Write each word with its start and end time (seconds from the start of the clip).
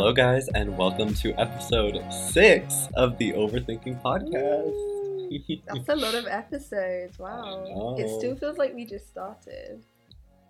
Hello, 0.00 0.14
guys, 0.14 0.48
and 0.54 0.78
welcome 0.78 1.12
to 1.16 1.34
episode 1.38 2.02
six 2.10 2.88
of 2.94 3.18
the 3.18 3.32
Overthinking 3.32 4.00
Podcast. 4.00 5.60
That's 5.66 5.90
a 5.90 5.94
lot 5.94 6.14
of 6.14 6.26
episodes. 6.26 7.18
Wow. 7.18 7.96
It 7.98 8.08
still 8.18 8.34
feels 8.34 8.56
like 8.56 8.74
we 8.74 8.86
just 8.86 9.10
started. 9.10 9.84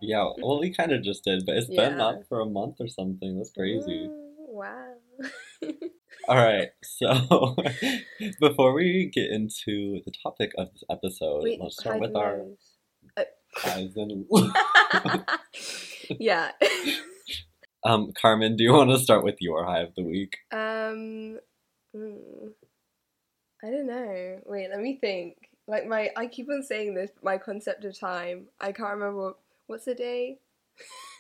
yeah, 0.01 0.23
well, 0.41 0.61
we 0.61 0.73
kind 0.73 0.93
of 0.93 1.03
just 1.03 1.25
did, 1.25 1.45
but 1.45 1.57
it's 1.57 1.69
Yeah. 1.69 1.89
been 1.89 2.01
up 2.01 2.29
for 2.29 2.39
a 2.39 2.47
month 2.47 2.77
or 2.79 2.87
something. 2.87 3.39
That's 3.39 3.51
crazy. 3.51 4.07
Mm, 4.09 4.37
wow. 4.39 4.95
All 6.29 6.37
right, 6.37 6.69
so 6.85 7.57
before 8.41 8.73
we 8.73 9.11
get 9.13 9.33
into 9.33 10.01
the 10.07 10.13
topic 10.23 10.53
of 10.59 10.71
this 10.73 10.85
episode, 10.89 11.43
Wait, 11.43 11.61
let's 11.61 11.77
start 11.77 11.99
with 11.99 12.15
our 12.15 12.37
nose. 12.37 13.27
eyes 13.67 13.97
and. 13.97 14.27
yeah. 16.21 16.53
Um, 17.85 18.13
Carmen, 18.21 18.57
do 18.57 18.65
you 18.65 18.73
want 18.73 18.91
to 18.91 18.99
start 18.99 19.25
with 19.25 19.37
your 19.41 19.65
high 19.65 19.81
of 19.81 19.95
the 19.95 20.05
week? 20.05 20.37
Um. 20.53 21.39
mm, 21.97 22.53
I 23.63 23.71
don't 23.71 23.87
know. 23.87 24.41
Wait, 24.47 24.71
let 24.71 24.81
me 24.81 24.99
think. 25.01 25.37
Like 25.67 25.87
my, 25.87 26.11
I 26.17 26.27
keep 26.27 26.49
on 26.51 26.63
saying 26.63 26.95
this, 26.95 27.11
but 27.15 27.25
my 27.25 27.39
concept 27.39 27.85
of 27.85 27.99
time, 27.99 28.49
I 28.61 28.73
can't 28.73 28.95
remember. 28.95 29.23
What, 29.27 29.39
what's 29.67 29.85
the 29.85 29.95
day? 29.95 30.39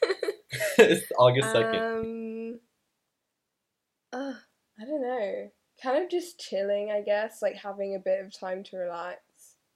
it's 0.78 1.06
August 1.18 1.52
second. 1.52 1.82
Um, 1.82 2.60
uh, 4.12 4.34
I 4.80 4.84
don't 4.84 5.02
know. 5.02 5.50
Kind 5.82 6.04
of 6.04 6.10
just 6.10 6.40
chilling, 6.40 6.90
I 6.90 7.02
guess. 7.02 7.42
Like 7.42 7.56
having 7.56 7.94
a 7.94 7.98
bit 7.98 8.24
of 8.24 8.38
time 8.38 8.64
to 8.64 8.76
relax, 8.78 9.20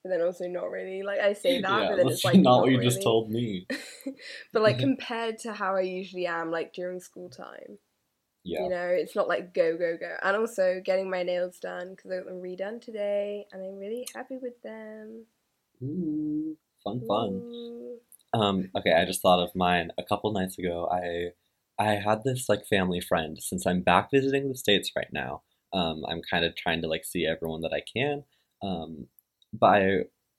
but 0.05 0.11
then 0.11 0.21
also 0.21 0.47
not 0.47 0.69
really. 0.69 1.01
Like 1.01 1.19
I 1.19 1.33
say 1.33 1.59
that, 1.61 1.81
yeah, 1.81 1.89
but 1.89 1.95
then 1.97 2.09
it's 2.09 2.23
like 2.23 2.39
not 2.39 2.61
what 2.61 2.69
you 2.69 2.77
really. 2.77 2.89
just 2.91 3.01
told 3.01 3.31
me. 3.31 3.65
but 4.53 4.61
like 4.61 4.77
compared 4.89 5.39
to 5.39 5.53
how 5.53 5.75
I 5.75 5.81
usually 5.81 6.27
am, 6.27 6.51
like 6.51 6.73
during 6.73 6.99
school 6.99 7.27
time, 7.27 7.79
Yeah. 8.43 8.61
you 8.61 8.69
know, 8.69 8.85
it's 8.85 9.15
not 9.15 9.27
like 9.27 9.51
go 9.55 9.75
go 9.75 9.97
go. 9.99 10.15
And 10.21 10.37
also 10.37 10.79
getting 10.85 11.09
my 11.09 11.23
nails 11.23 11.57
done 11.57 11.95
because 11.95 12.11
I 12.11 12.17
got 12.17 12.27
them 12.27 12.39
redone 12.39 12.79
today, 12.79 13.47
and 13.51 13.63
I'm 13.63 13.79
really 13.79 14.05
happy 14.13 14.37
with 14.39 14.61
them. 14.61 15.25
Ooh, 15.81 16.55
fun, 16.83 17.01
fun. 17.07 17.29
Ooh. 17.33 17.97
Um, 18.35 18.69
okay, 18.77 18.93
I 18.93 19.05
just 19.05 19.23
thought 19.23 19.43
of 19.43 19.55
mine. 19.55 19.89
A 19.97 20.03
couple 20.03 20.31
nights 20.33 20.59
ago, 20.59 20.87
I 20.91 21.31
I 21.83 21.93
had 21.95 22.23
this 22.23 22.47
like 22.47 22.67
family 22.67 23.01
friend. 23.01 23.39
Since 23.41 23.65
I'm 23.65 23.81
back 23.81 24.11
visiting 24.11 24.49
the 24.49 24.55
states 24.55 24.91
right 24.95 25.11
now, 25.11 25.41
um, 25.73 26.03
I'm 26.07 26.21
kind 26.21 26.45
of 26.45 26.55
trying 26.55 26.83
to 26.83 26.87
like 26.87 27.05
see 27.05 27.25
everyone 27.25 27.61
that 27.61 27.73
I 27.73 27.81
can. 27.91 28.23
Um, 28.61 29.07
but 29.59 29.67
I 29.81 29.89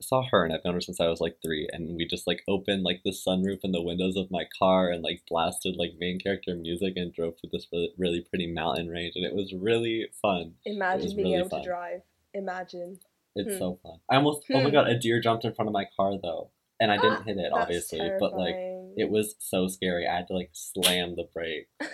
saw 0.02 0.22
her 0.30 0.44
and 0.44 0.52
I've 0.52 0.64
known 0.64 0.74
her 0.74 0.80
since 0.80 1.00
I 1.00 1.08
was 1.08 1.20
like 1.20 1.36
three, 1.44 1.68
and 1.72 1.96
we 1.96 2.06
just 2.06 2.26
like 2.26 2.42
opened 2.48 2.82
like 2.82 3.00
the 3.04 3.10
sunroof 3.12 3.60
and 3.64 3.72
the 3.74 3.82
windows 3.82 4.16
of 4.16 4.30
my 4.30 4.46
car 4.58 4.90
and 4.90 5.02
like 5.02 5.22
blasted 5.28 5.76
like 5.76 5.92
main 5.98 6.18
character 6.18 6.54
music 6.54 6.94
and 6.96 7.12
drove 7.12 7.34
through 7.40 7.50
this 7.52 7.66
really, 7.72 7.92
really 7.98 8.20
pretty 8.20 8.46
mountain 8.52 8.88
range, 8.88 9.12
and 9.16 9.24
it 9.24 9.34
was 9.34 9.52
really 9.54 10.06
fun. 10.22 10.54
Imagine 10.64 11.14
being 11.16 11.26
really 11.28 11.38
able 11.38 11.48
fun. 11.48 11.62
to 11.62 11.68
drive. 11.68 12.00
Imagine. 12.34 12.98
It's 13.34 13.52
Hmm. 13.54 13.58
so 13.58 13.78
fun. 13.82 13.98
I 14.10 14.16
almost 14.16 14.42
oh 14.52 14.60
my 14.60 14.68
Hmm. 14.68 14.72
god, 14.72 14.88
a 14.88 14.98
deer 14.98 15.20
jumped 15.20 15.44
in 15.44 15.54
front 15.54 15.68
of 15.68 15.72
my 15.72 15.86
car 15.96 16.12
though, 16.22 16.50
and 16.80 16.90
I 16.92 16.96
didn't 16.98 17.22
hit 17.26 17.36
it 17.38 17.52
obviously, 17.52 18.10
but 18.20 18.36
like. 18.36 18.56
It 18.98 19.10
was 19.10 19.34
so 19.38 19.68
scary. 19.68 20.06
I 20.08 20.16
had 20.16 20.26
to 20.28 20.32
like 20.34 20.48
slam 20.54 21.16
the 21.16 21.24
brake. 21.34 21.68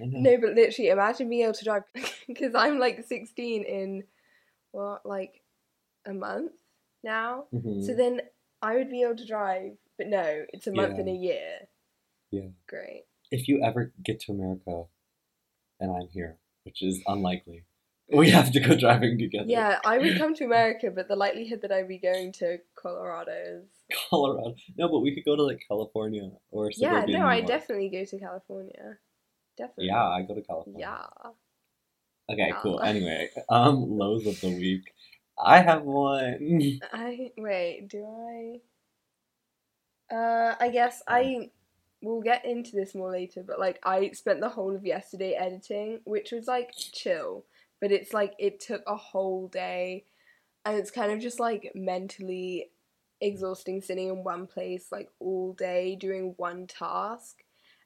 No, 0.00 0.36
but 0.40 0.54
literally, 0.54 0.88
imagine 0.90 1.28
being 1.28 1.42
able 1.44 1.52
to 1.54 1.64
drive 1.64 1.82
because 2.26 2.54
I'm 2.54 2.78
like 2.78 3.04
16 3.06 3.62
in 3.64 4.02
what, 4.72 5.06
like 5.06 5.40
a 6.06 6.12
month 6.14 6.52
now. 7.02 7.46
Mhm. 7.52 7.84
So 7.84 7.94
then 7.94 8.22
I 8.62 8.76
would 8.76 8.90
be 8.90 9.02
able 9.02 9.16
to 9.16 9.26
drive, 9.26 9.76
but 9.98 10.06
no, 10.08 10.46
it's 10.52 10.66
a 10.66 10.72
month 10.72 10.94
Yeah. 10.96 11.00
in 11.02 11.08
a 11.08 11.14
year. 11.14 11.68
Yeah. 12.30 12.48
Great. 12.66 13.04
if 13.30 13.48
you 13.48 13.60
ever 13.62 13.92
get 14.02 14.20
to 14.20 14.30
America 14.32 14.84
and 15.80 15.90
I'm 15.90 16.08
here, 16.08 16.38
which 16.64 16.82
is 16.82 17.02
unlikely, 17.06 17.64
we 18.08 18.30
have 18.30 18.52
to 18.52 18.60
go 18.60 18.76
driving 18.78 19.18
together. 19.18 19.46
Yeah, 19.48 19.80
I 19.84 19.98
would 19.98 20.18
come 20.18 20.34
to 20.34 20.44
America, 20.50 20.90
but 20.90 21.08
the 21.08 21.16
likelihood 21.16 21.62
that 21.62 21.72
I'd 21.72 21.88
be 21.88 21.98
going 21.98 22.30
to 22.32 22.58
Colorado 22.76 23.32
is. 23.32 23.64
Colorado. 24.08 24.54
No, 24.76 24.88
but 24.88 25.00
we 25.00 25.14
could 25.14 25.24
go 25.24 25.34
to 25.36 25.42
like 25.42 25.64
California 25.66 26.30
or 26.50 26.70
Yeah, 26.76 27.04
no, 27.08 27.26
I 27.26 27.40
definitely 27.40 27.88
go 27.88 28.04
to 28.04 28.18
California. 28.18 28.98
Definitely. 29.56 29.86
Yeah, 29.86 30.04
I 30.08 30.22
go 30.22 30.34
to 30.34 30.42
California. 30.42 30.80
Yeah. 30.80 31.30
Okay, 32.30 32.48
Yeah. 32.48 32.60
cool. 32.62 32.80
Anyway, 32.84 33.30
um, 33.48 33.98
lows 33.98 34.26
of 34.26 34.40
the 34.40 34.50
week. 34.50 34.92
I 35.38 35.60
have 35.60 35.82
one. 35.82 36.80
I 36.92 37.30
wait. 37.36 37.88
Do 37.88 38.60
I? 40.10 40.14
Uh, 40.14 40.54
I 40.60 40.68
guess 40.68 41.02
I. 41.08 41.50
We'll 42.02 42.20
get 42.20 42.44
into 42.44 42.72
this 42.76 42.94
more 42.94 43.10
later, 43.10 43.42
but 43.46 43.58
like 43.58 43.78
I 43.82 44.10
spent 44.10 44.40
the 44.40 44.48
whole 44.48 44.74
of 44.76 44.84
yesterday 44.84 45.32
editing, 45.32 46.00
which 46.04 46.32
was 46.32 46.46
like 46.46 46.70
chill, 46.76 47.46
but 47.80 47.90
it's 47.90 48.12
like 48.12 48.34
it 48.38 48.60
took 48.60 48.82
a 48.86 48.96
whole 48.96 49.48
day, 49.48 50.04
and 50.66 50.76
it's 50.76 50.90
kind 50.90 51.12
of 51.12 51.20
just 51.20 51.40
like 51.40 51.72
mentally 51.74 52.70
exhausting 53.20 53.80
sitting 53.80 54.08
in 54.08 54.22
one 54.22 54.46
place 54.46 54.88
like 54.92 55.08
all 55.18 55.54
day 55.54 55.96
doing 55.96 56.34
one 56.36 56.66
task. 56.66 57.42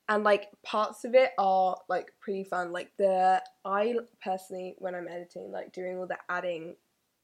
And 0.08 0.24
like 0.24 0.48
parts 0.64 1.04
of 1.04 1.14
it 1.14 1.32
are 1.38 1.76
like 1.88 2.12
pretty 2.20 2.42
fun. 2.44 2.72
Like 2.72 2.90
the 2.98 3.42
I 3.64 3.94
personally 4.24 4.74
when 4.78 4.94
I'm 4.94 5.06
editing, 5.06 5.52
like 5.52 5.72
doing 5.72 5.98
all 5.98 6.06
the 6.06 6.16
adding 6.28 6.74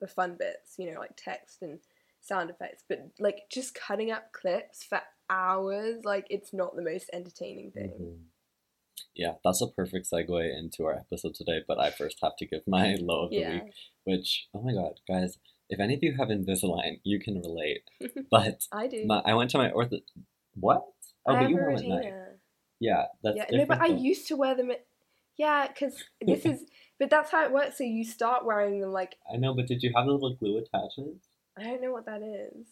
the 0.04 0.08
fun 0.14 0.36
bits, 0.38 0.74
you 0.78 0.92
know, 0.92 1.00
like 1.00 1.16
text 1.16 1.62
and 1.62 1.78
sound 2.20 2.50
effects, 2.50 2.84
but 2.88 2.98
like 3.18 3.38
just 3.50 3.74
cutting 3.74 4.10
up 4.10 4.32
clips 4.32 4.84
for 4.84 5.00
hours, 5.30 6.04
like 6.04 6.26
it's 6.28 6.52
not 6.52 6.76
the 6.76 6.82
most 6.82 7.08
entertaining 7.12 7.70
thing. 7.70 7.90
Mhm. 7.98 8.18
Yeah, 9.14 9.34
that's 9.44 9.62
a 9.62 9.68
perfect 9.68 10.08
segue 10.12 10.58
into 10.58 10.84
our 10.84 10.94
episode 10.98 11.34
today. 11.34 11.60
But 11.66 11.78
I 11.80 11.90
first 11.90 12.18
have 12.22 12.36
to 12.36 12.46
give 12.46 12.62
my 12.66 12.96
low 13.00 13.24
of 13.24 13.30
the 13.30 13.36
Yeah. 13.36 13.62
week, 13.64 13.72
which 14.04 14.48
oh 14.54 14.60
my 14.62 14.72
god, 14.74 15.00
guys! 15.08 15.38
If 15.70 15.80
any 15.80 15.94
of 15.94 16.02
you 16.02 16.14
have 16.18 16.28
Invisalign, 16.28 17.00
you 17.04 17.18
can 17.18 17.40
relate. 17.40 17.84
But 18.30 18.66
I 18.72 18.86
do. 18.88 19.06
my, 19.06 19.22
I 19.24 19.34
went 19.34 19.50
to 19.50 19.58
my 19.58 19.70
ortho. 19.70 20.00
What? 20.54 20.84
Oh, 21.26 21.34
I 21.34 21.40
but 21.40 21.50
you 21.50 21.56
a 21.58 21.60
wear 21.62 21.70
at 21.70 21.82
night. 21.82 21.96
retainer. 21.96 22.38
Yeah, 22.80 23.04
that's 23.22 23.36
Yeah, 23.36 23.46
no, 23.50 23.64
but 23.66 23.80
I 23.80 23.86
used 23.86 24.28
to 24.28 24.36
wear 24.36 24.54
them 24.54 24.70
at. 24.70 24.84
Yeah, 25.36 25.68
because 25.68 26.04
this 26.20 26.44
is. 26.44 26.64
But 26.98 27.10
that's 27.10 27.30
how 27.30 27.44
it 27.44 27.52
works. 27.52 27.78
So 27.78 27.84
you 27.84 28.04
start 28.04 28.44
wearing 28.44 28.80
them 28.80 28.92
like 28.92 29.16
I 29.32 29.36
know, 29.36 29.54
but 29.54 29.66
did 29.66 29.82
you 29.82 29.92
have 29.96 30.06
the 30.06 30.12
little 30.12 30.34
glue 30.34 30.58
attachments? 30.58 31.26
I 31.58 31.64
don't 31.64 31.82
know 31.82 31.92
what 31.92 32.06
that 32.06 32.22
is. 32.22 32.66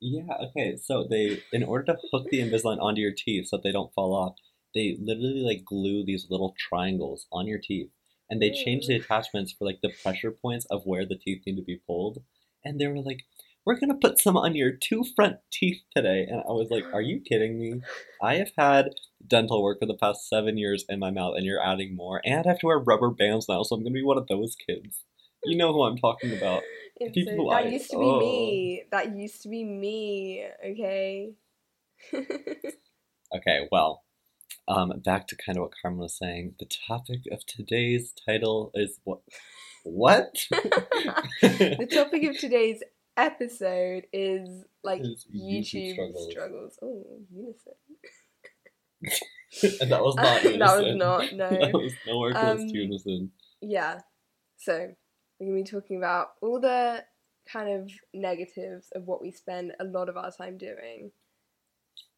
Yeah. 0.00 0.26
Okay. 0.48 0.76
So 0.76 1.06
they, 1.08 1.42
in 1.52 1.62
order 1.62 1.84
to 1.84 1.98
hook 2.12 2.28
the 2.30 2.40
Invisalign 2.40 2.80
onto 2.80 3.00
your 3.00 3.12
teeth 3.16 3.48
so 3.48 3.56
that 3.56 3.62
they 3.62 3.72
don't 3.72 3.92
fall 3.94 4.14
off, 4.14 4.36
they 4.74 4.96
literally 5.00 5.40
like 5.40 5.64
glue 5.64 6.04
these 6.04 6.26
little 6.28 6.54
triangles 6.58 7.26
on 7.32 7.46
your 7.46 7.58
teeth, 7.58 7.90
and 8.28 8.42
they 8.42 8.50
change 8.50 8.86
the 8.86 8.96
attachments 8.96 9.52
for 9.52 9.64
like 9.64 9.80
the 9.82 9.92
pressure 10.02 10.30
points 10.30 10.66
of 10.66 10.82
where 10.84 11.06
the 11.06 11.16
teeth 11.16 11.42
need 11.46 11.56
to 11.56 11.62
be 11.62 11.80
pulled. 11.86 12.22
And 12.62 12.78
they 12.78 12.86
were 12.86 13.00
like, 13.00 13.20
"We're 13.66 13.78
gonna 13.78 13.98
put 14.00 14.18
some 14.18 14.36
on 14.36 14.54
your 14.54 14.72
two 14.72 15.04
front 15.14 15.36
teeth 15.52 15.82
today," 15.94 16.26
and 16.28 16.40
I 16.40 16.52
was 16.52 16.70
like, 16.70 16.84
"Are 16.94 17.02
you 17.02 17.20
kidding 17.20 17.58
me? 17.58 17.82
I 18.22 18.36
have 18.36 18.52
had 18.56 18.94
dental 19.26 19.62
work 19.62 19.80
for 19.80 19.86
the 19.86 19.96
past 19.96 20.28
seven 20.28 20.56
years 20.56 20.84
in 20.88 20.98
my 20.98 21.10
mouth, 21.10 21.34
and 21.36 21.44
you're 21.44 21.62
adding 21.62 21.94
more, 21.94 22.22
and 22.24 22.46
I 22.46 22.50
have 22.50 22.60
to 22.60 22.66
wear 22.66 22.78
rubber 22.78 23.10
bands 23.10 23.48
now, 23.48 23.62
so 23.62 23.76
I'm 23.76 23.82
gonna 23.82 23.92
be 23.92 24.02
one 24.04 24.18
of 24.18 24.28
those 24.28 24.56
kids." 24.56 25.04
You 25.44 25.56
know 25.56 25.72
who 25.72 25.82
I'm 25.82 25.98
talking 25.98 26.36
about. 26.36 26.62
People 27.12 27.48
so- 27.48 27.50
that 27.50 27.66
I- 27.66 27.68
used 27.68 27.90
to 27.90 27.98
be 27.98 28.04
oh. 28.04 28.18
me. 28.18 28.84
That 28.90 29.16
used 29.16 29.42
to 29.42 29.48
be 29.48 29.64
me. 29.64 30.46
Okay. 30.64 31.34
Okay, 33.34 33.66
well, 33.72 34.04
um, 34.68 34.92
back 35.04 35.26
to 35.28 35.36
kind 35.36 35.58
of 35.58 35.62
what 35.62 35.72
Carmen 35.80 36.00
was 36.00 36.16
saying. 36.16 36.54
The 36.58 36.66
topic 36.86 37.22
of 37.32 37.44
today's 37.44 38.12
title 38.26 38.70
is 38.74 39.00
what? 39.04 39.20
What? 39.84 40.36
the 40.50 41.88
topic 41.92 42.24
of 42.24 42.38
today's 42.38 42.82
episode 43.16 44.06
is 44.12 44.64
like 44.82 45.02
YouTube, 45.02 45.34
YouTube 45.34 45.92
struggles. 45.92 46.30
struggles. 46.30 46.78
Oh, 46.82 47.04
unison. 47.34 47.72
and 49.80 49.90
that 49.90 50.02
was 50.02 50.16
not. 50.16 50.42
that 50.58 50.58
was 50.84 50.96
not 50.96 51.32
no. 51.32 51.50
that 51.50 51.72
was 51.72 51.92
nowhere 52.06 52.32
close 52.32 52.60
Um, 52.60 52.68
to 52.68 52.74
unison. 52.78 53.30
Yeah. 53.60 54.00
So 54.58 54.88
we're 55.38 55.46
gonna 55.46 55.62
be 55.62 55.64
talking 55.64 55.96
about 55.96 56.28
all 56.40 56.60
the 56.60 57.04
kind 57.50 57.68
of 57.80 57.90
negatives 58.12 58.88
of 58.94 59.04
what 59.06 59.22
we 59.22 59.30
spend 59.30 59.72
a 59.80 59.84
lot 59.84 60.08
of 60.08 60.16
our 60.16 60.30
time 60.32 60.58
doing. 60.58 61.12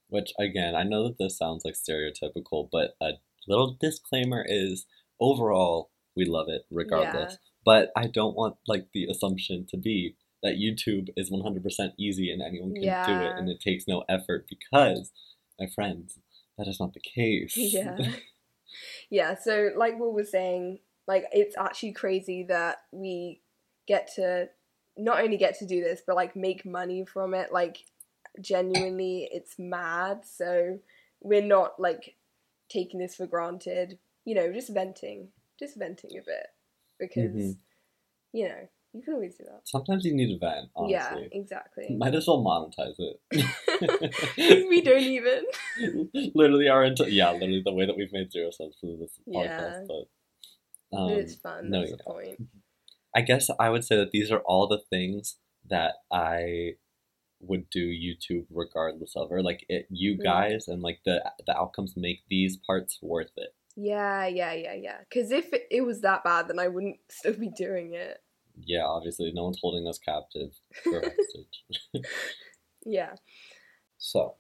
Which 0.09 0.33
again, 0.39 0.75
I 0.75 0.85
know 0.85 1.05
that 1.05 1.19
this 1.19 1.37
sounds 1.37 1.65
like 1.65 1.75
stereotypical, 1.75 2.69
but 2.73 2.97
a 3.01 3.13
little 3.47 3.77
disclaimer 3.81 4.45
is 4.47 4.87
overall 5.21 5.91
we 6.17 6.25
love 6.25 6.47
it 6.49 6.63
regardless. 6.71 7.39
But 7.65 7.91
I 7.97 8.07
don't 8.07 8.35
want 8.35 8.57
like 8.67 8.87
the 8.95 9.05
assumption 9.05 9.67
to 9.71 9.77
be 9.77 10.17
that 10.43 10.55
YouTube 10.57 11.09
is 11.17 11.31
100% 11.31 11.93
easy 11.99 12.31
and 12.33 12.43
anyone 12.43 12.75
can 12.75 12.83
do 13.07 13.21
it 13.23 13.33
and 13.37 13.49
it 13.49 13.61
takes 13.61 13.89
no 13.89 14.05
effort 14.09 14.47
because, 14.49 15.11
my 15.59 15.67
friends, 15.67 16.19
that 16.57 16.69
is 16.69 16.79
not 16.81 16.93
the 16.95 17.01
case. 17.01 17.57
Yeah. 17.57 17.97
yeah, 19.11 19.35
so 19.37 19.71
like 19.77 19.99
Will 19.99 20.13
was 20.13 20.31
saying, 20.31 20.79
like 21.07 21.25
it's 21.33 21.57
actually 21.57 21.93
crazy 21.93 22.45
that 22.45 22.79
we 22.93 23.41
get 23.87 24.11
to 24.17 24.49
not 24.97 25.21
only 25.21 25.37
get 25.37 25.59
to 25.59 25.67
do 25.67 25.83
this, 25.83 26.03
but 26.07 26.17
like 26.17 26.37
make 26.37 26.65
money 26.67 27.05
from 27.05 27.35
it. 27.35 27.53
Like 27.53 27.85
genuinely 28.41 29.29
it's 29.33 29.59
mad. 29.59 30.21
So 30.25 30.79
we're 31.21 31.43
not 31.43 31.81
like 31.81 32.17
taking 32.69 33.01
this 33.01 33.15
for 33.17 33.27
granted. 33.27 33.99
You 34.25 34.35
know, 34.35 34.53
just 34.53 34.69
venting, 34.75 35.29
just 35.59 35.77
venting 35.77 36.11
a 36.19 36.23
bit 36.23 36.47
because 36.99 37.33
Mhm. 37.33 37.57
you 38.33 38.49
know 38.49 38.69
you 38.99 39.05
can 39.05 39.15
always 39.15 39.37
do 39.37 39.45
that. 39.45 39.61
Sometimes 39.65 40.05
you 40.05 40.15
need 40.15 40.35
a 40.35 40.39
vent, 40.39 40.69
Yeah, 40.89 41.17
exactly. 41.33 41.87
Might 41.99 42.15
as 42.15 42.27
well 42.27 42.43
monetize 42.45 42.97
it. 42.99 44.67
we 44.69 44.81
don't 44.83 45.01
even. 45.03 45.45
it. 45.79 46.33
literally 46.35 46.69
our 46.69 46.83
enti- 46.83 47.13
yeah, 47.13 47.31
literally 47.31 47.63
the 47.65 47.73
way 47.73 47.87
that 47.87 47.97
we've 47.97 48.13
made 48.13 48.33
zero 48.33 48.51
sense 48.51 48.77
for 48.81 48.97
this 48.99 49.13
Yeah. 49.27 49.61
podcast. 49.61 49.87
But 50.91 50.97
um, 50.99 51.11
it's 51.11 51.37
fun. 51.37 51.71
no, 51.71 51.81
That's 51.81 51.93
yeah. 51.93 51.97
point. 52.05 52.49
I 53.15 53.21
guess 53.23 53.49
I 53.59 53.71
would 53.71 53.85
say 53.85 53.97
that 53.97 54.11
these 54.11 54.31
are 54.31 54.41
all 54.41 54.67
the 54.67 54.81
things 54.91 55.37
that 55.71 55.95
I 56.13 56.73
would 57.41 57.71
do 57.71 57.87
YouTube 57.87 58.47
regardless 58.51 59.13
of, 59.15 59.31
or 59.31 59.43
like 59.43 59.65
it, 59.69 59.87
you 59.91 60.17
Mm. 60.19 60.25
guys 60.25 60.67
and 60.69 60.83
like 60.83 61.01
the 61.05 61.23
the 61.47 61.57
outcomes 61.57 61.95
make 61.97 62.21
these 62.29 62.57
parts 62.57 62.99
worth 63.01 63.31
it. 63.37 63.55
Yeah, 63.77 64.27
yeah, 64.27 64.53
yeah, 64.55 64.75
yeah. 64.75 64.97
Because 65.09 65.31
if 65.31 65.53
it, 65.53 65.63
it 65.71 65.83
was 65.83 66.01
that 66.01 66.25
bad, 66.25 66.49
then 66.49 66.59
I 66.59 66.67
wouldn't 66.67 66.97
still 67.11 67.35
be 67.35 67.49
doing 67.57 67.95
it. 67.95 68.21
Yeah, 68.65 68.85
obviously, 68.85 69.33
no 69.33 69.45
one's 69.45 69.61
holding 69.61 69.87
us 69.87 69.99
captive 69.99 70.51
or 70.87 71.01
hostage. 71.03 71.85
Yeah. 72.87 73.17
So, 73.99 74.37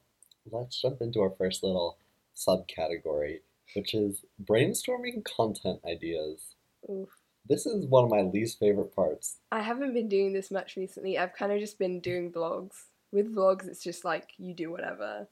let's 0.51 0.81
jump 0.81 1.03
into 1.03 1.21
our 1.21 1.35
first 1.37 1.63
little 1.63 1.99
subcategory, 2.35 3.41
which 3.75 3.95
is 3.95 4.25
brainstorming 4.43 5.25
content 5.25 5.81
ideas. 5.87 6.55
Oof. 6.89 7.09
This 7.49 7.67
is 7.67 7.87
one 7.87 8.05
of 8.05 8.11
my 8.11 8.23
least 8.23 8.59
favorite 8.59 8.95
parts. 8.95 9.39
I 9.51 9.61
haven't 9.61 9.95
been 9.95 10.09
doing 10.09 10.33
this 10.33 10.51
much 10.51 10.77
recently. 10.77 11.19
I've 11.19 11.35
kind 11.35 11.53
of 11.53 11.61
just 11.61 11.79
been 11.79 12.01
doing 12.01 12.33
vlogs. 12.33 12.75
With 13.11 13.35
vlogs, 13.35 13.67
it's 13.67 13.83
just 13.83 14.05
like 14.05 14.31
you 14.39 14.55
do 14.55 14.71
whatever. 14.71 15.29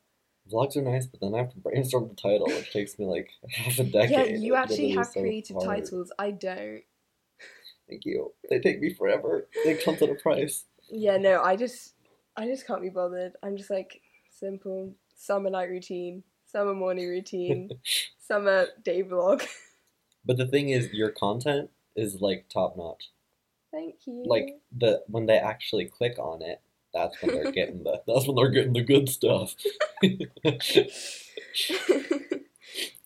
Vlogs 0.50 0.76
are 0.76 0.82
nice, 0.82 1.06
but 1.06 1.20
then 1.20 1.34
I 1.34 1.38
have 1.38 1.50
to 1.50 1.58
brainstorm 1.58 2.08
the 2.08 2.14
title, 2.14 2.46
which 2.46 2.72
takes 2.72 2.98
me 2.98 3.04
like 3.06 3.30
half 3.50 3.78
a 3.78 3.84
decade. 3.84 4.10
Yeah, 4.10 4.24
you 4.24 4.54
actually 4.54 4.90
have 4.90 5.06
so 5.06 5.20
creative 5.20 5.56
titles. 5.62 6.12
I 6.18 6.30
don't. 6.30 6.82
Thank 7.88 8.04
you. 8.04 8.32
They 8.50 8.58
take 8.58 8.80
me 8.80 8.92
forever. 8.92 9.48
They 9.64 9.76
come 9.76 9.94
at 9.94 10.02
a 10.02 10.14
price. 10.14 10.64
Yeah, 10.90 11.16
no, 11.16 11.42
I 11.42 11.56
just, 11.56 11.94
I 12.36 12.46
just 12.46 12.66
can't 12.66 12.82
be 12.82 12.88
bothered. 12.88 13.32
I'm 13.42 13.56
just 13.56 13.70
like 13.70 14.00
simple 14.30 14.92
summer 15.16 15.50
night 15.50 15.68
routine, 15.68 16.22
summer 16.44 16.74
morning 16.74 17.08
routine, 17.08 17.70
summer 18.18 18.66
day 18.84 19.02
vlog. 19.02 19.46
But 20.28 20.38
the 20.38 20.46
thing 20.48 20.70
is, 20.70 20.92
your 20.92 21.10
content 21.10 21.70
is 21.94 22.20
like 22.20 22.46
top 22.52 22.76
notch. 22.76 23.12
Thank 23.72 23.94
you. 24.06 24.24
Like 24.26 24.58
the 24.76 25.04
when 25.06 25.26
they 25.26 25.38
actually 25.38 25.84
click 25.84 26.18
on 26.18 26.42
it, 26.42 26.60
that's 26.92 27.14
when 27.22 27.32
they're 27.32 27.52
getting 27.52 27.84
the 27.84 28.02
that's 28.08 28.26
when 28.26 28.34
they're 28.34 28.50
getting 28.50 28.72
the 28.72 28.82
good 28.82 29.08
stuff. 29.08 29.54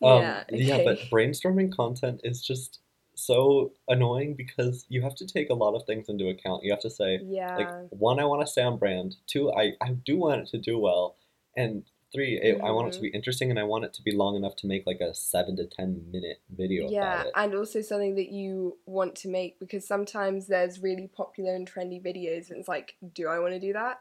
Um, 0.02 0.22
yeah. 0.22 0.44
yeah, 0.48 0.82
but 0.82 0.98
brainstorming 1.10 1.74
content 1.74 2.22
is 2.24 2.42
just 2.42 2.78
so 3.24 3.72
annoying 3.88 4.34
because 4.34 4.86
you 4.88 5.02
have 5.02 5.14
to 5.16 5.26
take 5.26 5.50
a 5.50 5.54
lot 5.54 5.74
of 5.74 5.84
things 5.84 6.08
into 6.08 6.28
account. 6.28 6.64
You 6.64 6.72
have 6.72 6.80
to 6.80 6.90
say, 6.90 7.20
yeah. 7.28 7.56
like, 7.56 7.70
one, 7.90 8.18
I 8.18 8.24
want 8.24 8.42
to 8.42 8.46
stay 8.46 8.62
on 8.62 8.78
brand. 8.78 9.16
Two, 9.26 9.52
I, 9.52 9.72
I 9.80 9.92
do 9.92 10.16
want 10.18 10.42
it 10.42 10.48
to 10.48 10.58
do 10.58 10.78
well. 10.78 11.16
And 11.56 11.84
three, 12.12 12.38
it, 12.42 12.58
I 12.64 12.70
want 12.70 12.88
it 12.88 12.92
to 12.94 12.98
Mhm. 13.00 13.02
be 13.02 13.08
interesting 13.08 13.50
and 13.50 13.58
I 13.58 13.64
want 13.64 13.84
it 13.84 13.94
to 13.94 14.02
be 14.02 14.12
long 14.12 14.36
enough 14.36 14.56
to 14.56 14.66
make 14.66 14.86
like 14.86 15.00
a 15.00 15.14
seven 15.14 15.56
to 15.56 15.66
ten 15.66 16.10
minute 16.10 16.40
video 16.50 16.88
yeah, 16.88 17.20
about 17.20 17.26
it. 17.26 17.32
and 17.36 17.54
also 17.54 17.80
something 17.80 18.14
that 18.16 18.30
you 18.30 18.78
want 18.86 19.14
to 19.16 19.28
make 19.28 19.58
because 19.60 19.86
sometimes 19.86 20.46
there's 20.46 20.80
really 20.80 21.08
popular 21.08 21.54
and 21.54 21.70
trendy 21.70 22.02
videos, 22.02 22.50
and 22.50 22.58
it's 22.58 22.68
like, 22.68 22.96
do 23.14 23.28
I 23.28 23.38
want 23.38 23.54
to 23.54 23.60
do 23.60 23.72
that? 23.72 24.00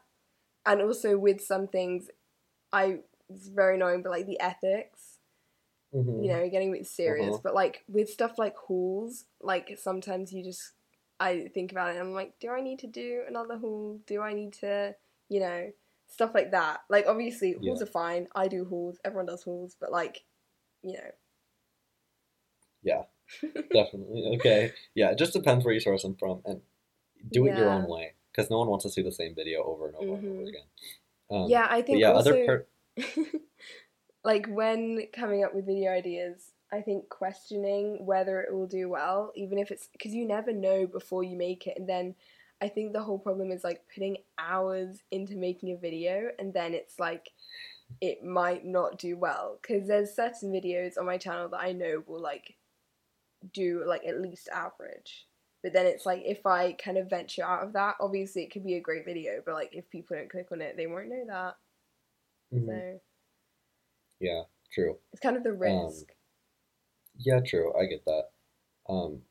And 0.65 0.81
also 0.81 1.17
with 1.17 1.41
some 1.41 1.67
things, 1.67 2.09
I 2.71 2.99
it's 3.29 3.47
very 3.47 3.75
annoying, 3.75 4.01
but 4.01 4.11
like 4.11 4.25
the 4.25 4.39
ethics, 4.39 5.08
Mhm. 5.93 6.23
you 6.23 6.29
know, 6.29 6.49
getting 6.49 6.69
a 6.69 6.73
bit 6.73 6.87
serious. 6.87 7.35
Uh-huh. 7.35 7.41
But 7.43 7.55
like 7.55 7.83
with 7.87 8.09
stuff 8.09 8.37
like 8.37 8.55
hauls, 8.57 9.25
like 9.41 9.77
sometimes 9.77 10.33
you 10.33 10.43
just, 10.43 10.73
I 11.19 11.47
think 11.53 11.71
about 11.71 11.89
it, 11.89 11.97
and 11.97 12.07
I'm 12.07 12.13
like, 12.13 12.39
do 12.39 12.49
I 12.51 12.61
need 12.61 12.79
to 12.79 12.87
do 12.87 13.23
another 13.27 13.57
haul? 13.57 13.99
Do 14.05 14.21
I 14.21 14.33
need 14.33 14.53
to, 14.53 14.95
you 15.29 15.39
know, 15.39 15.71
stuff 16.07 16.31
like 16.33 16.51
that? 16.51 16.81
Like 16.89 17.07
obviously 17.07 17.53
hauls 17.53 17.81
are 17.81 17.85
fine. 17.85 18.27
I 18.35 18.47
do 18.47 18.65
hauls. 18.65 18.99
Everyone 19.05 19.25
does 19.27 19.43
hauls, 19.43 19.75
but 19.79 19.91
like, 19.91 20.25
you 20.83 20.93
know. 20.93 21.11
Yeah, 22.81 23.03
definitely. 23.73 24.23
Okay. 24.37 24.73
Yeah, 24.95 25.11
it 25.11 25.17
just 25.17 25.33
depends 25.33 25.65
where 25.65 25.73
you 25.73 25.79
source 25.79 26.03
them 26.03 26.15
from 26.15 26.41
and 26.45 26.61
do 27.31 27.45
it 27.47 27.55
your 27.55 27.69
own 27.71 27.87
way 27.87 28.15
because 28.31 28.49
no 28.49 28.59
one 28.59 28.69
wants 28.69 28.83
to 28.85 28.91
see 28.91 29.01
the 29.03 29.11
same 29.11 29.35
video 29.35 29.63
over 29.63 29.87
and 29.87 29.95
over 29.95 30.15
and 30.17 30.25
over 30.25 30.43
Mhm. 30.43 30.47
again. 30.49 30.67
Um, 31.31 31.49
yeah, 31.49 31.67
I 31.69 31.81
think 31.81 31.99
yeah, 31.99 32.09
also 32.09 32.31
other 32.31 32.35
part. 32.45 32.69
like 34.23 34.47
when 34.47 35.07
coming 35.13 35.43
up 35.43 35.53
with 35.55 35.65
video 35.65 35.91
ideas, 35.91 36.51
I 36.71 36.81
think 36.81 37.09
questioning 37.09 38.05
whether 38.05 38.41
it 38.41 38.53
will 38.53 38.67
do 38.67 38.89
well, 38.89 39.31
even 39.35 39.57
if 39.57 39.71
it's 39.71 39.87
because 39.91 40.13
you 40.13 40.25
never 40.27 40.51
know 40.53 40.87
before 40.87 41.23
you 41.23 41.37
make 41.37 41.67
it, 41.67 41.77
and 41.77 41.87
then 41.87 42.15
I 42.61 42.67
think 42.69 42.93
the 42.93 43.01
whole 43.03 43.19
problem 43.19 43.51
is 43.51 43.63
like 43.63 43.81
putting 43.93 44.17
hours 44.37 44.99
into 45.11 45.35
making 45.35 45.71
a 45.71 45.77
video, 45.77 46.29
and 46.39 46.53
then 46.53 46.73
it's 46.73 46.99
like 46.99 47.31
it 48.01 48.23
might 48.23 48.65
not 48.65 48.99
do 48.99 49.17
well 49.17 49.57
because 49.61 49.87
there's 49.87 50.15
certain 50.15 50.51
videos 50.51 50.97
on 50.97 51.05
my 51.05 51.17
channel 51.17 51.49
that 51.49 51.61
I 51.61 51.71
know 51.71 52.03
will 52.05 52.21
like 52.21 52.55
do 53.53 53.83
like 53.85 54.05
at 54.05 54.21
least 54.21 54.49
average. 54.49 55.27
But 55.63 55.73
then 55.73 55.85
it's 55.85 56.05
like 56.05 56.23
if 56.25 56.45
I 56.45 56.73
kind 56.73 56.97
of 56.97 57.09
venture 57.09 57.43
out 57.43 57.63
of 57.63 57.73
that, 57.73 57.95
obviously 57.99 58.43
it 58.43 58.51
could 58.51 58.65
be 58.65 58.75
a 58.75 58.81
great 58.81 59.05
video, 59.05 59.41
but 59.45 59.55
like 59.55 59.69
if 59.73 59.89
people 59.89 60.15
don't 60.15 60.29
click 60.29 60.47
on 60.51 60.61
it, 60.61 60.77
they 60.77 60.87
won't 60.87 61.09
know 61.09 61.25
that. 61.27 61.57
Mhm. 62.53 62.65
So 62.67 63.01
Yeah, 64.19 64.43
true. 64.71 64.99
it's 65.11 65.21
kind 65.21 65.37
of 65.37 65.43
the 65.43 65.51
Um, 65.51 65.57
risk. 65.57 66.13
Yeah, 67.17 67.39
true. 67.41 67.73
I 67.75 67.85
get 67.85 68.05
that. 68.05 68.29
Um, 68.87 69.23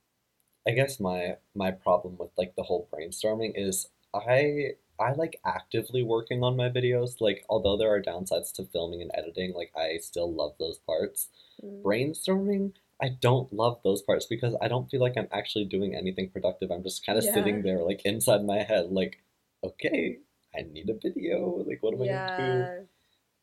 I 0.67 0.73
guess 0.73 1.00
my 1.00 1.38
my 1.55 1.70
problem 1.73 2.17
with 2.19 2.31
like 2.38 2.55
the 2.56 2.64
whole 2.64 2.88
brainstorming 2.93 3.52
is 3.56 3.90
I 4.14 4.73
I 5.00 5.12
like 5.14 5.40
actively 5.44 6.02
working 6.02 6.43
on 6.44 6.56
my 6.56 6.69
videos. 6.70 7.20
Like 7.20 7.44
although 7.49 7.76
there 7.76 7.93
are 7.94 8.02
downsides 8.02 8.52
to 8.55 8.67
filming 8.67 9.02
and 9.02 9.11
editing, 9.14 9.55
like 9.55 9.73
I 9.76 9.99
still 9.99 10.32
love 10.32 10.56
those 10.58 10.79
parts. 10.79 11.31
Mm. 11.62 11.82
Brainstorming, 11.82 12.75
I 13.02 13.11
don't 13.11 13.52
love 13.52 13.81
those 13.85 14.02
parts 14.02 14.26
because 14.26 14.56
I 14.61 14.69
don't 14.69 14.90
feel 14.90 15.00
like 15.00 15.17
I'm 15.17 15.29
actually 15.32 15.67
doing 15.67 15.94
anything 15.94 16.31
productive. 16.31 16.70
I'm 16.70 16.82
just 16.82 17.06
kind 17.06 17.19
of 17.19 17.25
Yeah. 17.25 17.32
sitting 17.35 17.62
there 17.62 17.82
like 17.85 18.02
inside 18.05 18.44
my 18.44 18.62
head 18.62 18.90
like, 18.93 19.23
okay, 19.64 20.19
I 20.56 20.62
need 20.62 20.90
a 20.90 20.95
video. 20.95 21.64
Like 21.66 21.83
what 21.83 21.95
am 21.95 22.02
I 22.02 22.09
gonna 22.09 22.26
do? 22.37 22.73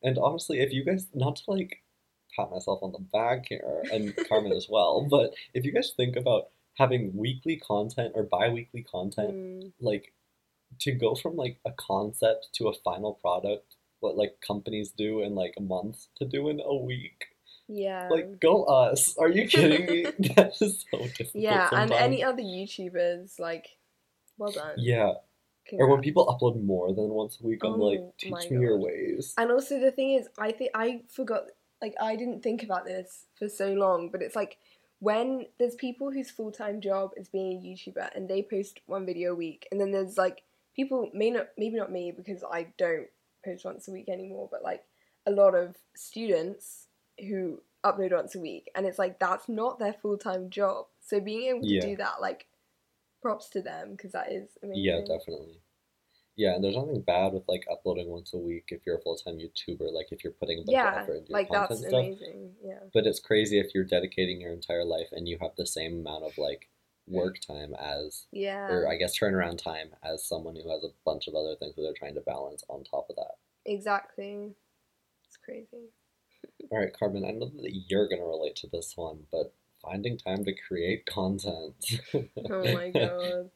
And 0.06 0.16
honestly, 0.18 0.60
if 0.60 0.72
you 0.72 0.84
guys, 0.84 1.08
not 1.14 1.36
to 1.36 1.42
like 1.48 1.82
pat 2.34 2.50
myself 2.50 2.78
on 2.82 2.92
the 2.92 3.00
back 3.12 3.46
here, 3.48 3.82
and 3.92 4.14
Carmen 4.28 4.52
as 4.52 4.66
well, 4.70 5.06
but 5.10 5.34
if 5.52 5.64
you 5.64 5.72
guys 5.72 5.92
think 5.96 6.16
about 6.16 6.48
having 6.78 7.14
weekly 7.16 7.56
content 7.56 8.12
or 8.14 8.22
bi 8.22 8.48
weekly 8.48 8.82
content, 8.82 9.34
Mm. 9.34 9.72
like 9.80 10.12
to 10.80 10.92
go 10.92 11.14
from 11.14 11.36
like 11.36 11.58
a 11.64 11.72
concept 11.72 12.48
to 12.54 12.68
a 12.68 12.74
final 12.84 13.14
product, 13.14 13.74
what 14.00 14.16
like 14.16 14.40
companies 14.46 14.90
do 14.90 15.22
in 15.22 15.34
like 15.34 15.54
months 15.60 16.08
to 16.18 16.24
do 16.24 16.48
in 16.50 16.60
a 16.60 16.74
week, 16.76 17.26
Yeah. 17.68 18.08
like 18.10 18.38
go 18.40 18.64
us. 18.64 19.16
Are 19.16 19.28
you 19.30 19.48
kidding 19.48 19.86
me? 19.86 20.02
that 20.36 20.52
is 20.60 20.84
so 20.90 20.98
difficult. 20.98 21.34
yeah, 21.34 21.68
and 21.72 21.90
any 21.92 22.22
other 22.22 22.42
YouTubers, 22.42 23.38
like, 23.40 23.66
well 24.38 24.52
done. 24.52 24.74
Yeah, 24.76 25.14
or 25.72 25.88
when 25.88 26.00
people 26.00 26.26
upload 26.26 26.62
more 26.62 26.92
than 26.92 27.08
once 27.08 27.38
a 27.40 27.46
week, 27.46 27.62
I'm 27.64 27.78
oh 27.78 27.84
like, 27.84 28.00
Oh 28.00 28.12
teach 28.18 28.30
my 28.32 28.48
me 28.50 28.60
your 28.62 28.78
God. 28.78 28.84
ways. 28.86 29.34
And 29.38 29.50
also 29.50 29.78
the 29.80 29.90
thing 29.90 30.12
is, 30.12 30.28
I 30.38 30.52
think 30.52 30.70
I 30.74 31.02
forgot, 31.08 31.44
like, 31.82 31.94
I 32.00 32.16
didn't 32.16 32.42
think 32.42 32.62
about 32.62 32.84
this 32.84 33.26
for 33.38 33.48
so 33.48 33.72
long, 33.72 34.08
but 34.10 34.22
it's 34.22 34.36
like 34.36 34.58
when 35.00 35.46
there's 35.58 35.74
people 35.74 36.10
whose 36.10 36.30
full 36.30 36.50
time 36.50 36.80
job 36.80 37.10
is 37.16 37.28
being 37.28 37.58
a 37.58 37.66
YouTuber 37.66 38.14
and 38.14 38.28
they 38.28 38.42
post 38.42 38.80
one 38.86 39.04
video 39.06 39.32
a 39.32 39.36
week, 39.36 39.68
and 39.70 39.80
then 39.80 39.90
there's 39.92 40.16
like 40.16 40.42
people 40.74 41.10
may 41.12 41.30
not, 41.30 41.48
maybe 41.58 41.76
not 41.76 41.92
me 41.92 42.12
because 42.12 42.42
I 42.50 42.68
don't 42.78 43.08
post 43.44 43.64
once 43.64 43.88
a 43.88 43.92
week 43.92 44.08
anymore, 44.08 44.48
but 44.50 44.62
like 44.62 44.84
a 45.26 45.30
lot 45.30 45.54
of 45.54 45.76
students 45.94 46.86
who 47.18 47.60
upload 47.84 48.12
once 48.12 48.34
a 48.34 48.40
week, 48.40 48.70
and 48.74 48.86
it's 48.86 48.98
like 48.98 49.18
that's 49.18 49.48
not 49.48 49.78
their 49.78 49.92
full 49.92 50.18
time 50.18 50.50
job. 50.50 50.86
So 51.00 51.20
being 51.20 51.48
able 51.48 51.60
to 51.62 51.66
Yeah. 51.66 51.80
do 51.82 51.96
that, 51.96 52.20
like, 52.20 52.46
props 53.22 53.48
to 53.50 53.62
them 53.62 53.92
because 53.92 54.12
that 54.12 54.32
is 54.32 54.50
amazing. 54.62 54.84
Yeah, 54.84 55.00
definitely. 55.00 55.60
Yeah, 56.36 56.54
and 56.54 56.62
there's 56.62 56.76
nothing 56.76 57.00
bad 57.00 57.32
with 57.32 57.44
like 57.48 57.66
uploading 57.70 58.08
once 58.08 58.34
a 58.34 58.38
week 58.38 58.64
if 58.68 58.82
you're 58.86 58.98
a 58.98 59.00
full 59.00 59.16
time 59.16 59.38
YouTuber, 59.38 59.90
like 59.92 60.08
if 60.10 60.22
you're 60.22 60.34
putting 60.34 60.58
a 60.58 60.62
bunch 60.62 60.68
of 60.68 60.72
Yeah, 60.72 61.00
effort 61.02 61.16
into 61.16 61.30
your 61.30 61.38
like 61.38 61.48
content 61.48 61.68
that's 61.70 61.80
stuff. 61.88 61.92
amazing. 61.94 62.52
Yeah. 62.62 62.80
But 62.92 63.06
it's 63.06 63.20
crazy 63.20 63.58
if 63.58 63.74
you're 63.74 63.84
dedicating 63.84 64.40
your 64.40 64.52
entire 64.52 64.84
life 64.84 65.08
and 65.12 65.26
you 65.26 65.38
have 65.40 65.52
the 65.56 65.66
same 65.66 66.00
amount 66.00 66.24
of 66.24 66.36
like 66.36 66.68
work 67.08 67.38
time 67.40 67.72
as, 67.74 68.26
Yeah. 68.32 68.68
or 68.68 68.86
I 68.88 68.96
guess 68.96 69.18
turnaround 69.18 69.62
time 69.62 69.90
as 70.02 70.26
someone 70.28 70.56
who 70.56 70.68
has 70.70 70.84
a 70.84 70.88
bunch 71.06 71.26
of 71.28 71.34
other 71.34 71.54
things 71.56 71.74
that 71.76 71.82
they're 71.82 71.94
trying 71.96 72.16
to 72.16 72.20
balance 72.20 72.64
on 72.68 72.84
top 72.84 73.06
of 73.08 73.16
that. 73.16 73.36
Exactly. 73.64 74.54
It's 75.26 75.36
crazy. 75.38 75.88
All 76.70 76.78
right, 76.78 76.92
Carmen, 76.92 77.24
I 77.24 77.30
know 77.30 77.46
that 77.62 77.82
you're 77.88 78.08
gonna 78.08 78.26
relate 78.26 78.56
to 78.56 78.66
this 78.66 78.92
one, 78.96 79.20
but 79.32 79.54
finding 79.86 80.18
time 80.18 80.44
to 80.44 80.54
create 80.68 81.06
content. 81.06 82.00
Oh 82.50 82.72
my 82.72 82.90
god. 82.90 83.50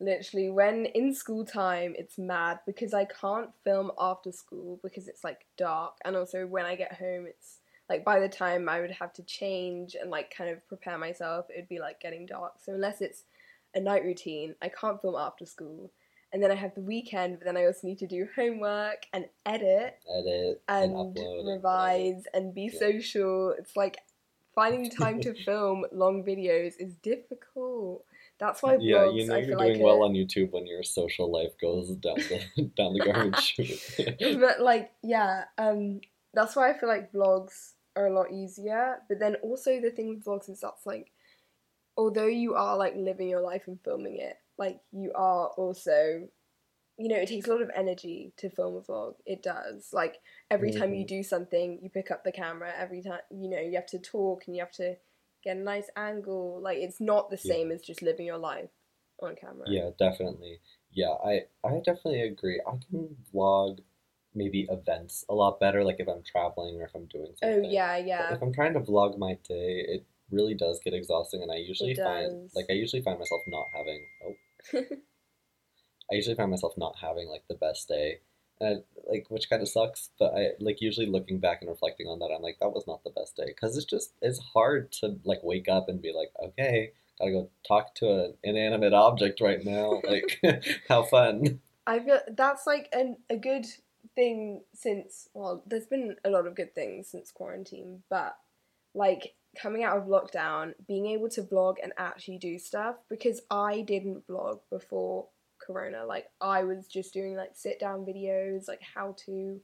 Literally, 0.00 0.50
when 0.50 0.86
in 0.86 1.14
school 1.14 1.44
time, 1.44 1.94
it's 1.96 2.18
mad 2.18 2.58
because 2.66 2.92
I 2.92 3.04
can't 3.04 3.50
film 3.62 3.92
after 3.98 4.32
school 4.32 4.80
because 4.82 5.08
it's 5.08 5.22
like 5.24 5.46
dark, 5.56 5.94
and 6.04 6.16
also 6.16 6.46
when 6.46 6.66
I 6.66 6.74
get 6.74 6.94
home, 6.94 7.26
it's 7.26 7.60
like 7.88 8.04
by 8.04 8.18
the 8.20 8.28
time 8.28 8.68
I 8.68 8.80
would 8.80 8.90
have 8.90 9.12
to 9.14 9.22
change 9.22 9.94
and 9.94 10.10
like 10.10 10.34
kind 10.36 10.50
of 10.50 10.66
prepare 10.68 10.98
myself, 10.98 11.46
it'd 11.54 11.68
be 11.68 11.78
like 11.78 12.00
getting 12.00 12.26
dark. 12.26 12.54
So 12.62 12.72
unless 12.74 13.00
it's 13.00 13.24
a 13.74 13.80
night 13.80 14.04
routine, 14.04 14.54
I 14.62 14.68
can't 14.68 15.00
film 15.00 15.16
after 15.16 15.46
school. 15.46 15.90
And 16.32 16.42
then 16.42 16.50
I 16.50 16.56
have 16.56 16.74
the 16.74 16.80
weekend, 16.80 17.38
but 17.38 17.44
then 17.44 17.56
I 17.56 17.66
also 17.66 17.86
need 17.86 17.98
to 17.98 18.08
do 18.08 18.26
homework 18.34 19.06
and 19.12 19.26
edit 19.46 19.98
Edit 20.12 20.62
and, 20.68 20.92
and 20.92 21.16
upload 21.16 21.40
and 21.40 21.48
revise 21.48 22.22
and 22.32 22.54
be 22.54 22.68
Yeah. 22.68 22.78
social. 22.80 23.54
It's 23.56 23.76
like 23.76 23.98
finding 24.54 24.90
time 25.02 25.20
to 25.20 25.34
film 25.44 25.84
long 25.92 26.24
videos 26.24 26.74
is 26.78 26.94
difficult. 26.96 28.04
That's 28.40 28.62
why 28.62 28.76
Yeah, 28.80 29.10
you 29.10 29.26
know 29.26 29.34
I 29.36 29.38
you're 29.38 29.56
doing 29.58 29.74
like 29.74 29.82
well 29.84 30.02
are- 30.02 30.06
on 30.06 30.14
YouTube 30.14 30.52
when 30.52 30.66
your 30.66 30.82
social 30.82 31.30
life 31.30 31.52
goes 31.60 31.88
down 31.96 32.16
the 32.16 32.62
down 32.76 32.94
the 32.94 33.00
garbage 33.00 33.38
chute. 34.18 34.40
but 34.40 34.60
like 34.60 34.90
yeah 35.02 35.44
um 35.58 36.00
that's 36.32 36.56
why 36.56 36.68
i 36.68 36.76
feel 36.76 36.88
like 36.88 37.12
vlogs 37.12 37.72
are 37.94 38.08
a 38.08 38.12
lot 38.12 38.32
easier 38.32 38.98
but 39.08 39.20
then 39.20 39.36
also 39.36 39.80
the 39.80 39.90
thing 39.90 40.08
with 40.08 40.24
vlogs 40.24 40.50
is 40.50 40.60
that's 40.60 40.84
like 40.84 41.12
although 41.96 42.26
you 42.26 42.54
are 42.54 42.76
like 42.76 42.94
living 42.96 43.28
your 43.28 43.40
life 43.40 43.62
and 43.68 43.78
filming 43.84 44.16
it 44.18 44.36
like 44.58 44.80
you 44.92 45.12
are 45.14 45.46
also 45.56 46.26
you 46.96 47.08
know 47.08 47.16
it 47.16 47.28
takes 47.28 47.46
a 47.48 47.50
lot 47.52 47.62
of 47.62 47.70
energy 47.74 48.32
to 48.36 48.48
film 48.50 48.76
a 48.76 48.80
vlog 48.80 49.14
it 49.26 49.42
does 49.42 49.90
like 49.92 50.16
every 50.50 50.70
time 50.70 50.94
you 50.94 51.04
Mhm. 51.04 51.08
do 51.08 51.22
something 51.22 51.78
you 51.82 51.90
pick 51.90 52.10
up 52.10 52.22
the 52.24 52.32
camera 52.32 52.72
every 52.76 53.02
time 53.02 53.20
you 53.30 53.48
know 53.48 53.58
you 53.58 53.74
have 53.74 53.86
to 53.86 53.98
talk 53.98 54.44
and 54.46 54.54
you 54.56 54.62
have 54.62 54.70
to 54.72 54.96
get 55.42 55.56
a 55.56 55.60
nice 55.60 55.90
angle 55.96 56.60
like 56.62 56.78
it's 56.78 57.00
not 57.00 57.30
the 57.30 57.36
Yeah. 57.42 57.54
same 57.54 57.70
as 57.70 57.82
just 57.82 58.02
living 58.02 58.26
your 58.26 58.38
life 58.38 58.70
on 59.20 59.34
camera 59.36 59.68
Yeah, 59.68 59.90
definitely. 59.98 60.60
Yeah, 60.92 61.14
I 61.24 61.46
I 61.64 61.80
definitely 61.80 62.22
agree. 62.22 62.60
I 62.66 62.76
can 62.76 63.16
vlog 63.32 63.80
maybe 64.34 64.66
events 64.70 65.24
a 65.28 65.34
lot 65.34 65.60
better, 65.60 65.84
like 65.84 66.00
if 66.00 66.08
I'm 66.08 66.22
traveling 66.22 66.80
or 66.80 66.84
if 66.84 66.94
I'm 66.94 67.06
doing 67.06 67.34
something. 67.36 67.50
oh 67.50 67.60
something. 67.60 67.70
yeah 67.70 67.96
But 68.16 68.26
yeah 68.26 68.36
if 68.36 68.42
I'm 68.42 68.52
trying 68.52 68.74
to 68.74 68.80
vlog 68.80 69.18
my 69.18 69.34
day, 69.48 69.84
it 69.88 70.06
really 70.30 70.54
does 70.54 70.80
get 70.84 70.94
exhausting, 70.94 71.42
and 71.42 71.50
I 71.50 71.56
usually 71.56 71.94
find 71.94 72.38
like 72.54 72.66
I 72.70 72.74
usually 72.74 73.02
find 73.02 73.18
myself 73.18 73.42
not 73.46 73.68
having 73.74 74.06
oh 74.26 74.34
I 76.14 76.16
usually 76.16 76.36
find 76.36 76.50
myself 76.52 76.74
not 76.78 76.94
having 77.00 77.28
like 77.28 77.42
the 77.48 77.56
best 77.56 77.88
day, 77.88 78.20
and 78.60 78.84
like 79.10 79.26
which 79.30 79.50
kind 79.50 79.62
of 79.62 79.68
sucks. 79.68 80.10
But 80.16 80.32
I 80.34 80.50
like 80.60 80.80
usually 80.80 81.06
looking 81.06 81.40
back 81.40 81.58
and 81.60 81.68
reflecting 81.68 82.06
on 82.06 82.20
that, 82.20 82.30
I'm 82.32 82.40
like 82.40 82.58
that 82.60 82.70
was 82.70 82.86
not 82.86 83.02
the 83.02 83.10
best 83.10 83.36
day 83.36 83.46
because 83.46 83.76
it's 83.76 83.84
just 83.84 84.12
it's 84.22 84.38
hard 84.38 84.92
to 85.00 85.18
like 85.24 85.40
wake 85.42 85.68
up 85.68 85.88
and 85.88 86.00
be 86.00 86.12
like 86.12 86.30
okay, 86.40 86.92
gotta 87.18 87.32
go 87.32 87.50
talk 87.66 87.96
to 87.96 88.26
an 88.26 88.34
inanimate 88.44 88.94
object 88.94 89.40
right 89.40 89.64
now. 89.64 90.00
Like 90.08 90.40
how 90.88 91.02
fun. 91.02 91.60
I 91.86 91.98
feel 91.98 92.20
that's 92.30 92.64
like 92.64 92.88
an, 92.92 93.16
a 93.28 93.36
good 93.36 93.66
thing 94.14 94.62
since 94.72 95.28
well, 95.34 95.64
there's 95.66 95.86
been 95.86 96.14
a 96.24 96.30
lot 96.30 96.46
of 96.46 96.54
good 96.54 96.76
things 96.76 97.08
since 97.08 97.32
quarantine, 97.32 98.04
but 98.08 98.36
like 98.94 99.34
coming 99.60 99.82
out 99.82 99.98
of 99.98 100.04
lockdown, 100.04 100.74
being 100.86 101.06
able 101.06 101.28
to 101.30 101.42
vlog 101.42 101.74
and 101.82 101.92
actually 101.98 102.38
do 102.38 102.56
stuff 102.58 102.96
because 103.10 103.40
I 103.50 103.80
didn't 103.80 104.28
vlog 104.28 104.60
before 104.70 105.26
corona. 105.66 106.04
Like 106.06 106.26
I 106.40 106.64
was 106.64 106.86
just 106.86 107.12
doing 107.14 107.36
like 107.36 107.50
sit 107.54 107.78
down 107.80 108.04
videos, 108.04 108.68
like 108.68 108.82
how 108.94 109.14
to 109.26 109.60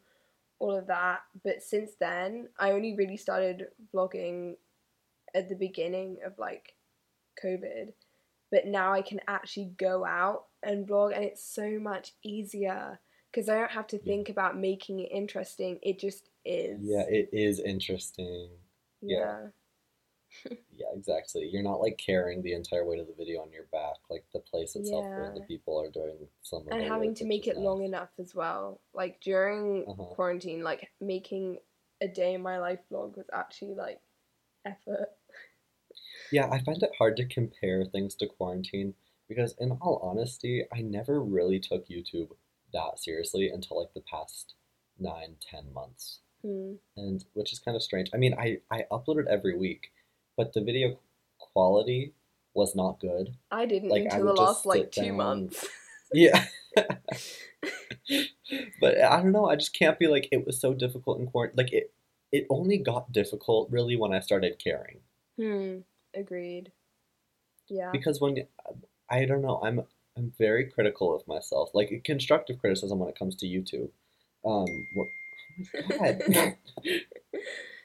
all 0.58 0.76
of 0.76 0.86
that. 0.88 1.20
But 1.44 1.62
since 1.62 1.92
then, 1.98 2.48
I 2.58 2.72
only 2.72 2.94
really 2.96 3.16
started 3.16 3.66
vlogging 3.94 4.56
at 5.34 5.48
the 5.48 5.54
beginning 5.54 6.18
of 6.24 6.38
like 6.38 6.74
COVID. 7.42 7.92
But 8.50 8.66
now 8.66 8.92
I 8.92 9.02
can 9.02 9.20
actually 9.28 9.72
go 9.78 10.04
out 10.04 10.46
and 10.62 10.86
vlog, 10.88 11.14
and 11.14 11.24
it's 11.24 11.44
so 11.44 11.78
much 11.78 12.12
easier 12.24 12.98
because 13.30 13.48
I 13.48 13.54
don't 13.54 13.70
have 13.70 13.86
to 13.88 13.96
Yeah. 13.96 14.02
think 14.04 14.28
about 14.28 14.58
making 14.58 14.98
it 15.00 15.10
interesting. 15.12 15.78
It 15.82 15.98
just 16.00 16.28
is. 16.44 16.80
Yeah, 16.82 17.04
it 17.08 17.28
is 17.32 17.60
interesting. 17.60 18.50
yeah. 19.02 19.18
yeah. 19.18 19.46
Yeah, 20.72 20.86
exactly. 20.94 21.46
You're 21.46 21.62
not 21.62 21.80
like 21.80 21.98
carrying 21.98 22.42
the 22.42 22.54
entire 22.54 22.86
weight 22.86 23.00
of 23.00 23.06
the 23.06 23.14
video 23.14 23.42
on 23.42 23.52
your 23.52 23.64
back, 23.72 23.96
like 24.08 24.24
the 24.32 24.40
place 24.40 24.76
itself 24.76 25.10
where 25.14 25.28
the 25.34 25.40
people 25.42 25.78
are 25.80 25.90
doing 25.90 26.28
some 26.42 26.66
and 26.70 26.82
having 26.82 27.14
to 27.14 27.24
make 27.24 27.46
it 27.46 27.58
long 27.58 27.82
enough 27.82 28.10
as 28.18 28.34
well. 28.34 28.80
Like 28.94 29.20
during 29.20 29.86
Uh-huh. 29.86 30.14
quarantine, 30.14 30.62
like 30.62 30.90
making 31.00 31.58
a 32.00 32.08
day 32.08 32.34
in 32.34 32.42
my 32.42 32.58
life 32.58 32.80
vlog 32.90 33.16
was 33.16 33.26
actually 33.32 33.74
like 33.74 34.00
effort. 34.64 35.10
Yeah, 36.30 36.48
I 36.50 36.60
find 36.62 36.82
it 36.82 36.94
hard 36.98 37.16
to 37.18 37.26
compare 37.26 37.84
things 37.84 38.14
to 38.16 38.26
quarantine 38.26 38.94
because, 39.28 39.54
in 39.58 39.72
all 39.80 39.98
honesty, 39.98 40.64
I 40.72 40.80
never 40.82 41.20
really 41.22 41.60
took 41.60 41.86
YouTube 41.88 42.36
that 42.72 42.98
seriously 42.98 43.48
until 43.48 43.78
like 43.78 43.92
the 43.94 44.00
past 44.00 44.54
nine, 44.98 45.36
ten 45.40 45.72
months, 45.72 46.20
Hmm. 46.42 46.74
and 46.96 47.24
which 47.34 47.52
is 47.52 47.60
kind 47.60 47.76
of 47.76 47.82
strange. 47.84 48.10
I 48.14 48.18
mean, 48.18 48.34
I 48.34 48.62
I 48.70 48.86
uploaded 48.92 49.26
every 49.28 49.56
week, 49.56 49.92
but 50.40 50.52
the 50.54 50.62
video 50.62 50.98
quality 51.38 52.14
was 52.54 52.74
not 52.74 52.98
good. 53.00 53.34
I 53.50 53.66
didn't 53.66 53.90
Like, 53.90 54.02
I 54.10 54.16
until 54.16 54.34
the 54.34 54.40
last 54.42 54.64
like 54.66 54.90
two 54.90 55.02
down- 55.06 55.16
months. 55.16 55.66
Yeah. 56.12 56.44
But 58.80 58.98
I 59.00 59.16
don't 59.22 59.30
know, 59.32 59.46
I 59.48 59.54
just 59.56 59.72
can't 59.78 59.98
be 59.98 60.08
like 60.08 60.26
it 60.32 60.44
was 60.46 60.60
so 60.60 60.74
difficult 60.74 61.20
in 61.20 61.26
quarantine. 61.26 61.56
Like 61.62 61.72
it 61.72 61.92
it 62.32 62.46
only 62.50 62.78
got 62.78 63.12
difficult 63.12 63.70
really 63.70 63.96
when 63.96 64.12
I 64.12 64.20
started 64.20 64.58
caring. 64.58 64.98
hmm. 65.36 65.78
Agreed. 66.14 66.72
Yeah. 67.68 67.90
Because 67.92 68.20
when 68.20 68.34
I 69.08 69.24
don't 69.26 69.42
know, 69.42 69.60
I'm 69.62 69.82
I'm 70.16 70.32
very 70.38 70.64
critical 70.74 71.14
of 71.14 71.26
myself. 71.28 71.70
Like 71.74 72.02
constructive 72.04 72.58
criticism 72.58 72.98
when 72.98 73.08
it 73.08 73.18
comes 73.18 73.36
to 73.36 73.46
YouTube. 73.46 73.90
Um 74.44 74.66
wh- 74.96 75.12
oh 75.92 75.98
my 76.00 76.12
God. 76.34 76.56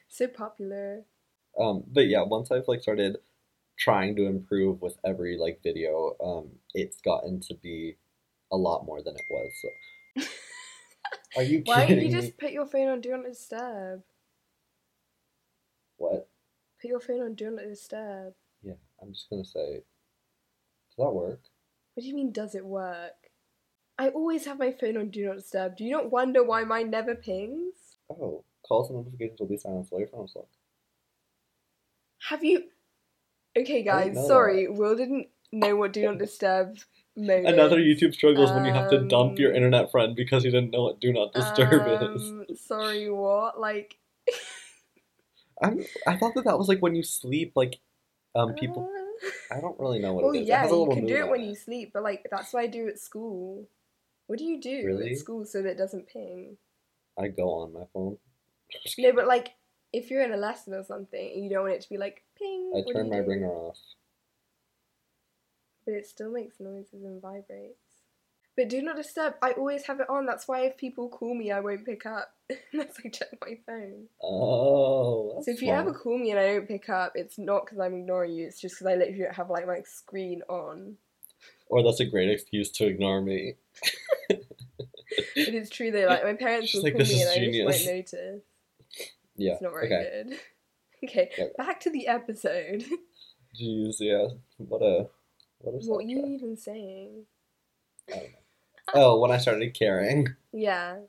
so 0.08 0.26
popular. 0.26 1.04
Um 1.58 1.84
but 1.88 2.06
yeah, 2.08 2.22
once 2.22 2.50
I've 2.50 2.68
like 2.68 2.82
started 2.82 3.18
trying 3.78 4.16
to 4.16 4.26
improve 4.26 4.82
with 4.82 4.98
every 5.04 5.38
like 5.38 5.62
video, 5.62 6.16
um 6.22 6.50
it's 6.74 7.00
gotten 7.00 7.40
to 7.42 7.54
be 7.54 7.96
a 8.52 8.56
lot 8.56 8.86
more 8.86 9.02
than 9.02 9.16
it 9.16 9.26
was. 9.30 9.52
So 9.62 9.68
Are 11.36 11.42
you 11.44 11.62
kidding? 11.62 11.64
Why 11.66 11.86
don't 11.86 12.00
you 12.00 12.10
me? 12.10 12.10
just 12.10 12.38
put 12.38 12.52
your 12.52 12.66
phone 12.66 12.88
on 12.88 13.00
do 13.02 13.10
not 13.10 13.24
disturb? 13.24 14.02
What? 15.98 16.28
Put 16.80 16.88
your 16.88 17.00
phone 17.00 17.20
on 17.20 17.34
do 17.34 17.50
not 17.50 17.64
disturb. 17.64 18.34
Yeah, 18.62 18.74
I'm 19.00 19.12
just 19.14 19.30
gonna 19.30 19.44
say, 19.46 19.84
does 20.90 20.96
that 20.98 21.12
work? 21.14 21.40
What 21.94 22.02
do 22.02 22.06
you 22.08 22.14
mean, 22.14 22.30
does 22.30 22.54
it 22.54 22.64
work? 22.64 23.32
I 23.98 24.10
always 24.10 24.46
have 24.46 24.58
my 24.58 24.72
phone 24.72 24.96
on 24.96 25.10
do 25.10 25.26
not 25.26 25.36
disturb. 25.36 25.76
Do 25.76 25.84
you 25.84 25.90
not 25.92 26.10
wonder 26.12 26.44
why 26.44 26.64
mine 26.64 26.90
never 26.90 27.14
pings? 27.16 27.98
Oh, 28.10 28.44
calls 28.64 28.90
and 28.90 28.98
notifications 28.98 29.38
will 29.38 29.46
be 29.46 29.58
silenced 29.58 29.92
while 29.92 30.00
your 30.00 30.08
phone 30.08 30.24
is 30.24 30.34
locked. 30.34 30.55
Have 32.28 32.44
you. 32.44 32.64
Okay, 33.56 33.82
guys, 33.82 34.14
know 34.14 34.26
sorry. 34.26 34.68
Will 34.68 34.96
didn't 34.96 35.28
know 35.52 35.76
what 35.76 35.92
do 35.92 36.02
not 36.02 36.18
disturb 36.18 36.76
mode 37.16 37.46
Another 37.46 37.78
is. 37.78 38.02
YouTube 38.02 38.14
struggles 38.14 38.50
when 38.52 38.64
you 38.64 38.72
have 38.72 38.90
to 38.90 39.06
dump 39.08 39.38
your 39.38 39.50
Um, 39.50 39.56
internet 39.56 39.90
friend 39.90 40.14
because 40.14 40.44
you 40.44 40.50
didn't 40.50 40.70
know 40.72 40.82
what 40.82 41.00
Do 41.00 41.12
Not 41.12 41.32
Disturb 41.32 41.86
is. 41.86 42.22
Um, 42.22 42.46
Sorry, 42.56 43.10
what? 43.10 43.58
Like. 43.58 43.96
I'm, 45.62 45.82
I 46.06 46.16
thought 46.16 46.34
that 46.34 46.44
that 46.44 46.58
was 46.58 46.68
like 46.68 46.80
when 46.80 46.94
you 46.94 47.02
sleep, 47.02 47.52
like, 47.56 47.78
um, 48.34 48.52
people. 48.54 48.90
uh, 49.52 49.56
I 49.56 49.60
don't 49.60 49.78
really 49.80 49.98
know 49.98 50.12
what 50.12 50.24
Oh 50.24 50.32
it 50.32 50.40
is. 50.40 50.42
it 50.42 50.48
yeah, 50.48 50.60
has 50.62 50.70
a 50.70 50.74
you 50.74 50.80
little 50.80 50.94
can 50.94 51.06
do 51.06 51.14
moon 51.14 51.22
it 51.22 51.24
on 51.24 51.30
when 51.30 51.40
you 51.44 51.54
sleep, 51.54 51.92
but 51.94 52.02
like 52.02 52.26
that's 52.30 52.52
what 52.52 52.62
I 52.62 52.66
do 52.66 52.86
at 52.88 52.98
school. 52.98 53.66
What 54.26 54.38
do 54.38 54.44
you 54.44 54.60
do 54.60 54.82
Really? 54.84 55.12
at 55.12 55.18
school 55.18 55.46
so 55.46 55.62
that 55.62 55.70
it 55.70 55.78
doesn't 55.78 56.08
ping? 56.08 56.58
I 57.18 57.28
go 57.28 57.48
on 57.50 57.72
my 57.72 57.84
phone. 57.94 58.18
No, 58.98 59.12
but 59.14 59.26
like 59.26 59.50
if 59.92 60.10
you're 60.10 60.22
in 60.22 60.32
a 60.32 60.36
lesson 60.36 60.74
or 60.74 60.84
something 60.84 61.32
and 61.34 61.44
you 61.44 61.50
don't 61.50 61.64
want 61.64 61.74
it 61.74 61.80
to 61.82 61.88
be 61.88 61.98
like 61.98 62.22
ping, 62.38 62.72
I 62.76 62.92
turn 62.92 63.10
my 63.10 63.18
ringer 63.18 63.48
off. 63.50 63.78
But 65.84 65.94
it 65.94 66.06
still 66.06 66.32
makes 66.32 66.58
noises 66.58 67.04
and 67.04 67.22
vibrates. 67.22 67.78
But 68.56 68.70
do 68.70 68.80
not 68.80 68.96
disturb. 68.96 69.34
I 69.42 69.52
always 69.52 69.86
have 69.86 70.00
it 70.00 70.08
on. 70.08 70.24
That's 70.24 70.48
why 70.48 70.62
if 70.62 70.78
people 70.78 71.10
call 71.10 71.34
me, 71.34 71.52
I 71.52 71.60
won't 71.60 71.84
pick 71.84 72.06
up 72.06 72.32
unless 72.72 72.94
I 73.04 73.08
check 73.10 73.28
my 73.40 73.58
phone. 73.66 74.06
Oh, 74.22 75.34
that's 75.34 75.46
so 75.46 75.52
if 75.52 75.62
you 75.62 75.70
ever 75.70 75.92
call 75.92 76.18
me 76.18 76.30
and 76.30 76.40
I 76.40 76.54
don't 76.54 76.66
pick 76.66 76.88
up, 76.88 77.12
it's 77.14 77.38
not 77.38 77.66
because 77.66 77.78
I'm 77.78 77.94
ignoring 77.94 78.32
you. 78.32 78.46
It's 78.46 78.60
just 78.60 78.76
because 78.76 78.86
I 78.86 78.96
literally 78.96 79.24
don't 79.24 79.34
have 79.34 79.50
like 79.50 79.66
my 79.66 79.82
screen 79.82 80.42
on. 80.48 80.96
Or 81.68 81.82
that's 81.82 82.00
a 82.00 82.06
great 82.06 82.30
excuse 82.30 82.70
to 82.72 82.86
ignore 82.86 83.20
me. 83.20 83.54
It 85.36 85.54
is 85.54 85.70
true 85.70 85.90
though. 85.90 86.06
Like 86.08 86.24
my 86.24 86.34
parents 86.34 86.70
She's 86.70 86.82
will 86.82 86.84
like, 86.84 86.94
call 86.94 87.00
"This 87.00 87.12
me 87.14 87.22
and 87.22 87.30
I 87.30 87.38
just 87.38 87.64
won't 87.64 87.96
notice. 87.96 88.42
Yeah. 89.36 89.52
It's 89.54 89.62
not 89.62 89.72
very 89.72 89.86
okay. 89.92 90.22
good. 90.28 90.38
Okay, 91.04 91.30
Yeah. 91.36 91.44
back 91.58 91.78
to 91.80 91.90
the 91.90 92.06
episode. 92.08 92.82
Jeez, 93.60 93.96
yeah. 94.00 94.28
What 94.56 94.80
a 94.82 95.06
what 95.58 95.72
a 95.74 95.86
what 95.86 96.06
you 96.06 96.24
even 96.26 96.56
saying? 96.56 97.26
Oh, 98.94 99.18
when 99.20 99.30
I 99.30 99.36
started 99.38 99.74
caring. 99.74 100.28
Yeah. 100.52 101.00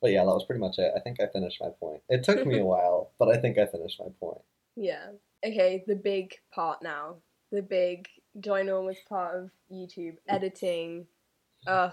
But 0.00 0.12
yeah, 0.12 0.20
that 0.24 0.30
was 0.34 0.44
pretty 0.44 0.60
much 0.60 0.78
it. 0.78 0.92
I 0.96 1.00
think 1.00 1.20
I 1.20 1.26
finished 1.26 1.60
my 1.60 1.70
point. 1.80 2.00
It 2.08 2.22
took 2.22 2.46
me 2.46 2.60
a 2.60 2.64
while, 2.74 3.10
but 3.18 3.28
I 3.28 3.38
think 3.38 3.58
I 3.58 3.66
finished 3.66 3.98
my 4.00 4.08
point. 4.20 4.40
Yeah. 4.76 5.08
Okay, 5.44 5.82
the 5.86 5.96
big 5.96 6.34
part 6.54 6.82
now. 6.82 7.16
The 7.50 7.62
big 7.62 8.08
ginormous 8.38 8.98
part 9.08 9.36
of 9.42 9.50
YouTube. 9.70 10.16
Editing. 10.28 11.06
Oh 11.66 11.92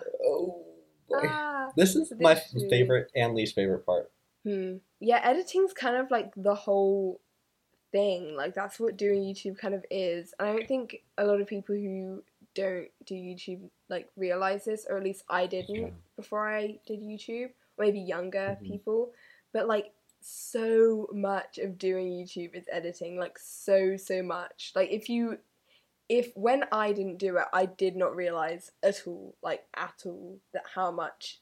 boy. 1.09 1.21
Ah. 1.25 1.69
This 1.75 1.95
is 1.95 2.09
this 2.09 2.19
my 2.19 2.33
is- 2.33 2.65
favorite 2.69 3.09
and 3.15 3.33
least 3.35 3.55
favorite 3.55 3.85
part. 3.85 4.11
Hmm. 4.43 4.77
Yeah, 4.99 5.19
editing's 5.23 5.73
kind 5.73 5.95
of 5.97 6.09
like 6.11 6.31
the 6.35 6.55
whole 6.55 7.19
thing. 7.91 8.35
Like 8.35 8.53
that's 8.53 8.79
what 8.79 8.97
doing 8.97 9.21
YouTube 9.23 9.57
kind 9.57 9.73
of 9.73 9.85
is. 9.91 10.33
And 10.39 10.47
I 10.49 10.53
don't 10.53 10.67
think 10.67 11.01
a 11.17 11.25
lot 11.25 11.41
of 11.41 11.47
people 11.47 11.75
who 11.75 12.23
don't 12.55 12.87
do 13.05 13.15
YouTube 13.15 13.69
like 13.89 14.09
realize 14.15 14.65
this, 14.65 14.85
or 14.89 14.97
at 14.97 15.03
least 15.03 15.23
I 15.29 15.45
didn't 15.47 15.75
Yeah. 15.75 15.89
before 16.15 16.47
I 16.49 16.79
did 16.85 17.01
YouTube, 17.01 17.51
maybe 17.77 17.99
younger 17.99 18.57
Mhm. 18.61 18.67
people. 18.67 19.13
But 19.51 19.67
like 19.67 19.91
so 20.21 21.07
much 21.13 21.57
of 21.57 21.77
doing 21.77 22.09
YouTube 22.11 22.53
is 22.55 22.65
editing, 22.71 23.17
like 23.17 23.37
so 23.39 23.97
so 23.97 24.21
much. 24.21 24.71
Like 24.75 24.89
if 24.91 25.09
you 25.09 25.39
if 26.09 26.35
when 26.35 26.63
I 26.71 26.91
didn't 26.91 27.17
do 27.17 27.37
it, 27.37 27.45
I 27.53 27.67
did 27.67 27.95
not 27.95 28.15
realize 28.15 28.71
at 28.81 29.05
all, 29.07 29.35
like 29.43 29.67
at 29.75 30.03
all, 30.05 30.39
that 30.53 30.65
how 30.73 30.89
much 30.91 31.39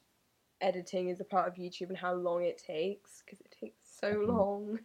editing 0.62 1.10
is 1.10 1.20
a 1.20 1.26
part 1.26 1.48
of 1.48 1.56
YouTube 1.56 1.90
and 1.90 1.98
how 1.98 2.14
long 2.14 2.44
it 2.44 2.58
takes 2.58 3.22
because 3.26 3.42
it 3.42 3.52
takes 3.60 3.80
so 4.00 4.12
Mhm. 4.24 4.44
long. 4.44 4.80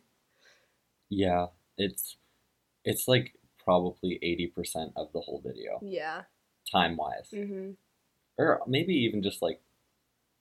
Yeah, 1.09 1.49
it's 1.77 2.17
it's 2.85 3.09
like 3.09 3.37
probably 3.59 4.19
80% 4.23 4.95
of 4.97 5.13
the 5.13 5.21
whole 5.23 5.41
video, 5.41 5.83
Yeah. 5.83 6.25
time 6.71 6.97
wise. 6.97 7.33
Mhm. 7.33 7.77
Or 8.39 8.63
maybe 8.67 8.95
even 8.95 9.23
just 9.23 9.43
like, 9.43 9.63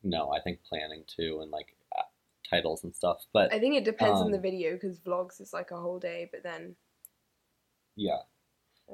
no, 0.04 0.32
I 0.34 0.42
think 0.42 0.64
planning 0.64 1.06
too 1.08 1.42
and 1.42 1.52
like 1.52 1.78
uh, 1.98 2.04
titles 2.50 2.84
and 2.84 2.96
stuff. 2.96 3.26
But 3.34 3.52
I 3.52 3.60
think 3.60 3.76
it 3.76 3.84
depends 3.86 4.20
on 4.20 4.32
the 4.32 4.40
Um, 4.40 4.42
video 4.42 4.74
because 4.74 5.00
vlogs 5.00 5.40
is 5.42 5.54
like 5.54 5.70
a 5.72 5.80
whole 5.80 6.00
day, 6.00 6.28
but 6.32 6.42
then 6.44 6.76
yeah. 7.96 8.20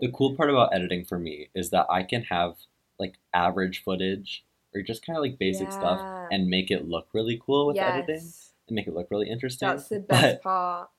The 0.01 0.11
cool 0.11 0.35
part 0.35 0.49
about 0.51 0.73
editing 0.75 1.05
for 1.05 1.19
me 1.19 1.49
is 1.55 1.71
that 1.71 1.87
I 1.89 2.03
can 2.03 2.23
have 2.25 2.57
like 2.99 3.17
average 3.33 3.83
footage 3.83 4.45
or 4.75 4.81
just 4.83 5.05
kind 5.05 5.17
of 5.17 5.23
like 5.23 5.39
basic 5.39 5.71
stuff 5.73 6.03
Yeah. 6.29 6.37
and 6.37 6.47
make 6.49 6.71
it 6.71 6.87
look 6.87 7.07
really 7.13 7.41
cool 7.43 7.67
with 7.67 7.77
editing 7.77 8.31
and 8.67 8.75
make 8.75 8.87
it 8.87 8.93
look 8.93 9.07
really 9.11 9.29
interesting. 9.29 9.67
that's 9.69 9.87
the 9.89 9.99
best 9.99 10.37
But 10.37 10.41
part. 10.43 10.89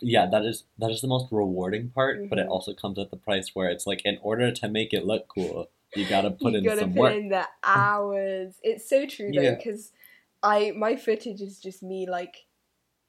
yeah, 0.00 0.26
that 0.26 0.44
is 0.44 0.64
that 0.78 0.90
is 0.90 1.00
the 1.00 1.08
most 1.08 1.30
rewarding 1.30 1.90
part, 1.90 2.28
but 2.30 2.38
it 2.38 2.46
Mhm. 2.46 2.50
also 2.50 2.72
comes 2.74 2.98
at 2.98 3.10
the 3.10 3.16
price 3.16 3.54
where 3.54 3.68
it's 3.68 3.86
like 3.86 4.02
in 4.04 4.18
order 4.22 4.50
to 4.50 4.68
make 4.68 4.92
it 4.92 5.04
look 5.04 5.28
cool, 5.28 5.70
you 5.94 6.08
gotta 6.08 6.30
put 6.30 6.38
in 6.38 6.38
the 6.38 6.44
world. 6.44 6.54
you 6.54 6.58
in 6.58 6.64
gotta 6.64 6.80
some 6.80 6.92
put 6.94 7.00
work. 7.00 7.14
in 7.14 7.28
the 7.28 7.48
hours. 7.64 8.58
It's 8.62 8.88
so 8.88 9.06
true 9.06 9.32
though, 9.32 9.42
Yeah. 9.42 9.54
because 9.56 9.92
I 10.42 10.72
my 10.76 10.96
footage 10.96 11.40
is 11.42 11.58
just 11.60 11.82
me 11.82 12.08
like, 12.08 12.46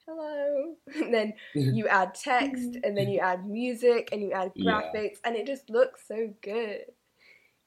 hello, 0.06 0.76
and 0.94 1.12
then 1.14 1.34
you 1.54 1.86
add 1.98 2.14
text, 2.14 2.76
and 2.84 2.96
then 2.96 3.08
you 3.08 3.20
add 3.20 3.46
music, 3.48 4.10
and 4.12 4.20
you 4.22 4.32
add 4.32 4.52
Yeah. 4.54 4.82
graphics, 4.82 5.18
and 5.24 5.36
it 5.36 5.46
just 5.46 5.70
looks 5.70 6.06
so 6.06 6.34
good. 6.42 6.84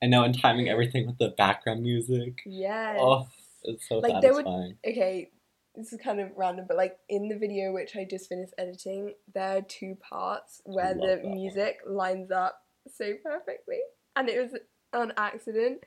and 0.03 0.09
now 0.09 0.19
I 0.19 0.21
know, 0.21 0.25
and 0.33 0.39
timing 0.41 0.67
everything 0.69 1.05
with 1.05 1.19
the 1.19 1.29
background 1.29 1.83
music. 1.83 2.41
Yes. 2.45 2.97
Oh, 2.99 3.27
It's 3.63 3.87
so 3.87 3.99
Like, 3.99 4.21
there 4.21 4.33
would- 4.33 4.45
okay, 4.85 5.29
this 5.75 5.93
is 5.93 5.99
kind 6.01 6.19
of 6.19 6.31
random, 6.35 6.65
but 6.67 6.77
like 6.77 6.97
in 7.09 7.27
the 7.29 7.37
video 7.37 7.71
which 7.73 7.95
I 7.95 8.03
just 8.09 8.27
finished 8.29 8.53
editing, 8.57 9.13
there 9.33 9.57
are 9.57 9.61
two 9.61 9.95
parts 10.01 10.61
where 10.65 10.93
the 10.93 10.99
that 11.07 11.23
one. 11.23 11.33
music 11.35 11.77
lines 11.85 12.31
up 12.31 12.61
so 12.89 13.13
perfectly, 13.23 13.79
and 14.15 14.27
it 14.29 14.41
was 14.41 14.59
on 14.93 15.13
accident, 15.17 15.81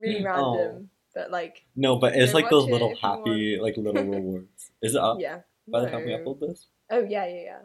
really 0.00 0.24
Oh. 0.26 0.56
random, 0.56 0.90
but 1.14 1.30
like 1.30 1.66
No, 1.76 1.96
but 1.96 2.14
it's 2.16 2.32
like 2.32 2.48
those 2.48 2.66
it 2.66 2.70
little 2.72 2.94
happy, 2.96 3.58
like 3.60 3.76
little 3.76 4.02
rewards. 4.04 4.70
Is 4.80 4.94
it 4.94 5.00
up 5.00 5.18
yeah. 5.20 5.40
by 5.68 5.80
the 5.80 5.90
time 5.90 6.06
we 6.06 6.12
upload 6.12 6.40
this? 6.40 6.66
Oh 6.90 7.00
yeah, 7.04 7.26
yeah, 7.26 7.42
yeah. 7.42 7.58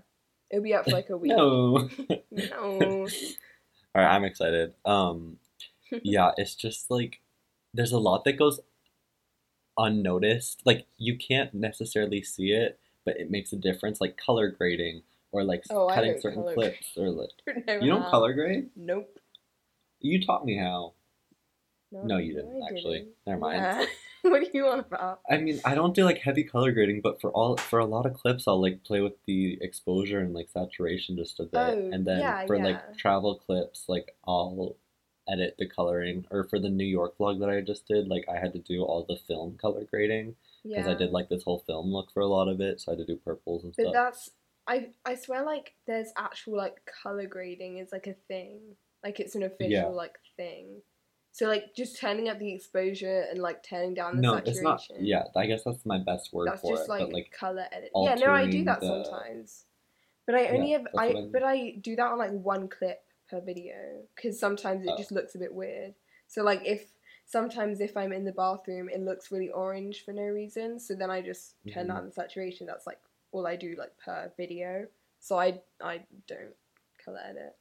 It'll 0.51 0.63
be 0.63 0.73
up 0.73 0.85
for 0.85 0.91
like 0.91 1.09
a 1.09 1.17
week. 1.17 1.31
No. 1.31 1.89
No. 2.31 3.07
All 3.95 4.01
right, 4.01 4.13
I'm 4.15 4.25
excited. 4.25 4.73
Um, 4.83 5.37
yeah, 6.03 6.31
it's 6.37 6.55
just 6.55 6.91
like 6.91 7.21
there's 7.73 7.93
a 7.93 7.97
lot 7.99 8.25
that 8.25 8.33
goes 8.33 8.59
unnoticed. 9.77 10.61
Like 10.65 10.85
you 10.97 11.17
can't 11.17 11.53
necessarily 11.53 12.21
see 12.21 12.51
it, 12.51 12.79
but 13.05 13.17
it 13.19 13.29
makes 13.31 13.53
a 13.53 13.57
difference. 13.57 13.99
Like 14.01 14.17
color 14.17 14.49
grading 14.49 15.03
or 15.31 15.43
like 15.43 15.63
Oh, 15.69 15.87
cutting 15.93 16.19
certain 16.19 16.43
clips 16.53 16.93
or 16.97 17.09
like 17.09 17.29
you 17.81 17.87
don't 17.89 18.03
how. 18.03 18.09
color 18.11 18.33
grade. 18.33 18.69
Nope. 18.75 19.19
You 19.99 20.23
taught 20.25 20.45
me 20.45 20.57
how. 20.57 20.93
No, 21.91 22.17
you 22.17 22.33
didn't 22.33 22.61
I 22.61 22.67
actually. 22.73 22.97
didn't. 22.99 23.13
Never 23.25 23.39
mind. 23.39 23.61
Yeah. 23.61 23.85
what 24.29 24.41
do 24.43 24.49
you 24.53 24.65
want 24.65 24.81
about? 24.87 25.21
I 25.29 25.37
mean, 25.37 25.61
I 25.63 25.75
don't 25.75 25.93
do 25.95 26.03
like 26.03 26.17
heavy 26.17 26.43
color 26.43 26.71
grading, 26.73 27.01
but 27.01 27.21
for 27.21 27.31
all 27.31 27.55
for 27.57 27.79
a 27.79 27.85
lot 27.85 28.05
of 28.05 28.13
clips, 28.15 28.47
I'll 28.47 28.61
like 28.61 28.83
play 28.83 28.99
with 29.01 29.13
the 29.25 29.57
exposure 29.61 30.19
and 30.19 30.33
like 30.33 30.49
saturation 30.49 31.15
just 31.15 31.39
a 31.39 31.43
bit, 31.43 31.53
Oh, 31.57 31.89
and 31.93 32.05
then 32.05 32.19
yeah, 32.19 32.45
for 32.45 32.55
yeah. 32.57 32.65
like 32.65 32.97
travel 32.97 33.35
clips, 33.35 33.85
like 33.87 34.15
I'll 34.27 34.75
edit 35.27 35.55
the 35.57 35.67
coloring. 35.67 36.25
Or 36.31 36.43
for 36.45 36.59
the 36.59 36.69
New 36.69 36.85
York 36.85 37.17
vlog 37.17 37.39
that 37.39 37.49
I 37.49 37.61
just 37.61 37.87
did, 37.87 38.07
like 38.07 38.25
I 38.29 38.37
had 38.39 38.53
to 38.53 38.59
do 38.59 38.83
all 38.83 39.05
the 39.07 39.17
film 39.27 39.57
color 39.59 39.83
grading 39.89 40.35
because 40.63 40.85
Yeah. 40.85 40.91
I 40.91 40.95
did 40.95 41.11
like 41.11 41.29
this 41.29 41.43
whole 41.43 41.59
film 41.59 41.87
look 41.91 42.11
for 42.11 42.21
a 42.21 42.27
lot 42.27 42.47
of 42.47 42.59
it, 42.61 42.81
so 42.81 42.91
I 42.91 42.95
had 42.95 43.05
to 43.05 43.13
do 43.13 43.17
purples 43.19 43.63
and 43.63 43.73
But 43.75 43.83
stuff. 43.83 43.93
But 43.93 44.03
that's 44.03 44.29
I 44.67 44.89
I 45.05 45.15
swear 45.15 45.43
like 45.45 45.73
there's 45.85 46.11
actual 46.17 46.57
like 46.57 46.77
color 47.03 47.27
grading 47.27 47.77
is 47.77 47.91
like 47.91 48.07
a 48.07 48.15
thing. 48.27 48.59
Like 49.03 49.19
it's 49.19 49.35
an 49.35 49.43
official 49.43 49.69
Yeah. 49.69 49.85
like 49.85 50.17
thing. 50.37 50.81
So 51.33 51.47
like 51.47 51.75
just 51.75 51.99
turning 51.99 52.29
up 52.29 52.39
the 52.39 52.53
exposure 52.53 53.25
and 53.29 53.39
like 53.39 53.61
turning 53.61 53.93
down 53.93 54.15
the 54.15 54.21
No, 54.21 54.33
saturation. 54.35 54.53
it's 54.53 54.63
not. 54.63 54.81
Yeah, 55.01 55.23
I 55.35 55.45
guess 55.47 55.63
that's 55.65 55.85
my 55.85 55.97
best 55.99 56.31
word 56.33 56.47
That's 56.47 56.61
for 56.61 56.71
just 56.77 56.85
it. 56.85 56.89
like, 56.89 56.99
but 57.01 57.13
like, 57.13 57.31
color 57.31 57.65
edit. 57.73 57.91
Yeah, 57.93 58.15
no, 58.15 58.31
I 58.31 58.49
do 58.49 58.63
that 58.63 58.79
the- 58.79 58.87
sometimes. 59.03 59.65
But 60.25 60.35
I 60.35 60.47
only 60.47 60.71
Yeah, 60.71 60.77
have 60.79 60.87
I 60.97 61.09
I 61.09 61.13
mean. 61.13 61.31
but 61.31 61.43
I 61.43 61.71
do 61.81 61.95
that 61.97 62.07
on 62.11 62.17
like 62.17 62.31
one 62.31 62.67
clip 62.69 63.03
per 63.39 63.45
video 63.45 63.75
because 64.15 64.39
sometimes 64.39 64.85
it 64.85 64.91
Oh. 64.93 64.97
just 64.97 65.11
looks 65.11 65.35
a 65.35 65.39
bit 65.39 65.53
weird. 65.53 65.93
So 66.27 66.43
like 66.43 66.61
if 66.65 66.91
sometimes 67.25 67.81
if 67.81 67.95
I'm 67.97 68.11
in 68.13 68.23
the 68.23 68.31
bathroom, 68.31 68.89
it 68.89 69.01
looks 69.01 69.31
really 69.31 69.49
orange 69.49 70.03
for 70.03 70.13
no 70.13 70.23
reason. 70.23 70.79
So 70.79 70.95
then 70.95 71.09
I 71.09 71.21
just 71.21 71.55
turn 71.71 71.85
Mhm. 71.85 71.89
down 71.89 72.05
the 72.05 72.11
saturation. 72.11 72.67
That's 72.67 72.87
like 72.87 72.99
all 73.31 73.45
I 73.47 73.55
do 73.55 73.75
like 73.77 73.95
per 73.97 74.31
video. 74.37 74.87
So 75.19 75.37
I 75.37 75.61
I 75.81 76.05
don't 76.27 76.55
color 77.03 77.19
edit. 77.23 77.55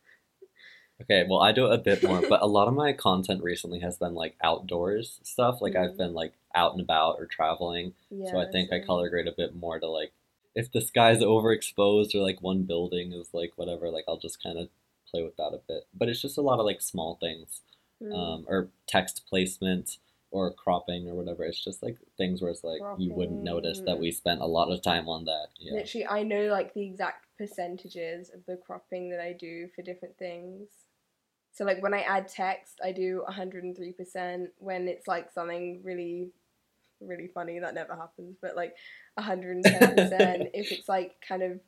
Okay, 1.02 1.26
well, 1.28 1.40
I 1.40 1.50
do 1.52 1.66
it 1.66 1.74
a 1.74 1.78
bit 1.78 2.02
more, 2.04 2.22
but 2.28 2.40
a 2.42 2.46
lot 2.46 2.68
of 2.68 2.74
my 2.74 2.92
content 2.92 3.42
recently 3.42 3.80
has 3.80 3.98
been 3.98 4.14
like 4.14 4.36
outdoors 4.42 5.18
stuff. 5.22 5.60
Like 5.60 5.74
I've 5.74 5.92
Mm. 5.92 5.96
been 5.98 6.14
like 6.14 6.34
out 6.54 6.72
and 6.72 6.80
about 6.80 7.18
or 7.18 7.26
traveling, 7.26 7.94
Yeah. 8.10 8.30
so 8.30 8.38
I 8.38 8.46
think 8.50 8.72
I 8.72 8.78
color 8.80 9.08
grade 9.08 9.26
a 9.26 9.32
bit 9.32 9.54
more 9.56 9.80
to 9.80 9.86
like 9.88 10.12
if 10.54 10.70
the 10.70 10.80
sky's 10.80 11.18
overexposed 11.18 12.14
or 12.14 12.20
like 12.20 12.40
one 12.40 12.62
building 12.62 13.12
is 13.12 13.34
like 13.34 13.54
whatever, 13.56 13.90
like 13.90 14.04
I'll 14.06 14.18
just 14.18 14.40
kind 14.40 14.56
of 14.56 14.68
play 15.14 15.22
with 15.22 15.36
that 15.36 15.54
a 15.54 15.60
bit. 15.68 15.84
But 15.94 16.08
it's 16.08 16.20
just 16.20 16.38
a 16.38 16.42
lot 16.42 16.58
of 16.58 16.66
like 16.66 16.80
small 16.80 17.16
things, 17.20 17.60
Mm. 18.02 18.12
um, 18.12 18.44
or 18.48 18.70
text 18.88 19.22
placement 19.28 19.98
or 20.32 20.52
cropping 20.52 21.08
or 21.08 21.14
whatever. 21.14 21.44
It's 21.44 21.62
just 21.62 21.80
like 21.82 21.96
things 22.16 22.42
where 22.42 22.50
it's 22.50 22.64
like 22.64 22.80
you 22.98 23.12
wouldn't 23.14 23.42
notice 23.44 23.80
that 23.86 23.98
we 24.00 24.10
spent 24.10 24.40
a 24.40 24.46
lot 24.46 24.72
of 24.72 24.82
time 24.82 25.08
on 25.08 25.24
that. 25.26 25.46
Yeah. 25.60 25.74
Literally, 25.74 26.06
I 26.08 26.24
know 26.24 26.46
like 26.46 26.74
the 26.74 26.84
exact 26.84 27.26
percentages 27.38 28.30
of 28.34 28.44
the 28.46 28.56
cropping 28.56 29.10
that 29.10 29.20
I 29.20 29.32
do 29.32 29.68
for 29.76 29.82
different 29.82 30.18
things. 30.18 30.66
So 31.52 31.64
like 31.64 31.80
when 31.84 31.94
I 31.94 32.00
add 32.00 32.26
text, 32.26 32.80
I 32.84 32.90
do 32.90 33.22
103%. 33.30 34.48
When 34.58 34.88
it's 34.88 35.06
like 35.06 35.30
something 35.32 35.80
really, 35.84 36.30
really 37.00 37.28
funny, 37.32 37.60
that 37.60 37.74
never 37.74 37.94
happens, 37.94 38.36
but 38.42 38.56
like 38.56 38.74
110%. 39.20 39.62
if 40.52 40.72
it's 40.72 40.88
like 40.88 41.14
kind 41.26 41.44
of 41.44 41.60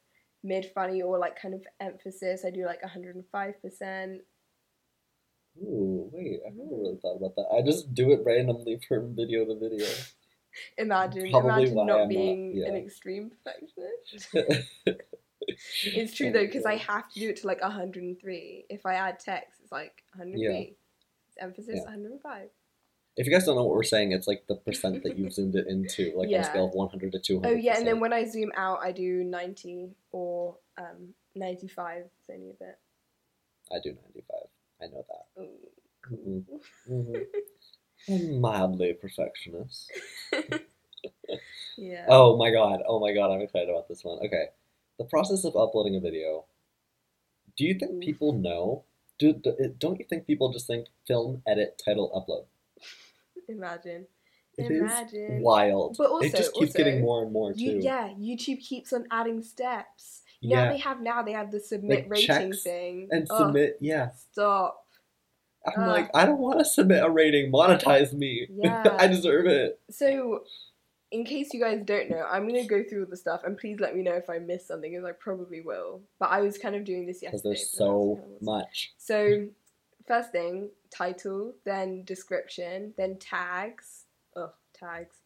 mid 0.47 0.71
funny 0.75 1.03
or 1.03 1.19
like 1.19 1.41
kind 1.41 1.55
of 1.55 1.65
emphasis, 1.81 2.45
I 2.47 2.51
do 2.51 2.65
like 2.65 2.81
105%. 2.83 4.19
Ooh, 5.59 6.11
wait, 6.13 6.41
I 6.47 6.51
never 6.51 6.71
mm. 6.71 6.83
really 6.83 6.99
thought 7.01 7.17
about 7.17 7.35
that. 7.37 7.49
I 7.57 7.63
just 7.63 7.95
do 7.95 8.13
it 8.13 8.21
randomly 8.25 8.79
from 8.89 9.15
video 9.15 9.45
to 9.45 9.59
video. 9.59 9.87
Imagine, 10.79 11.31
Probably 11.31 11.51
imagine 11.51 11.75
not 11.75 11.83
I'm 11.83 11.99
not- 11.99 12.09
being 12.09 12.65
an 12.67 12.77
extreme 12.77 13.31
perfectionist. 13.31 15.03
It's 15.85 16.15
true 16.15 16.29
oh 16.29 16.33
though, 16.33 16.47
because 16.47 16.65
I 16.65 16.77
have 16.77 17.09
to 17.13 17.21
do 17.21 17.29
it 17.29 17.37
to 17.37 17.47
like 17.47 17.63
103. 17.63 18.65
If 18.69 18.85
I 18.85 18.95
add 18.95 19.21
text, 19.21 19.61
it's 19.63 19.71
like 19.71 20.03
103. 20.15 20.43
Yeah. 20.43 20.59
It's 20.59 21.37
emphasis 21.41 21.77
Yeah. 21.77 21.85
105. 21.85 22.49
If 23.17 23.27
you 23.27 23.33
guys 23.33 23.45
don't 23.47 23.57
know 23.57 23.65
what 23.65 23.75
we're 23.75 23.83
saying, 23.83 24.13
it's 24.13 24.27
like 24.27 24.45
the 24.47 24.57
percent 24.67 25.03
that 25.03 25.17
you've 25.19 25.33
zoomed 25.33 25.57
it 25.57 25.67
into, 25.69 26.13
like 26.17 26.29
on 26.29 26.35
a 26.35 26.45
scale 26.45 26.67
of 26.67 26.75
100 26.75 27.13
to 27.13 27.19
200. 27.19 27.49
Oh 27.49 27.55
yeah, 27.55 27.77
and 27.79 27.87
then 27.87 28.01
when 28.01 28.13
I 28.13 28.25
zoom 28.25 28.53
out, 28.57 28.79
I 28.83 28.93
do 28.93 29.25
90 29.25 29.91
or 30.13 30.57
um 30.79 31.15
95. 31.35 32.05
It's 32.21 32.31
only 32.31 32.51
a 32.51 32.55
bit. 32.55 32.79
I 33.73 33.77
do 33.83 33.91
95. 33.91 34.37
I 34.83 34.87
know 34.87 35.05
that. 35.09 35.43
Ooh, 35.43 35.59
cool. 36.03 36.45
Mhm. 36.89 37.27
I'm 38.09 38.41
mildly 38.41 38.93
perfectionist. 38.93 39.91
yeah. 41.77 42.05
Oh 42.09 42.37
my 42.37 42.51
god, 42.51 42.83
oh 42.87 43.01
my 43.01 43.13
god, 43.13 43.33
I'm 43.35 43.41
excited 43.41 43.69
about 43.69 43.89
this 43.89 44.05
one. 44.05 44.19
Okay. 44.25 44.47
The 44.99 45.05
process 45.05 45.45
of 45.45 45.57
uploading 45.57 45.97
a 45.97 46.01
video. 46.01 46.45
Do 47.57 47.65
you 47.65 47.75
think 47.75 48.01
people 48.03 48.33
know? 48.33 48.85
Do, 49.19 49.33
do, 49.33 49.75
don't 49.79 49.99
you 49.99 50.05
think 50.09 50.27
people 50.27 50.53
just 50.53 50.67
think 50.67 50.87
film, 51.07 51.43
edit, 51.47 51.81
title, 51.83 52.11
upload? 52.15 52.45
Imagine. 53.49 54.07
It 54.59 54.71
is 54.71 54.81
Imagine. 54.81 55.43
wild. 55.43 55.97
But 55.99 56.09
also- 56.11 56.27
it 56.27 56.35
just 56.35 56.55
keeps 56.55 56.71
also, 56.75 56.79
getting 56.79 57.03
more 57.03 57.23
and 57.23 57.33
more 57.33 57.53
too. 57.53 57.61
You, 57.61 57.79
yeah, 57.81 58.09
YouTube 58.19 58.61
keeps 58.61 58.93
on 58.93 59.07
adding 59.11 59.43
steps. 59.43 60.23
How 60.43 60.49
Yeah. 60.49 60.73
they 60.73 60.79
have 60.79 61.01
now? 61.01 61.23
They 61.23 61.33
have 61.33 61.51
the 61.51 61.61
submit 61.61 62.09
Like 62.09 62.29
rating 62.29 62.53
thing. 62.55 63.09
and 63.11 63.27
Ugh, 63.31 63.39
submit, 63.39 63.77
yeah. 63.81 64.11
Stop. 64.33 64.83
I'm 65.67 65.89
like, 65.89 66.09
I 66.15 66.25
don't 66.25 66.39
want 66.39 66.59
to 66.61 66.65
submit 66.65 67.03
a 67.03 67.11
rating. 67.11 67.51
Monetize 67.53 68.13
me. 68.13 68.47
Yeah. 68.57 68.97
I 68.99 69.09
deserve 69.09 69.47
it. 69.47 69.81
So, 69.91 70.45
in 71.11 71.25
case 71.25 71.53
you 71.53 71.61
guys 71.61 71.83
don't 71.85 72.09
know, 72.11 72.25
I'm 72.31 72.47
gonna 72.47 72.65
go 72.67 72.83
through 72.85 73.05
all 73.05 73.11
the 73.11 73.17
stuff, 73.17 73.43
and 73.45 73.59
please 73.59 73.79
let 73.81 73.95
me 73.97 74.03
know 74.03 74.15
if 74.15 74.31
I 74.31 74.39
missed 74.39 74.69
something, 74.69 74.91
because 74.93 75.05
I 75.05 75.13
probably 75.13 75.61
will. 75.61 76.03
But 76.19 76.31
I 76.31 76.41
was 76.41 76.57
kind 76.57 76.75
of 76.77 76.85
doing 76.85 77.05
this 77.07 77.21
Because 77.21 77.35
yesterday. 77.45 77.49
there's 77.57 77.71
but 77.73 77.79
so 77.79 78.17
kind 78.23 78.35
of 78.37 78.43
much. 78.43 78.95
So, 78.97 79.49
first 80.07 80.31
thing, 80.33 80.71
title, 80.91 81.55
then 81.65 82.05
description, 82.05 82.95
then 82.97 83.17
tags. 83.19 84.05
Oh, 84.35 84.53
tags. 84.75 85.17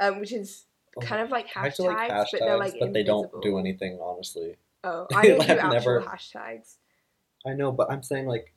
Um, 0.00 0.20
which 0.20 0.32
is 0.32 0.64
kind 1.02 1.22
of 1.22 1.30
like 1.30 1.48
hashtags, 1.48 1.78
like 1.80 2.10
hashtags, 2.10 2.26
but 2.32 2.40
they're 2.40 2.56
like 2.58 2.74
but 2.78 2.92
they 2.92 3.02
don't 3.02 3.30
do 3.42 3.58
anything, 3.58 3.98
honestly. 4.02 4.56
Oh, 4.84 5.06
I 5.14 5.22
don't 5.22 5.46
do 5.46 5.52
actual 5.52 5.70
never- 5.70 6.00
hashtags. 6.02 6.76
I 7.46 7.54
know, 7.54 7.72
but 7.72 7.90
I'm 7.90 8.02
saying 8.02 8.26
like 8.26 8.52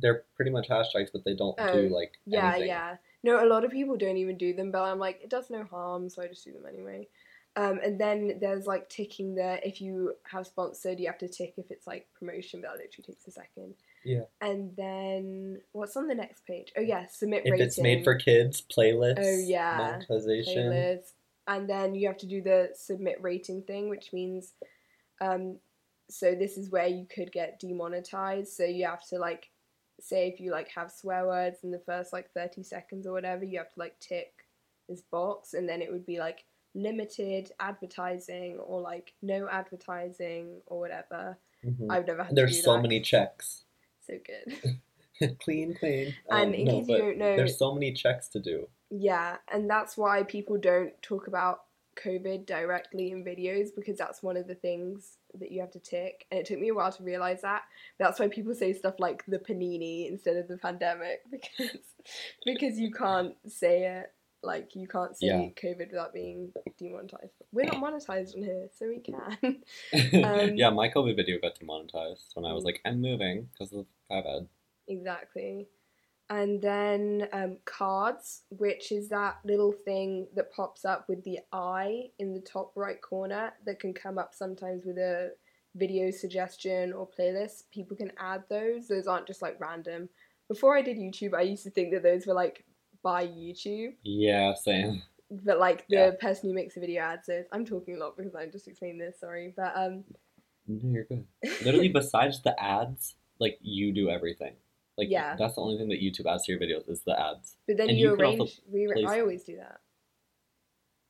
they're 0.00 0.24
pretty 0.36 0.50
much 0.50 0.68
hashtags, 0.68 1.08
but 1.12 1.24
they 1.24 1.34
don't 1.34 1.54
Oh, 1.58 1.72
do 1.72 1.88
like 1.88 2.12
Yeah, 2.26 2.50
anything. 2.50 2.68
yeah. 2.68 2.96
No, 3.22 3.44
a 3.44 3.46
lot 3.48 3.64
of 3.64 3.70
people 3.70 3.96
don't 3.96 4.16
even 4.16 4.36
do 4.36 4.52
them, 4.52 4.70
but 4.70 4.82
I'm 4.82 4.98
like, 4.98 5.20
it 5.22 5.30
does 5.30 5.50
no 5.50 5.64
harm, 5.64 6.08
so 6.10 6.22
I 6.22 6.26
just 6.28 6.44
do 6.44 6.52
them 6.52 6.66
anyway. 6.68 7.08
Um, 7.56 7.78
and 7.84 7.98
then 8.00 8.38
there's 8.40 8.66
like 8.66 8.88
ticking 8.88 9.34
there. 9.36 9.60
If 9.64 9.80
you 9.80 10.14
have 10.24 10.46
sponsored, 10.46 10.98
you 10.98 11.06
have 11.06 11.18
to 11.18 11.28
tick 11.28 11.54
if 11.56 11.70
it's 11.70 11.86
like 11.86 12.08
promotion, 12.18 12.60
but 12.60 12.72
that 12.72 12.78
literally 12.82 13.06
takes 13.06 13.26
a 13.28 13.30
second. 13.30 13.74
Yeah. 14.04 14.24
And 14.40 14.74
then 14.76 15.60
what's 15.72 15.96
on 15.96 16.08
the 16.08 16.14
next 16.14 16.44
page? 16.46 16.72
Oh 16.76 16.80
yeah, 16.80 17.06
submit 17.06 17.42
If 17.44 17.52
rating. 17.52 17.66
it's 17.66 17.78
made 17.80 18.04
for 18.04 18.14
kids, 18.16 18.62
playlists, 18.62 19.18
Oh, 19.18 19.38
yeah. 19.46 19.76
monetization. 19.78 20.70
playlist. 20.72 21.12
And 21.46 21.68
then 21.68 21.94
you 21.94 22.06
have 22.08 22.16
to 22.18 22.26
do 22.26 22.42
the 22.42 22.70
submit 22.74 23.16
rating 23.20 23.62
thing, 23.62 23.88
which 23.90 24.12
means, 24.12 24.52
um, 25.20 25.58
so 26.10 26.34
this 26.34 26.56
is 26.58 26.70
where 26.70 26.86
you 26.86 27.06
could 27.06 27.32
get 27.32 27.60
demonetized. 27.60 28.52
So 28.52 28.64
you 28.64 28.86
have 28.86 29.06
to 29.08 29.18
like, 29.18 29.50
say 30.00 30.28
if 30.28 30.40
you 30.40 30.50
like 30.50 30.68
have 30.74 30.90
swear 30.90 31.26
words 31.26 31.58
in 31.62 31.70
the 31.70 31.78
first 31.86 32.12
like 32.12 32.30
thirty 32.32 32.62
seconds 32.62 33.06
or 33.06 33.12
whatever, 33.12 33.44
you 33.44 33.58
have 33.58 33.72
to 33.72 33.78
like 33.78 33.98
tick 34.00 34.32
this 34.88 35.02
box, 35.02 35.54
and 35.54 35.68
then 35.68 35.80
it 35.80 35.90
would 35.92 36.04
be 36.04 36.18
like 36.18 36.44
limited 36.74 37.52
advertising 37.60 38.58
or 38.58 38.80
like 38.80 39.12
no 39.22 39.48
advertising 39.48 40.60
or 40.66 40.80
whatever. 40.80 41.38
Mhm. 41.64 41.86
I've 41.90 42.06
never 42.06 42.24
had. 42.24 42.34
There's 42.36 42.50
to 42.52 42.56
do 42.56 42.62
so 42.62 42.72
that. 42.74 42.82
many 42.82 43.00
checks. 43.00 43.63
So 44.06 44.14
good. 44.24 45.38
clean, 45.40 45.74
clean. 45.74 46.14
and 46.30 46.48
Um, 46.48 46.54
in 46.54 46.64
no, 46.64 46.80
case 46.80 46.88
you 46.88 46.98
don't 46.98 47.18
know, 47.18 47.36
there's 47.36 47.58
so 47.58 47.72
many 47.72 47.92
checks 47.92 48.28
to 48.30 48.40
do. 48.40 48.68
Yeah, 48.90 49.36
and 49.52 49.68
that's 49.68 49.96
why 49.96 50.22
people 50.22 50.58
don't 50.58 50.92
talk 51.02 51.26
about 51.26 51.60
COVID 51.96 52.46
directly 52.46 53.10
in 53.10 53.24
videos 53.24 53.68
because 53.74 53.98
that's 53.98 54.22
one 54.22 54.36
of 54.36 54.46
the 54.46 54.54
things 54.54 55.18
that 55.38 55.50
you 55.50 55.60
have 55.60 55.70
to 55.72 55.78
tick. 55.78 56.26
And 56.30 56.40
it 56.40 56.46
took 56.46 56.58
me 56.58 56.68
a 56.68 56.74
while 56.74 56.92
to 56.92 57.02
realize 57.02 57.42
that. 57.42 57.62
That's 57.98 58.18
why 58.18 58.28
people 58.28 58.54
say 58.54 58.72
stuff 58.72 58.94
like 58.98 59.24
the 59.26 59.38
panini 59.38 60.08
instead 60.08 60.36
of 60.36 60.48
the 60.48 60.58
pandemic 60.58 61.22
because 61.30 61.78
because 62.44 62.78
you 62.78 62.90
can't 62.90 63.34
say 63.46 63.98
it 63.98 64.12
like 64.44 64.74
you 64.74 64.86
can't 64.86 65.16
say 65.16 65.26
Yeah. 65.26 65.48
COVID 65.60 65.90
without 65.90 66.12
being 66.12 66.52
demonetized. 66.78 67.32
We're 67.52 67.66
not 67.66 67.76
monetized 67.76 68.36
on 68.36 68.42
here, 68.42 68.68
so 68.76 68.88
we 68.88 69.00
can. 69.00 69.62
Um, 70.24 70.56
yeah, 70.56 70.70
my 70.70 70.88
COVID 70.88 71.16
video 71.16 71.38
got 71.40 71.58
demonetized 71.58 72.32
when 72.34 72.44
I 72.44 72.52
was 72.52 72.64
like, 72.64 72.80
I'm 72.84 73.00
moving 73.00 73.48
because 73.52 73.72
of 73.72 73.86
iPad. 74.10 74.46
Exactly. 74.88 75.68
And 76.30 76.60
then 76.62 77.28
um, 77.32 77.58
cards, 77.66 78.42
which 78.48 78.90
is 78.92 79.08
that 79.10 79.36
little 79.44 79.72
thing 79.72 80.26
that 80.34 80.52
pops 80.52 80.84
up 80.84 81.06
with 81.08 81.22
the 81.24 81.40
eye 81.52 82.04
in 82.18 82.32
the 82.32 82.40
top 82.40 82.72
right 82.76 83.00
corner 83.00 83.52
that 83.66 83.78
can 83.78 83.92
come 83.92 84.16
up 84.18 84.34
sometimes 84.34 84.84
with 84.86 84.96
a 84.96 85.32
video 85.76 86.10
suggestion 86.10 86.92
or 86.92 87.06
playlist. 87.08 87.64
People 87.72 87.96
can 87.96 88.10
add 88.18 88.44
those. 88.48 88.88
Those 88.88 89.06
aren't 89.06 89.26
just 89.26 89.42
like 89.42 89.60
random. 89.60 90.08
Before 90.48 90.76
I 90.76 90.82
did 90.82 90.96
YouTube, 90.96 91.34
I 91.34 91.42
used 91.42 91.64
to 91.64 91.70
think 91.70 91.92
that 91.92 92.02
those 92.02 92.26
were 92.26 92.34
like 92.34 92.64
by 93.04 93.24
YouTube, 93.26 93.94
Yeah, 94.02 94.54
same. 94.54 95.02
but 95.30 95.60
like 95.60 95.86
the 95.88 95.94
Yeah. 95.96 96.10
person 96.20 96.48
who 96.48 96.54
makes 96.54 96.74
the 96.74 96.80
video 96.80 97.02
adds 97.02 97.26
those. 97.28 97.44
I'm 97.52 97.64
talking 97.64 97.94
a 97.94 97.98
lot 97.98 98.16
because 98.16 98.34
I'm 98.34 98.50
just 98.50 98.66
explaining 98.66 98.98
this, 98.98 99.20
sorry. 99.20 99.52
But 99.56 99.72
um, 99.76 100.02
No, 100.66 100.90
you're 100.90 101.04
good. 101.04 101.26
Literally, 101.64 101.90
besides 101.90 102.42
the 102.42 102.60
ads, 102.60 103.14
like 103.38 103.58
you 103.60 103.92
do 103.92 104.08
everything. 104.10 104.54
Like 104.96 105.08
Yeah. 105.10 105.36
that's 105.38 105.54
the 105.56 105.60
only 105.60 105.76
thing 105.78 105.88
that 105.90 106.00
YouTube 106.00 106.26
adds 106.32 106.46
to 106.46 106.52
your 106.52 106.60
videos 106.60 106.88
is 106.88 107.02
the 107.04 107.18
ads. 107.20 107.56
but 107.68 107.76
then 107.76 107.90
And 107.90 107.98
you, 107.98 108.08
you 108.08 108.14
arrange. 108.14 108.60
Re- 108.72 109.04
I 109.06 109.20
always 109.20 109.44
do 109.44 109.56
that. 109.56 109.80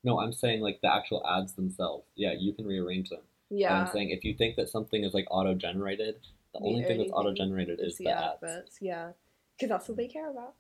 No, 0.03 0.19
I'm 0.21 0.33
saying 0.33 0.61
like 0.61 0.81
the 0.83 0.93
actual 0.93 1.25
ads 1.27 1.55
themselves. 1.55 2.07
Yeah, 2.17 2.33
you 2.39 2.53
can 2.53 2.67
rearrange 2.67 3.09
them. 3.11 3.21
And 3.51 3.61
Yeah. 3.61 3.81
I'm 3.81 3.87
saying 3.87 4.11
if 4.11 4.25
you 4.25 4.35
think 4.35 4.57
that 4.57 4.69
something 4.69 5.05
is 5.05 5.15
like 5.15 5.27
auto 5.31 5.55
generated, 5.55 6.17
the, 6.53 6.59
The 6.61 6.67
only 6.67 6.85
thing 6.85 6.99
that's 6.99 7.11
auto 7.13 7.33
generated 7.33 7.79
is 7.81 7.97
the 7.99 8.09
ads. 8.09 8.43
adverts, 8.43 8.79
yeah, 8.81 9.13
because 9.57 9.69
that's 9.71 9.89
what 9.89 9.97
they 9.97 10.09
care 10.09 10.31
about. 10.31 10.55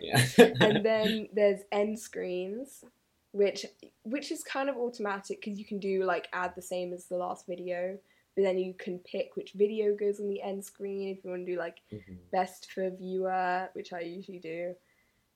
Yeah. 0.00 0.24
and 0.60 0.84
then 0.84 1.28
there's 1.32 1.60
end 1.72 1.98
screens, 1.98 2.84
which 3.32 3.66
which 4.02 4.32
is 4.32 4.42
kind 4.42 4.68
of 4.68 4.76
automatic 4.76 5.40
because 5.42 5.58
you 5.58 5.64
can 5.64 5.78
do 5.78 6.04
like 6.04 6.28
add 6.32 6.54
the 6.56 6.62
same 6.62 6.92
as 6.92 7.06
the 7.06 7.16
last 7.16 7.46
video, 7.46 7.98
but 8.36 8.42
then 8.42 8.58
you 8.58 8.74
can 8.74 8.98
pick 9.00 9.36
which 9.36 9.52
video 9.52 9.94
goes 9.94 10.20
on 10.20 10.28
the 10.28 10.42
end 10.42 10.64
screen 10.64 11.08
if 11.08 11.24
you 11.24 11.30
want 11.30 11.46
to 11.46 11.52
do 11.52 11.58
like 11.58 11.78
Mhm. 11.92 12.18
best 12.32 12.72
for 12.72 12.90
viewer, 12.90 13.68
which 13.74 13.92
I 13.92 14.00
usually 14.00 14.38
do. 14.40 14.74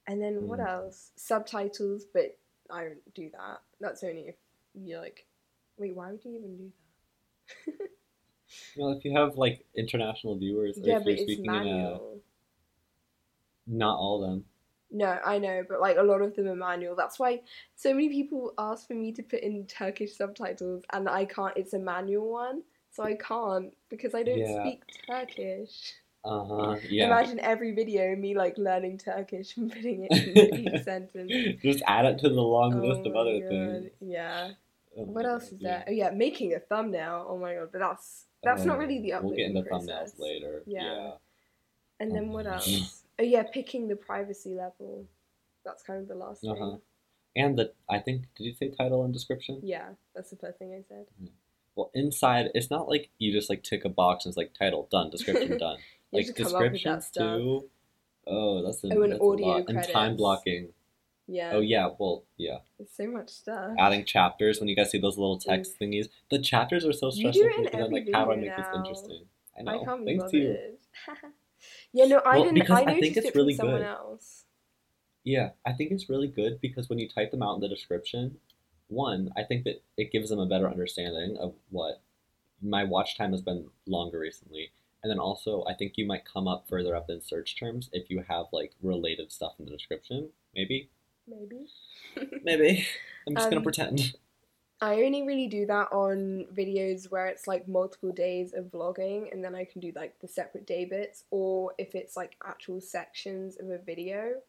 And 0.07 0.21
then 0.21 0.47
what 0.49 0.59
Mm. 0.59 0.68
else? 0.68 1.12
Subtitles, 1.16 2.05
but 2.12 2.37
I 2.71 2.85
don't 2.85 3.14
do 3.14 3.31
that. 3.31 3.62
That's 3.81 4.03
only 4.03 4.29
if 4.29 4.37
you're 4.75 5.01
like, 5.01 5.27
wait, 5.77 5.95
why 5.95 6.11
would 6.11 6.25
you 6.25 6.37
even 6.37 6.57
do 6.57 6.73
that? 7.68 7.88
Well, 8.77 8.92
if 8.92 9.05
you 9.05 9.12
have 9.16 9.37
like 9.37 9.64
international 9.77 10.37
viewers, 10.37 10.79
yeah, 10.83 10.97
if 10.99 11.05
but 11.05 11.12
it's 11.12 11.23
speaking 11.23 11.47
in 11.47 11.55
a, 11.55 11.62
manual. 11.64 12.12
Not 13.66 13.96
all 13.98 14.22
of 14.22 14.31
them. 14.31 14.44
No, 14.90 15.18
I 15.25 15.38
know, 15.38 15.62
but 15.68 15.81
like 15.81 15.96
a 15.96 16.03
lot 16.03 16.20
of 16.20 16.37
them 16.37 16.48
are 16.48 16.55
manual. 16.55 16.94
That's 16.94 17.18
why 17.18 17.40
so 17.77 17.94
many 17.94 18.11
people 18.11 18.53
ask 18.59 18.87
for 18.87 18.94
me 18.94 19.11
to 19.12 19.22
put 19.22 19.40
in 19.40 19.66
Turkish 19.66 20.16
subtitles, 20.16 20.85
and 20.92 21.09
I 21.09 21.25
can't. 21.25 21.57
It's 21.57 21.72
a 21.72 21.79
manual 21.79 22.31
one, 22.31 22.62
so 22.90 23.03
I 23.03 23.14
can't 23.14 23.72
because 23.88 24.14
I 24.14 24.22
don't 24.22 24.38
Yeah. 24.38 24.61
speak 24.61 24.83
Turkish. 25.07 25.94
Uh 26.25 26.44
huh. 26.44 26.77
Yeah. 26.90 27.07
Imagine 27.07 27.40
every 27.40 27.75
video 27.75 28.14
me 28.16 28.37
like 28.37 28.57
learning 28.59 28.98
Turkish 28.98 29.57
and 29.57 29.72
putting 29.72 30.05
it 30.05 30.12
in 30.12 30.59
each 30.77 30.83
sentence. 30.83 31.33
Just 31.62 31.83
add 31.87 32.05
it 32.05 32.18
to 32.18 32.29
the 32.29 32.40
long 32.40 32.75
Oh 32.75 32.87
list 32.87 33.07
of 33.07 33.16
other 33.16 33.40
God, 33.40 33.48
things. 33.48 33.92
Yeah. 34.01 34.51
Oh 34.98 35.05
What 35.05 35.25
else 35.25 35.44
God, 35.44 35.53
is 35.55 35.59
there? 35.61 35.85
Oh 35.88 35.90
yeah, 35.90 36.11
making 36.11 36.55
a 36.55 36.61
thumbnail. 36.61 37.27
Oh 37.29 37.38
my 37.38 37.55
god, 37.55 37.70
but 37.72 37.79
that's 37.81 38.27
that's 38.44 38.64
not 38.66 38.79
really 38.79 39.01
the 39.01 39.14
Uh, 39.14 39.18
uploading 39.18 39.55
We'll 39.55 39.62
get 39.62 39.64
into 39.64 39.70
process. 39.70 40.12
thumbnails 40.12 40.20
later. 40.20 40.62
Yeah. 40.66 40.83
Yeah. 40.83 41.11
And 41.98 42.14
then 42.14 42.29
what 42.29 42.46
Mhm. 42.46 42.53
else? 42.53 43.02
Oh 43.23 43.25
yeah, 43.25 43.45
picking 43.45 43.87
the 43.87 43.95
privacy 43.95 44.53
level. 44.53 45.07
That's 45.65 45.85
kind 45.85 46.01
of 46.03 46.09
the 46.09 46.17
last 46.17 46.43
Uh-huh. 46.45 46.71
thing. 46.73 46.81
And 47.37 47.57
the 47.57 47.73
I 47.89 48.01
think 48.01 48.25
did 48.35 48.45
you 48.45 48.53
say 48.53 48.71
title 48.71 49.05
and 49.05 49.13
description? 49.15 49.61
Yeah, 49.63 49.91
that's 50.13 50.31
the 50.31 50.37
first 50.37 50.59
thing 50.59 50.75
I 50.75 50.83
said. 50.89 51.07
Well, 51.77 51.93
inside 51.95 52.51
it's 52.53 52.69
not 52.69 52.89
like 52.89 53.11
you 53.19 53.33
just 53.33 53.49
like 53.49 53.63
tick 53.63 53.85
a 53.85 53.89
box 53.89 54.25
and 54.25 54.31
it's 54.33 54.37
like 54.37 54.55
title 54.55 54.89
done, 54.91 55.09
description 55.11 55.57
done. 55.67 55.79
You 56.11 56.19
like 56.19 56.27
have 56.27 56.35
to 56.35 56.43
come 56.43 56.55
up 56.57 56.73
with 56.73 56.83
that 56.83 57.05
too. 57.17 57.69
Oh, 58.27 58.63
that's, 58.63 58.83
a, 58.83 58.89
Oh, 58.93 59.03
and 59.03 59.13
that's 59.13 59.23
audio. 59.23 59.65
And 59.69 59.85
time 59.85 60.17
blocking. 60.17 60.75
Yeah. 61.29 61.51
Oh 61.53 61.61
yeah, 61.61 61.91
well 61.97 62.25
yeah. 62.37 62.59
There's 62.77 62.91
so 62.91 63.07
much 63.07 63.31
stuff. 63.31 63.71
Adding 63.79 64.05
chapters 64.05 64.59
when 64.59 64.69
you 64.69 64.75
guys 64.75 64.91
see 64.91 64.99
those 64.99 65.17
little 65.17 65.39
text 65.39 65.79
thingies. 65.81 66.09
The 66.29 66.41
chapters 66.41 66.85
are 66.85 66.93
so 66.93 67.07
You 67.07 67.13
stressful 67.33 67.43
do 67.43 67.47
it 67.49 67.53
for 67.55 67.59
in 67.61 67.65
because 67.67 67.81
I'm 67.87 67.93
like, 67.93 68.09
how 68.13 68.25
do 68.25 68.33
I 68.33 68.37
make 68.37 68.57
this 68.57 68.67
now. 68.73 68.79
interesting? 68.81 69.27
I 69.57 69.61
I 69.61 69.65
know. 69.65 69.85
can't 69.85 70.05
be 70.05 70.19
Thanks 70.19 70.33
you. 70.35 70.49
bothered. 70.49 71.33
yeah, 71.92 72.07
no, 72.07 72.18
I 72.25 72.38
Well, 72.38 72.44
didn't. 72.44 72.70
I 72.70 72.85
I 72.87 72.98
think 73.01 73.14
noticed 73.14 73.16
it's 73.16 73.27
it 73.27 73.35
from 73.35 73.40
really 73.40 73.55
someone 73.55 73.83
good. 73.83 73.87
else. 73.87 74.44
Yeah, 75.25 75.51
I 75.66 75.72
think 75.72 75.90
it's 75.92 76.09
really 76.09 76.29
good 76.29 76.61
because 76.61 76.88
when 76.88 76.98
you 76.98 77.09
type 77.09 77.31
them 77.31 77.42
out 77.42 77.55
in 77.55 77.61
the 77.61 77.68
description, 77.68 78.38
one, 78.88 79.31
I 79.37 79.44
think 79.44 79.64
that 79.64 79.83
it 79.96 80.11
gives 80.12 80.31
them 80.31 80.38
a 80.40 80.46
better 80.46 80.68
understanding 80.68 81.37
of 81.38 81.55
what 81.70 82.03
my 82.61 82.85
watch 82.85 83.16
time 83.16 83.33
has 83.33 83.42
been 83.42 83.68
longer 83.87 84.18
recently. 84.18 84.72
And 85.03 85.11
then 85.11 85.18
also, 85.18 85.64
I 85.68 85.75
think 85.75 85.94
you 85.96 86.07
might 86.07 86.25
come 86.25 86.46
up 86.48 86.66
further 86.68 86.94
up 86.96 87.11
in 87.11 87.20
search 87.20 87.57
terms 87.59 87.88
if 87.92 88.11
you 88.11 88.22
have 88.29 88.46
like 88.53 88.72
related 88.83 89.33
stuff 89.33 89.55
in 89.59 89.64
the 89.64 89.70
description. 89.72 90.31
Maybe. 90.55 90.90
Maybe. 91.27 91.66
Maybe. 92.44 92.87
I'm 93.27 93.35
just 93.37 93.48
gonna 93.48 93.59
Um, 93.59 93.62
pretend. 93.62 94.16
I 94.83 95.05
only 95.05 95.23
really 95.23 95.47
do 95.47 95.64
that 95.66 95.92
on 95.92 96.45
videos 96.53 97.09
where 97.09 97.29
it's 97.29 97.47
like 97.47 97.68
multiple 97.68 98.11
days 98.11 98.53
of 98.53 98.64
vlogging 98.64 99.33
and 99.33 99.42
then 99.42 99.55
I 99.55 99.64
can 99.64 99.81
do 99.81 99.92
like 99.95 100.18
the 100.18 100.27
separate 100.27 100.66
day 100.66 100.85
bits 100.85 101.23
or 101.31 101.73
if 101.79 101.95
it's 101.95 102.16
like 102.16 102.35
actual 102.45 102.81
sections 102.81 103.57
of 103.61 103.71
a 103.71 103.79
video. 103.79 104.40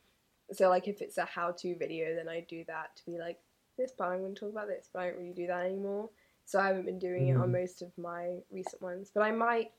So 0.51 0.69
like 0.69 0.87
if 0.87 1.03
it's 1.03 1.19
a 1.19 1.25
how 1.25 1.51
to 1.51 1.75
video 1.77 2.15
then 2.15 2.27
I 2.27 2.39
do 2.49 2.63
that 2.65 2.95
to 2.95 3.05
be 3.05 3.19
like 3.19 3.39
this 3.77 3.91
part 3.91 4.13
I'm 4.13 4.21
going 4.21 4.33
to 4.33 4.39
talk 4.39 4.49
about 4.51 4.67
this 4.67 4.89
but 4.91 5.03
I 5.03 5.09
don't 5.09 5.19
really 5.19 5.33
do 5.33 5.45
that 5.45 5.67
anymore. 5.67 6.09
So 6.45 6.59
I 6.59 6.65
haven't 6.65 6.87
been 6.87 6.99
doing 6.99 7.27
it 7.27 7.37
on 7.37 7.49
Mhm. 7.49 7.61
most 7.61 7.83
of 7.83 7.95
my 7.95 8.39
recent 8.49 8.81
ones 8.81 9.11
but 9.13 9.21
I 9.21 9.31
might 9.31 9.71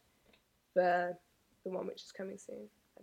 for 0.72 1.18
the 1.64 1.70
one 1.70 1.88
which 1.88 2.04
is 2.04 2.12
coming 2.12 2.38
soon. 2.38 2.70
I 2.96 3.02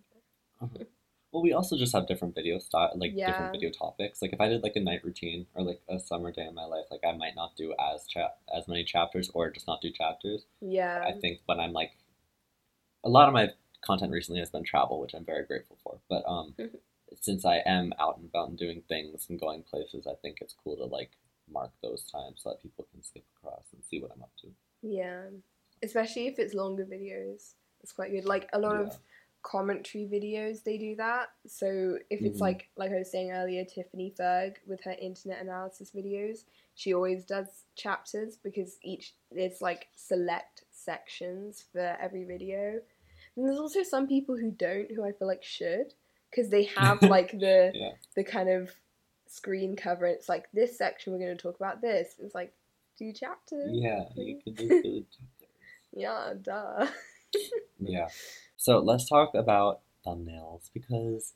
don't 0.61 0.79
know. 0.79 0.87
Well, 1.31 1.41
we 1.41 1.53
also 1.53 1.77
just 1.77 1.93
have 1.93 2.07
different 2.07 2.35
video 2.35 2.59
style, 2.59 2.91
like 2.95 3.13
Yeah. 3.15 3.25
different 3.27 3.51
video 3.53 3.69
topics. 3.71 4.21
Like 4.21 4.33
if 4.33 4.41
I 4.41 4.49
did 4.49 4.63
like 4.63 4.75
a 4.75 4.81
night 4.81 5.03
routine 5.03 5.47
or 5.55 5.63
like 5.63 5.81
a 5.87 5.97
summer 5.99 6.31
day 6.31 6.45
in 6.45 6.53
my 6.53 6.65
life, 6.65 6.85
like 6.91 7.05
I 7.05 7.13
might 7.13 7.35
not 7.35 7.55
do 7.55 7.73
as 7.79 8.05
cha- 8.05 8.33
as 8.53 8.67
many 8.67 8.83
chapters 8.83 9.29
or 9.33 9.49
just 9.49 9.67
not 9.67 9.81
do 9.81 9.91
chapters. 9.91 10.45
Yeah. 10.59 11.01
I 11.05 11.13
think 11.13 11.39
when 11.45 11.59
I'm 11.59 11.71
like, 11.71 11.93
a 13.03 13.09
lot 13.09 13.27
of 13.27 13.33
my 13.33 13.49
content 13.81 14.11
recently 14.11 14.39
has 14.39 14.49
been 14.49 14.63
travel, 14.63 14.99
which 14.99 15.13
I'm 15.13 15.25
very 15.25 15.45
grateful 15.45 15.77
for. 15.83 15.99
But 16.09 16.23
um, 16.27 16.53
Mhm. 16.57 16.79
since 17.15 17.45
I 17.45 17.57
am 17.59 17.93
out 17.97 18.17
and 18.17 18.25
about 18.27 18.49
and 18.49 18.57
doing 18.57 18.81
things 18.83 19.29
and 19.29 19.39
going 19.39 19.63
places, 19.63 20.05
I 20.05 20.15
think 20.15 20.41
it's 20.41 20.53
cool 20.53 20.75
to 20.77 20.85
like 20.85 21.11
mark 21.47 21.71
those 21.81 22.03
times 22.05 22.41
so 22.43 22.49
that 22.49 22.61
people 22.61 22.85
can 22.91 23.01
skip 23.01 23.25
across 23.37 23.71
and 23.73 23.83
see 23.85 24.01
what 24.01 24.11
I'm 24.11 24.21
up 24.21 24.35
to. 24.41 24.53
Yeah, 24.81 25.29
especially 25.81 26.27
if 26.27 26.39
it's 26.39 26.53
longer 26.53 26.85
videos, 26.85 27.53
it's 27.81 27.91
quite 27.93 28.11
good. 28.11 28.25
Like 28.25 28.49
a 28.53 28.59
lot 28.59 28.75
Yeah. 28.75 28.87
of 28.87 28.99
commentary 29.43 30.05
videos, 30.05 30.63
they 30.63 30.77
do 30.77 30.95
that. 30.97 31.29
So 31.47 31.97
if 32.09 32.21
it's 32.21 32.37
Mhm. 32.37 32.41
like 32.41 32.69
like 32.75 32.91
I 32.91 32.97
was 32.99 33.11
saying 33.11 33.31
earlier, 33.31 33.65
Tiffany 33.65 34.11
Ferg 34.17 34.55
with 34.67 34.81
her 34.83 34.91
internet 34.93 35.41
analysis 35.41 35.91
videos, 35.91 36.45
she 36.75 36.93
always 36.93 37.25
does 37.25 37.65
chapters 37.75 38.37
because 38.37 38.77
each 38.83 39.15
there's 39.31 39.61
like 39.61 39.87
select 39.95 40.63
sections 40.71 41.63
for 41.71 41.97
every 41.99 42.23
video. 42.23 42.81
And 43.35 43.47
there's 43.47 43.59
also 43.59 43.83
some 43.83 44.07
people 44.07 44.35
who 44.37 44.51
don't, 44.51 44.91
who 44.91 45.03
I 45.05 45.11
feel 45.13 45.27
like 45.27 45.43
should, 45.43 45.93
because 46.29 46.49
they 46.49 46.63
have 46.65 47.01
like 47.01 47.31
the 47.31 47.71
Yeah. 47.73 47.91
the 48.15 48.23
kind 48.23 48.49
of 48.49 48.71
screen 49.27 49.75
cover. 49.75 50.05
It's 50.05 50.27
like 50.29 50.51
this 50.51 50.77
section 50.77 51.13
we're 51.13 51.19
going 51.19 51.35
to 51.37 51.41
talk 51.41 51.55
about 51.55 51.81
this. 51.81 52.15
It's 52.19 52.35
like 52.35 52.53
do 52.97 53.11
chapters. 53.13 53.71
Yeah, 53.73 54.03
you 54.15 54.39
can 54.43 54.53
do 54.53 54.67
chapters. 54.69 55.17
Yeah, 55.93 56.33
duh. 56.41 56.87
Yeah. 57.79 58.07
So 58.61 58.77
let's 58.77 59.09
talk 59.09 59.33
about 59.33 59.79
thumbnails 60.05 60.69
because 60.71 61.33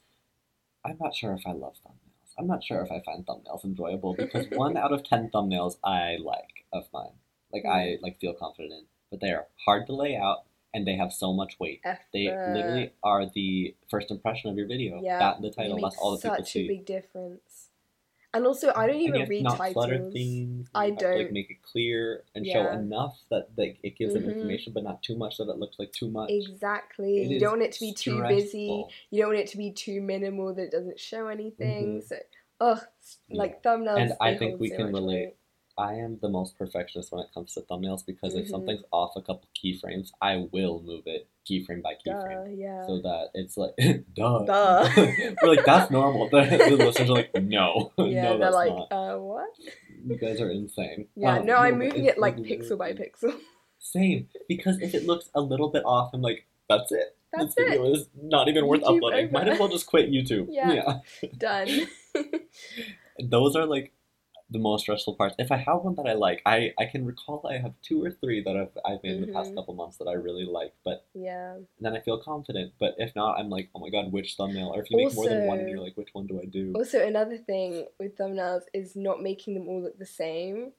I'm 0.85 0.95
not 1.01 1.15
sure 1.15 1.33
if 1.33 1.41
I 1.47 1.53
love 1.53 1.73
thumbnails. 1.83 2.35
I'm 2.37 2.45
not 2.45 2.63
sure 2.63 2.81
if 2.81 2.91
I 2.91 3.01
find 3.03 3.25
thumbnails 3.25 3.63
enjoyable 3.63 4.13
because 4.13 4.45
one 4.51 4.77
out 4.77 4.93
of 4.93 5.03
ten 5.03 5.31
thumbnails 5.33 5.77
I 5.83 6.17
like 6.23 6.67
of 6.71 6.83
mine. 6.93 7.17
Like 7.51 7.65
I 7.65 7.97
mm. 7.97 8.01
like 8.03 8.19
feel 8.19 8.35
confident 8.35 8.73
in. 8.73 8.85
But 9.09 9.21
they 9.21 9.31
are 9.31 9.47
hard 9.65 9.87
to 9.87 9.95
lay 9.95 10.15
out 10.15 10.43
and 10.71 10.85
they 10.85 10.97
have 10.97 11.11
so 11.11 11.33
much 11.33 11.59
weight. 11.59 11.81
They 12.13 12.25
literally 12.27 12.91
are 13.01 13.25
the 13.25 13.73
first 13.89 14.11
impression 14.11 14.51
of 14.51 14.57
your 14.57 14.67
video. 14.67 15.01
Yeah, 15.01 15.17
That 15.17 15.37
and 15.37 15.45
the 15.45 15.49
title, 15.49 15.79
that's 15.81 15.97
all 15.97 16.11
the 16.11 16.21
people 16.21 16.45
see. 16.45 16.51
such 16.51 16.55
a 16.57 16.67
big 16.67 16.85
difference. 16.85 17.41
And 18.35 18.45
also, 18.45 18.73
I 18.75 18.85
don't 18.85 18.99
even 18.99 19.27
read 19.29 19.43
not 19.43 19.57
titles. 19.57 20.11
things. 20.11 20.67
I 20.75 20.89
to, 20.89 20.93
like 20.93 20.99
don't. 20.99 21.31
make 21.31 21.49
it 21.49 21.63
clear 21.63 22.23
and 22.35 22.45
show 22.45 22.69
enough 22.69 23.17
that 23.31 23.47
like 23.57 23.79
it 23.81 23.97
gives 23.97 24.13
them 24.13 24.23
Mhm. 24.23 24.33
information, 24.35 24.73
but 24.73 24.83
not 24.83 25.01
too 25.01 25.15
much 25.17 25.37
that 25.37 25.47
it 25.49 25.57
looks 25.57 25.79
like 25.79 25.93
too 25.93 26.09
much. 26.09 26.29
Exactly. 26.31 27.19
It 27.23 27.31
you 27.31 27.39
don't 27.39 27.51
want 27.59 27.63
it 27.63 27.71
to 27.71 27.79
be 27.79 27.93
too 27.93 28.21
busy. 28.27 28.85
You 29.09 29.21
don't 29.21 29.29
want 29.29 29.39
it 29.39 29.47
to 29.47 29.57
be 29.57 29.71
too 29.71 30.01
minimal 30.01 30.53
that 30.53 30.63
it 30.63 30.71
doesn't 30.71 30.99
show 30.99 31.27
anything. 31.27 32.01
Mhm. 32.01 32.03
So, 32.03 32.17
ugh, 32.59 32.81
Yeah. 33.29 33.37
like 33.37 33.63
thumbnails. 33.63 33.99
And 34.01 34.13
I 34.19 34.35
think 34.35 34.59
we 34.59 34.69
so 34.69 34.75
can 34.77 34.91
relate. 34.93 35.35
I 35.77 35.95
am 35.95 36.19
the 36.21 36.29
most 36.29 36.57
perfectionist 36.57 37.11
when 37.11 37.21
it 37.21 37.33
comes 37.33 37.53
to 37.53 37.61
thumbnails 37.61 38.05
because 38.05 38.33
if 38.33 38.45
Mhm. 38.45 38.49
something's 38.49 38.83
off 38.93 39.11
a 39.17 39.21
couple 39.21 39.47
keyframes, 39.61 40.11
I 40.21 40.47
will 40.51 40.81
move 40.81 41.03
it 41.05 41.27
keyframe 41.49 41.81
by 41.81 41.95
Duh, 42.05 42.13
keyframe. 42.13 42.57
yeah. 42.57 42.85
So 42.87 43.01
that 43.01 43.29
it's 43.33 43.57
like, 43.57 43.75
duh. 44.15 44.43
Duh. 44.45 44.89
We're 45.43 45.55
like, 45.55 45.65
that's 45.65 45.91
normal. 45.91 46.29
The, 46.31 46.41
the 46.69 46.75
listeners 46.77 47.09
are 47.09 47.13
like, 47.13 47.35
no. 47.43 47.91
yeah, 47.97 48.23
no, 48.33 48.37
they're 48.39 48.51
like, 48.51 48.87
uh, 48.91 49.15
what? 49.17 49.49
You 50.05 50.17
guys 50.17 50.39
are 50.39 50.49
insane. 50.49 51.07
Yeah, 51.15 51.39
Um, 51.39 51.45
no, 51.45 51.55
I'm 51.55 51.77
moving 51.77 52.05
it 52.05 52.17
like 52.17 52.37
pixel 52.37 52.77
by 52.77 52.93
pixel. 52.93 53.37
Same. 53.79 54.29
Because 54.47 54.79
if 54.81 54.93
it 54.95 55.05
looks 55.05 55.29
a 55.35 55.41
little 55.41 55.69
bit 55.69 55.83
off, 55.85 56.11
I'm 56.13 56.21
like, 56.21 56.45
that's 56.69 56.91
it. 56.91 57.15
That's 57.33 57.53
this 57.53 57.65
video 57.67 57.91
is 57.93 58.07
not 58.21 58.47
even 58.47 58.65
worth 58.65 58.81
YouTube 58.81 58.97
uploading. 58.97 59.31
Might 59.33 59.47
as 59.49 59.59
well 59.59 59.67
just 59.67 59.87
quit 59.87 60.09
YouTube. 60.09 60.47
Yeah. 60.49 60.99
Done. 61.37 61.67
Those 63.19 63.55
are 63.55 63.65
like 63.65 63.91
the 64.55 64.61
most 64.61 64.81
stressful 64.81 65.15
parts. 65.15 65.35
If 65.37 65.51
I 65.51 65.57
have 65.57 65.81
one 65.81 65.95
that 65.95 66.07
I 66.07 66.13
like, 66.13 66.41
I, 66.45 66.73
I 66.79 66.85
can 66.85 67.05
recall 67.05 67.45
I 67.47 67.57
have 67.57 67.73
two 67.81 68.01
or 68.03 68.11
three 68.11 68.41
that 68.43 68.55
I've, 68.55 68.77
I've 68.85 69.03
made 69.03 69.15
in 69.15 69.21
the 69.21 69.27
past 69.27 69.51
Mhm. 69.51 69.55
couple 69.55 69.73
months 69.75 69.97
that 69.97 70.07
I 70.07 70.13
really 70.13 70.45
like, 70.45 70.73
but 70.83 71.05
yeah. 71.13 71.57
then 71.79 71.95
I 71.95 71.99
feel 71.99 72.17
confident. 72.17 72.73
But 72.79 72.95
if 72.97 73.15
not, 73.15 73.37
I'm 73.37 73.49
like, 73.49 73.69
oh 73.75 73.79
my 73.79 73.89
god, 73.89 74.11
which 74.11 74.35
thumbnail? 74.35 74.69
Or 74.73 74.81
if 74.81 74.89
you 74.89 74.97
make 74.97 75.13
more 75.13 75.27
than 75.27 75.45
one 75.45 75.59
and 75.59 75.69
you're 75.69 75.81
like, 75.81 75.97
which 75.97 76.09
one 76.13 76.25
do 76.25 76.39
I 76.41 76.45
do? 76.45 76.73
Also, 76.73 77.05
another 77.05 77.37
thing 77.37 77.87
with 77.99 78.17
thumbnails 78.17 78.61
is 78.73 78.95
not 78.95 79.21
making 79.21 79.53
them 79.55 79.67
all 79.67 79.83
look 79.83 79.99
the 79.99 80.05
same. 80.05 80.71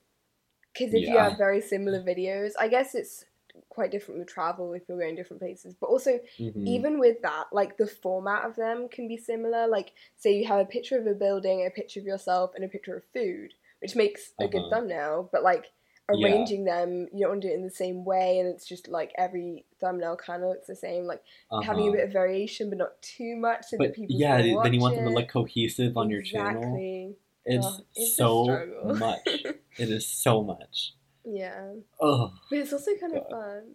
Because 0.73 0.95
if 0.95 1.09
you 1.09 1.19
have 1.19 1.39
very 1.39 1.61
similar 1.61 2.01
videos, 2.03 2.53
I 2.59 2.69
guess 2.69 2.95
it's 2.95 3.25
quite 3.71 3.91
different 3.91 4.19
with 4.21 4.29
travel 4.29 4.75
if 4.75 4.83
you're 4.89 4.99
going 4.99 5.15
different 5.15 5.41
places. 5.41 5.75
But 5.75 5.87
also, 5.89 6.21
Mhm. 6.39 6.67
even 6.67 6.99
with 6.99 7.23
that, 7.23 7.47
like 7.53 7.79
the 7.79 7.87
format 7.87 8.45
of 8.45 8.57
them 8.57 8.89
can 8.89 9.09
be 9.09 9.17
similar. 9.17 9.67
Like, 9.67 9.93
say 10.17 10.37
you 10.37 10.47
have 10.47 10.61
a 10.61 10.67
picture 10.67 10.99
of 10.99 11.07
a 11.07 11.15
building, 11.15 11.65
a 11.67 11.71
picture 11.71 12.01
of 12.01 12.07
yourself, 12.07 12.51
and 12.55 12.65
a 12.65 12.69
picture 12.69 12.97
of 12.97 13.05
food, 13.15 13.55
which 13.81 13.97
makes 13.97 14.33
a 14.41 14.47
good 14.49 14.61
Uh-huh. 14.62 14.71
thumbnail. 14.71 15.29
But 15.33 15.43
like 15.43 15.67
Yeah. 16.12 16.29
arranging 16.29 16.65
them, 16.65 17.09
you 17.12 17.21
don't 17.23 17.31
want 17.31 17.43
to 17.43 17.49
do 17.49 17.53
it 17.53 17.57
in 17.57 17.65
the 17.65 17.71
same 17.71 18.05
way, 18.05 18.39
and 18.39 18.49
it's 18.49 18.67
just 18.67 18.89
like 18.89 19.12
every 19.19 19.65
thumbnail 19.81 20.17
kind 20.17 20.43
of 20.43 20.51
looks 20.51 20.67
the 20.69 20.77
same. 20.77 21.05
Like 21.05 21.23
having 21.62 21.85
a 21.85 21.87
Uh-huh. 21.89 21.97
bit 21.97 22.05
of 22.07 22.12
variation, 22.12 22.69
but 22.71 22.79
not 22.79 23.01
too 23.03 23.37
much, 23.37 23.65
so 23.67 23.77
that 23.77 23.89
But 23.89 23.95
people 23.95 24.17
yeah, 24.17 24.37
then 24.39 24.47
you 24.47 24.57
want 24.81 24.81
watch 24.81 24.95
them 24.97 25.05
to 25.05 25.11
look 25.11 25.29
cohesive 25.29 25.97
on 25.97 26.11
your 26.11 26.23
channel. 26.23 26.62
Exactly. 26.62 27.17
It's, 27.49 27.67
Oh, 27.67 27.81
it's 27.95 28.17
so 28.17 28.67
much. 28.85 29.29
It 29.79 29.91
is 29.91 30.07
so 30.09 30.43
much. 30.43 30.95
Yeah, 31.25 31.75
Oh. 32.01 32.33
but 32.49 32.59
it's 32.61 32.73
also 32.73 32.93
kind 32.97 33.15
of 33.17 33.29
fun. 33.29 33.75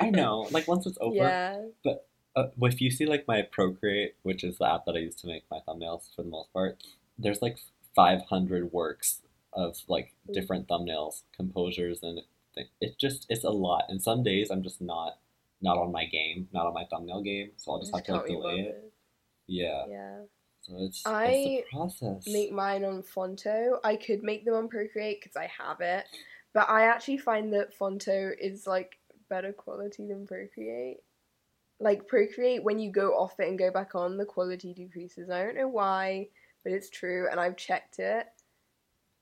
I 0.00 0.10
know. 0.10 0.48
Like 0.52 0.66
once 0.68 0.86
it's 0.86 0.96
over, 1.02 1.14
Yeah. 1.14 1.58
uh, 2.34 2.46
if 2.62 2.80
you 2.80 2.90
see 2.90 3.04
like 3.04 3.26
my 3.28 3.42
Procreate, 3.42 4.14
which 4.22 4.42
is 4.42 4.58
the 4.58 4.66
app 4.72 4.86
that 4.86 4.94
I 4.96 5.00
use 5.00 5.14
to 5.16 5.26
make 5.26 5.44
my 5.50 5.58
thumbnails 5.68 6.14
for 6.14 6.22
the 6.22 6.30
most 6.30 6.52
part, 6.52 6.82
there's 7.18 7.42
like 7.42 7.58
500 7.94 8.72
works 8.72 9.20
of 9.52 9.76
like 9.88 10.14
Mm. 10.28 10.34
different 10.34 10.68
thumbnails, 10.68 11.22
composures, 11.36 12.02
and 12.02 12.20
th- 12.54 12.68
it 12.80 12.96
just 12.98 13.26
it's 13.28 13.44
a 13.44 13.50
lot. 13.50 13.84
And 13.88 14.00
some 14.02 14.22
days 14.22 14.50
I'm 14.50 14.62
just 14.62 14.80
not 14.80 15.18
not 15.60 15.78
on 15.78 15.92
my 15.92 16.06
game, 16.06 16.48
not 16.52 16.66
on 16.66 16.74
my 16.74 16.84
thumbnail 16.86 17.22
game, 17.22 17.52
so 17.56 17.72
I'll 17.72 17.80
just 17.80 17.94
have 17.94 18.04
to 18.04 18.12
like 18.14 18.26
delay 18.26 18.60
it. 18.60 18.74
bothered. 18.74 18.92
Yeah, 19.46 19.86
Yeah. 19.88 20.20
so 20.62 20.76
it's 20.78 21.02
I 21.06 21.26
it's 21.26 21.44
the 21.44 21.64
process. 21.70 22.26
Make 22.26 22.52
mine 22.52 22.84
on 22.84 23.02
Phonto. 23.02 23.78
I 23.84 23.96
could 23.96 24.22
make 24.22 24.44
them 24.44 24.54
on 24.54 24.68
Procreate 24.68 25.20
because 25.20 25.36
I 25.36 25.46
have 25.58 25.80
it, 25.80 26.06
but 26.54 26.68
I 26.68 26.84
actually 26.84 27.18
find 27.18 27.52
that 27.52 27.74
Phonto 27.76 28.32
is 28.40 28.66
like 28.66 28.98
better 29.28 29.52
quality 29.52 30.06
than 30.06 30.26
Procreate. 30.26 30.98
Like 31.80 32.06
Procreate, 32.08 32.62
when 32.64 32.78
you 32.78 32.90
go 32.92 33.10
off 33.18 33.38
it 33.40 33.48
and 33.48 33.58
go 33.58 33.70
back 33.72 33.94
on, 33.94 34.16
the 34.16 34.24
quality 34.24 34.72
decreases. 34.72 35.30
I 35.30 35.42
don't 35.44 35.56
know 35.56 35.68
why, 35.68 36.28
but 36.64 36.72
it's 36.72 36.90
true, 36.90 37.28
and 37.30 37.38
I've 37.40 37.56
checked 37.56 37.98
it. 37.98 38.26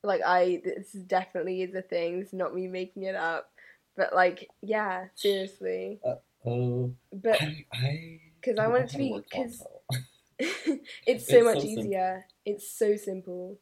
Like 0.02 0.20
I, 0.26 0.62
this 0.64 0.92
definitely 0.92 1.62
is 1.62 1.74
a 1.74 1.82
thing. 1.82 2.20
It's 2.20 2.32
not 2.32 2.54
me 2.54 2.66
making 2.68 3.02
it 3.04 3.14
up. 3.14 3.50
But 3.96 4.14
like, 4.14 4.48
yeah, 4.62 5.06
seriously. 5.14 6.00
oh, 6.46 6.94
But 7.12 7.40
I, 7.42 8.20
because 8.40 8.58
I 8.58 8.62
don't 8.62 8.72
want 8.72 8.84
it 8.84 8.90
to 8.90 8.98
be- 8.98 9.12
work 9.12 9.26
'cause- 9.30 9.62
Phonto. 9.90 10.04
it's 11.06 11.28
so 11.28 11.36
It's 11.36 11.44
much 11.44 11.58
so 11.58 11.64
easier. 11.64 12.24
It's 12.46 12.70
so 12.72 12.96
simple. 12.96 13.58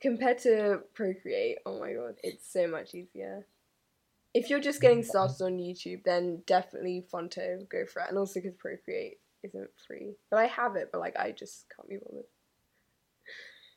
Compared 0.00 0.38
to 0.38 0.80
Procreate, 0.94 1.58
oh 1.66 1.78
my 1.78 1.92
god, 1.92 2.14
it's 2.22 2.50
so 2.50 2.66
much 2.66 2.94
easier. 2.94 3.46
If 4.32 4.48
you're 4.50 4.60
just 4.60 4.80
getting 4.80 5.02
started 5.02 5.42
on 5.44 5.58
YouTube, 5.58 6.02
then 6.04 6.42
definitely 6.46 7.06
Phonto, 7.12 7.68
go 7.70 7.84
for 7.86 8.00
it. 8.00 8.08
And 8.08 8.16
also 8.18 8.40
because 8.40 8.54
Procreate 8.58 9.18
isn't 9.42 9.68
free. 9.86 10.14
But 10.30 10.38
I 10.38 10.46
have 10.46 10.76
it, 10.76 10.88
but 10.92 11.00
like 11.00 11.16
I 11.18 11.30
just 11.32 11.66
can't 11.76 11.88
be 11.88 11.98
bothered. 11.98 12.24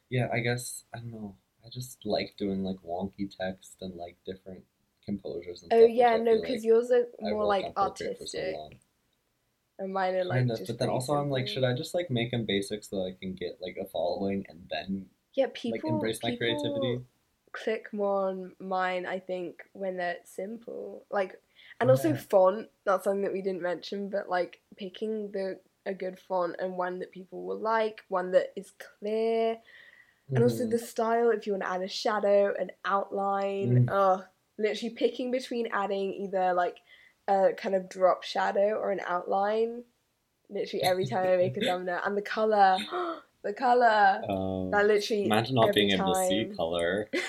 Yeah, 0.10 0.30
I 0.32 0.39
guess 0.39 0.86
I 0.93 1.00
don't 1.00 1.12
know. 1.12 1.36
I 1.65 1.70
just 1.70 2.06
like 2.06 2.36
doing 2.38 2.63
like 2.63 2.78
wonky 2.86 3.30
text 3.30 3.78
and 3.82 3.96
like 3.96 4.15
different 4.26 4.63
composures 5.06 5.63
and 5.63 5.72
Oh 5.72 5.78
stuff. 5.78 5.88
which 5.88 5.98
yeah, 5.98 6.17
no, 6.17 6.36
because 6.36 6.54
like 6.54 6.63
yours 6.63 6.91
are 6.91 7.08
more 7.22 7.46
like 7.46 7.65
on 7.65 7.74
Procreate 7.74 8.17
for 8.17 8.26
so 8.26 8.38
artistic, 8.39 8.80
and 9.80 9.93
mine 9.93 10.15
are 10.15 10.24
like 10.24 10.39
Kind 10.39 10.52
of, 10.52 10.58
just 10.60 10.67
but 10.67 10.80
then 10.80 10.89
also 10.89 11.13
I'm 11.13 11.30
like, 11.30 11.48
should 11.48 11.63
I 11.63 11.74
just 11.74 11.93
like 11.93 12.10
make 12.10 12.32
them 12.32 12.46
basic 12.46 12.84
so 12.84 12.98
that 12.98 13.13
I 13.15 13.20
can 13.20 13.34
get 13.34 13.60
like 13.62 13.78
a 13.80 13.86
following 13.86 14.46
and 14.50 14.67
then 14.70 15.08
Yeah, 15.36 15.48
people 15.54 15.89
embrace 15.89 16.22
my 16.24 16.36
creativity? 16.36 17.02
Click 17.54 17.91
more 17.91 18.30
on 18.30 18.52
mine, 18.60 19.06
I 19.06 19.20
think, 19.20 19.63
when 19.74 19.98
they're 19.98 20.17
simple. 20.26 21.06
Like, 21.10 21.41
and 21.80 21.89
also 21.89 22.13
font. 22.15 22.67
That's 22.86 23.06
something 23.06 23.24
that 23.24 23.34
we 23.34 23.41
didn't 23.41 23.62
mention, 23.62 24.10
but 24.10 24.30
like 24.30 24.62
picking 24.78 25.32
the 25.32 25.60
a 25.86 25.93
good 25.93 26.20
font 26.20 26.58
and 26.60 26.78
one 26.78 27.00
that 27.00 27.12
people 27.12 27.43
will 27.46 27.60
like, 27.60 28.02
one 28.10 28.32
that 28.32 28.52
is 28.58 28.72
clear, 29.00 29.58
and 30.30 30.44
also 30.44 30.66
Mhm. 30.66 30.72
the 30.72 30.80
style. 30.80 31.30
If 31.32 31.48
you 31.48 31.54
want 31.54 31.63
to 31.63 31.70
add 31.70 31.82
a 31.82 31.88
shadow, 31.88 32.54
an 32.60 32.72
outline, 32.86 33.88
Mm. 33.88 33.90
uh, 33.92 34.24
literally 34.58 34.94
picking 34.96 35.32
between 35.32 35.68
adding 35.72 36.13
either 36.13 36.54
like 36.54 36.78
a 37.28 37.54
kind 37.54 37.76
of 37.76 37.90
drop 37.90 38.24
shadow 38.24 38.76
or 38.78 38.92
an 38.92 39.02
outline. 39.06 39.84
Literally 40.50 40.84
every 40.84 41.06
time 41.12 41.28
I 41.28 41.38
make 41.38 41.58
a 41.58 41.62
thumbnail, 41.62 42.00
and 42.06 42.16
the 42.18 42.22
color, 42.22 42.78
the 43.44 43.54
color. 43.54 44.22
Um, 44.30 44.72
That 44.72 44.86
literally 44.88 45.26
imagine 45.26 45.56
not 45.56 45.74
being 45.74 45.92
able 45.92 46.13
to 46.13 46.26
see 46.28 46.46
color. 46.56 47.10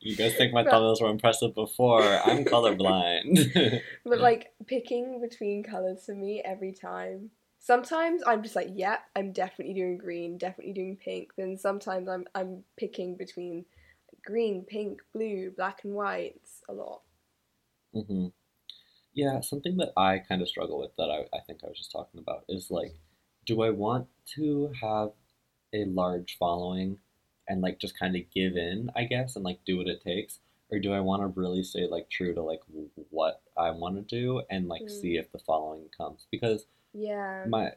You 0.00 0.16
guys 0.16 0.34
think 0.34 0.52
my 0.52 0.62
But- 0.62 0.72
thumbnails 0.74 1.00
were 1.00 1.08
impressive 1.08 1.54
before? 1.54 2.02
I'm 2.02 2.44
colorblind. 2.54 3.80
but 4.04 4.18
like 4.20 4.52
picking 4.66 5.18
between 5.20 5.62
colors 5.62 6.04
for 6.04 6.14
me 6.14 6.42
every 6.42 6.72
time. 6.72 7.30
Sometimes 7.64 8.22
I'm 8.26 8.44
just 8.44 8.54
like, 8.56 8.68
yep, 8.72 9.00
I'm 9.16 9.32
definitely 9.32 9.74
doing 9.74 9.98
green, 9.98 10.38
definitely 10.38 10.74
doing 10.74 10.96
pink. 10.96 11.32
Then 11.36 11.56
sometimes 11.58 12.08
I'm 12.08 12.26
I'm 12.36 12.64
picking 12.76 13.16
between 13.16 13.66
green, 14.24 14.64
pink, 14.64 15.02
blue, 15.14 15.52
black 15.56 15.84
and 15.84 15.94
white. 15.94 16.40
A 16.68 16.74
lot. 16.74 17.02
hmm 17.92 18.26
Yeah, 19.14 19.40
something 19.40 19.78
that 19.78 19.92
I 19.96 20.20
kind 20.20 20.42
of 20.42 20.48
struggle 20.48 20.80
with 20.80 20.96
that 20.98 21.10
I, 21.10 21.36
I 21.36 21.40
think 21.46 21.60
I 21.64 21.68
was 21.68 21.78
just 21.78 21.92
talking 21.92 22.20
about 22.20 22.44
is 22.48 22.70
like 22.70 22.94
do 23.46 23.62
I 23.62 23.70
want 23.70 24.08
to 24.36 24.72
have 24.82 25.12
a 25.74 25.86
large 25.86 26.38
following 26.38 26.98
and 27.48 27.62
like 27.62 27.80
just 27.80 27.98
kind 27.98 28.16
of 28.16 28.22
give 28.34 28.56
in, 28.56 28.90
I 28.96 29.04
guess, 29.04 29.36
and 29.36 29.44
like 29.44 29.64
do 29.66 29.78
what 29.78 29.88
it 29.88 30.02
takes? 30.02 30.40
Or 30.70 30.78
do 30.80 30.92
I 30.94 31.00
want 31.00 31.22
to 31.22 31.40
really 31.40 31.62
stay 31.64 31.86
like 31.86 32.10
true 32.10 32.34
to 32.34 32.42
like 32.42 32.62
what 33.10 33.42
I 33.56 33.70
want 33.72 33.96
to 33.96 34.02
do 34.02 34.42
and 34.50 34.68
like 34.68 34.88
Mm. 34.88 34.90
see 34.90 35.16
if 35.18 35.32
the 35.32 35.40
following 35.40 35.88
comes? 35.96 36.26
Because 36.30 36.66
Yeah. 36.94 37.44
my 37.48 37.72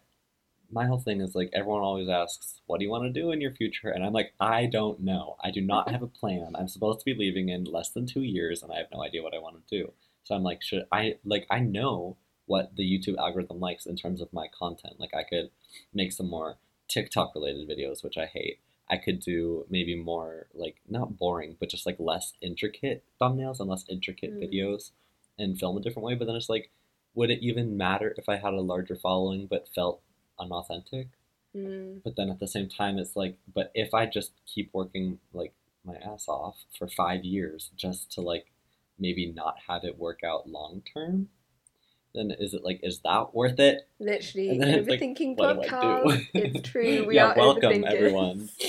my 0.70 0.86
whole 0.86 1.00
thing 1.00 1.22
is 1.22 1.34
like 1.34 1.50
everyone 1.54 1.82
always 1.82 2.10
asks, 2.10 2.62
"What 2.68 2.80
do 2.80 2.86
you 2.86 2.92
want 2.92 3.06
to 3.06 3.22
do 3.22 3.32
in 3.32 3.40
your 3.42 3.52
future?" 3.54 3.90
And 3.90 4.04
I'm 4.06 4.12
like, 4.14 4.34
I 4.40 4.66
don't 4.66 5.00
know. 5.00 5.38
I 5.42 5.50
do 5.52 5.62
not 5.62 5.90
have 5.90 6.02
a 6.04 6.08
plan. 6.08 6.56
I'm 6.56 6.68
supposed 6.68 7.00
to 7.00 7.06
be 7.06 7.14
leaving 7.14 7.48
in 7.50 7.64
less 7.64 7.90
than 7.92 8.06
two 8.06 8.22
years, 8.22 8.62
and 8.62 8.72
I 8.72 8.78
have 8.78 8.88
no 8.94 9.02
idea 9.04 9.24
what 9.24 9.34
I 9.34 9.40
want 9.40 9.56
to 9.66 9.78
do. 9.78 9.94
So 10.26 10.36
I'm 10.36 10.44
like, 10.44 10.62
should 10.62 10.86
I 10.92 11.18
like 11.24 11.48
I 11.50 11.60
know 11.62 12.18
what 12.48 12.76
the 12.76 12.84
YouTube 12.84 13.18
algorithm 13.18 13.60
likes 13.60 13.86
in 13.86 13.96
terms 13.96 14.22
of 14.22 14.32
my 14.34 14.48
content. 14.58 15.00
Like 15.00 15.14
I 15.14 15.24
could 15.24 15.52
make 15.94 16.12
some 16.14 16.30
more 16.30 16.58
TikTok 16.88 17.34
related 17.36 17.68
videos, 17.70 18.04
which 18.04 18.18
I 18.18 18.26
hate. 18.26 18.60
I 18.90 18.96
could 18.98 19.20
do 19.20 19.66
maybe 19.70 19.96
more 19.96 20.48
like 20.54 20.78
not 20.88 21.18
boring, 21.18 21.58
but 21.60 21.70
just 21.70 21.86
like 21.86 21.98
less 22.00 22.34
intricate 22.42 23.04
thumbnails 23.22 23.60
and 23.60 23.70
less 23.70 23.84
intricate 23.90 24.34
Mm. 24.34 24.44
videos 24.44 24.92
and 25.38 25.60
film 25.60 25.78
a 25.78 25.82
different 25.82 26.06
way. 26.06 26.16
But 26.16 26.26
then 26.26 26.36
it's 26.38 26.48
like, 26.50 26.72
would 27.18 27.32
it 27.32 27.40
even 27.42 27.78
matter 27.78 28.14
if 28.18 28.30
I 28.30 28.38
had 28.38 28.54
a 28.54 28.62
larger 28.62 28.96
following 28.96 29.48
but 29.48 29.68
felt 29.74 30.02
unauthentic? 30.40 31.08
Mm. 31.56 32.02
But 32.04 32.16
then 32.16 32.30
at 32.30 32.40
the 32.40 32.48
same 32.48 32.70
time, 32.70 33.00
it's 33.00 33.16
like, 33.16 33.38
but 33.54 33.72
if 33.74 33.94
I 33.94 34.06
just 34.06 34.34
keep 34.46 34.70
working 34.72 35.20
like 35.34 35.54
my 35.84 35.96
ass 35.96 36.28
off 36.28 36.58
for 36.78 36.88
five 36.88 37.26
years 37.26 37.72
just 37.76 38.12
to 38.14 38.22
like 38.22 38.46
maybe 39.00 39.26
not 39.32 39.56
have 39.68 39.84
it 39.84 39.98
work 39.98 40.20
out 40.24 40.48
long 40.48 40.84
term, 40.94 41.30
then 42.14 42.32
is 42.40 42.54
it 42.54 42.64
like, 42.64 42.80
is 42.84 43.00
that 43.00 43.34
worth 43.34 43.60
it? 43.60 43.88
Literally, 44.00 44.50
And 44.50 44.62
then 44.62 44.70
it's 44.76 44.88
like, 44.90 45.00
overthinking 45.00 45.38
what 45.38 45.54
do 45.56 45.62
I 45.64 45.68
do? 45.68 45.72
podcast. 45.72 46.28
It's 46.36 46.70
true. 46.72 47.06
We 47.08 47.16
Yeah, 47.16 47.32
are 47.32 47.36
welcome, 47.38 47.84
everyone. 47.84 48.50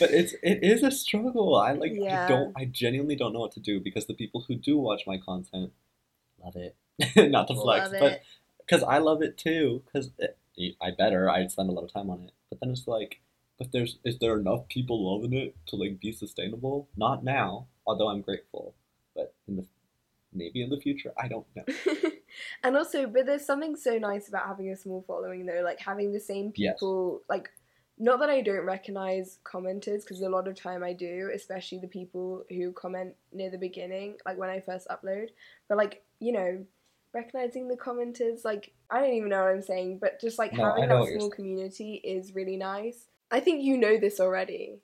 But 0.00 0.10
it's 0.12 0.32
it 0.42 0.60
is 0.62 0.82
a 0.82 0.90
struggle. 0.90 1.54
I 1.54 1.72
like 1.72 1.92
Yeah. 1.94 2.24
I 2.24 2.28
don't 2.28 2.52
I 2.56 2.64
genuinely 2.64 3.14
don't 3.14 3.32
know 3.32 3.40
what 3.40 3.52
to 3.52 3.60
do 3.60 3.78
because 3.78 4.06
the 4.06 4.14
people 4.14 4.40
who 4.48 4.54
do 4.56 4.78
watch 4.78 5.02
my 5.06 5.18
content 5.18 5.72
love 6.42 6.56
it. 6.56 6.74
Not 7.16 7.48
to 7.48 7.54
flex, 7.54 7.90
Love 7.92 8.00
but 8.00 8.22
because 8.58 8.82
I 8.82 8.98
love 8.98 9.22
it 9.22 9.38
too. 9.38 9.82
Because 9.86 10.10
I 10.80 10.90
better 10.96 11.28
I 11.28 11.46
spend 11.46 11.68
a 11.68 11.72
lot 11.72 11.84
of 11.84 11.92
time 11.92 12.10
on 12.10 12.24
it. 12.24 12.32
But 12.50 12.60
then 12.60 12.70
it's 12.70 12.86
like, 12.86 13.20
but 13.58 13.72
there's 13.72 13.98
is 14.04 14.18
there 14.18 14.38
enough 14.38 14.68
people 14.68 15.14
loving 15.14 15.32
it 15.32 15.56
to 15.68 15.76
like 15.76 16.00
be 16.00 16.12
sustainable? 16.12 16.88
Not 16.96 17.24
now, 17.24 17.66
although 17.86 18.08
I'm 18.08 18.20
grateful. 18.20 18.74
But 19.14 19.34
in 19.48 19.56
the 19.56 19.66
maybe 20.32 20.62
in 20.62 20.70
the 20.70 20.80
future, 20.80 21.12
I 21.20 21.28
don't 21.28 21.46
know. 21.54 21.64
and 22.62 22.76
also, 22.76 23.06
but 23.06 23.26
there's 23.26 23.44
something 23.44 23.76
so 23.76 23.98
nice 23.98 24.28
about 24.28 24.46
having 24.46 24.70
a 24.70 24.76
small 24.76 25.04
following, 25.06 25.46
though. 25.46 25.62
Like 25.64 25.80
having 25.80 26.12
the 26.12 26.20
same 26.20 26.52
Yes. 26.56 26.74
people. 26.74 27.22
Like, 27.28 27.50
not 27.98 28.20
that 28.20 28.30
I 28.30 28.40
don't 28.40 28.64
recognize 28.64 29.38
commenters, 29.44 30.00
because 30.00 30.20
a 30.22 30.28
lot 30.28 30.48
of 30.48 30.54
time 30.54 30.82
I 30.82 30.92
do, 30.92 31.30
especially 31.34 31.78
the 31.78 31.88
people 31.88 32.44
who 32.48 32.72
comment 32.72 33.14
near 33.32 33.50
the 33.50 33.58
beginning, 33.58 34.16
like 34.24 34.38
when 34.38 34.50
I 34.50 34.60
first 34.60 34.88
upload. 34.88 35.28
But 35.68 35.78
like, 35.78 36.02
you 36.18 36.32
know, 36.32 36.64
recognizing 37.14 37.68
the 37.68 37.76
commenters, 37.76 38.44
like 38.44 38.74
I 38.90 39.00
don't 39.00 39.14
even 39.14 39.28
know 39.30 39.42
what 39.42 39.52
I'm 39.52 39.62
saying, 39.62 39.98
but 40.00 40.20
just 40.20 40.38
like 40.38 40.52
No, 40.52 40.62
having 40.62 40.88
that 40.88 41.04
small 41.04 41.30
community 41.30 41.94
is 42.04 42.34
really 42.34 42.56
nice. 42.56 43.08
I 43.30 43.40
think 43.40 43.62
you 43.62 43.76
know 43.78 43.98
this 43.98 44.20
already. 44.20 44.80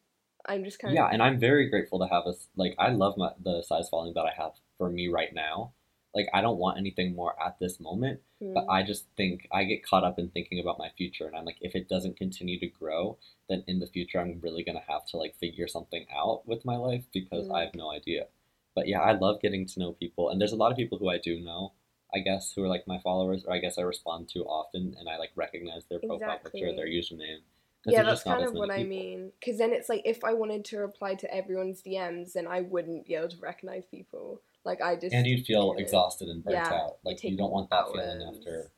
I'm 0.46 0.64
just 0.64 0.78
kind 0.78 0.94
Yeah, 0.94 1.02
of 1.02 1.06
yeah, 1.06 1.12
and 1.12 1.22
I'm 1.22 1.38
very 1.38 1.68
grateful 1.68 1.98
to 2.00 2.06
have 2.08 2.26
a 2.26 2.34
like 2.56 2.74
I 2.78 2.90
love 2.90 3.16
my 3.16 3.32
the 3.40 3.62
size 3.62 3.88
following 3.88 4.14
that 4.14 4.24
I 4.26 4.32
have 4.36 4.52
for 4.78 4.90
me 4.90 5.08
right 5.08 5.32
now. 5.34 5.72
Like 6.14 6.28
I 6.32 6.40
don't 6.40 6.58
want 6.58 6.78
anything 6.78 7.14
more 7.14 7.40
at 7.40 7.58
this 7.60 7.78
moment, 7.80 8.20
but 8.54 8.64
Hmm. 8.64 8.68
I 8.68 8.82
just 8.82 9.06
think 9.16 9.46
I 9.52 9.64
get 9.64 9.84
caught 9.84 10.04
up 10.04 10.18
in 10.18 10.30
thinking 10.30 10.58
about 10.58 10.78
my 10.78 10.90
future 10.96 11.26
and 11.26 11.36
I'm 11.36 11.44
like 11.44 11.58
if 11.60 11.74
it 11.74 11.88
doesn't 11.88 12.16
continue 12.16 12.58
to 12.60 12.66
grow, 12.66 13.18
then 13.48 13.64
in 13.66 13.78
the 13.80 13.86
future 13.86 14.20
I'm 14.20 14.40
really 14.40 14.64
to 14.64 14.72
have 14.88 15.04
to 15.08 15.16
like 15.18 15.36
figure 15.38 15.68
something 15.68 16.06
out 16.14 16.46
with 16.48 16.64
my 16.64 16.76
life 16.76 17.04
because 17.12 17.46
Mm. 17.46 17.54
I 17.54 17.60
have 17.62 17.74
no 17.74 17.90
idea. 17.92 18.26
But 18.74 18.88
yeah, 18.88 19.00
I 19.00 19.12
love 19.12 19.40
getting 19.42 19.66
to 19.66 19.80
know 19.80 19.92
people 19.92 20.30
and 20.30 20.40
there's 20.40 20.52
a 20.52 20.56
lot 20.56 20.70
of 20.72 20.78
people 20.78 20.98
who 20.98 21.08
I 21.10 21.18
do 21.18 21.40
know, 21.40 21.72
I 22.14 22.20
guess 22.20 22.52
who 22.54 22.64
are 22.64 22.68
like 22.68 22.86
my 22.86 22.98
followers 23.00 23.44
or 23.46 23.52
I 23.52 23.58
guess 23.58 23.76
I 23.78 23.82
respond 23.82 24.28
to 24.30 24.40
often 24.44 24.96
and 24.98 25.08
I 25.08 25.16
like 25.18 25.30
recognize 25.36 25.84
their 25.90 25.98
profile 26.00 26.38
picture, 26.42 26.74
their 26.74 26.86
username. 26.86 27.38
Yeah, 27.86 28.02
that's 28.02 28.22
kind 28.22 28.44
of 28.44 28.52
what 28.54 28.70
I 28.70 28.82
mean. 28.84 29.32
Because 29.38 29.58
then 29.58 29.72
it's 29.72 29.88
like 29.88 30.02
if 30.04 30.24
I 30.24 30.32
wanted 30.34 30.64
to 30.66 30.78
reply 30.78 31.14
to 31.16 31.34
everyone's 31.34 31.82
DMs, 31.82 32.32
then 32.32 32.46
I 32.46 32.60
wouldn't 32.62 33.06
be 33.06 33.14
able 33.14 33.28
to 33.28 33.36
recognize 33.40 33.84
people. 33.90 34.40
Like 34.64 34.82
I 34.82 34.96
just 34.96 35.14
and 35.14 35.26
you'd 35.26 35.46
feel 35.46 35.70
couldn't. 35.70 35.84
exhausted 35.84 36.28
and 36.28 36.42
burnt 36.44 36.56
Yeah, 36.56 36.72
out. 36.74 36.96
Like 37.04 37.22
you 37.22 37.36
don't 37.36 37.52
want 37.52 37.70
that 37.70 37.86
feeling 37.92 38.22
after. 38.22 38.70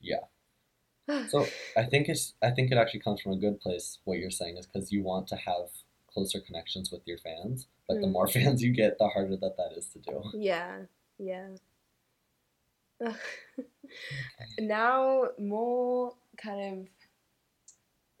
Yeah. 0.00 0.16
So 1.28 1.46
I 1.76 1.82
think 1.84 2.08
it's 2.08 2.34
I 2.42 2.50
think 2.50 2.70
it 2.70 2.78
actually 2.78 3.00
comes 3.00 3.20
from 3.20 3.32
a 3.32 3.36
good 3.36 3.60
place. 3.60 3.98
What 4.04 4.18
you're 4.18 4.30
saying 4.30 4.56
is 4.56 4.66
because 4.66 4.92
you 4.92 5.02
want 5.02 5.26
to 5.28 5.36
have 5.36 5.68
closer 6.12 6.40
connections 6.40 6.90
with 6.92 7.02
your 7.06 7.18
fans, 7.18 7.66
but 7.88 8.00
the 8.00 8.06
Mm. 8.06 8.12
more 8.12 8.26
fans 8.36 8.62
you 8.62 8.70
get, 8.72 8.98
the 8.98 9.08
harder 9.08 9.36
that 9.36 9.56
that 9.56 9.72
is 9.76 9.86
to 9.88 9.98
do. 9.98 10.22
yeah, 10.34 10.82
yeah. 11.18 11.48
Now 14.58 15.24
more 15.38 16.14
kind 16.36 16.80
of 16.80 16.88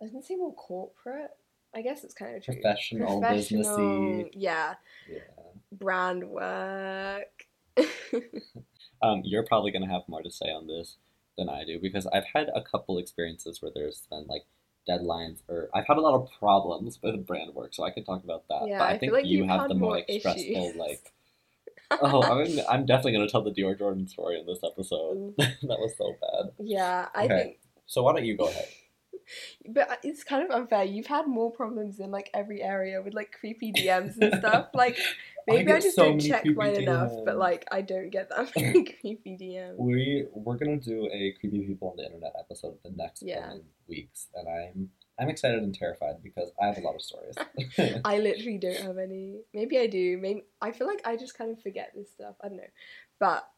I 0.02 0.10
gonna 0.10 0.22
say 0.22 0.34
more 0.36 0.54
corporate. 0.54 1.30
I 1.74 1.80
guess 1.82 2.04
it's 2.04 2.12
kind 2.14 2.36
of 2.36 2.42
true. 2.44 2.54
Professional, 2.54 3.20
Professional, 3.20 3.64
businessy. 3.64 4.30
yeah, 4.34 4.74
Yeah. 5.08 5.20
brand 5.72 6.28
work. 6.28 7.46
Um, 9.02 9.22
you're 9.24 9.42
probably 9.42 9.72
gonna 9.72 9.88
have 9.90 10.02
more 10.06 10.22
to 10.22 10.30
say 10.30 10.46
on 10.52 10.68
this 10.68 10.96
than 11.36 11.48
I 11.48 11.64
do 11.64 11.80
because 11.80 12.06
I've 12.06 12.26
had 12.32 12.50
a 12.54 12.62
couple 12.62 12.98
experiences 12.98 13.60
where 13.60 13.72
there's 13.74 14.06
been 14.10 14.26
like 14.28 14.44
deadlines 14.88 15.42
or 15.48 15.70
I've 15.74 15.86
had 15.88 15.96
a 15.96 16.00
lot 16.00 16.14
of 16.14 16.28
problems 16.38 17.00
with 17.02 17.26
brand 17.26 17.52
work, 17.52 17.74
so 17.74 17.82
I 17.82 17.90
could 17.90 18.06
talk 18.06 18.22
about 18.22 18.46
that. 18.48 18.68
Yeah, 18.68 18.78
but 18.78 18.84
I, 18.84 18.90
I 18.92 18.98
think 18.98 19.12
like 19.12 19.26
you 19.26 19.38
you've 19.44 19.68
the 19.68 19.74
more 19.74 20.02
issues. 20.06 20.76
like. 20.76 21.12
Oh, 22.00 22.22
I'm, 22.22 22.58
I'm 22.70 22.86
definitely 22.86 23.12
gonna 23.12 23.28
tell 23.28 23.42
the 23.42 23.50
Dior 23.50 23.76
Jordan 23.78 24.06
story 24.08 24.38
in 24.40 24.46
this 24.46 24.60
episode. 24.64 25.16
Mm. 25.18 25.36
that 25.62 25.78
was 25.78 25.94
so 25.98 26.14
bad. 26.20 26.52
yeah, 26.58 27.08
I 27.14 27.24
Okay. 27.24 27.42
think 27.42 27.58
So 27.86 28.02
why 28.02 28.12
don't 28.14 28.24
you 28.24 28.36
go 28.36 28.46
ahead? 28.48 28.66
But 29.68 29.90
uh, 29.90 29.96
it's 30.02 30.24
kind 30.24 30.44
of 30.44 30.50
unfair. 30.50 30.82
You've 30.84 31.06
had 31.06 31.26
more 31.28 31.50
problems 31.52 32.00
in 32.00 32.10
like 32.10 32.28
every 32.34 32.60
area 32.60 33.00
with 33.00 33.14
like 33.14 33.30
creepy 33.38 33.72
DMs 33.72 34.16
and 34.20 34.34
stuff. 34.34 34.68
Like 34.74 34.98
maybe 35.46 35.60
I, 35.70 35.74
get 35.76 35.82
just 35.82 35.96
so 35.96 36.06
don't 36.06 36.18
check 36.18 36.44
mine 36.56 36.74
enough, 36.74 37.12
but 37.24 37.38
like 37.38 37.64
I 37.70 37.82
don't 37.82 38.10
get 38.10 38.28
that 38.30 38.50
many 38.56 38.84
creepy 38.84 39.36
DMs. 39.40 39.76
We 39.78 40.26
we're 40.32 40.56
gonna 40.56 40.78
do 40.78 41.08
a 41.12 41.32
creepy 41.38 41.60
people 41.66 41.90
on 41.90 41.96
the 41.98 42.04
internet 42.06 42.32
episode 42.38 42.78
the 42.84 42.90
next 42.90 43.22
Yeah. 43.22 43.54
weeks, 43.86 44.26
and 44.34 44.48
I'm 44.48 44.90
I'm 45.22 45.28
excited 45.28 45.62
and 45.62 45.74
terrified 45.74 46.22
because 46.22 46.50
I 46.60 46.66
have 46.66 46.78
a 46.78 46.80
lot 46.80 46.94
of 46.94 47.02
stories. 47.02 47.34
I 48.04 48.18
literally 48.18 48.58
don't 48.58 48.76
have 48.76 48.98
any. 48.98 49.40
Maybe 49.54 49.78
I 49.78 49.86
do. 49.86 50.18
Maybe 50.18 50.44
I 50.60 50.72
feel 50.72 50.86
like 50.86 51.02
I 51.06 51.16
just 51.16 51.36
kind 51.38 51.50
of 51.50 51.62
forget 51.62 51.92
this 51.94 52.10
stuff. 52.10 52.34
I 52.42 52.48
don't 52.48 52.56
know. 52.58 52.64
But 53.18 53.48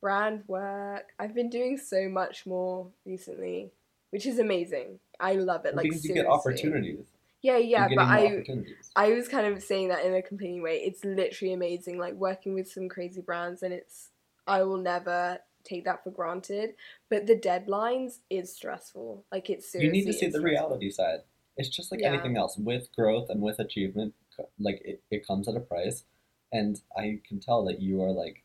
brand 0.00 0.44
work, 0.46 1.06
I've 1.18 1.34
been 1.34 1.50
doing 1.50 1.76
so 1.76 2.08
much 2.08 2.46
more 2.46 2.88
recently, 3.04 3.72
which 4.10 4.26
is 4.26 4.38
amazing. 4.38 5.00
I 5.18 5.34
love 5.34 5.64
it. 5.66 5.74
Like 5.74 5.84
because 5.84 6.04
you 6.04 6.14
get 6.14 6.26
opportunities. 6.26 7.04
Yeah, 7.42 7.58
yeah, 7.58 7.88
but 7.94 8.04
I. 8.04 8.44
I 8.96 9.10
was 9.10 9.28
kind 9.28 9.46
of 9.46 9.62
saying 9.62 9.88
that 9.88 10.04
in 10.04 10.14
a 10.14 10.22
complaining 10.22 10.62
way. 10.62 10.78
It's 10.78 11.04
literally 11.04 11.54
amazing, 11.54 11.98
like 11.98 12.14
working 12.14 12.54
with 12.54 12.70
some 12.70 12.88
crazy 12.88 13.20
brands, 13.20 13.62
and 13.62 13.72
it's 13.72 14.10
I 14.46 14.62
will 14.62 14.78
never 14.78 15.38
take 15.68 15.84
that 15.84 16.02
for 16.04 16.10
granted. 16.10 16.74
But 17.10 17.26
the 17.26 17.36
deadlines 17.36 18.18
is 18.30 18.54
stressful. 18.54 19.24
Like 19.32 19.50
it's 19.50 19.74
You 19.74 19.90
need 19.90 20.06
to 20.06 20.12
see 20.12 20.28
the 20.28 20.40
reality 20.40 20.90
side. 20.90 21.20
It's 21.56 21.68
just 21.68 21.90
like 21.90 22.00
Yeah. 22.00 22.08
anything 22.12 22.36
else. 22.36 22.56
With 22.56 22.92
growth 22.94 23.30
and 23.30 23.40
with 23.42 23.58
achievement, 23.58 24.14
like 24.58 24.80
it, 24.84 25.02
it 25.10 25.26
comes 25.26 25.48
at 25.48 25.56
a 25.56 25.60
price. 25.60 26.04
And 26.52 26.80
I 26.96 27.20
can 27.26 27.40
tell 27.40 27.64
that 27.66 27.80
you 27.80 28.02
are 28.02 28.12
like 28.12 28.44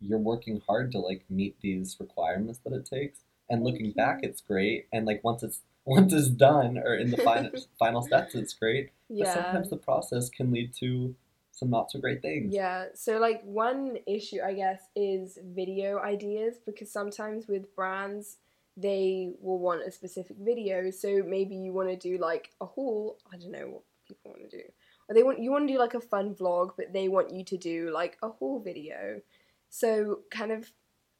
you're 0.00 0.18
working 0.18 0.60
hard 0.66 0.92
to 0.92 0.98
like 0.98 1.24
meet 1.28 1.60
these 1.60 1.96
requirements 2.00 2.60
that 2.64 2.72
it 2.72 2.86
takes. 2.86 3.20
And 3.50 3.64
looking 3.64 3.92
back, 3.92 4.20
it's 4.22 4.40
great. 4.40 4.86
And 4.92 5.06
like 5.06 5.24
once 5.24 5.42
it's 5.42 5.60
once 5.84 6.12
it's 6.12 6.28
done 6.28 6.76
or 6.78 6.94
in 6.96 7.10
the 7.10 7.16
final 7.16 7.50
final 7.78 8.02
steps, 8.02 8.34
it's 8.34 8.54
great. 8.54 8.90
But 9.18 9.28
Yeah. 9.28 9.32
sometimes 9.32 9.70
the 9.70 9.76
process 9.76 10.28
can 10.28 10.52
lead 10.52 10.74
to 10.80 11.14
some 11.58 11.70
not 11.70 11.90
so 11.90 11.98
great 11.98 12.22
things. 12.22 12.54
Yeah, 12.54 12.86
so 12.94 13.18
like 13.18 13.42
one 13.42 13.98
issue 14.06 14.38
I 14.44 14.54
guess 14.54 14.80
is 14.94 15.38
video 15.54 15.98
ideas 15.98 16.56
because 16.64 16.90
sometimes 16.90 17.48
with 17.48 17.74
brands 17.74 18.36
they 18.76 19.32
will 19.40 19.58
want 19.58 19.82
a 19.82 19.90
specific 19.90 20.36
video. 20.38 20.90
So 20.90 21.22
maybe 21.26 21.56
you 21.56 21.72
want 21.72 21.88
to 21.88 21.96
do 21.96 22.16
like 22.18 22.52
a 22.60 22.66
haul. 22.66 23.18
I 23.32 23.36
don't 23.36 23.50
know 23.50 23.66
what 23.66 23.82
people 24.06 24.30
want 24.30 24.48
to 24.48 24.56
do. 24.56 24.62
Or 25.08 25.14
they 25.14 25.22
want 25.22 25.40
you 25.40 25.50
want 25.50 25.66
to 25.66 25.74
do 25.74 25.78
like 25.78 25.94
a 25.94 26.00
fun 26.00 26.34
vlog, 26.34 26.72
but 26.76 26.92
they 26.92 27.08
want 27.08 27.32
you 27.32 27.44
to 27.44 27.56
do 27.56 27.90
like 27.92 28.16
a 28.22 28.28
haul 28.28 28.60
video. 28.60 29.20
So 29.68 30.20
kind 30.30 30.52
of 30.52 30.70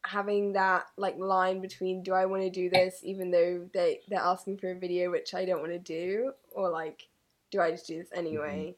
having 0.05 0.53
that 0.53 0.87
like 0.97 1.19
line 1.19 1.61
between 1.61 2.03
do 2.03 2.13
I 2.13 2.27
want 2.27 2.43
to 2.43 2.51
do 2.51 2.71
this 2.71 3.01
even 3.03 3.33
though 3.33 3.69
they 3.75 4.01
they're 4.09 4.21
asking 4.21 4.57
for 4.59 4.71
a 4.71 4.79
video 4.79 5.11
which 5.11 5.35
I 5.35 5.45
don't 5.45 5.61
want 5.61 5.73
to 5.73 5.79
do 5.79 6.33
or 6.53 6.71
like 6.71 7.09
do 7.51 7.61
I 7.61 7.73
just 7.73 7.89
do 7.89 7.99
this 7.99 8.09
mm-hmm. 8.09 8.19
anyway? 8.19 8.77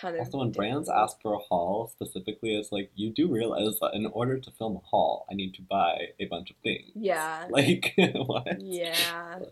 Kind 0.00 0.16
of 0.16 0.20
Also, 0.20 0.38
when 0.38 0.50
brands 0.50 0.88
ask 0.88 1.20
for 1.22 1.34
a 1.34 1.38
haul 1.38 1.88
specifically, 1.88 2.54
it's 2.54 2.70
like 2.70 2.90
you 2.94 3.10
do 3.10 3.28
realize 3.28 3.78
that 3.80 3.94
in 3.94 4.06
order 4.06 4.38
to 4.38 4.50
film 4.50 4.76
a 4.76 4.80
haul, 4.80 5.26
I 5.30 5.34
need 5.34 5.54
to 5.54 5.62
buy 5.62 6.08
a 6.20 6.26
bunch 6.26 6.50
of 6.50 6.56
things. 6.62 6.90
Yeah. 6.94 7.46
Like 7.50 7.94
what? 8.14 8.60
Yeah. 8.60 9.38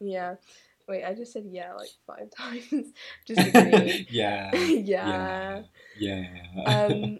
Yeah. 0.00 0.36
Wait, 0.86 1.04
I 1.04 1.12
just 1.12 1.32
said 1.32 1.46
yeah 1.50 1.72
like 1.74 1.88
five 2.06 2.30
times. 2.30 2.92
just 3.26 3.40
agree. 3.40 4.06
yeah. 4.10 4.54
yeah. 4.54 5.62
Yeah. 5.98 6.26
Um, 6.64 7.18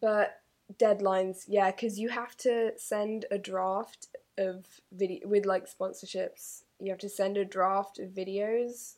but 0.00 0.40
deadlines, 0.76 1.44
yeah, 1.46 1.70
because 1.70 1.98
you 1.98 2.08
have 2.08 2.36
to 2.38 2.72
send 2.76 3.26
a 3.30 3.38
draft 3.38 4.08
of 4.38 4.66
video 4.92 5.28
with 5.28 5.46
like 5.46 5.66
sponsorships. 5.70 6.62
You 6.80 6.90
have 6.90 7.00
to 7.00 7.08
send 7.08 7.36
a 7.36 7.44
draft 7.44 7.98
of 7.98 8.10
videos, 8.10 8.94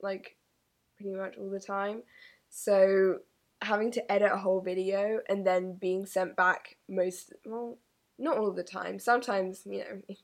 like 0.00 0.37
pretty 0.98 1.16
much 1.16 1.36
all 1.38 1.50
the 1.50 1.60
time. 1.60 2.02
So 2.50 3.18
having 3.62 3.90
to 3.92 4.12
edit 4.12 4.30
a 4.32 4.38
whole 4.38 4.60
video 4.60 5.20
and 5.28 5.46
then 5.46 5.74
being 5.74 6.06
sent 6.06 6.36
back 6.36 6.76
most 6.88 7.32
well, 7.44 7.78
not 8.18 8.38
all 8.38 8.52
the 8.52 8.62
time. 8.62 8.98
Sometimes 8.98 9.62
you 9.64 9.78
know, 9.78 10.02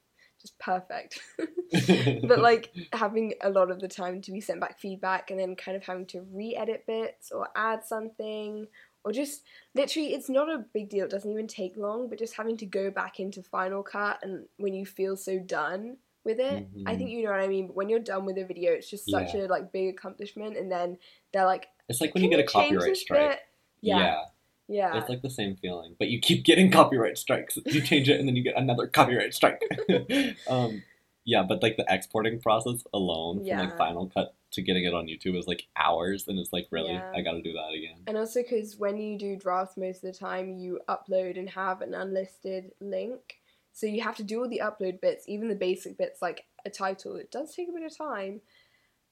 just 0.40 0.58
perfect. 0.58 1.20
but 2.26 2.40
like 2.40 2.72
having 2.92 3.34
a 3.42 3.50
lot 3.50 3.70
of 3.70 3.80
the 3.80 3.88
time 3.88 4.20
to 4.22 4.32
be 4.32 4.40
sent 4.40 4.60
back 4.60 4.78
feedback 4.78 5.30
and 5.30 5.40
then 5.40 5.56
kind 5.56 5.76
of 5.76 5.84
having 5.84 6.06
to 6.06 6.26
re-edit 6.32 6.84
bits 6.86 7.32
or 7.32 7.48
add 7.56 7.84
something 7.84 8.66
or 9.04 9.12
just 9.12 9.42
literally 9.74 10.14
it's 10.14 10.28
not 10.28 10.48
a 10.48 10.64
big 10.72 10.88
deal 10.88 11.04
it 11.04 11.10
doesn't 11.10 11.30
even 11.30 11.46
take 11.46 11.76
long 11.76 12.08
but 12.08 12.18
just 12.18 12.36
having 12.36 12.56
to 12.56 12.66
go 12.66 12.90
back 12.90 13.20
into 13.20 13.42
final 13.42 13.82
cut 13.82 14.18
and 14.22 14.44
when 14.56 14.74
you 14.74 14.86
feel 14.86 15.16
so 15.16 15.38
done 15.38 15.96
with 16.24 16.40
it 16.40 16.66
i 16.86 16.96
think 16.96 17.10
Mhm. 17.10 17.12
you 17.12 17.24
know 17.24 17.30
what 17.30 17.40
i 17.40 17.46
mean 17.48 17.66
but 17.68 17.76
when 17.76 17.88
you're 17.88 17.98
done 18.00 18.24
with 18.24 18.38
a 18.38 18.44
video 18.44 18.72
it's 18.72 18.88
just 18.90 19.08
such 19.10 19.34
Yeah. 19.34 19.42
a 19.42 19.46
like 19.46 19.72
big 19.72 19.88
accomplishment 19.94 20.56
and 20.56 20.70
then 20.70 20.98
they're 21.32 21.44
like 21.44 21.66
It's 21.88 22.00
like 22.00 22.14
when 22.14 22.24
you 22.24 22.30
get 22.30 22.40
a 22.40 22.44
copyright 22.44 22.96
strike. 22.96 23.30
bit?" 23.30 23.38
yeah 23.80 24.22
yeah, 24.66 24.96
It's 24.96 25.10
like 25.10 25.20
the 25.20 25.28
same 25.28 25.56
feeling, 25.56 25.94
but 25.98 26.08
you 26.08 26.18
keep 26.18 26.42
getting 26.42 26.70
copyright 26.78 27.18
strikes. 27.18 27.58
You 27.66 27.82
change 27.82 28.08
it 28.08 28.18
and 28.18 28.26
then 28.26 28.34
you 28.34 28.42
get 28.42 28.56
another 28.56 28.86
copyright 28.86 29.34
strike. 29.34 29.60
um, 30.48 30.82
yeah, 31.26 31.42
but 31.42 31.62
like 31.62 31.76
the 31.76 31.84
exporting 31.86 32.40
process 32.40 32.82
alone 32.94 33.36
from 33.40 33.46
Yeah. 33.46 33.60
like 33.60 33.76
Final 33.76 34.06
Cut 34.08 34.34
to 34.52 34.62
getting 34.62 34.84
it 34.84 34.94
on 34.94 35.06
YouTube 35.06 35.36
is 35.36 35.46
like 35.46 35.66
hours, 35.76 36.28
and 36.28 36.38
it's 36.38 36.50
like 36.50 36.68
really, 36.70 36.92
Yeah. 36.94 37.12
I 37.14 37.20
got 37.20 37.32
to 37.32 37.42
do 37.42 37.52
that 37.52 37.72
again. 37.76 37.98
and 38.06 38.16
also 38.16 38.40
because 38.40 38.78
when 38.78 38.96
you 38.96 39.18
do 39.18 39.36
drafts 39.36 39.76
most 39.76 40.02
of 40.02 40.10
the 40.12 40.18
time 40.18 40.56
you 40.56 40.80
upload 40.88 41.38
and 41.38 41.50
have 41.50 41.82
an 41.82 41.92
unlisted 41.92 42.72
link 42.80 43.40
so 43.74 43.86
you 43.86 44.02
have 44.02 44.16
to 44.16 44.22
do 44.22 44.40
all 44.40 44.48
the 44.48 44.62
upload 44.64 45.00
bits 45.00 45.24
even 45.28 45.48
the 45.48 45.54
basic 45.56 45.98
bits 45.98 46.22
like 46.22 46.46
a 46.64 46.70
title. 46.70 47.16
It 47.16 47.30
does 47.30 47.54
take 47.54 47.68
a 47.68 47.72
bit 47.72 47.82
of 47.82 47.96
time. 47.96 48.40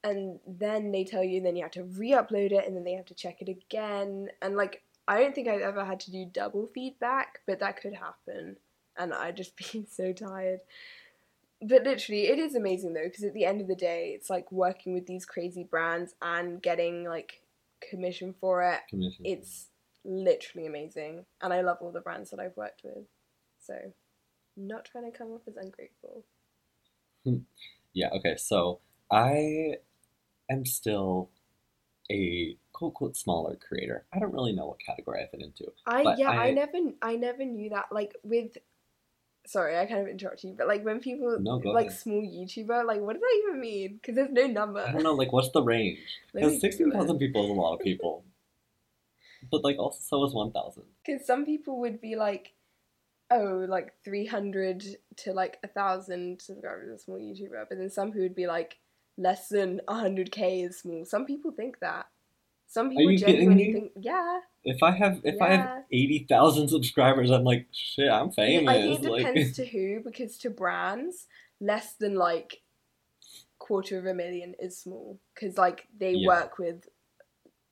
And 0.04 0.38
then 0.46 0.92
they 0.92 1.04
tell 1.04 1.22
you 1.22 1.36
and 1.38 1.46
then 1.46 1.56
you 1.56 1.62
have 1.62 1.72
to 1.72 1.84
re-upload 1.84 2.52
it 2.52 2.66
and 2.66 2.76
then 2.76 2.84
they 2.84 2.94
have 2.94 3.06
to 3.06 3.14
check 3.14 3.42
it 3.42 3.48
again. 3.48 4.28
And 4.40 4.56
like 4.56 4.82
i 5.08 5.18
don't 5.18 5.34
think 5.34 5.48
i've 5.48 5.60
ever 5.60 5.84
had 5.84 5.98
to 5.98 6.12
do 6.12 6.24
double 6.32 6.70
feedback 6.72 7.40
but 7.44 7.58
that 7.58 7.80
could 7.80 7.94
happen. 7.94 8.56
And 8.96 9.12
i'd 9.12 9.36
just 9.36 9.56
be 9.72 9.84
so 9.90 10.12
tired. 10.12 10.60
But 11.60 11.82
literally 11.82 12.28
it 12.28 12.38
is 12.38 12.54
amazing 12.54 12.94
though 12.94 13.04
because 13.04 13.24
at 13.24 13.34
the 13.34 13.44
end 13.44 13.60
of 13.60 13.68
the 13.68 13.76
day 13.76 14.12
it's 14.14 14.30
like 14.30 14.50
working 14.52 14.94
with 14.94 15.06
these 15.06 15.26
crazy 15.26 15.64
brands 15.64 16.14
and 16.22 16.62
getting 16.62 17.04
like 17.04 17.42
commission 17.90 18.34
for 18.40 18.62
it. 18.62 18.80
Commission. 18.88 19.24
it's 19.24 19.66
literally 20.04 20.66
amazing. 20.68 21.26
And 21.40 21.52
i 21.52 21.60
love 21.62 21.78
all 21.80 21.92
the 21.92 22.00
brands 22.00 22.30
that 22.30 22.40
i've 22.40 22.56
worked 22.56 22.82
with. 22.84 23.04
So 23.64 23.74
not 24.56 24.84
trying 24.84 25.10
to 25.10 25.16
come 25.16 25.28
off 25.28 25.42
as 25.48 25.56
ungrateful 25.56 26.24
Yeah, 27.94 28.08
okay, 28.14 28.36
so 28.38 28.80
I 29.10 29.74
am 30.50 30.64
still 30.64 31.28
a 32.10 32.56
quote 32.72 32.94
quote 32.94 33.16
smaller 33.16 33.54
creator. 33.56 34.04
I 34.12 34.18
don't 34.18 34.32
really 34.32 34.52
know 34.54 34.66
what 34.66 34.78
category 34.80 35.22
I 35.22 35.26
fit 35.28 35.42
into. 35.42 35.72
i 35.86 36.14
yeah 36.18 36.30
I, 36.30 36.48
I- 36.48 36.50
never 36.52 36.78
i 37.02 37.16
never 37.16 37.44
knew 37.44 37.70
that 37.70 37.86
like 37.92 38.14
with 38.22 38.56
sorry 39.46 39.76
i 39.78 39.84
kind 39.86 40.00
of 40.00 40.08
interrupted 40.08 40.50
you 40.50 40.54
but 40.56 40.68
like 40.68 40.84
when 40.84 41.00
people 41.00 41.36
No, 41.40 41.56
like 41.64 41.88
ahead. 41.88 41.98
small 41.98 42.22
youtuber 42.22 42.84
like 42.86 43.00
what 43.00 43.12
does 43.14 43.20
that 43.22 43.42
even 43.44 43.60
mean 43.60 43.94
because 44.00 44.14
there's 44.14 44.30
no 44.30 44.46
number 44.46 44.80
I 44.86 44.92
don't 44.92 45.02
know, 45.02 45.14
like, 45.14 45.32
what's 45.32 45.50
the 45.50 45.62
range? 45.62 45.98
Because 46.32 46.60
16,000 46.60 46.98
Google 46.98 47.18
people 47.18 47.44
is 47.44 47.50
a 47.50 47.54
lot 47.60 47.74
of 47.74 47.80
people. 47.80 48.24
But, 49.50 49.64
like, 49.64 49.76
also, 49.78 49.98
so 50.00 50.24
is 50.24 50.32
1,000. 50.32 50.84
Because 51.04 51.26
some 51.30 51.44
people 51.44 51.80
would 51.80 52.00
be 52.00 52.14
like, 52.16 52.52
oh, 53.30 53.64
like 53.68 53.92
300 54.04 54.84
to 55.18 55.32
like 55.32 55.58
a 55.62 55.68
1,000 55.68 56.40
subscribers 56.40 56.88
is 56.88 57.00
a 57.00 57.04
small 57.04 57.18
YouTuber. 57.18 57.66
But 57.68 57.78
then 57.78 57.90
some 57.90 58.12
who 58.12 58.20
would 58.20 58.34
be 58.34 58.46
like, 58.46 58.78
less 59.16 59.48
than 59.48 59.80
100k 59.88 60.66
is 60.66 60.78
small. 60.80 61.04
Some 61.04 61.26
people 61.26 61.50
think 61.50 61.78
that. 61.80 62.06
Some 62.66 62.88
people 62.90 63.14
genuinely 63.16 63.72
think, 63.72 63.92
yeah. 64.00 64.40
If 64.64 64.82
I 64.82 64.92
have 64.92 65.20
if 65.24 65.42
I 65.42 65.50
Yeah. 65.50 65.56
have 65.74 65.84
80,000 65.92 66.68
subscribers, 66.68 67.30
I'm 67.30 67.44
like, 67.44 67.66
shit, 67.72 68.08
I'm 68.10 68.30
famous. 68.30 68.70
I 68.70 68.78
think 68.80 69.04
it 69.04 69.10
like, 69.10 69.26
depends 69.26 69.52
to 69.56 69.66
who, 69.66 70.00
because 70.00 70.38
to 70.38 70.50
brands, 70.50 71.26
less 71.60 71.94
than 71.94 72.14
like 72.14 72.62
quarter 73.58 73.98
of 73.98 74.06
a 74.06 74.14
million 74.14 74.54
is 74.58 74.78
small. 74.78 75.18
Because 75.34 75.58
like 75.58 75.86
they 75.98 76.14
Yeah. 76.14 76.28
work 76.28 76.58
with 76.58 76.88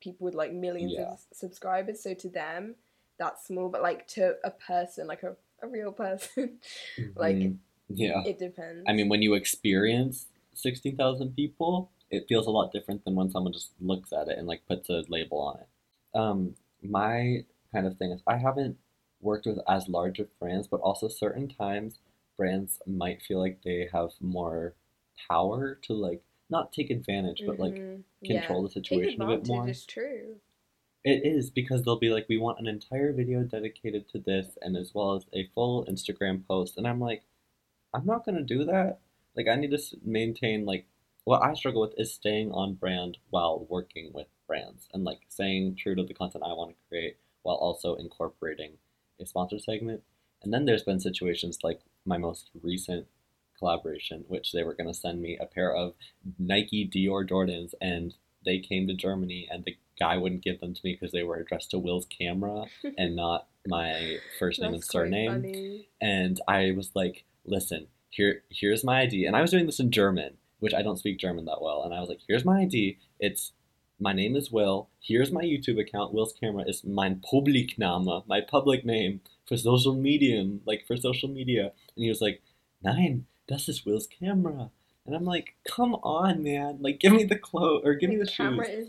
people 0.01 0.25
with 0.27 0.35
like 0.35 0.53
millions 0.53 0.93
Yeah. 0.95 1.13
of 1.13 1.21
subscribers. 1.33 2.03
So 2.03 2.13
to 2.15 2.29
them, 2.29 2.75
that's 3.21 3.47
small. 3.47 3.69
But 3.71 3.83
like 3.83 4.09
to 4.09 4.37
a 4.45 4.51
person, 4.51 5.07
like 5.07 5.23
a, 5.23 5.37
a 5.63 5.69
real 5.69 5.93
person, 5.93 6.59
like 7.17 7.37
mhm, 7.43 7.59
yeah. 7.89 8.23
it 8.27 8.39
depends. 8.41 8.89
I 8.89 8.93
mean, 8.95 9.09
when 9.09 9.23
you 9.23 9.35
experience 9.35 10.27
16,000 10.55 11.37
people, 11.37 11.93
it 12.11 12.27
feels 12.29 12.47
a 12.49 12.51
lot 12.51 12.73
different 12.73 13.05
than 13.05 13.15
when 13.15 13.31
someone 13.31 13.53
just 13.53 13.73
looks 13.81 14.13
at 14.13 14.29
it 14.29 14.39
and 14.39 14.49
like 14.49 14.67
puts 14.67 14.89
a 14.91 15.05
label 15.09 15.39
on 15.41 15.61
it. 15.61 15.69
Um, 16.19 16.57
my 16.83 17.45
kind 17.73 17.87
of 17.87 17.97
thing 17.99 18.11
is 18.13 18.23
I 18.27 18.39
haven't 18.39 18.79
worked 19.21 19.47
with 19.47 19.59
as 19.69 19.89
large 19.89 20.19
of 20.19 20.37
brands, 20.41 20.67
but 20.69 20.81
also 20.81 21.09
certain 21.09 21.49
times 21.49 21.99
brands 22.37 22.81
might 22.87 23.23
feel 23.23 23.39
like 23.39 23.61
they 23.65 23.89
have 23.93 24.11
more 24.21 24.75
power 25.29 25.79
to 25.83 25.93
like 25.93 26.23
not 26.49 26.73
take 26.73 26.91
advantage, 26.91 27.45
but 27.47 27.61
like 27.61 27.75
Mhm. 27.77 28.05
control 28.25 28.63
the 28.63 28.71
Take 28.71 28.75
situation 28.75 29.23
a 29.23 29.27
bit 29.27 29.47
more. 29.47 29.69
is 29.69 29.87
true. 29.87 30.41
It 31.05 31.25
is 31.25 31.51
because 31.51 31.83
they'll 31.83 31.99
be 31.99 32.11
like, 32.11 32.27
we 32.29 32.37
want 32.37 32.61
an 32.61 32.67
entire 32.67 33.13
video 33.13 33.43
dedicated 33.43 34.09
to 34.11 34.19
this, 34.19 34.59
and 34.61 34.77
as 34.77 34.93
well 34.95 35.15
as 35.15 35.27
a 35.33 35.49
full 35.55 35.87
Instagram 35.87 36.47
post. 36.47 36.77
And 36.77 36.87
I'm 36.87 37.01
like, 37.01 37.23
I'm 37.95 38.05
not 38.05 38.25
gonna 38.25 38.43
do 38.43 38.65
that. 38.65 39.01
Like, 39.35 39.49
I 39.49 39.55
need 39.57 39.71
to 39.71 39.79
maintain 40.05 40.67
like 40.67 40.87
what 41.25 41.43
I 41.43 41.55
struggle 41.55 41.83
with 41.83 41.95
is 41.97 42.13
staying 42.13 42.53
on 42.53 42.75
brand 42.75 43.19
while 43.31 43.67
working 43.69 44.11
with 44.13 44.27
brands 44.47 44.89
and 44.93 45.05
like 45.05 45.21
staying 45.29 45.77
true 45.77 45.95
to 45.95 46.03
the 46.03 46.15
content 46.15 46.45
I 46.45 46.53
want 46.53 46.71
to 46.71 46.89
create 46.89 47.17
while 47.43 47.57
also 47.57 47.95
incorporating 47.95 48.73
a 49.21 49.27
sponsor 49.27 49.59
segment. 49.59 50.03
And 50.43 50.53
then 50.53 50.65
there's 50.65 50.83
been 50.83 51.01
situations 51.01 51.59
like 51.63 51.81
my 52.05 52.19
most 52.19 52.51
recent 52.63 53.07
collaboration, 53.59 54.25
which 54.29 54.53
they 54.53 54.65
were 54.65 54.75
gonna 54.75 54.95
send 54.95 55.23
me 55.23 55.39
a 55.39 55.47
pair 55.47 55.75
of 55.75 55.95
Nike 56.39 56.89
Dior 56.89 57.29
Jordans, 57.29 57.75
and 57.81 58.15
they 58.45 58.59
came 58.59 58.87
to 58.89 58.95
Germany, 58.95 59.47
and 59.51 59.65
the 59.65 59.77
guy 60.01 60.17
wouldn't 60.17 60.43
give 60.43 60.61
them 60.61 60.75
to 60.75 60.81
me 60.83 60.95
because 60.95 61.13
they 61.13 61.23
were 61.23 61.37
addressed 61.37 61.71
to 61.71 61.79
Will's 61.79 62.07
camera 62.07 62.65
and 62.99 63.15
not 63.15 63.47
my 63.67 64.19
first 64.39 64.61
name 64.61 64.75
and 64.75 64.85
surname. 64.85 65.31
funny. 65.31 65.89
And 66.01 66.41
I 66.49 66.73
was 66.73 66.91
like, 66.95 67.25
"Listen, 67.45 67.87
here, 68.09 68.43
here's 68.49 68.83
my 68.83 69.03
ID," 69.03 69.27
and 69.27 69.37
I 69.37 69.43
was 69.43 69.51
doing 69.51 69.67
this 69.67 69.81
in 69.81 69.91
German, 69.91 70.39
which 70.59 70.75
I 70.75 70.83
don't 70.83 70.99
speak 70.99 71.19
German 71.19 71.45
that 71.45 71.63
well. 71.63 71.83
And 71.85 71.95
I 71.95 72.01
was 72.01 72.09
like, 72.09 72.21
"Here's 72.27 72.45
my 72.45 72.63
ID. 72.63 72.99
It's 73.21 73.53
my 73.99 74.15
name 74.15 74.35
is 74.35 74.51
Will. 74.51 74.89
Here's 75.03 75.31
my 75.31 75.43
YouTube 75.43 75.79
account. 75.79 76.15
Will's 76.15 76.33
camera 76.33 76.65
is 76.67 76.83
mein 76.83 77.21
Publikname, 77.21 78.27
my 78.27 78.41
public 78.41 78.85
name 78.85 79.21
for 79.47 79.59
social 79.59 79.95
media, 79.95 80.45
like 80.65 80.87
for 80.87 80.97
social 80.97 81.29
media." 81.29 81.73
And 81.95 82.05
he 82.05 82.09
was 82.09 82.23
like, 82.23 82.43
"Nein, 82.83 83.27
das 83.47 83.69
ist 83.69 83.85
Will's 83.85 84.07
camera." 84.07 84.71
And 85.05 85.15
I'm 85.15 85.25
like, 85.25 85.57
"Come 85.69 85.95
on, 85.97 86.43
man! 86.43 86.79
Like, 86.81 87.01
give 87.01 87.13
me 87.13 87.25
the 87.25 87.39
clothes 87.39 87.83
or 87.85 87.95
give 87.95 88.11
me 88.11 88.17
the 88.17 88.27
shoes." 88.27 88.37
camera 88.37 88.69
is. 88.69 88.89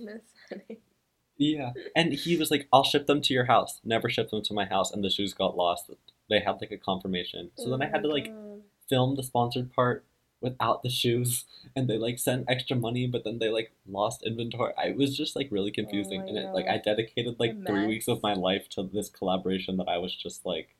Yeah. 1.41 1.71
And 1.95 2.13
he 2.13 2.37
was 2.37 2.51
like, 2.51 2.67
I'll 2.71 2.83
ship 2.83 3.07
them 3.07 3.21
to 3.21 3.33
your 3.33 3.45
house. 3.45 3.81
Never 3.83 4.09
shipped 4.09 4.31
them 4.31 4.43
to 4.43 4.53
my 4.53 4.65
house, 4.65 4.91
and 4.91 5.03
the 5.03 5.09
shoes 5.09 5.33
got 5.33 5.57
lost. 5.57 5.89
They 6.29 6.39
had 6.39 6.61
like 6.61 6.71
a 6.71 6.77
confirmation. 6.77 7.51
So 7.55 7.69
then 7.69 7.81
I 7.81 7.87
had 7.87 8.03
to 8.03 8.09
Oh 8.09 8.13
like 8.13 8.27
God. 8.27 8.61
film 8.87 9.15
the 9.15 9.23
sponsored 9.23 9.73
part 9.73 10.05
without 10.39 10.83
the 10.83 10.89
shoes, 10.89 11.45
and 11.75 11.89
they 11.89 11.97
like 11.97 12.19
sent 12.19 12.45
extra 12.47 12.77
money, 12.77 13.07
but 13.07 13.23
then 13.23 13.39
they 13.39 13.49
like 13.49 13.71
lost 13.87 14.23
inventory. 14.23 14.73
I 14.77 14.89
it 14.89 14.97
was 14.97 15.17
just 15.17 15.35
like 15.35 15.47
really 15.51 15.71
confusing, 15.71 16.21
oh 16.21 16.25
my 16.25 16.29
and 16.29 16.37
it 16.37 16.53
like 16.53 16.67
I 16.67 16.77
dedicated 16.77 17.37
like 17.39 17.65
three 17.65 17.87
weeks 17.87 18.07
of 18.07 18.21
my 18.21 18.33
life 18.33 18.69
to 18.69 18.83
this 18.83 19.09
collaboration 19.09 19.77
that 19.77 19.89
I 19.89 19.97
was 19.97 20.15
just 20.15 20.45
like 20.45 20.75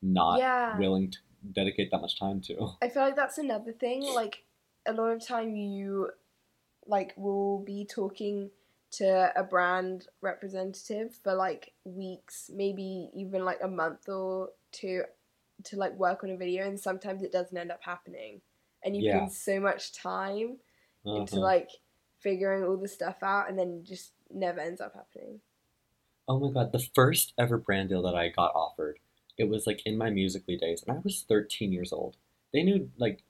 not 0.00 0.38
yeah. 0.38 0.78
willing 0.78 1.10
to 1.10 1.18
dedicate 1.52 1.90
that 1.90 2.00
much 2.00 2.18
time 2.18 2.40
to. 2.42 2.76
I 2.82 2.88
feel 2.88 3.02
like 3.02 3.16
that's 3.16 3.38
another 3.38 3.72
thing. 3.72 4.02
Like 4.02 4.44
a 4.86 4.92
lot 4.94 5.10
of 5.10 5.26
time 5.26 5.54
you 5.54 6.10
like 6.86 7.12
will 7.16 7.58
be 7.58 7.84
talking 7.84 8.50
to 8.96 9.32
a 9.36 9.42
brand 9.44 10.08
representative 10.22 11.14
for 11.14 11.34
like 11.34 11.72
weeks, 11.84 12.50
maybe 12.54 13.10
even 13.14 13.44
like 13.44 13.60
a 13.62 13.68
month 13.68 14.08
or 14.08 14.50
two 14.72 15.04
to 15.64 15.76
like 15.76 15.94
work 15.94 16.22
on 16.24 16.30
a 16.30 16.36
video 16.36 16.66
and 16.66 16.78
sometimes 16.78 17.22
it 17.22 17.32
doesn't 17.32 17.56
end 17.56 17.72
up 17.72 17.82
happening. 17.82 18.40
And 18.84 18.96
you 18.96 19.02
Yeah. 19.02 19.20
put 19.20 19.30
so 19.30 19.60
much 19.60 19.94
time 19.94 20.58
into 21.14 21.36
Uh-huh. 21.36 21.40
like 21.40 21.70
figuring 22.18 22.64
all 22.64 22.76
the 22.76 22.88
stuff 22.88 23.22
out 23.22 23.48
and 23.48 23.58
then 23.58 23.84
just 23.84 24.12
never 24.30 24.60
ends 24.60 24.80
up 24.80 24.94
happening. 24.94 25.40
Oh 26.28 26.38
my 26.38 26.50
god, 26.52 26.70
the 26.72 26.78
first 26.94 27.34
ever 27.38 27.58
brand 27.58 27.88
deal 27.88 28.02
that 28.02 28.14
I 28.14 28.28
got 28.28 28.54
offered, 28.54 28.98
it 29.36 29.48
was 29.48 29.66
like 29.66 29.84
in 29.84 29.98
my 29.98 30.08
Musical.ly 30.10 30.56
days, 30.58 30.82
and 30.86 30.96
I 30.96 31.00
was 31.00 31.22
13 31.22 31.72
years 31.72 31.92
old. 31.92 32.16
They 32.52 32.62
knew 32.62 32.90
like 32.96 33.24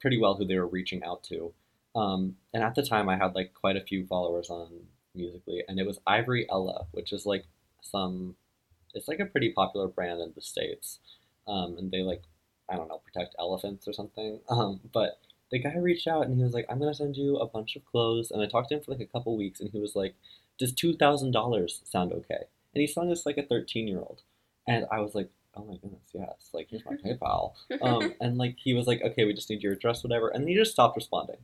pretty 0.00 0.18
well 0.18 0.36
who 0.36 0.46
they 0.46 0.58
were 0.58 0.66
reaching 0.66 1.02
out 1.04 1.24
to. 1.24 1.54
Um, 1.98 2.36
and 2.54 2.62
at 2.62 2.74
the 2.74 2.82
time, 2.82 3.08
I 3.08 3.16
had 3.16 3.34
like 3.34 3.54
quite 3.54 3.76
a 3.76 3.80
few 3.80 4.06
followers 4.06 4.50
on 4.50 4.68
Musical.ly, 5.14 5.62
and 5.68 5.78
it 5.80 5.86
was 5.86 5.98
Ivory 6.06 6.46
Ella, 6.48 6.86
which 6.92 7.12
is 7.12 7.26
like 7.26 7.44
some, 7.82 8.36
it's 8.94 9.08
like 9.08 9.18
a 9.20 9.26
pretty 9.26 9.50
popular 9.50 9.88
brand 9.88 10.20
in 10.20 10.32
the 10.34 10.40
states, 10.40 11.00
um, 11.46 11.76
and 11.78 11.90
they 11.90 12.02
like, 12.02 12.22
I 12.68 12.76
don't 12.76 12.88
know, 12.88 13.00
protect 13.04 13.34
elephants 13.38 13.88
or 13.88 13.92
something. 13.92 14.40
Um, 14.50 14.80
but 14.92 15.18
the 15.50 15.58
guy 15.58 15.76
reached 15.76 16.06
out 16.06 16.26
and 16.26 16.36
he 16.36 16.42
was 16.44 16.52
like, 16.52 16.66
"I'm 16.68 16.78
gonna 16.78 16.94
send 16.94 17.16
you 17.16 17.36
a 17.38 17.46
bunch 17.46 17.74
of 17.76 17.84
clothes," 17.84 18.30
and 18.30 18.42
I 18.42 18.46
talked 18.46 18.68
to 18.68 18.76
him 18.76 18.82
for 18.82 18.92
like 18.92 19.00
a 19.00 19.06
couple 19.06 19.36
weeks, 19.36 19.60
and 19.60 19.70
he 19.70 19.80
was 19.80 19.96
like, 19.96 20.14
"Does 20.58 20.72
two 20.72 20.94
thousand 20.96 21.32
dollars 21.32 21.80
sound 21.84 22.12
okay?" 22.12 22.44
And 22.74 22.80
he 22.82 22.86
selling 22.86 23.08
this 23.08 23.26
like 23.26 23.38
a 23.38 23.42
thirteen 23.42 23.88
year 23.88 23.98
old, 24.00 24.22
and 24.66 24.86
I 24.92 25.00
was 25.00 25.14
like, 25.14 25.30
"Oh 25.56 25.64
my 25.64 25.76
goodness, 25.76 26.10
yes!" 26.12 26.50
Like 26.52 26.68
here's 26.70 26.84
my 26.84 26.96
PayPal. 27.04 27.54
Um, 27.80 28.14
and 28.20 28.36
like 28.36 28.56
he 28.58 28.74
was 28.74 28.86
like, 28.86 29.02
"Okay, 29.02 29.24
we 29.24 29.32
just 29.32 29.48
need 29.50 29.62
your 29.62 29.72
address, 29.72 30.04
whatever," 30.04 30.28
and 30.28 30.46
he 30.48 30.54
just 30.54 30.72
stopped 30.72 30.96
responding. 30.96 31.38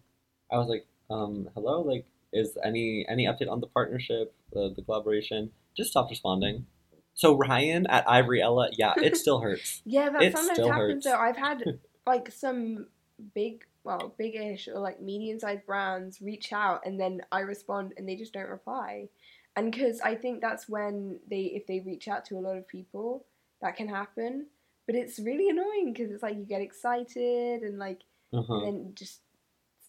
I 0.52 0.58
was 0.58 0.68
like, 0.68 0.86
um, 1.10 1.48
"Hello, 1.54 1.82
like." 1.82 2.06
Is 2.36 2.58
any 2.64 3.06
any 3.08 3.26
update 3.26 3.48
on 3.48 3.60
the 3.60 3.68
partnership, 3.68 4.34
uh, 4.56 4.70
the 4.74 4.82
collaboration? 4.84 5.52
Just 5.76 5.90
stopped 5.90 6.10
responding. 6.10 6.66
So 7.14 7.36
Ryan 7.36 7.86
at 7.86 8.10
Ivory 8.10 8.42
Ella, 8.42 8.70
yeah, 8.76 8.92
it 8.96 9.16
still 9.24 9.38
hurts. 9.38 9.82
yeah, 9.84 10.10
that 10.10 10.20
It 10.20 10.36
sometimes 10.36 10.58
happens 10.58 10.74
hurts. 10.94 11.04
though. 11.06 11.14
I've 11.16 11.36
had 11.36 11.62
like 12.08 12.32
some 12.32 12.88
big, 13.36 13.62
well, 13.84 14.16
big-ish 14.18 14.66
or 14.66 14.80
like 14.80 15.00
medium-sized 15.00 15.64
brands 15.64 16.20
reach 16.20 16.52
out, 16.52 16.80
and 16.84 16.98
then 16.98 17.20
I 17.30 17.38
respond, 17.42 17.92
and 17.96 18.08
they 18.08 18.16
just 18.16 18.32
don't 18.32 18.48
reply. 18.48 19.10
And 19.54 19.70
because 19.70 20.00
I 20.00 20.16
think 20.16 20.40
that's 20.40 20.68
when 20.68 21.20
they, 21.30 21.42
if 21.42 21.68
they 21.68 21.84
reach 21.86 22.08
out 22.08 22.24
to 22.24 22.34
a 22.36 22.40
lot 22.40 22.56
of 22.56 22.66
people, 22.66 23.26
that 23.62 23.76
can 23.76 23.86
happen. 23.88 24.48
But 24.88 24.96
it's 24.96 25.20
really 25.20 25.48
annoying 25.50 25.92
because 25.92 26.10
it's 26.10 26.24
like 26.24 26.34
you 26.34 26.42
get 26.44 26.62
excited 26.62 27.62
and 27.62 27.78
like 27.78 28.00
Uh-huh. 28.32 28.54
and 28.54 28.66
then 28.66 28.92
just 28.96 29.20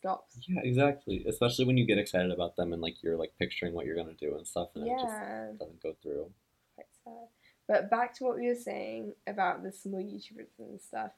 stops. 0.06 0.38
Yeah, 0.47 0.62
exactly. 0.64 1.26
Especially 1.28 1.66
when 1.66 1.78
you 1.78 1.86
get 1.86 1.97
excited 1.97 2.32
about 2.32 2.56
them 2.56 2.74
and 2.74 2.82
like 2.82 3.01
you're 3.01 3.18
like 3.18 3.34
picturing 3.39 3.74
what 3.74 3.86
you're 3.86 3.95
gonna 3.95 4.14
do 4.14 4.36
and 4.36 4.47
stuff, 4.47 4.70
and 4.76 4.86
it 4.88 4.91
just 5.01 5.60
doesn't 5.60 5.82
go 5.82 5.95
through. 6.01 6.30
quite 6.76 6.88
sad. 7.03 7.28
But 7.68 7.89
back 7.89 8.14
to 8.16 8.24
what 8.26 8.36
we 8.38 8.47
were 8.47 8.56
saying 8.56 9.14
about 9.28 9.64
the 9.64 9.72
small 9.72 9.99
YouTubers 10.01 10.60
and 10.60 10.80
stuff. 10.80 11.12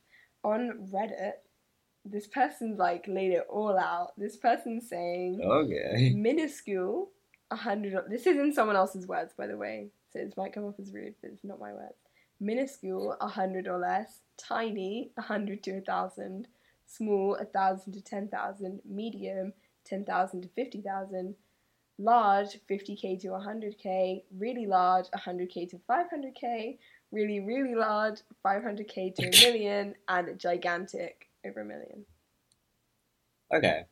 On 0.43 0.87
Reddit, 0.93 1.33
this 2.05 2.27
person 2.27 2.77
like 2.77 3.05
laid 3.07 3.31
it 3.33 3.45
all 3.49 3.77
out. 3.77 4.11
This 4.17 4.37
person's 4.37 4.87
saying 4.87 5.41
Okay. 5.43 6.13
minuscule, 6.15 7.09
a 7.51 7.55
hundred. 7.57 8.05
This 8.09 8.25
is 8.25 8.37
in 8.37 8.53
someone 8.53 8.77
else's 8.77 9.07
words, 9.07 9.33
by 9.37 9.47
the 9.47 9.57
way, 9.57 9.89
so 10.13 10.19
it 10.19 10.33
might 10.37 10.53
come 10.53 10.63
off 10.63 10.79
as 10.79 10.93
rude, 10.93 11.15
but 11.21 11.31
it's 11.31 11.43
not 11.43 11.59
my 11.59 11.73
words. 11.73 11.95
Minuscule, 12.39 13.17
a 13.19 13.27
hundred 13.27 13.67
or 13.67 13.77
less. 13.79 14.21
Tiny, 14.37 15.11
a 15.17 15.21
hundred 15.23 15.63
to 15.63 15.71
a 15.79 15.81
thousand. 15.81 16.47
Small, 16.87 17.35
a 17.35 17.45
thousand 17.45 17.93
to 17.93 18.01
ten 18.01 18.27
thousand. 18.29 18.81
Medium, 18.85 19.53
ten 19.85 20.05
thousand 20.05 20.41
to 20.41 20.49
fifty 20.49 20.81
thousand. 20.81 21.35
Large, 21.99 22.59
50k 22.69 23.19
to 23.21 23.29
100k. 23.29 24.21
Really 24.37 24.67
large, 24.67 25.05
100k 25.15 25.67
to 25.71 25.79
500k. 25.89 26.77
Really, 27.11 27.39
really 27.39 27.73
large, 27.73 28.19
500k 28.45 29.15
to 29.15 29.27
a 29.27 29.31
million. 29.51 29.95
And 30.07 30.39
gigantic, 30.39 31.27
over 31.43 31.61
a 31.61 31.65
million. 31.65 32.05
Okay. 33.51 33.85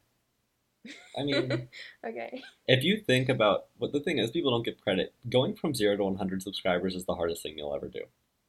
I 1.17 1.23
mean, 1.23 1.67
Okay. 2.07 2.43
if 2.67 2.83
you 2.83 2.97
think 2.99 3.29
about 3.29 3.65
what 3.77 3.91
the 3.91 3.99
thing 3.99 4.19
is, 4.19 4.29
people 4.29 4.51
don't 4.51 4.63
give 4.63 4.79
credit. 4.81 5.13
Going 5.29 5.55
from 5.55 5.73
zero 5.73 5.97
to 5.97 6.03
100 6.03 6.43
subscribers 6.43 6.95
is 6.95 7.05
the 7.05 7.15
hardest 7.15 7.41
thing 7.41 7.57
you'll 7.57 7.75
ever 7.75 7.87
do. 7.87 8.01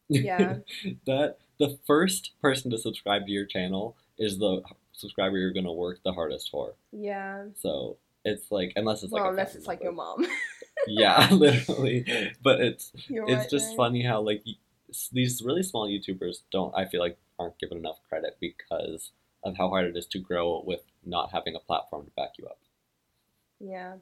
Yeah. 0.08 0.58
that 1.06 1.38
the 1.58 1.78
first 1.86 2.32
person 2.42 2.70
to 2.72 2.78
subscribe 2.78 3.26
to 3.26 3.32
your 3.32 3.46
channel 3.46 3.96
is 4.18 4.38
the 4.38 4.62
subscriber 4.92 5.38
you're 5.38 5.52
gonna 5.52 5.72
work 5.72 6.00
the 6.04 6.12
hardest 6.12 6.50
for. 6.50 6.74
Yeah. 6.92 7.44
So 7.54 7.98
it's 8.24 8.50
like 8.50 8.72
unless 8.76 9.02
it's 9.02 9.12
like 9.12 9.20
well, 9.20 9.30
a 9.30 9.32
unless 9.32 9.54
it's 9.54 9.66
like 9.66 9.82
your 9.82 9.92
mom. 9.92 10.26
yeah, 10.86 11.28
literally. 11.32 12.04
But 12.42 12.60
it's 12.60 12.92
You're 13.08 13.24
it's 13.24 13.34
right 13.34 13.50
just 13.50 13.68
there. 13.68 13.76
funny 13.76 14.02
how 14.02 14.20
like 14.20 14.44
these 15.12 15.42
really 15.42 15.62
small 15.62 15.88
YouTubers 15.88 16.42
don't 16.50 16.74
I 16.76 16.86
feel 16.86 17.00
like 17.00 17.18
aren't 17.38 17.58
given 17.58 17.78
enough 17.78 17.98
credit 18.08 18.36
because 18.40 19.12
of 19.44 19.56
how 19.56 19.68
hard 19.68 19.86
it 19.86 19.96
is 19.96 20.06
to 20.06 20.18
grow 20.18 20.62
with 20.66 20.80
not 21.04 21.30
having 21.32 21.54
a 21.54 21.60
platform 21.60 22.04
to 22.06 22.10
back 22.16 22.30
you 22.38 22.46
up. 22.46 22.58
Yeah. 23.60 23.94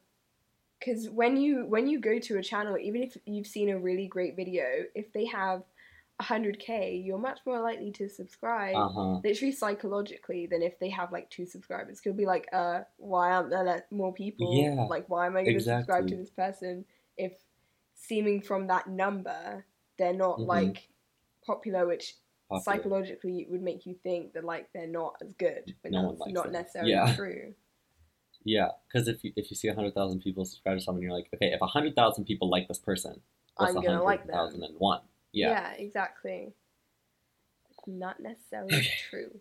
Because 0.79 1.09
when 1.09 1.37
you 1.37 1.67
when 1.67 1.87
you 1.87 2.01
go 2.01 2.19
to 2.19 2.39
a 2.39 2.43
channel, 2.43 2.79
even 2.79 3.03
if 3.03 3.17
you've 3.27 3.47
seen 3.47 3.71
a 3.71 3.79
really 3.79 4.07
great 4.07 4.37
video, 4.37 4.65
if 4.95 5.13
they 5.13 5.27
have 5.27 5.63
100k 6.23 7.05
you're 7.05 7.19
much 7.19 7.41
more 7.45 7.61
likely 7.61 7.91
to 7.91 8.09
subscribe 8.09 8.77
uh-huh. 8.77 9.19
literally 9.25 9.51
psychologically 9.51 10.47
than 10.47 10.63
if 10.63 10.79
they 10.79 10.89
have 10.89 11.11
like 11.11 11.29
two 11.29 11.45
subscribers 11.45 12.01
could 12.01 12.17
be 12.17 12.25
like 12.25 12.47
uh 12.53 12.81
why 12.99 13.33
aren't 13.33 13.51
there 13.51 13.85
more 13.91 14.15
people 14.15 14.55
yeah, 14.55 14.85
like 14.89 15.05
why 15.09 15.27
am 15.27 15.33
i 15.33 15.43
going 15.43 15.47
to 15.47 15.55
exactly. 15.55 15.81
subscribe 15.83 16.07
to 16.07 16.17
this 16.17 16.31
person 16.31 16.85
if 17.17 17.33
seeming 17.97 18.41
from 18.41 18.69
that 18.69 18.87
number 18.87 19.65
they're 19.99 20.13
not 20.13 20.39
mm-hmm. 20.39 20.51
like 20.51 20.89
popular 21.45 21.85
which 21.85 22.15
popular. 22.49 22.63
psychologically 22.63 23.47
would 23.51 23.63
make 23.63 23.85
you 23.85 23.97
think 24.05 24.33
that 24.35 24.45
like 24.45 24.69
they're 24.73 24.87
not 24.87 25.17
as 25.21 25.33
good 25.33 25.75
but 25.83 25.91
no 25.91 26.15
that's 26.17 26.33
not 26.33 26.45
them. 26.45 26.53
necessarily 26.53 26.93
yeah. 26.93 27.15
true 27.17 27.55
yeah 28.45 28.69
because 28.87 29.09
if 29.09 29.25
you, 29.25 29.33
if 29.35 29.51
you 29.51 29.57
see 29.57 29.67
100000 29.67 30.21
people 30.21 30.45
subscribe 30.45 30.79
to 30.79 30.85
someone 30.85 31.03
you're 31.03 31.13
like 31.13 31.29
okay 31.35 31.49
if 31.49 31.61
100000 31.61 32.25
people 32.25 32.49
like 32.49 32.69
this 32.69 32.79
person 32.79 33.21
i'm 33.59 33.75
gonna 33.75 34.01
like 34.03 34.25
that 34.29 34.37
1001 34.37 35.01
yeah. 35.35 35.51
Yeah, 35.51 35.73
exactly. 35.73 36.55
Not 37.87 38.21
necessarily 38.21 38.89
true. 39.11 39.41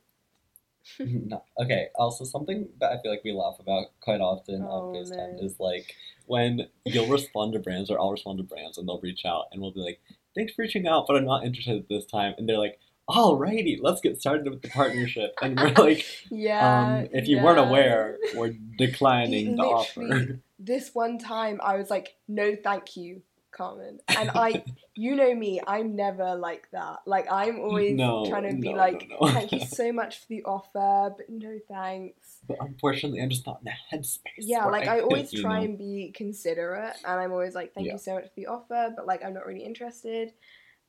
no. 1.00 1.44
Okay. 1.62 1.88
Also, 1.96 2.26
something 2.26 2.68
that 2.80 2.92
I 2.92 3.02
feel 3.02 3.12
like 3.12 3.24
we 3.24 3.32
laugh 3.32 3.58
about 3.60 3.88
quite 4.02 4.20
often 4.20 4.64
oh, 4.64 4.68
on 4.68 4.96
FaceTime 4.96 5.44
is 5.44 5.60
like 5.60 5.96
when 6.26 6.68
you'll 6.86 7.08
respond 7.08 7.54
to 7.54 7.60
brands 7.60 7.90
or 7.90 8.00
I'll 8.00 8.12
respond 8.12 8.40
to 8.40 8.44
brands 8.44 8.78
and 8.78 8.88
they'll 8.88 9.00
reach 9.00 9.26
out 9.26 9.46
and 9.52 9.62
we'll 9.62 9.72
be 9.72 9.80
like, 9.80 10.02
"Thanks 10.36 10.54
for 10.54 10.64
reaching 10.64 10.88
out, 10.88 11.06
but 11.08 11.16
I'm 11.16 11.26
not 11.26 11.46
interested 11.46 11.86
this 11.90 12.06
time." 12.06 12.34
And 12.38 12.50
they're 12.50 12.58
like, 12.58 12.80
"Alrighty, 13.10 13.78
let's 13.82 14.02
get 14.02 14.20
started 14.20 14.50
with 14.50 14.62
the 14.62 14.70
partnership." 14.70 15.36
And 15.42 15.58
we're 15.58 15.72
like, 15.74 16.06
"Yeah." 16.30 16.82
Um, 16.82 17.08
if 17.14 17.28
you 17.28 17.38
yeah. 17.38 17.44
weren't 17.44 17.60
aware, 17.60 18.18
we're 18.36 18.56
declining 18.78 19.56
the 19.56 19.64
offer. 19.64 20.40
This 20.60 20.92
one 20.94 21.18
time, 21.18 21.60
I 21.64 21.78
was 21.78 21.90
like, 21.90 22.18
"No, 22.28 22.56
thank 22.62 22.98
you." 22.98 23.22
Carmen. 23.54 24.00
And 24.18 24.30
I, 24.32 24.64
you 24.96 25.16
know 25.16 25.34
me, 25.34 25.62
I'm 25.66 25.96
never 25.96 26.36
like 26.36 26.70
that. 26.72 27.00
Like, 27.06 27.32
I'm 27.32 27.60
always 27.60 27.96
No, 27.98 28.26
trying 28.30 28.50
to 28.56 28.62
be 28.62 28.74
like, 28.74 29.10
no, 29.10 29.18
no. 29.28 29.32
thank 29.34 29.52
you 29.52 29.62
so 29.62 29.92
much 29.92 30.20
for 30.20 30.26
the 30.30 30.44
offer, 30.44 31.14
but 31.18 31.30
no 31.30 31.58
thanks. 31.68 32.40
But 32.48 32.58
unfortunately, 32.60 33.22
I'm 33.22 33.30
just 33.30 33.46
not 33.48 33.62
in 33.62 33.66
the 33.72 33.98
headspace. 33.98 34.20
Yeah, 34.38 34.66
like 34.66 34.88
I 34.88 35.00
always 35.00 35.32
you 35.34 35.42
try 35.42 35.60
know. 35.60 35.66
and 35.66 35.78
be 35.78 36.12
considerate, 36.16 36.96
and 37.06 37.20
I'm 37.20 37.32
always 37.32 37.56
like, 37.56 37.74
"Thank 37.74 37.88
Yeah. 37.88 37.94
you 37.94 38.00
so 38.00 38.16
much 38.16 38.26
for 38.26 38.36
the 38.36 38.48
offer," 38.48 38.94
but 38.96 39.08
like 39.08 39.24
I'm 39.24 39.34
not 39.34 39.46
really 39.46 39.64
interested 39.64 40.34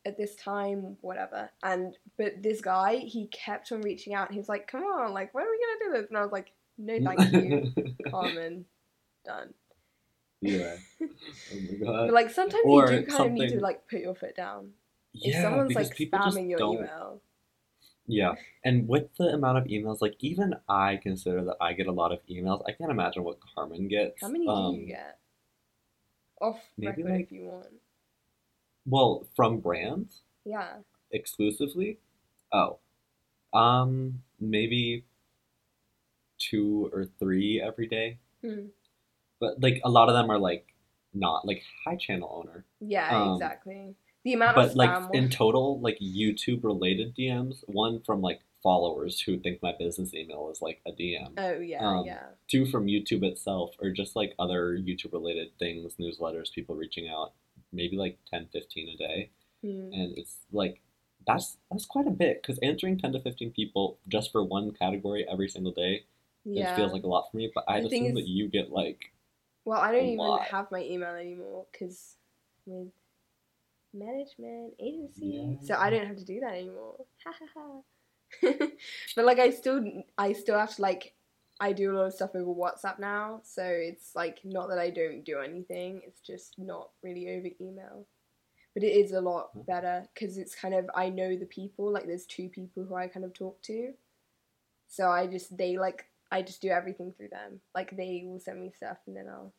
at 0.06 0.16
this 0.18 0.34
time, 0.36 0.96
whatever. 1.00 1.50
And 1.62 1.96
but 2.18 2.42
this 2.42 2.60
guy, 2.60 2.96
he 2.96 3.28
kept 3.28 3.72
on 3.72 3.80
reaching 3.82 4.14
out. 4.14 4.28
and 4.28 4.34
He 4.34 4.38
was 4.40 4.48
like, 4.48 4.66
"Come 4.66 4.82
on, 4.82 5.12
like 5.14 5.32
when 5.32 5.44
are 5.46 5.50
we 5.50 5.58
gonna 5.58 5.92
do 5.92 6.00
this?" 6.00 6.08
And 6.10 6.18
I 6.18 6.22
was 6.22 6.32
like, 6.32 6.52
"No, 6.76 6.98
thank 7.00 7.32
you, 7.32 7.72
Carmen, 8.10 8.64
done." 9.24 9.54
Yeah. 10.44 10.76
Oh 11.00 11.06
my 11.52 11.78
god. 11.86 12.06
But 12.06 12.12
like 12.14 12.30
sometimes 12.30 12.62
Or 12.64 12.90
you 12.92 13.00
do 13.00 13.06
kind 13.06 13.26
of 13.26 13.32
need 13.32 13.50
to 13.50 13.60
like 13.60 13.88
put 13.88 14.00
your 14.00 14.14
foot 14.14 14.36
down. 14.36 14.70
If 15.14 15.40
someone's 15.40 15.74
like 15.74 15.94
spamming 15.96 16.48
your 16.50 16.58
don't. 16.58 16.74
email, 16.76 17.20
Yeah, 18.06 18.34
and 18.64 18.88
with 18.88 19.14
the 19.16 19.26
amount 19.28 19.58
of 19.58 19.64
emails, 19.64 20.00
like 20.00 20.16
even 20.20 20.54
I 20.68 20.96
consider 21.02 21.44
that 21.44 21.56
I 21.60 21.72
get 21.72 21.86
a 21.86 21.92
lot 21.92 22.10
of 22.12 22.18
emails. 22.28 22.62
I 22.66 22.72
can't 22.72 22.90
imagine 22.90 23.22
what 23.24 23.38
Carmen 23.54 23.88
gets. 23.88 24.20
how 24.20 24.28
many 24.28 24.46
um, 24.48 24.74
do 24.74 24.80
you 24.80 24.86
get? 24.88 25.18
Off 26.40 26.60
maybe, 26.76 27.02
record 27.02 27.12
like- 27.12 27.20
if 27.26 27.32
you 27.32 27.42
want. 27.44 27.66
Well, 28.86 29.26
from 29.36 29.60
brands 29.60 30.22
Yeah. 30.44 30.78
exclusively. 31.10 31.98
Oh, 32.52 32.78
um, 33.52 34.22
maybe 34.40 35.04
two 36.38 36.90
or 36.92 37.06
three 37.18 37.62
every 37.62 37.86
day. 37.86 38.18
Hmm. 38.42 38.66
But 39.44 39.62
like 39.62 39.80
a 39.84 39.90
lot 39.90 40.08
of 40.08 40.14
them 40.14 40.30
are 40.30 40.38
like 40.38 40.66
not 41.12 41.46
like 41.46 41.62
high 41.84 41.96
channel 41.96 42.30
owner. 42.44 42.64
Yeah, 42.80 43.08
Um, 43.22 43.34
exactly. 43.34 43.94
The 44.24 44.32
amount 44.32 44.56
but 44.56 44.70
of 44.70 44.76
like 44.76 44.90
spam. 44.90 45.14
in 45.14 45.28
total, 45.28 45.80
like 45.80 45.98
YouTube 46.00 46.64
related 46.64 47.14
DMs, 47.16 47.62
one 47.66 48.00
from 48.00 48.20
like 48.22 48.40
followers 48.62 49.20
who 49.20 49.38
think 49.38 49.62
my 49.62 49.72
business 49.78 50.14
email 50.14 50.48
is 50.50 50.62
like 50.62 50.80
a 50.86 50.92
DM. 50.92 51.32
oh 51.36 51.58
yeah, 51.60 51.86
um, 51.86 52.04
yeah. 52.06 52.22
Two 52.48 52.64
from 52.64 52.86
YouTube 52.86 53.22
itself, 53.22 53.74
or 53.82 53.90
just 53.90 54.16
like 54.16 54.34
other 54.38 54.78
YouTube 54.78 55.12
related 55.12 55.48
things, 55.58 55.94
newsletters, 56.00 56.50
people 56.52 56.74
reaching 56.74 57.06
out, 57.08 57.32
maybe 57.72 57.96
like 57.98 58.18
10, 58.30 58.48
15 58.52 58.88
a 58.88 58.96
day. 58.96 59.30
Hmm. 59.62 59.92
And 59.92 60.16
it's 60.18 60.38
like 60.52 60.80
that's 61.26 61.58
that's 61.70 61.84
quite 61.86 62.06
a 62.06 62.10
bit 62.10 62.40
because 62.42 62.58
answering 62.62 62.98
10 62.98 63.12
to 63.12 63.20
15 63.20 63.50
people 63.52 63.98
just 64.08 64.32
for 64.32 64.42
one 64.42 64.72
category 64.72 65.26
every 65.30 65.48
single 65.48 65.72
day 65.72 66.04
Yeah. 66.44 66.72
it 66.72 66.76
feels 66.76 66.92
like 66.92 67.02
a 67.04 67.06
lot 67.06 67.30
for 67.30 67.36
me. 67.36 67.50
But 67.54 67.64
The 67.66 67.86
assume 67.86 68.06
is- 68.06 68.14
that 68.14 68.28
you 68.28 68.48
get 68.48 68.70
like 68.70 69.12
well, 69.64 69.80
I 69.80 69.92
don't 69.92 70.06
even 70.06 70.18
lot. 70.18 70.42
have 70.42 70.70
my 70.70 70.82
email 70.82 71.14
anymore 71.14 71.66
because 71.72 72.16
with 72.66 72.88
management 73.92 74.74
agency, 74.80 75.24
Yeah. 75.26 75.56
so 75.62 75.74
I 75.74 75.90
don't 75.90 76.06
have 76.06 76.16
to 76.16 76.24
do 76.24 76.40
that 76.40 76.54
anymore. 76.54 76.96
Ha 77.24 77.32
ha 77.32 77.46
ha. 77.54 77.80
but 79.16 79.24
like 79.24 79.38
I 79.38 79.50
still 79.50 79.84
I 80.18 80.32
still 80.32 80.58
have 80.58 80.74
to 80.76 80.82
like 80.82 81.14
I 81.60 81.72
do 81.72 81.92
a 81.92 81.94
lot 81.96 82.06
of 82.06 82.14
stuff 82.14 82.34
over 82.34 82.52
WhatsApp 82.52 82.98
now, 82.98 83.40
so 83.44 83.62
it's 83.64 84.14
like 84.16 84.40
not 84.44 84.68
that 84.70 84.78
I 84.78 84.90
don't 84.90 85.24
do 85.24 85.38
anything, 85.38 86.02
it's 86.06 86.20
just 86.20 86.54
not 86.58 86.90
really 87.02 87.28
over 87.30 87.48
email. 87.60 88.06
But 88.74 88.82
it 88.84 88.88
is 88.96 89.12
a 89.12 89.20
lot 89.20 89.50
Hmm. 89.52 89.62
better 89.66 90.06
because 90.14 90.38
it's 90.38 90.54
kind 90.54 90.74
of 90.74 90.90
I 90.94 91.08
know 91.10 91.36
the 91.36 91.46
people, 91.46 91.92
like 91.92 92.06
there's 92.06 92.26
two 92.26 92.48
people 92.48 92.84
who 92.84 92.94
I 92.96 93.08
kind 93.08 93.24
of 93.24 93.32
talk 93.34 93.62
to. 93.62 93.92
So 94.88 95.08
I 95.10 95.26
just 95.26 95.56
they 95.56 95.76
like 95.78 96.06
I 96.34 96.42
just 96.42 96.60
do 96.60 96.68
everything 96.68 97.14
through 97.16 97.28
them. 97.28 97.60
Like 97.76 97.96
they 97.96 98.24
will 98.26 98.40
send 98.40 98.60
me 98.60 98.72
stuff 98.74 98.96
and 99.06 99.16
then 99.16 99.26
I'll 99.28 99.54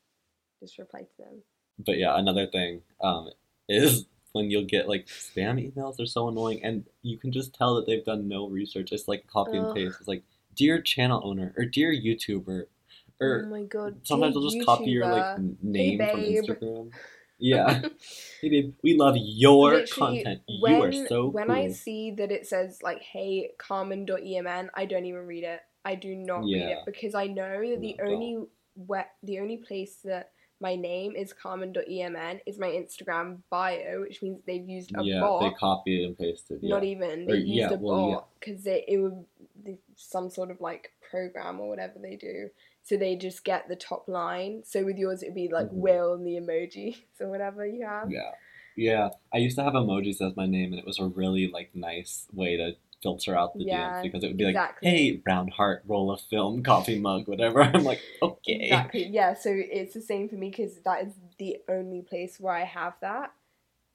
just 0.60 0.78
reply 0.78 1.02
to 1.02 1.18
them. 1.18 1.42
But 1.80 1.98
yeah, 1.98 2.18
another 2.20 2.48
thing 2.48 2.82
um, 3.02 3.30
is 3.70 4.06
when 4.34 4.52
you'll 4.52 4.66
get 4.66 4.90
like 4.90 5.08
spam 5.08 5.56
emails, 5.74 5.96
they're 5.96 6.06
so 6.06 6.28
annoying, 6.28 6.60
and 6.64 6.86
you 7.02 7.18
can 7.18 7.32
just 7.32 7.56
tell 7.56 7.76
that 7.76 7.88
they've 7.88 8.04
done 8.04 8.28
no 8.28 8.48
research. 8.48 8.92
It's 8.92 9.08
like 9.08 9.26
copy 9.28 9.58
and 9.58 9.74
paste. 9.74 9.96
It's 10.00 10.08
like, 10.08 10.24
dear 10.54 10.82
channel 10.82 11.22
owner 11.24 11.54
or 11.58 11.64
dear 11.64 11.94
YouTuber, 11.94 12.66
oh 12.66 13.26
or 13.26 13.46
my 13.50 13.64
god. 13.64 14.02
sometimes 14.04 14.34
dear 14.34 14.42
they'll 14.42 14.52
just 14.52 14.66
copy 14.66 14.92
your 14.92 15.06
like 15.06 15.38
YouTuber. 15.38 15.56
name 15.64 15.98
from. 16.00 16.20
Instagram. 16.20 16.92
Yeah, 17.38 17.82
hey 18.42 18.50
babe, 18.50 18.74
we 18.84 18.98
love 18.98 19.16
your 19.18 19.76
Literally, 19.76 20.18
content. 20.24 20.42
you 20.48 20.62
when, 20.62 20.82
are 20.82 21.08
so 21.08 21.28
when 21.28 21.48
cool. 21.48 21.56
I 21.56 21.72
see 21.72 22.12
that 22.12 22.32
it 22.32 22.48
says 22.48 22.80
like 22.82 23.02
hey 23.02 23.52
carmen.emn, 23.58 24.70
I 24.74 24.86
don't 24.86 25.06
even 25.06 25.26
read 25.26 25.44
it. 25.46 25.62
I 25.86 25.96
do 25.96 26.16
not 26.16 26.44
read 26.44 26.64
it 26.70 26.80
because 26.86 27.14
I 27.16 27.28
know 27.28 27.62
that 27.70 27.80
the 27.82 27.96
No, 28.00 28.06
only 28.12 28.38
we- 28.76 28.98
the 29.24 29.40
only 29.40 29.58
place 29.58 29.98
that 30.04 30.32
my 30.60 30.76
name 30.76 31.16
is 31.16 31.32
carmen.emn 31.34 32.40
is 32.46 32.58
my 32.58 32.68
Instagram 32.68 33.40
bio, 33.50 34.02
which 34.02 34.22
means 34.22 34.42
they've 34.48 34.68
used 34.68 34.92
a 34.98 35.04
yeah, 35.04 35.20
bot. 35.20 35.42
they 35.42 35.52
copied 35.52 36.06
and 36.06 36.18
pasted. 36.18 36.60
Yeah. 36.62 36.70
Not 36.76 36.84
even 36.84 37.26
they've 37.26 37.46
used 37.46 37.72
yeah, 37.72 37.74
a 37.74 37.78
well, 37.78 38.12
bot 38.12 38.28
because 38.40 38.66
it 38.66 38.84
would 39.02 39.26
the- 39.64 39.78
some 39.96 40.30
sort 40.30 40.52
of 40.52 40.60
like 40.62 40.92
program 41.10 41.60
or 41.60 41.70
whatever 41.70 42.00
they 42.00 42.16
do. 42.16 42.50
So 42.84 42.98
they 42.98 43.16
just 43.16 43.44
get 43.44 43.68
the 43.68 43.76
top 43.76 44.08
line. 44.08 44.64
So 44.66 44.84
with 44.86 44.98
yours, 44.98 45.24
it'd 45.24 45.36
be 45.36 45.50
like 45.50 45.68
Mhm. 45.70 45.74
Will 45.74 46.14
and 46.14 46.26
the 46.26 46.36
emojis 46.36 46.98
or 47.20 47.30
whatever 47.30 47.66
you 47.66 47.86
have. 47.86 48.12
Yeah. 48.12 48.32
Yeah. 48.78 49.10
I 49.34 49.38
used 49.38 49.58
to 49.58 49.64
have 49.64 49.74
emojis 49.74 50.22
as 50.22 50.36
my 50.36 50.46
name 50.46 50.72
and 50.72 50.80
it 50.80 50.86
was 50.86 51.00
a 51.00 51.06
really 51.08 51.48
like 51.48 51.76
nice 51.76 52.28
way 52.34 52.58
to 52.58 52.76
filter 53.04 53.38
out 53.38 53.58
the 53.58 53.66
Yeah, 53.66 53.72
DMs 53.78 54.02
because 54.02 54.24
it 54.24 54.28
would 54.28 54.38
be 54.38 54.46
like, 54.46 54.64
hey, 54.82 55.14
brown 55.18 55.50
heart, 55.50 55.84
roll 55.88 56.12
of 56.12 56.22
film, 56.22 56.64
coffee 56.64 57.00
mug, 57.00 57.28
whatever. 57.28 57.62
I'm 57.76 57.84
like, 57.84 58.02
okay. 58.22 58.72
Exactly. 58.72 59.06
Yeah. 59.08 59.34
So 59.36 59.52
it's 59.54 59.94
the 59.94 60.02
same 60.02 60.30
for 60.30 60.36
me 60.36 60.50
because 60.50 60.80
that 60.86 61.04
is 61.06 61.14
the 61.40 61.58
only 61.70 62.02
place 62.02 62.40
where 62.40 62.56
I 62.56 62.66
have 62.66 62.94
that 63.02 63.32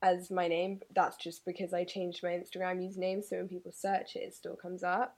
as 0.02 0.30
my 0.30 0.48
name. 0.48 0.80
That's 0.94 1.16
just 1.16 1.44
because 1.44 1.72
I 1.74 1.84
changed 1.84 2.22
my 2.22 2.30
Instagram 2.30 2.80
username, 2.80 3.24
so 3.24 3.36
when 3.36 3.48
people 3.48 3.72
search 3.72 4.16
it, 4.16 4.20
it 4.20 4.34
still 4.34 4.56
comes 4.56 4.82
up. 4.82 5.16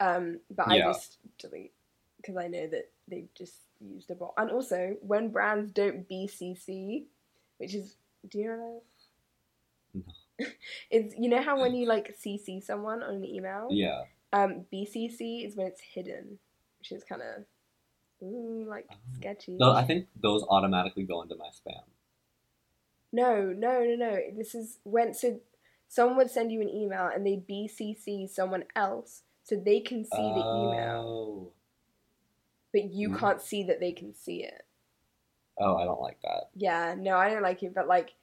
Um, 0.00 0.40
but 0.50 0.68
I 0.68 0.78
Yeah. 0.78 0.92
just 0.92 1.18
delete 1.38 1.72
because 2.18 2.36
I 2.36 2.48
know 2.48 2.66
that 2.68 2.90
they've 3.08 3.28
just 3.36 3.54
used 3.80 4.10
a 4.10 4.14
bot. 4.14 4.34
And 4.36 4.50
also, 4.50 4.96
when 5.00 5.30
brands 5.30 5.70
don't 5.72 6.08
BCC, 6.08 7.06
which 7.58 7.74
is, 7.74 7.96
do 8.28 8.38
you 8.38 8.48
know 8.48 8.56
that? 8.56 8.82
No. 9.94 10.02
it's 10.90 11.14
you 11.18 11.28
know 11.28 11.42
how 11.42 11.60
when 11.60 11.74
you 11.74 11.86
like 11.86 12.14
CC 12.18 12.62
someone 12.62 13.02
on 13.02 13.16
an 13.16 13.24
email, 13.24 13.68
Yeah. 13.70 14.02
um, 14.32 14.66
BCC 14.72 15.46
is 15.46 15.56
when 15.56 15.66
it's 15.66 15.80
hidden, 15.80 16.38
which 16.78 16.92
is 16.92 17.02
kind 17.04 17.22
of, 17.22 17.44
like 18.20 18.86
Oh. 18.90 18.96
sketchy. 19.16 19.52
No, 19.58 19.72
I 19.72 19.84
think 19.84 20.08
those 20.20 20.44
automatically 20.48 21.04
go 21.04 21.22
into 21.22 21.36
my 21.36 21.48
spam. 21.48 21.82
No, 23.12 23.46
no, 23.56 23.82
no, 23.84 23.94
no. 23.96 24.18
This 24.36 24.54
is 24.54 24.78
when 24.84 25.14
so 25.14 25.40
someone 25.88 26.16
would 26.18 26.30
send 26.30 26.52
you 26.52 26.60
an 26.60 26.68
email 26.68 27.06
and 27.06 27.26
they 27.26 27.36
BCC 27.48 28.28
someone 28.28 28.64
else 28.74 29.22
so 29.44 29.56
they 29.56 29.80
can 29.80 30.04
see 30.04 30.16
the 30.34 30.40
email, 30.40 31.04
Oh. 31.06 31.52
but 32.72 32.90
you 32.92 33.10
Mm. 33.10 33.18
can't 33.18 33.40
see 33.40 33.62
that 33.64 33.80
they 33.80 33.92
can 33.92 34.12
see 34.12 34.42
it. 34.42 34.66
Oh, 35.58 35.76
I 35.76 35.84
don't 35.84 36.00
like 36.02 36.20
that. 36.22 36.50
Yeah, 36.54 36.94
no, 36.98 37.16
I 37.16 37.30
don't 37.30 37.42
like 37.42 37.62
it, 37.62 37.72
but 37.74 37.86
like 37.86 38.14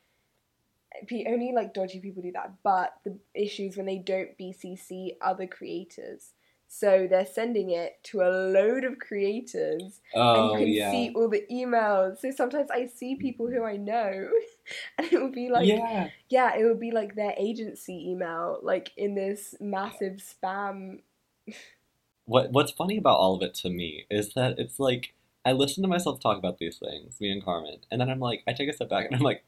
only 1.27 1.51
like 1.53 1.73
dodgy 1.73 1.99
people 1.99 2.23
do 2.23 2.31
that. 2.33 2.53
But 2.63 2.93
the 3.03 3.17
issue 3.33 3.67
is 3.67 3.77
when 3.77 3.85
they 3.85 3.97
don't 3.97 4.37
BCC 4.37 5.11
other 5.21 5.47
creators. 5.47 6.33
So 6.75 7.05
they're 7.07 7.25
sending 7.25 7.69
it 7.69 8.03
to 8.05 8.21
a 8.21 8.33
load 8.33 8.83
of 8.83 8.97
creators 8.97 10.01
Oh, 10.15 10.33
and 10.33 10.43
you 10.43 10.49
oh, 10.49 10.57
can 10.57 10.67
yeah. 10.67 10.91
see 10.91 11.13
all 11.15 11.29
the 11.29 11.45
emails. 11.51 12.17
So 12.17 12.31
sometimes 12.31 12.71
I 12.71 12.87
see 12.87 13.15
people 13.15 13.47
who 13.47 13.63
I 13.63 13.77
know 13.77 14.29
and 14.97 15.13
it 15.13 15.21
would 15.21 15.33
be 15.33 15.49
like 15.49 15.67
yeah. 15.67 16.09
Yeah, 16.29 16.57
it 16.57 16.63
would 16.63 16.79
be 16.79 16.89
like 16.89 17.13
their 17.13 17.35
agency 17.37 18.09
email, 18.09 18.59
like 18.63 18.91
in 18.97 19.13
this 19.13 19.53
massive 19.59 20.13
spam. 20.13 21.01
What 22.25 22.51
What's 22.51 22.71
funny 22.71 22.97
about 22.97 23.19
all 23.19 23.35
of 23.35 23.41
it 23.41 23.53
to 23.55 23.69
me 23.69 24.05
is 24.09 24.33
that 24.33 24.57
it's 24.57 24.79
like 24.79 25.13
I 25.45 25.51
listen 25.51 25.83
to 25.83 25.89
myself 25.89 26.21
talk 26.21 26.37
about 26.37 26.57
these 26.57 26.77
things, 26.77 27.19
me 27.19 27.29
and 27.29 27.43
Carmen, 27.43 27.77
and 27.91 27.99
then 27.99 28.09
I'm 28.09 28.19
like, 28.19 28.43
I 28.47 28.53
take 28.53 28.69
a 28.69 28.73
step 28.73 28.89
back 28.89 29.05
and 29.05 29.15
I'm 29.15 29.21
like, 29.21 29.43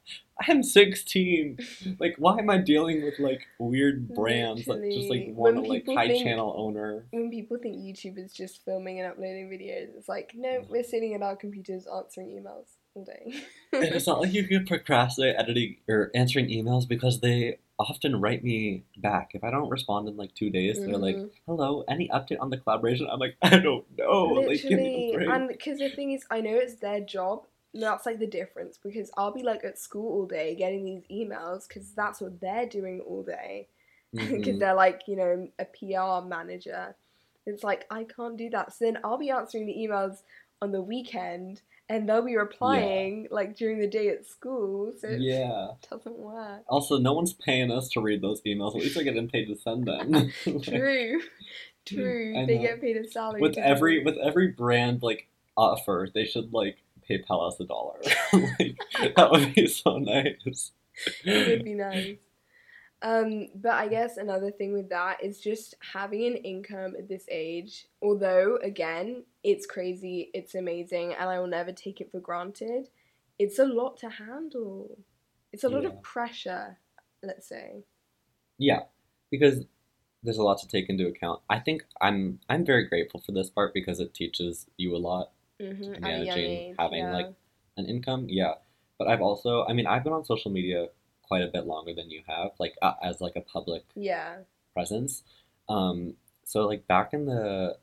I'm 0.47 0.63
16. 0.63 1.57
Like, 1.99 2.15
why 2.17 2.37
am 2.37 2.49
I 2.49 2.57
dealing 2.57 3.03
with 3.03 3.19
like 3.19 3.47
weird 3.59 4.13
brands 4.13 4.65
that 4.65 4.83
just 4.91 5.09
like 5.09 5.27
want 5.29 5.55
to 5.55 5.61
like 5.61 5.85
high 5.87 6.07
think- 6.07 6.23
channel 6.23 6.53
owner? 6.57 7.05
When 7.11 7.29
people 7.29 7.57
think 7.57 7.77
YouTube 7.77 8.17
is 8.17 8.33
just 8.33 8.65
filming 8.65 8.99
and 8.99 9.09
uploading 9.09 9.49
videos, 9.49 9.95
it's 9.95 10.09
like, 10.09 10.33
no, 10.35 10.49
mm. 10.49 10.69
we're 10.69 10.83
sitting 10.83 11.13
at 11.13 11.21
our 11.21 11.35
computers 11.35 11.87
answering 11.87 12.27
emails 12.27 12.65
all 12.95 13.05
day. 13.05 13.33
It's 13.73 14.07
not 14.07 14.21
like 14.21 14.33
you 14.33 14.47
can 14.47 14.65
procrastinate 14.65 15.35
editing 15.37 15.77
or 15.87 16.11
answering 16.15 16.47
emails 16.47 16.87
because 16.87 17.19
they 17.19 17.59
often 17.79 18.21
write 18.21 18.43
me 18.43 18.85
back. 18.97 19.31
If 19.33 19.43
I 19.43 19.51
don't 19.51 19.69
respond 19.69 20.07
in 20.07 20.17
like 20.17 20.33
two 20.35 20.49
days, 20.49 20.81
they're 20.85 20.97
like, 20.97 21.17
Mhm. 21.17 21.29
"Hello, 21.47 21.83
any 21.87 22.09
update 22.09 22.39
on 22.39 22.49
the 22.49 22.57
collaboration?" 22.57 23.07
I'm 23.11 23.19
like, 23.19 23.37
"I 23.41 23.59
don't 23.59 23.85
know." 23.97 24.43
Like, 24.45 24.65
Literally, 24.65 25.11
break. 25.11 25.27
and 25.29 25.47
because 25.47 25.79
the 25.79 25.89
thing 25.89 26.11
is, 26.11 26.25
I 26.31 26.41
know 26.41 26.55
it's 26.55 26.75
their 26.75 27.01
job. 27.01 27.47
and 27.73 27.83
That's 27.83 28.05
like 28.05 28.19
the 28.19 28.27
difference 28.27 28.77
because 28.81 29.11
I'll 29.17 29.31
be 29.33 29.43
like 29.43 29.63
at 29.63 29.77
school 29.79 30.11
all 30.13 30.25
day 30.25 30.55
getting 30.55 30.85
these 30.85 31.03
emails 31.11 31.67
because 31.67 31.93
that's 31.93 32.21
what 32.21 32.39
they're 32.39 32.65
doing 32.67 33.01
all 33.01 33.23
day. 33.23 33.67
because 34.15 34.57
Mhm. 34.57 34.59
they're 34.59 34.73
like 34.73 35.01
you 35.07 35.15
know 35.17 35.47
a 35.59 35.65
PR 35.65 36.21
manager. 36.21 36.95
It's 37.45 37.63
like 37.63 37.85
I 37.91 38.05
can't 38.05 38.37
do 38.37 38.49
that. 38.51 38.73
So 38.73 38.85
then 38.85 38.99
I'll 39.03 39.17
be 39.17 39.29
answering 39.29 39.65
the 39.67 39.75
emails 39.75 40.23
on 40.61 40.71
the 40.71 40.81
weekend, 40.81 41.61
and 41.89 42.09
they'll 42.09 42.21
be 42.25 42.35
replying 42.35 43.27
like 43.31 43.55
during 43.55 43.79
the 43.79 43.87
day 43.87 44.09
at 44.09 44.25
school. 44.25 44.91
So 44.99 45.07
it 45.09 45.21
Yeah. 45.21 45.71
doesn't 45.89 46.17
work. 46.17 46.63
Also, 46.67 46.97
no 46.97 47.13
one's 47.13 47.33
paying 47.33 47.71
us 47.71 47.89
to 47.89 48.01
read 48.01 48.21
those 48.21 48.41
emails. 48.41 48.75
At 48.75 48.81
least 48.81 48.95
we're 48.95 49.03
getting 49.03 49.29
paid 49.29 49.45
to 49.47 49.55
send 49.55 49.85
them. 49.85 50.31
True, 50.63 51.21
true. 51.85 52.33
I 52.37 52.45
They 52.45 52.55
know. 52.57 52.61
get 52.63 52.81
paid 52.81 52.97
a 52.97 53.07
salary. 53.09 53.41
with 53.41 53.57
every 53.57 54.03
with 54.03 54.17
every 54.17 54.47
brand 54.47 55.03
like 55.03 55.27
offer, 55.57 56.07
they 56.13 56.25
should 56.25 56.53
like 56.53 56.77
PayPal 57.09 57.47
us 57.47 57.59
a 57.59 57.65
dollar. 57.65 57.99
like, 58.59 58.77
that 59.15 59.29
would 59.31 59.53
be 59.53 59.67
so 59.67 59.97
nice. 59.99 60.71
It 61.23 61.47
would 61.47 61.63
be 61.63 61.73
nice. 61.75 62.17
Um, 63.05 63.49
but 63.55 63.73
I 63.73 63.87
guess 63.87 64.17
another 64.17 64.51
thing 64.51 64.73
with 64.73 64.89
that 64.89 65.23
is 65.23 65.39
just 65.39 65.75
having 65.93 66.25
an 66.27 66.37
income 66.37 66.95
at 66.97 67.07
this 67.09 67.27
age. 67.31 67.87
Although, 68.01 68.57
again, 68.63 69.25
it's 69.43 69.67
crazy, 69.67 70.31
it's 70.33 70.55
amazing, 70.55 71.13
and 71.13 71.29
I 71.29 71.39
will 71.39 71.47
never 71.47 71.71
take 71.73 72.01
it 72.01 72.11
for 72.11 72.19
granted. 72.19 72.89
It's 73.39 73.59
a 73.59 73.65
lot 73.65 73.97
to 73.99 74.09
handle. 74.09 74.97
It's 75.53 75.63
a 75.65 75.69
lot 75.69 75.83
Yeah. 75.83 75.89
of 75.89 76.01
pressure, 76.03 76.79
let's 77.23 77.47
say. 77.47 77.85
Yeah, 78.57 78.83
because 79.31 79.65
there's 80.23 80.37
a 80.37 80.43
lot 80.43 80.59
to 80.59 80.67
take 80.67 80.89
into 80.89 81.07
account. 81.07 81.41
I 81.49 81.59
think 81.59 81.85
I'm 82.01 82.39
I'm 82.49 82.65
very 82.65 82.87
grateful 82.87 83.21
for 83.21 83.33
this 83.33 83.49
part 83.49 83.73
because 83.73 83.99
it 84.01 84.13
teaches 84.15 84.67
you 84.77 84.95
a 84.95 84.99
lot 84.99 85.31
Mm-hmm. 85.61 86.01
Managing 86.01 86.65
age, 86.69 86.75
having 86.77 86.99
yeah. 86.99 87.13
like 87.13 87.33
an 87.77 87.85
income. 87.87 88.27
Yeah, 88.29 88.55
but 88.99 89.07
I've 89.07 89.21
also 89.21 89.65
I 89.67 89.73
mean 89.73 89.87
I've 89.87 90.03
been 90.03 90.13
on 90.13 90.25
social 90.25 90.51
media 90.51 90.89
quite 91.27 91.41
a 91.41 91.47
bit 91.47 91.65
longer 91.65 91.93
than 91.93 92.09
you 92.09 92.21
have, 92.27 92.51
like 92.59 92.75
uh, 92.81 92.93
as 93.03 93.21
like 93.21 93.35
a 93.35 93.41
public 93.41 93.83
yeah, 93.95 94.37
presence. 94.73 95.23
Um, 95.67 96.15
so 96.43 96.65
like 96.65 96.87
back 96.87 97.13
in 97.13 97.25
the 97.25 97.77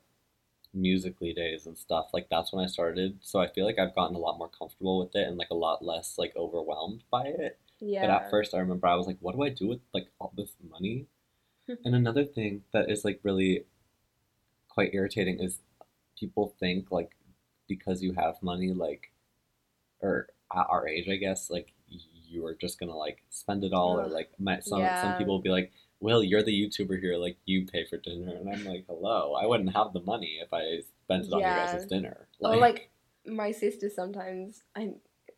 Musical.ly 0.73 1.33
days 1.33 1.67
and 1.67 1.77
stuff, 1.77 2.07
like 2.13 2.27
that's 2.29 2.51
when 2.51 2.63
I 2.63 2.67
started. 2.67 3.19
So 3.21 3.39
I 3.39 3.47
feel 3.47 3.65
like 3.65 3.77
I've 3.77 3.93
gotten 3.93 4.15
a 4.15 4.19
lot 4.19 4.37
more 4.37 4.49
comfortable 4.49 4.99
with 4.99 5.15
it 5.15 5.27
and 5.27 5.37
like 5.37 5.51
a 5.51 5.55
lot 5.55 5.83
less 5.83 6.17
like 6.17 6.33
overwhelmed 6.35 7.03
by 7.11 7.25
it. 7.25 7.59
yeah. 7.79 8.01
But 8.01 8.09
at 8.09 8.29
first 8.29 8.55
I 8.55 8.59
remember 8.59 8.87
I 8.87 8.95
was 8.95 9.05
like, 9.05 9.17
what 9.19 9.35
do 9.35 9.43
I 9.43 9.49
do 9.49 9.67
with 9.67 9.81
like 9.93 10.07
all 10.19 10.33
this 10.35 10.55
money? 10.71 11.05
and 11.67 11.95
another 11.95 12.25
thing 12.25 12.63
that 12.73 12.89
is 12.89 13.05
like 13.05 13.19
really 13.23 13.65
quite 14.67 14.93
irritating 14.93 15.39
is 15.39 15.59
people 16.17 16.55
think 16.59 16.91
like 16.91 17.11
because 17.67 18.01
you 18.01 18.13
have 18.13 18.41
money 18.41 18.73
like 18.73 19.11
or 20.01 20.27
at 20.55 20.65
our 20.69 20.87
age 20.87 21.07
I 21.07 21.15
guess 21.15 21.49
like 21.49 21.72
you 22.33 22.45
are 22.45 22.55
just 22.55 22.79
gonna 22.79 22.95
like 22.95 23.23
spend 23.29 23.63
it 23.63 23.73
all 23.73 23.99
or 23.99 24.07
like 24.07 24.31
my, 24.39 24.59
some 24.59 24.87
some 25.01 25.15
people 25.17 25.35
will 25.35 25.41
be 25.41 25.49
like 25.49 25.71
Will 25.99 26.21
you're 26.21 26.43
the 26.43 26.51
YouTuber 26.51 26.99
here 26.99 27.15
like 27.15 27.37
you 27.45 27.65
pay 27.65 27.85
for 27.85 27.95
dinner. 27.95 28.35
And 28.35 28.49
I'm 28.49 28.65
like 28.65 28.85
hello 28.87 29.35
I 29.41 29.45
wouldn't 29.45 29.73
have 29.73 29.93
the 29.93 30.01
money 30.01 30.39
if 30.41 30.51
I 30.51 30.81
spent 31.05 31.25
it 31.25 31.33
on 31.33 31.39
your 31.39 31.55
guys' 31.55 31.85
dinner. 31.85 32.27
Or 32.41 32.57
like 32.57 32.89
my 33.25 33.51
sister 33.51 33.89
sometimes, 33.89 34.63
I 34.75 34.91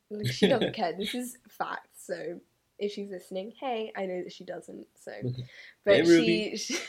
like 0.10 0.32
she 0.32 0.48
doesn't 0.48 0.74
care. 0.76 0.93
This 0.98 1.14
is 1.14 1.38
fact, 1.48 1.89
so 1.98 2.39
if 2.78 2.91
she's 2.91 3.10
listening, 3.10 3.54
hey, 3.60 3.91
I 3.96 4.06
know 4.06 4.24
that 4.24 4.34
she 4.34 4.43
doesn't, 4.43 4.88
so. 4.96 5.12
But 5.86 6.06
Ruby. 6.06 6.58
she, 6.58 6.74
she 6.76 6.80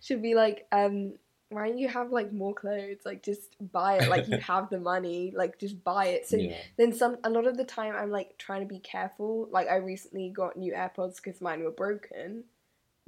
should 0.00 0.22
be 0.22 0.34
like, 0.34 0.66
um, 0.72 1.14
why 1.50 1.68
don't 1.68 1.78
you 1.78 1.88
have 1.88 2.12
like 2.12 2.32
more 2.32 2.54
clothes? 2.54 3.00
Like 3.04 3.22
just 3.22 3.56
buy 3.72 3.98
it. 3.98 4.08
Like 4.08 4.28
you 4.28 4.38
have 4.46 4.70
the 4.70 4.78
money. 4.78 5.32
Like 5.36 5.58
just 5.58 5.82
buy 5.84 6.06
it. 6.06 6.26
So 6.26 6.36
yeah. 6.36 6.56
then 6.78 6.92
some 6.92 7.18
a 7.24 7.30
lot 7.30 7.46
of 7.46 7.56
the 7.56 7.64
time 7.64 7.94
I'm 7.94 8.10
like 8.10 8.38
trying 8.38 8.60
to 8.60 8.72
be 8.72 8.78
careful. 8.78 9.48
Like 9.50 9.68
I 9.68 9.76
recently 9.76 10.30
got 10.30 10.56
new 10.56 10.72
AirPods 10.72 11.16
because 11.16 11.40
mine 11.40 11.64
were 11.64 11.72
broken, 11.72 12.44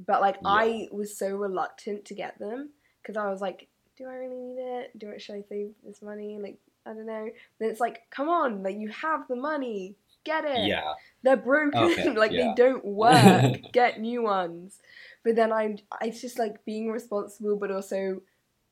but 0.04 0.20
like 0.20 0.36
Yeah. 0.42 0.48
I 0.48 0.88
was 0.90 1.16
so 1.16 1.28
reluctant 1.36 2.04
to 2.06 2.14
get 2.14 2.38
them 2.40 2.70
because 3.00 3.16
I 3.16 3.30
was 3.30 3.40
like, 3.40 3.68
do 3.96 4.06
I 4.06 4.14
really 4.14 4.36
need 4.36 4.58
it? 4.58 4.98
Do 4.98 5.12
I 5.14 5.18
should 5.18 5.36
I 5.36 5.42
save 5.48 5.70
this 5.84 6.02
money? 6.02 6.38
Like 6.38 6.58
I 6.84 6.94
don't 6.94 7.06
know. 7.06 7.30
Then 7.60 7.70
it's 7.70 7.80
like, 7.80 8.02
come 8.10 8.28
on, 8.28 8.64
like 8.64 8.76
you 8.76 8.88
have 8.88 9.28
the 9.28 9.36
money, 9.36 9.94
get 10.24 10.44
it. 10.44 10.66
Yeah. 10.66 10.94
They're 11.22 11.36
broken. 11.36 11.78
Okay, 11.78 12.10
like 12.16 12.32
yeah. 12.32 12.54
they 12.56 12.62
don't 12.62 12.84
work. 12.84 13.56
Get 13.72 14.00
new 14.00 14.22
ones. 14.22 14.80
But 15.24 15.36
then 15.36 15.52
I'm. 15.52 15.78
It's 16.00 16.20
just 16.20 16.38
like 16.38 16.64
being 16.64 16.90
responsible, 16.90 17.56
but 17.56 17.70
also 17.70 18.22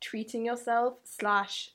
treating 0.01 0.44
yourself 0.44 0.98
slash 1.05 1.70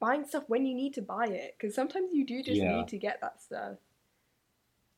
buying 0.00 0.24
stuff 0.24 0.44
when 0.48 0.64
you 0.64 0.74
need 0.74 0.94
to 0.94 1.02
buy 1.02 1.24
it. 1.26 1.54
Because 1.58 1.74
sometimes 1.74 2.12
you 2.12 2.24
do 2.24 2.42
just 2.42 2.60
Yeah. 2.60 2.76
need 2.76 2.88
to 2.88 2.98
get 2.98 3.20
that 3.20 3.42
stuff. 3.42 3.78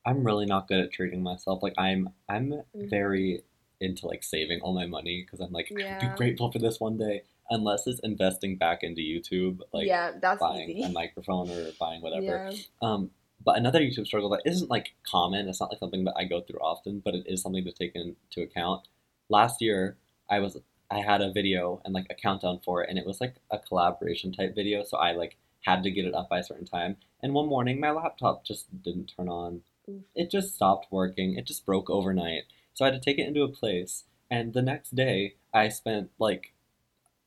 I'm 0.05 0.23
really 0.23 0.45
not 0.45 0.67
good 0.67 0.79
at 0.79 0.91
treating 0.91 1.21
myself. 1.21 1.61
Like 1.61 1.73
I'm 1.77 2.09
I'm 2.27 2.51
Mhm. 2.75 2.89
very 2.89 3.43
into 3.79 4.07
like 4.07 4.23
saving 4.23 4.61
all 4.61 4.73
my 4.73 4.85
money 4.85 5.21
because 5.23 5.39
I'm 5.39 5.51
like 5.51 5.71
I'll 5.71 5.77
Yeah. 5.77 5.97
be 5.99 6.07
grateful 6.09 6.51
for 6.51 6.59
this 6.59 6.79
one 6.79 6.97
day. 6.97 7.23
Unless 7.49 7.85
it's 7.87 7.99
investing 7.99 8.55
back 8.57 8.81
into 8.83 9.01
YouTube, 9.01 9.61
like 9.73 9.85
yeah, 9.87 10.11
that's 10.19 10.39
buying 10.39 10.69
easy. 10.69 10.83
a 10.83 10.89
microphone 10.89 11.49
or 11.49 11.71
buying 11.79 12.01
whatever. 12.01 12.49
Yeah. 12.49 12.57
Um, 12.81 13.11
but 13.43 13.57
another 13.57 13.81
YouTube 13.81 14.05
struggle 14.05 14.29
that 14.29 14.41
isn't 14.45 14.69
like 14.69 14.93
common. 15.03 15.49
It's 15.49 15.59
not 15.59 15.69
like 15.71 15.79
something 15.79 16.03
that 16.05 16.15
I 16.15 16.23
go 16.25 16.41
through 16.41 16.59
often, 16.59 16.99
but 16.99 17.13
it 17.15 17.27
is 17.27 17.41
something 17.41 17.63
to 17.65 17.71
take 17.71 17.93
into 17.95 18.41
account. 18.41 18.87
Last 19.29 19.61
year, 19.61 19.97
I 20.29 20.39
was 20.39 20.57
I 20.91 20.99
had 20.99 21.21
a 21.21 21.31
video 21.31 21.81
and 21.85 21.93
like 21.93 22.07
a 22.09 22.15
countdown 22.15 22.59
for 22.63 22.83
it, 22.83 22.89
and 22.89 22.99
it 22.99 23.05
was 23.05 23.21
like 23.21 23.35
a 23.49 23.57
collaboration 23.57 24.33
type 24.33 24.53
video. 24.53 24.83
So 24.83 24.97
I 24.97 25.13
like 25.13 25.37
had 25.61 25.83
to 25.83 25.91
get 25.91 26.05
it 26.05 26.13
up 26.13 26.29
by 26.29 26.39
a 26.39 26.43
certain 26.43 26.65
time. 26.65 26.97
And 27.23 27.33
one 27.33 27.47
morning, 27.47 27.79
my 27.79 27.91
laptop 27.91 28.43
just 28.43 28.81
didn't 28.83 29.13
turn 29.15 29.29
on. 29.29 29.61
Oof. 29.89 30.01
It 30.15 30.29
just 30.29 30.53
stopped 30.53 30.87
working. 30.91 31.35
It 31.35 31.45
just 31.45 31.65
broke 31.65 31.89
overnight. 31.89 32.43
So 32.73 32.83
I 32.83 32.91
had 32.91 33.01
to 33.01 33.03
take 33.03 33.19
it 33.19 33.27
into 33.27 33.43
a 33.43 33.47
place. 33.47 34.03
And 34.29 34.53
the 34.53 34.61
next 34.61 34.95
day, 34.95 35.35
I 35.53 35.69
spent 35.69 36.09
like 36.19 36.53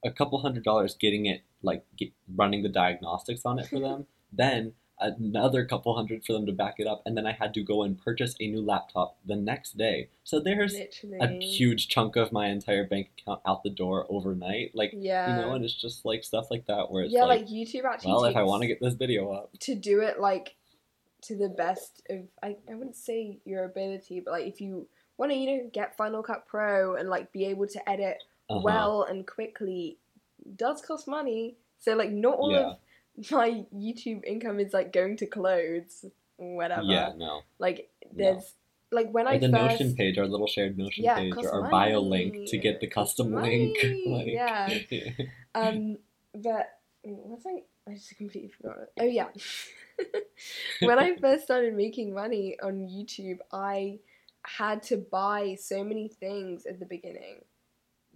a 0.05 0.11
couple 0.11 0.41
hundred 0.41 0.65
dollars 0.65 0.95
getting 0.95 1.27
it 1.27 1.43
like 1.63 1.85
get, 1.97 2.13
running 2.35 2.63
the 2.63 2.69
diagnostics 2.69 3.47
on 3.47 3.59
it 3.59 3.67
for 3.67 3.81
them. 3.81 4.07
then 4.33 4.73
another 5.01 5.65
couple 5.65 5.95
hundred 5.95 6.25
for 6.25 6.33
them 6.33 6.47
to 6.47 6.53
back 6.53 6.75
it 6.79 6.87
up, 6.87 7.03
and 7.05 7.17
then 7.17 7.27
I 7.27 7.33
had 7.33 7.53
to 7.55 7.63
go 7.63 7.83
and 7.83 7.99
purchase 7.99 8.35
a 8.41 8.47
new 8.47 8.61
laptop 8.61 9.17
the 9.27 9.37
next 9.37 9.77
day. 9.77 10.09
So 10.23 10.41
there's 10.41 10.75
Literally. 10.75 11.19
a 11.21 11.45
huge 11.45 11.89
chunk 11.89 12.17
of 12.17 12.33
my 12.33 12.49
entire 12.49 12.87
bank 12.87 13.11
account 13.19 13.41
out 13.47 13.63
the 13.63 13.71
door 13.71 14.07
overnight. 14.09 14.71
Like 14.75 14.93
Yeah. 14.95 15.37
you 15.37 15.43
know, 15.43 15.55
and 15.55 15.65
it's 15.65 15.75
just 15.75 16.05
like 16.05 16.25
stuff 16.25 16.47
like 16.51 16.67
that 16.67 16.91
where 16.91 17.05
it's 17.05 17.13
yeah, 17.13 17.25
like, 17.25 17.41
like, 17.41 17.49
YouTube 17.49 17.85
actually. 17.85 18.13
well, 18.13 18.25
if 18.25 18.37
I 18.37 18.43
want 18.43 18.63
to 18.63 18.69
get 18.69 18.81
this 18.81 18.95
video 18.95 19.33
up, 19.33 19.51
to 19.61 19.75
do 19.75 20.01
it 20.01 20.21
like 20.21 20.55
to 21.23 21.37
the 21.37 21.49
best 21.49 22.03
of 22.11 22.21
I, 22.43 22.57
I 22.71 22.75
wouldn't 22.75 22.97
say 22.97 23.39
your 23.45 23.65
ability, 23.65 24.21
but 24.21 24.33
like 24.33 24.47
if 24.47 24.61
you 24.61 24.87
want 25.17 25.33
to, 25.33 25.39
you 25.39 25.47
know, 25.47 25.71
get 25.73 25.97
Final 25.97 26.23
Cut 26.23 26.47
Pro 26.47 26.97
and 26.97 27.09
like 27.09 27.33
be 27.33 27.47
able 27.47 27.67
to 27.69 27.89
edit 27.89 28.23
uh-huh. 28.51 28.61
well 28.63 29.03
and 29.05 29.27
quickly 29.27 29.99
does 30.57 30.83
cost 30.83 31.09
money. 31.09 31.57
So 31.79 31.95
like 31.95 32.11
not 32.11 32.37
all 32.37 32.53
Yeah. 32.53 32.59
of 32.71 32.77
my 33.31 33.65
YouTube 33.75 34.25
income 34.25 34.61
is 34.61 34.73
like 34.73 34.93
going 34.93 35.17
to 35.19 35.27
clothes 35.27 36.05
whatever. 36.37 36.83
yeah, 36.85 37.13
no. 37.17 37.43
Like 37.59 37.91
No. 38.13 38.25
there's 38.25 38.55
like 38.91 39.11
when 39.11 39.27
I 39.27 39.39
the 39.39 39.49
first 39.51 39.81
Notion 39.81 39.95
page, 39.97 40.19
our 40.19 40.27
little 40.27 40.47
shared 40.47 40.79
Notion 40.79 41.05
Yeah, 41.05 41.17
page, 41.17 41.35
or 41.43 41.53
our 41.65 41.71
bio 41.71 42.01
link 42.01 42.49
to 42.49 42.59
get 42.59 42.81
the 42.81 42.87
custom 42.87 43.33
link. 43.33 43.77
like, 44.07 44.27
yeah. 44.27 44.79
Um, 45.57 45.99
but 46.35 46.67
what 47.03 47.29
was 47.29 47.43
I? 47.47 47.63
I 47.89 47.95
just 47.95 48.17
completely 48.17 48.51
forgot. 48.51 48.79
It. 48.79 48.89
Oh 48.99 49.05
yeah, 49.05 49.29
when 50.81 50.99
I 50.99 51.17
first 51.17 51.45
started 51.45 51.75
making 51.75 52.13
money 52.13 52.57
on 52.63 52.89
YouTube, 52.89 53.39
I 53.53 54.01
had 54.43 54.83
to 54.85 54.97
buy 54.97 55.57
so 55.61 55.85
many 55.85 56.09
things 56.09 56.67
at 56.67 56.81
the 56.81 56.87
beginning 56.87 57.43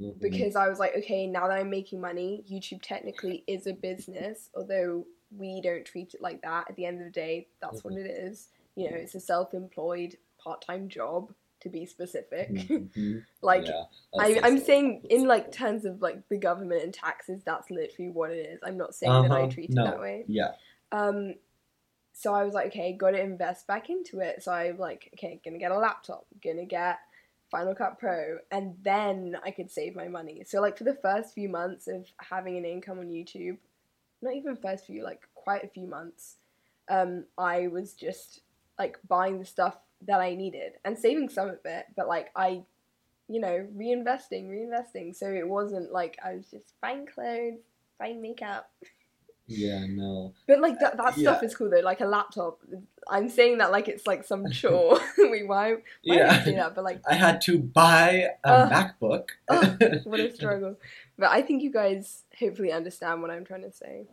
Mhm. 0.01 0.21
because 0.21 0.57
I 0.57 0.69
was 0.69 0.79
like, 0.79 0.95
okay, 0.97 1.27
now 1.27 1.49
that 1.49 1.59
I'm 1.59 1.71
making 1.71 2.01
money, 2.01 2.45
YouTube 2.51 2.83
technically 2.83 3.45
is 3.47 3.67
a 3.67 3.73
business, 3.73 4.51
although 4.55 5.07
we 5.37 5.61
don't 5.61 5.85
treat 5.85 6.15
it 6.15 6.23
like 6.23 6.43
that. 6.43 6.71
At 6.71 6.77
the 6.77 6.87
end 6.87 6.99
of 7.01 7.05
the 7.07 7.11
day, 7.13 7.49
that's 7.61 7.85
what 7.85 7.95
it 7.95 8.07
is. 8.07 8.49
You 8.77 8.91
know, 8.91 8.97
it's 8.97 9.15
a 9.15 9.21
self-employed 9.21 10.17
part-time 10.39 10.89
job 10.89 11.33
to 11.61 11.69
be 11.69 11.85
specific. 11.87 12.49
Mhm. 12.69 13.25
like 13.43 13.67
Yeah, 13.67 13.85
I, 14.19 14.41
I'm 14.43 14.59
saying 14.59 15.03
in 15.11 15.27
like 15.27 15.53
terms 15.53 15.85
of 15.85 16.01
like 16.01 16.29
the 16.29 16.39
government 16.39 16.83
and 16.83 16.95
taxes, 16.95 17.43
that's 17.45 17.71
literally 17.71 18.11
what 18.11 18.31
it 18.31 18.47
is. 18.47 18.61
I'm 18.63 18.77
not 18.77 18.95
saying 18.95 19.13
that 19.13 19.33
I 19.33 19.43
Uh-huh, 19.43 19.47
treat 19.51 19.71
it 19.71 19.75
that 19.77 20.01
way. 20.01 20.25
Yeah. 20.29 20.53
Um, 20.93 21.35
so 22.13 22.35
I 22.35 22.45
was 22.45 22.55
like, 22.55 22.69
okay, 22.69 22.93
got 22.95 23.13
to 23.13 23.21
invest 23.21 23.67
back 23.67 23.91
into 23.91 24.21
it. 24.21 24.43
So 24.43 24.51
I'm 24.53 24.79
like, 24.79 25.11
okay, 25.15 25.41
gonna 25.45 25.59
get 25.59 25.71
a 25.71 25.79
laptop, 25.79 26.27
gonna 26.43 26.65
get 26.65 26.99
Final 27.51 27.75
Cut 27.75 27.99
Pro, 27.99 28.39
and 28.51 28.75
then 28.83 29.37
I 29.45 29.51
could 29.51 29.71
save 29.71 29.97
my 29.97 30.09
money. 30.09 30.43
So 30.47 30.61
like 30.61 30.77
for 30.77 30.85
the 30.85 30.99
first 31.03 31.35
few 31.35 31.49
months 31.49 31.89
of 31.89 32.07
having 32.19 32.57
an 32.57 32.65
income 32.65 32.99
on 32.99 33.09
YouTube, 33.09 33.59
not 34.21 34.35
even 34.35 34.57
first 34.57 34.87
few, 34.87 35.03
like 35.05 35.23
quite 35.35 35.65
a 35.65 35.69
few 35.69 35.87
months, 35.87 36.37
um, 36.89 37.25
I 37.37 37.69
was 37.69 37.93
just 37.95 38.41
like 38.79 38.99
buying 39.09 39.39
the 39.39 39.45
stuff 39.45 39.79
that 40.07 40.21
I 40.21 40.35
needed 40.35 40.75
and 40.85 40.99
saving 40.99 41.29
some 41.29 41.49
of 41.49 41.59
it, 41.65 41.87
but 41.97 42.09
like 42.09 42.31
I, 42.37 42.63
you 43.29 43.41
know, 43.41 43.67
reinvesting, 43.77 44.49
reinvesting. 44.49 45.15
So 45.15 45.29
it 45.29 45.49
wasn't 45.49 45.93
like 45.93 46.19
I 46.25 46.35
was 46.35 46.47
just 46.51 46.75
buying 46.81 47.07
clothes, 47.07 47.61
buying 47.99 48.21
makeup. 48.21 48.71
Yeah, 49.49 49.87
no. 49.89 50.35
But 50.47 50.61
like 50.61 50.79
that, 50.81 50.97
that 50.99 51.15
stuff 51.15 51.39
Yeah. 51.41 51.47
is 51.47 51.57
cool 51.57 51.71
though. 51.71 51.81
Like 51.81 52.01
a 52.01 52.07
laptop. 52.07 52.61
I'm 53.11 53.29
saying 53.31 53.59
that 53.59 53.73
like 53.73 53.89
it's 53.89 54.07
like 54.07 54.25
some 54.25 54.51
chore. 54.53 55.01
Wait, 55.19 55.49
why? 55.49 55.77
Why 56.05 56.17
did 56.17 56.21
I 56.27 56.45
say 56.45 56.53
Yeah. 56.53 56.65
that? 56.65 56.75
But 56.75 56.85
like, 56.85 57.01
I 57.09 57.15
had 57.15 57.41
to 57.43 57.59
buy 57.59 58.29
a 58.45 58.49
Uh, 58.49 58.69
MacBook. 58.71 59.29
oh, 59.49 59.77
what 60.05 60.21
a 60.21 60.31
struggle. 60.35 60.77
But 61.19 61.31
I 61.31 61.41
think 61.43 61.63
you 61.63 61.73
guys 61.73 62.25
hopefully 62.39 62.71
understand 62.73 63.23
what 63.23 63.31
I'm 63.31 63.45
trying 63.45 63.63
to 63.63 63.73
say. 63.73 64.07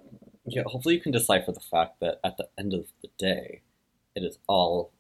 Yeah, 0.45 0.63
hopefully 0.65 0.95
you 0.95 1.01
can 1.01 1.11
decipher 1.11 1.51
the 1.51 1.59
fact 1.59 1.99
that 1.99 2.19
at 2.23 2.38
the 2.38 2.47
end 2.57 2.73
of 2.73 2.88
the 3.01 3.09
day, 3.17 3.61
it 4.15 4.23
is 4.23 4.39
all 4.47 4.91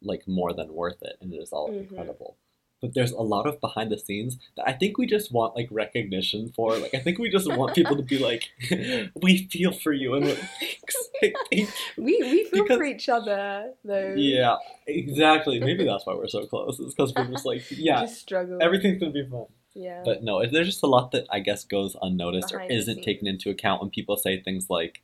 like 0.00 0.26
more 0.26 0.52
than 0.52 0.72
worth 0.72 1.02
it 1.02 1.16
and 1.20 1.32
it 1.32 1.36
is 1.36 1.52
all 1.52 1.68
Mhm. 1.70 1.80
incredible. 1.90 2.36
But 2.84 2.92
there's 2.92 3.12
a 3.12 3.22
lot 3.22 3.46
of 3.46 3.62
behind 3.62 3.90
the 3.90 3.98
scenes 3.98 4.36
that 4.58 4.68
I 4.68 4.72
think 4.72 4.98
we 4.98 5.06
just 5.06 5.32
want 5.32 5.56
like 5.56 5.68
recognition 5.70 6.52
for. 6.54 6.76
Like 6.76 6.92
I 6.94 6.98
think 6.98 7.18
we 7.18 7.30
just 7.30 7.48
want 7.50 7.74
people 7.74 7.96
to 7.96 8.02
be 8.02 8.18
like, 8.18 8.44
we 9.22 9.48
feel 9.50 9.72
for 9.72 9.94
you 9.94 10.12
and 10.14 10.26
thanks. 10.26 10.96
We 11.96 12.18
we 12.20 12.44
feel 12.44 12.64
Because- 12.64 12.76
for 12.76 12.84
each 12.84 13.08
other 13.08 13.72
though. 13.84 14.12
Yeah, 14.18 14.56
exactly. 14.86 15.60
Maybe 15.60 15.84
that's 15.90 16.04
why 16.04 16.14
we're 16.14 16.28
so 16.28 16.44
close. 16.46 16.78
It's 16.78 16.92
because 16.94 17.14
we're 17.16 17.24
just 17.28 17.46
like, 17.46 17.62
yeah, 17.70 18.02
Just 18.02 18.20
struggle. 18.20 18.58
everything's 18.60 19.00
gonna 19.00 19.12
be 19.12 19.26
fun. 19.26 19.46
Yeah. 19.74 20.02
But 20.04 20.22
no, 20.22 20.44
there's 20.46 20.66
just 20.68 20.82
a 20.82 20.86
lot 20.86 21.10
that 21.12 21.26
I 21.30 21.40
guess 21.40 21.64
goes 21.64 21.96
unnoticed 22.02 22.52
Behind 22.52 22.70
or 22.70 22.74
isn't 22.74 23.02
taken 23.02 23.26
into 23.26 23.48
account 23.48 23.80
when 23.80 23.90
people 23.90 24.16
say 24.18 24.40
things 24.42 24.66
like, 24.68 25.00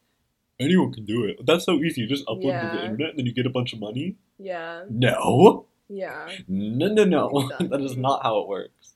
anyone 0.61 0.93
can 0.93 1.05
do 1.07 1.25
it. 1.25 1.45
That's 1.47 1.65
so 1.65 1.75
easy. 1.79 2.03
You 2.03 2.07
just 2.07 2.27
upload 2.27 2.61
to 2.61 2.77
the 2.77 2.83
internet 2.85 3.11
and 3.11 3.19
then 3.19 3.27
you 3.27 3.33
get 3.33 3.47
a 3.47 3.51
bunch 3.51 3.73
of 3.73 3.81
money. 3.81 4.17
yeah. 4.39 4.85
No, 4.91 5.67
Yeah. 5.93 6.31
no, 6.49 6.87
no, 6.89 7.05
no. 7.05 7.51
that 7.61 7.81
is 7.81 7.97
not 7.97 8.23
how 8.23 8.39
it 8.39 8.49
works. 8.49 8.95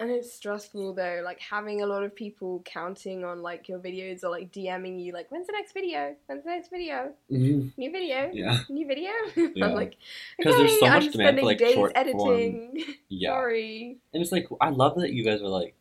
And 0.00 0.10
it's 0.10 0.34
stressful 0.34 0.94
though, 0.94 1.22
like 1.24 1.40
having 1.40 1.80
a 1.80 1.86
lot 1.86 2.02
of 2.02 2.14
people 2.14 2.62
counting 2.66 3.24
on 3.24 3.42
like 3.42 3.68
your 3.68 3.78
videos 3.78 4.24
or 4.24 4.28
like 4.28 4.52
DMing 4.52 5.02
you 5.02 5.12
like, 5.12 5.30
when's 5.30 5.46
the 5.46 5.52
next 5.52 5.72
video? 5.72 6.16
When's 6.26 6.42
the 6.44 6.50
next 6.50 6.68
video? 6.68 7.12
New 7.30 7.70
video? 7.78 8.28
Yeah, 8.32 8.58
New 8.68 8.86
video? 8.88 9.10
Yeah. 9.54 9.66
I'm 9.66 9.74
like, 9.74 9.96
'Cause 10.42 10.56
there's 10.56 10.78
so 10.80 10.86
"Okay, 10.86 10.88
much 10.90 11.04
I'm 11.04 11.10
demand 11.10 11.12
for, 11.12 11.18
spending 11.22 11.44
like, 11.44 11.58
days 11.58 11.74
short 11.74 11.92
form- 11.96 12.34
editing. 12.34 12.84
yeah. 13.08 13.30
Sorry. 13.30 13.98
And 14.12 14.20
it's 14.22 14.32
like 14.32 14.46
I 14.60 14.70
love 14.70 14.96
that 14.96 15.12
you 15.12 15.24
guys 15.24 15.40
are 15.40 15.48
like, 15.48 15.74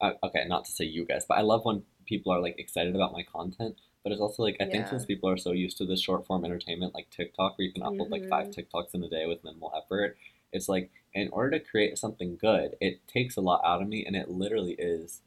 uh, 0.00 0.12
okay, 0.24 0.46
not 0.48 0.64
to 0.64 0.72
say 0.72 0.86
you 0.86 1.04
guys, 1.04 1.26
but 1.28 1.36
I 1.36 1.42
love 1.42 1.64
when 1.66 1.82
people 2.06 2.32
are 2.32 2.40
like 2.40 2.58
excited 2.58 2.96
about 2.96 3.12
my 3.12 3.22
content. 3.22 3.76
But 4.02 4.12
it's 4.12 4.20
also 4.20 4.42
like 4.42 4.56
I 4.60 4.66
think 4.66 4.88
since 4.88 5.04
people 5.04 5.28
are 5.28 5.36
so 5.36 5.52
used 5.52 5.76
to 5.78 5.86
this 5.86 6.00
short 6.00 6.26
form 6.26 6.44
entertainment 6.44 6.94
like 6.94 7.10
TikTok, 7.10 7.58
where 7.58 7.66
you 7.66 7.72
can 7.72 7.82
upload 7.82 8.10
like 8.10 8.26
five 8.28 8.46
Mm-hmm. 8.46 8.50
TikToks 8.50 8.94
in 8.94 9.02
a 9.04 9.08
day 9.08 9.26
with 9.26 9.44
minimal 9.44 9.72
effort, 9.76 10.16
it's 10.52 10.68
like 10.68 10.90
in 11.14 11.28
order 11.30 11.58
to 11.58 11.64
create 11.64 11.98
something 11.98 12.36
good, 12.36 12.76
it 12.80 13.06
takes 13.08 13.36
a 13.36 13.40
lot 13.40 13.62
out 13.64 13.82
of 13.82 13.88
me, 13.88 14.04
and 14.06 14.16
it 14.16 14.30
literally 14.30 14.72
is 14.78 15.22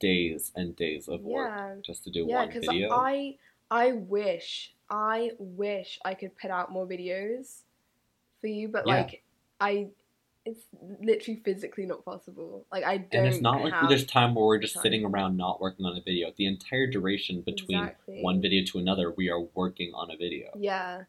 days 0.00 0.52
and 0.56 0.76
days 0.76 1.08
of 1.08 1.22
work 1.22 1.50
Yeah. 1.50 1.74
just 1.84 2.04
to 2.04 2.10
do 2.10 2.26
one 2.26 2.28
video. 2.28 2.38
Yeah, 2.38 2.46
one 2.46 2.48
because 2.48 2.60
video. 2.60 2.90
I 2.90 3.38
I 3.70 3.92
wish 3.92 4.74
I 4.90 5.32
wish 5.38 5.98
I 6.04 6.14
could 6.14 6.36
put 6.36 6.50
out 6.50 6.72
more 6.72 6.86
videos 6.86 7.62
for 8.40 8.48
you, 8.48 8.68
but 8.68 8.86
Yeah. 8.86 8.88
like 8.88 9.22
I 9.60 9.88
it's 10.46 10.60
literally 11.00 11.40
physically 11.44 11.86
not 11.86 12.04
possible. 12.04 12.66
Like 12.70 12.84
I 12.84 12.98
don't 12.98 13.24
and 13.24 13.26
it's 13.26 13.40
not 13.40 13.62
like 13.62 13.72
there's 13.88 14.04
time 14.04 14.34
where 14.34 14.44
we're 14.44 14.58
just 14.58 14.74
time. 14.74 14.82
sitting 14.82 15.04
around 15.04 15.36
not 15.36 15.60
working 15.60 15.86
on 15.86 15.96
a 15.96 16.02
video. 16.02 16.32
The 16.36 16.46
entire 16.46 16.86
duration 16.86 17.40
between 17.40 17.78
Exactly. 17.80 18.20
one 18.20 18.42
video 18.42 18.64
to 18.72 18.78
another, 18.78 19.10
we 19.10 19.30
are 19.30 19.40
working 19.40 19.92
on 19.94 20.10
a 20.10 20.16
video. 20.16 20.48
Yeah, 20.56 21.04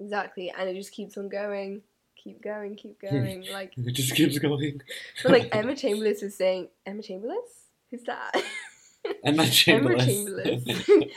exactly. 0.00 0.52
And 0.56 0.68
it 0.68 0.74
just 0.74 0.92
keeps 0.92 1.16
on 1.16 1.28
going, 1.28 1.82
keep 2.16 2.42
going, 2.42 2.74
keep 2.74 3.00
going. 3.10 3.46
Like, 3.52 3.74
It 3.76 3.92
just 3.92 4.14
keeps 4.14 4.38
going. 4.38 4.80
but 5.22 5.32
like 5.32 5.48
Emma 5.54 5.76
Chamberlain 5.76 6.16
is 6.20 6.36
saying, 6.36 6.68
Emma 6.84 7.02
Chamberlain, 7.02 7.40
who's 7.90 8.02
that? 8.04 8.42
Emma 9.24 9.46
Chamberlain. 9.46 10.00
Emma 10.00 10.74
Chamberlain. 10.74 11.10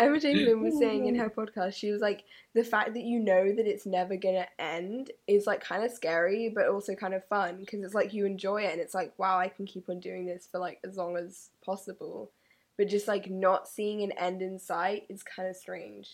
Emma 0.00 0.18
Chamberlain 0.20 0.60
was 0.64 0.78
saying 0.78 1.06
in 1.06 1.14
her 1.14 1.30
podcast, 1.30 1.74
she 1.74 1.90
was 1.90 2.00
like, 2.00 2.24
the 2.54 2.64
fact 2.64 2.94
that 2.94 3.02
you 3.04 3.20
know 3.20 3.54
that 3.54 3.66
it's 3.66 3.86
never 3.86 4.16
gonna 4.16 4.46
end 4.58 5.10
is 5.26 5.46
like 5.46 5.60
kind 5.62 5.84
of 5.84 5.90
scary, 5.92 6.50
but 6.54 6.68
also 6.68 6.94
kind 6.94 7.14
of 7.14 7.24
fun 7.28 7.58
because 7.58 7.82
it's 7.84 7.94
like 7.94 8.12
you 8.12 8.26
enjoy 8.26 8.62
it 8.62 8.72
and 8.72 8.80
it's 8.80 8.94
like, 8.94 9.12
wow, 9.18 9.38
I 9.38 9.48
can 9.48 9.66
keep 9.66 9.88
on 9.88 10.00
doing 10.00 10.26
this 10.26 10.48
for 10.50 10.58
like 10.58 10.80
as 10.84 10.96
long 10.96 11.16
as 11.16 11.50
possible. 11.64 12.32
But 12.78 12.88
just 12.88 13.06
like 13.08 13.28
not 13.30 13.68
seeing 13.68 14.02
an 14.02 14.12
end 14.12 14.40
in 14.42 14.58
sight 14.58 15.02
is 15.10 15.22
kind 15.22 15.48
of 15.48 15.54
strange 15.56 16.08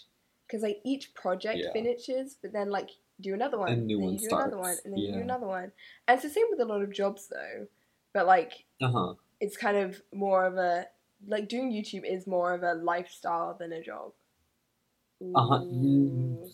because 0.47 0.63
like 0.63 0.81
each 0.85 1.15
project 1.15 1.63
Yeah. 1.65 1.73
finishes, 1.73 2.37
but 2.43 2.53
then 2.53 2.71
like 2.71 2.91
do 3.21 3.35
another 3.35 3.59
one, 3.59 3.87
new 3.87 3.99
and 3.99 4.01
then 4.01 4.05
one 4.07 4.13
you 4.15 4.19
do 4.19 4.35
another 4.35 4.59
one, 4.59 4.77
and 4.85 4.93
then 4.93 5.01
you 5.01 5.13
do 5.13 5.21
another 5.23 5.47
one. 5.47 5.73
And 6.09 6.15
it's 6.19 6.23
the 6.25 6.29
same 6.31 6.47
with 6.51 6.61
a 6.61 6.65
lot 6.65 6.83
of 6.83 6.93
jobs 6.93 7.29
though, 7.29 7.67
but 8.13 8.27
like 8.27 8.65
Uh 8.83 8.89
huh. 8.91 9.15
it's 9.41 9.57
kind 9.57 9.77
of 9.77 10.03
more 10.13 10.45
of 10.45 10.57
a 10.57 10.87
like 11.27 11.49
doing 11.49 11.73
YouTube 11.73 12.05
is 12.05 12.27
more 12.27 12.55
of 12.55 12.63
a 12.63 12.75
lifestyle 12.75 13.57
than 13.59 13.73
a 13.73 13.83
job. 13.83 14.13
Uh 15.35 15.61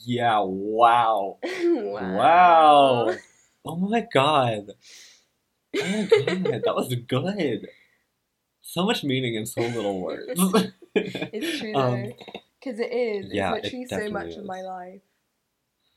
Yeah. 0.04 0.40
Wow. 0.44 1.38
wow. 1.44 2.16
Wow. 2.16 3.14
Oh 3.64 3.76
my 3.76 4.06
god. 4.12 4.72
Oh 5.80 5.86
my 5.86 6.04
god. 6.04 6.62
That 6.64 6.74
was 6.74 6.94
good. 6.94 7.68
So 8.62 8.84
much 8.84 9.04
meaning 9.04 9.34
in 9.34 9.46
so 9.46 9.60
little 9.60 10.00
words. 10.00 10.40
It's 10.94 11.58
true 11.58 11.72
though, 11.72 11.80
Um, 11.80 12.12
because 12.60 12.78
it 12.78 12.92
is. 12.92 13.32
yeah, 13.32 13.54
it's 13.54 13.72
it 13.72 13.88
so 13.88 13.96
much 13.96 14.10
definitely 14.10 14.36
of 14.36 14.44
my 14.44 14.60
life. 14.62 15.00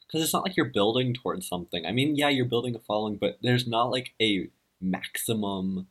Because 0.07 0.23
it's 0.23 0.33
not 0.33 0.43
like 0.43 0.55
you're 0.55 0.67
building 0.71 1.13
towards 1.13 1.47
something. 1.47 1.85
I 1.85 1.91
mean, 1.91 2.15
yeah, 2.15 2.29
you're 2.29 2.45
building 2.45 2.75
a 2.75 2.79
following, 2.79 3.17
but 3.17 3.37
there's 3.41 3.67
not 3.67 3.91
like 3.91 4.13
a 4.21 4.49
maximum 4.79 5.87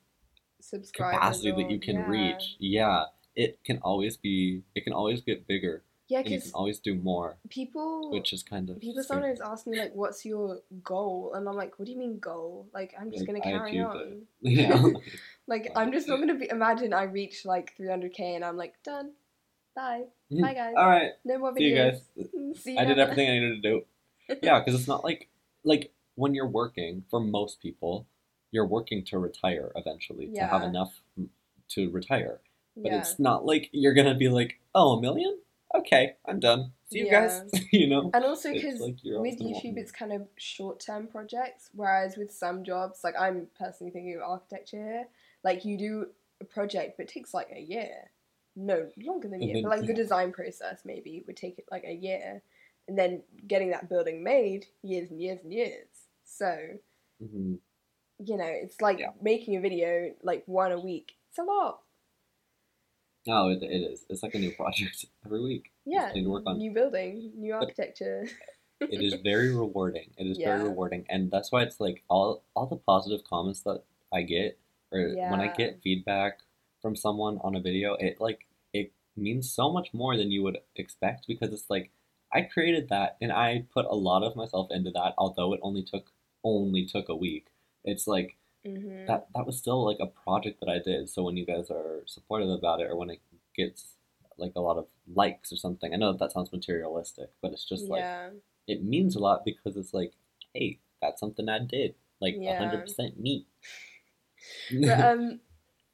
Subscribers 0.70 1.18
capacity 1.18 1.50
that 1.52 1.70
you 1.70 1.78
can 1.78 1.96
yeah. 1.96 2.08
reach. 2.08 2.56
Yeah, 2.58 3.04
it 3.36 3.58
can 3.64 3.78
always 3.82 4.16
be. 4.16 4.62
It 4.74 4.84
can 4.84 4.92
always 4.92 5.20
get 5.20 5.46
bigger, 5.46 5.82
Yeah, 6.08 6.18
and 6.20 6.28
you 6.30 6.36
because 6.36 6.50
can 6.50 6.54
always 6.54 6.78
do 6.80 6.94
more, 6.94 7.36
people 7.50 8.10
which 8.10 8.32
is 8.32 8.42
kind 8.42 8.70
of. 8.70 8.80
people 8.80 9.02
scary. 9.02 9.20
sometimes 9.20 9.40
ask 9.40 9.66
me 9.66 9.78
like, 9.78 9.94
"What's 9.94 10.24
your 10.24 10.60
goal?" 10.82 11.32
And 11.34 11.48
I'm 11.48 11.54
like, 11.56 11.78
"What 11.78 11.86
do 11.86 11.92
you 11.92 11.98
mean 11.98 12.18
goal? 12.18 12.68
Like, 12.72 12.94
I'm 12.98 13.10
just 13.10 13.26
Like, 13.28 13.42
gonna 13.42 13.58
carry 13.58 13.78
on." 13.80 13.96
it. 13.98 14.18
Yeah. 14.40 14.82
Like, 15.46 15.70
I'm 15.76 15.92
just 15.92 16.08
not 16.08 16.18
gonna 16.20 16.38
be. 16.38 16.48
Imagine 16.48 16.94
I 16.94 17.02
reach 17.04 17.44
like 17.44 17.74
300k 17.78 18.20
and 18.36 18.42
I'm 18.44 18.56
like, 18.56 18.74
done. 18.82 19.12
Bye. 19.76 20.04
Mm-hmm. 20.32 20.42
Bye, 20.42 20.54
guys. 20.54 20.74
All 20.78 20.86
right. 20.88 21.10
No 21.24 21.36
more 21.38 21.52
videos. 21.52 21.58
See 21.58 21.64
you 21.68 21.76
guys. 21.76 22.00
See 22.62 22.72
you 22.72 22.78
I 22.78 22.84
did 22.86 22.98
everything 22.98 23.28
I 23.28 23.32
needed 23.34 23.62
to 23.62 23.68
do. 23.70 23.82
Yeah, 24.42 24.60
because 24.60 24.74
it's 24.78 24.88
not 24.88 25.04
like 25.04 25.28
like 25.64 25.92
when 26.14 26.32
you're 26.34 26.48
working. 26.48 27.04
For 27.10 27.20
most 27.20 27.60
people, 27.60 28.06
you're 28.54 28.66
working 28.66 29.04
to 29.04 29.18
retire 29.18 29.72
eventually 29.74 30.28
to 30.32 30.46
have 30.46 30.62
enough 30.62 31.02
to 31.70 31.90
retire. 31.90 32.40
But 32.76 32.92
yeah. 32.92 32.98
it's 32.98 33.18
not 33.18 33.44
like 33.44 33.68
you're 33.72 33.94
gonna 33.94 34.14
be 34.14 34.28
like, 34.28 34.60
oh, 34.76 34.98
a 34.98 35.00
million? 35.00 35.38
Okay, 35.74 36.14
I'm 36.26 36.38
done. 36.38 36.70
See 36.90 37.00
you 37.00 37.10
guys. 37.10 37.42
you 37.72 37.88
know. 37.88 38.12
And 38.14 38.24
also 38.24 38.52
because 38.52 38.78
like 38.78 38.98
with 39.04 39.40
YouTube, 39.40 39.76
it's 39.76 39.90
kind 39.90 40.12
of 40.12 40.22
short-term 40.36 41.08
projects, 41.08 41.70
whereas 41.74 42.16
with 42.16 42.32
some 42.32 42.62
jobs, 42.62 43.00
like 43.02 43.16
I'm 43.18 43.48
personally 43.58 43.90
thinking 43.90 44.14
of 44.16 44.22
architecture 44.22 45.02
like 45.42 45.64
you 45.64 45.76
do 45.76 46.06
a 46.40 46.44
project, 46.44 46.94
but 46.96 47.04
it 47.06 47.12
takes 47.12 47.34
like 47.34 47.48
a 47.54 47.60
year. 47.60 48.10
No, 48.56 48.88
longer 49.04 49.26
than 49.28 49.42
a 49.42 49.44
year. 49.44 49.54
then- 49.54 49.62
But 49.64 49.78
like 49.78 49.86
the 49.86 49.94
design 49.94 50.32
process 50.32 50.82
maybe 50.84 51.24
would 51.26 51.36
take 51.36 51.58
it 51.58 51.64
like 51.72 51.84
a 51.84 51.92
year, 51.92 52.40
and 52.86 52.96
then 52.96 53.22
getting 53.48 53.70
that 53.70 53.88
building 53.88 54.22
made 54.22 54.66
years 54.82 55.10
and 55.10 55.20
years 55.20 55.40
and 55.42 55.52
years. 55.52 55.88
So 56.24 56.78
Mhm. 57.20 57.58
You 58.18 58.36
know, 58.36 58.46
it's 58.48 58.80
like 58.80 58.98
Yeah. 58.98 59.10
making 59.20 59.56
a 59.56 59.60
video 59.60 60.14
like 60.22 60.44
one 60.46 60.72
a 60.72 60.80
week. 60.80 61.12
It's 61.30 61.38
a 61.38 61.42
lot. 61.42 61.80
No, 63.26 63.48
it, 63.48 63.62
it 63.62 63.66
is. 63.92 64.04
It's 64.10 64.22
like 64.22 64.34
a 64.34 64.38
new 64.38 64.52
project 64.52 65.06
every 65.24 65.42
week. 65.42 65.72
Yeah, 65.86 66.12
to 66.12 66.26
work 66.28 66.44
on. 66.46 66.58
new 66.58 66.72
building, 66.72 67.32
new 67.36 67.54
architecture. 67.54 68.26
it 68.80 69.02
is 69.02 69.14
very 69.22 69.54
rewarding. 69.54 70.10
It 70.18 70.26
is 70.26 70.38
Yeah. 70.38 70.52
very 70.52 70.64
rewarding, 70.64 71.06
and 71.08 71.30
that's 71.30 71.50
why 71.50 71.62
it's 71.62 71.80
like 71.80 72.02
all 72.08 72.42
all 72.54 72.66
the 72.66 72.76
positive 72.76 73.24
comments 73.24 73.60
that 73.62 73.82
I 74.12 74.22
get, 74.22 74.58
or 74.92 75.14
when 75.28 75.40
I 75.40 75.48
get 75.48 75.80
feedback 75.82 76.40
from 76.82 76.96
someone 76.96 77.38
on 77.42 77.54
a 77.56 77.60
video, 77.60 77.94
it 77.94 78.20
like 78.20 78.46
it 78.72 78.92
means 79.16 79.50
so 79.50 79.70
much 79.72 79.94
more 79.94 80.16
than 80.16 80.30
you 80.30 80.42
would 80.42 80.58
expect 80.76 81.26
because 81.26 81.52
it's 81.52 81.70
like 81.70 81.90
I 82.32 82.42
created 82.42 82.88
that 82.90 83.16
and 83.22 83.32
I 83.32 83.64
put 83.72 83.86
a 83.86 83.94
lot 83.94 84.22
of 84.22 84.36
myself 84.36 84.68
into 84.70 84.90
that, 84.90 85.14
although 85.16 85.54
it 85.54 85.60
only 85.62 85.82
took 85.82 86.12
only 86.42 86.84
took 86.84 87.08
a 87.08 87.16
week. 87.16 87.46
It's 87.84 88.06
like 88.06 88.36
hmm 88.64 89.04
that 89.06 89.26
that 89.34 89.46
was 89.46 89.58
still 89.58 89.84
like 89.84 89.98
a 90.00 90.06
project 90.06 90.60
that 90.60 90.68
I 90.70 90.78
did. 90.78 91.08
So 91.10 91.22
when 91.22 91.36
you 91.36 91.46
guys 91.46 91.70
are 91.70 92.02
supportive 92.06 92.48
about 92.50 92.80
it, 92.80 92.90
or 92.90 92.96
when 92.96 93.10
it 93.10 93.20
gets 93.56 93.94
like 94.38 94.52
a 94.56 94.60
lot 94.60 94.78
of 94.78 94.86
likes 95.14 95.52
or 95.52 95.56
something, 95.56 95.92
I 95.92 95.96
know 95.96 96.12
that, 96.12 96.18
that 96.20 96.32
sounds 96.32 96.52
materialistic, 96.52 97.30
but 97.42 97.52
it's 97.52 97.68
just 97.68 97.90
like 97.90 98.06
it 98.66 98.82
means 98.84 99.16
a 99.16 99.20
lot 99.20 99.44
because 99.44 99.76
it's 99.76 99.94
like, 99.94 100.12
hey, 100.54 100.80
that's 101.02 101.20
something 101.20 101.48
I 101.48 101.58
did. 101.60 101.94
Like 102.20 102.36
a 102.36 102.40
Yeah. 102.42 102.56
hundred 102.58 102.82
percent 102.82 103.20
me. 103.20 103.46
But 104.80 105.00
um, 105.04 105.40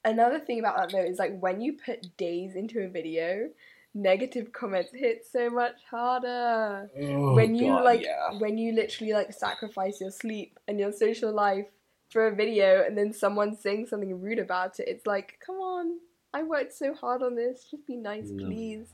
another 0.05 0.39
thing 0.41 0.59
about 0.61 0.77
that 0.77 0.93
though 0.93 1.05
is 1.05 1.19
like 1.19 1.39
when 1.41 1.61
you 1.61 1.75
put 1.85 2.17
days 2.17 2.55
into 2.55 2.81
a 2.81 2.89
video, 2.89 3.51
negative 3.95 4.53
comments 4.53 4.93
hit 4.95 5.25
so 5.31 5.51
much 5.51 5.77
harder. 5.91 6.91
Oh, 7.01 7.35
when 7.35 7.55
you 7.55 7.73
God, 7.73 7.85
like, 7.85 8.03
yeah. 8.03 8.39
when 8.39 8.59
you 8.59 8.73
literally 8.75 9.13
like 9.13 9.33
sacrifice 9.33 10.01
your 10.01 10.11
sleep 10.11 10.59
and 10.69 10.79
your 10.79 10.93
social 10.93 11.33
life 11.33 11.67
for 12.11 12.27
a 12.27 12.35
video, 12.35 12.85
and 12.85 12.97
then 12.97 13.13
someone 13.13 13.57
saying 13.57 13.87
something 13.87 14.21
rude 14.21 14.39
about 14.39 14.81
it, 14.81 14.89
it's 14.89 15.07
like, 15.07 15.39
come 15.45 15.57
on. 15.57 15.99
I 16.33 16.45
worked 16.45 16.73
so 16.73 16.95
hard 16.95 17.23
on 17.23 17.35
this. 17.35 17.67
Just 17.71 17.87
be 17.87 17.97
nice, 17.97 18.31
No. 18.31 18.47
please. 18.47 18.87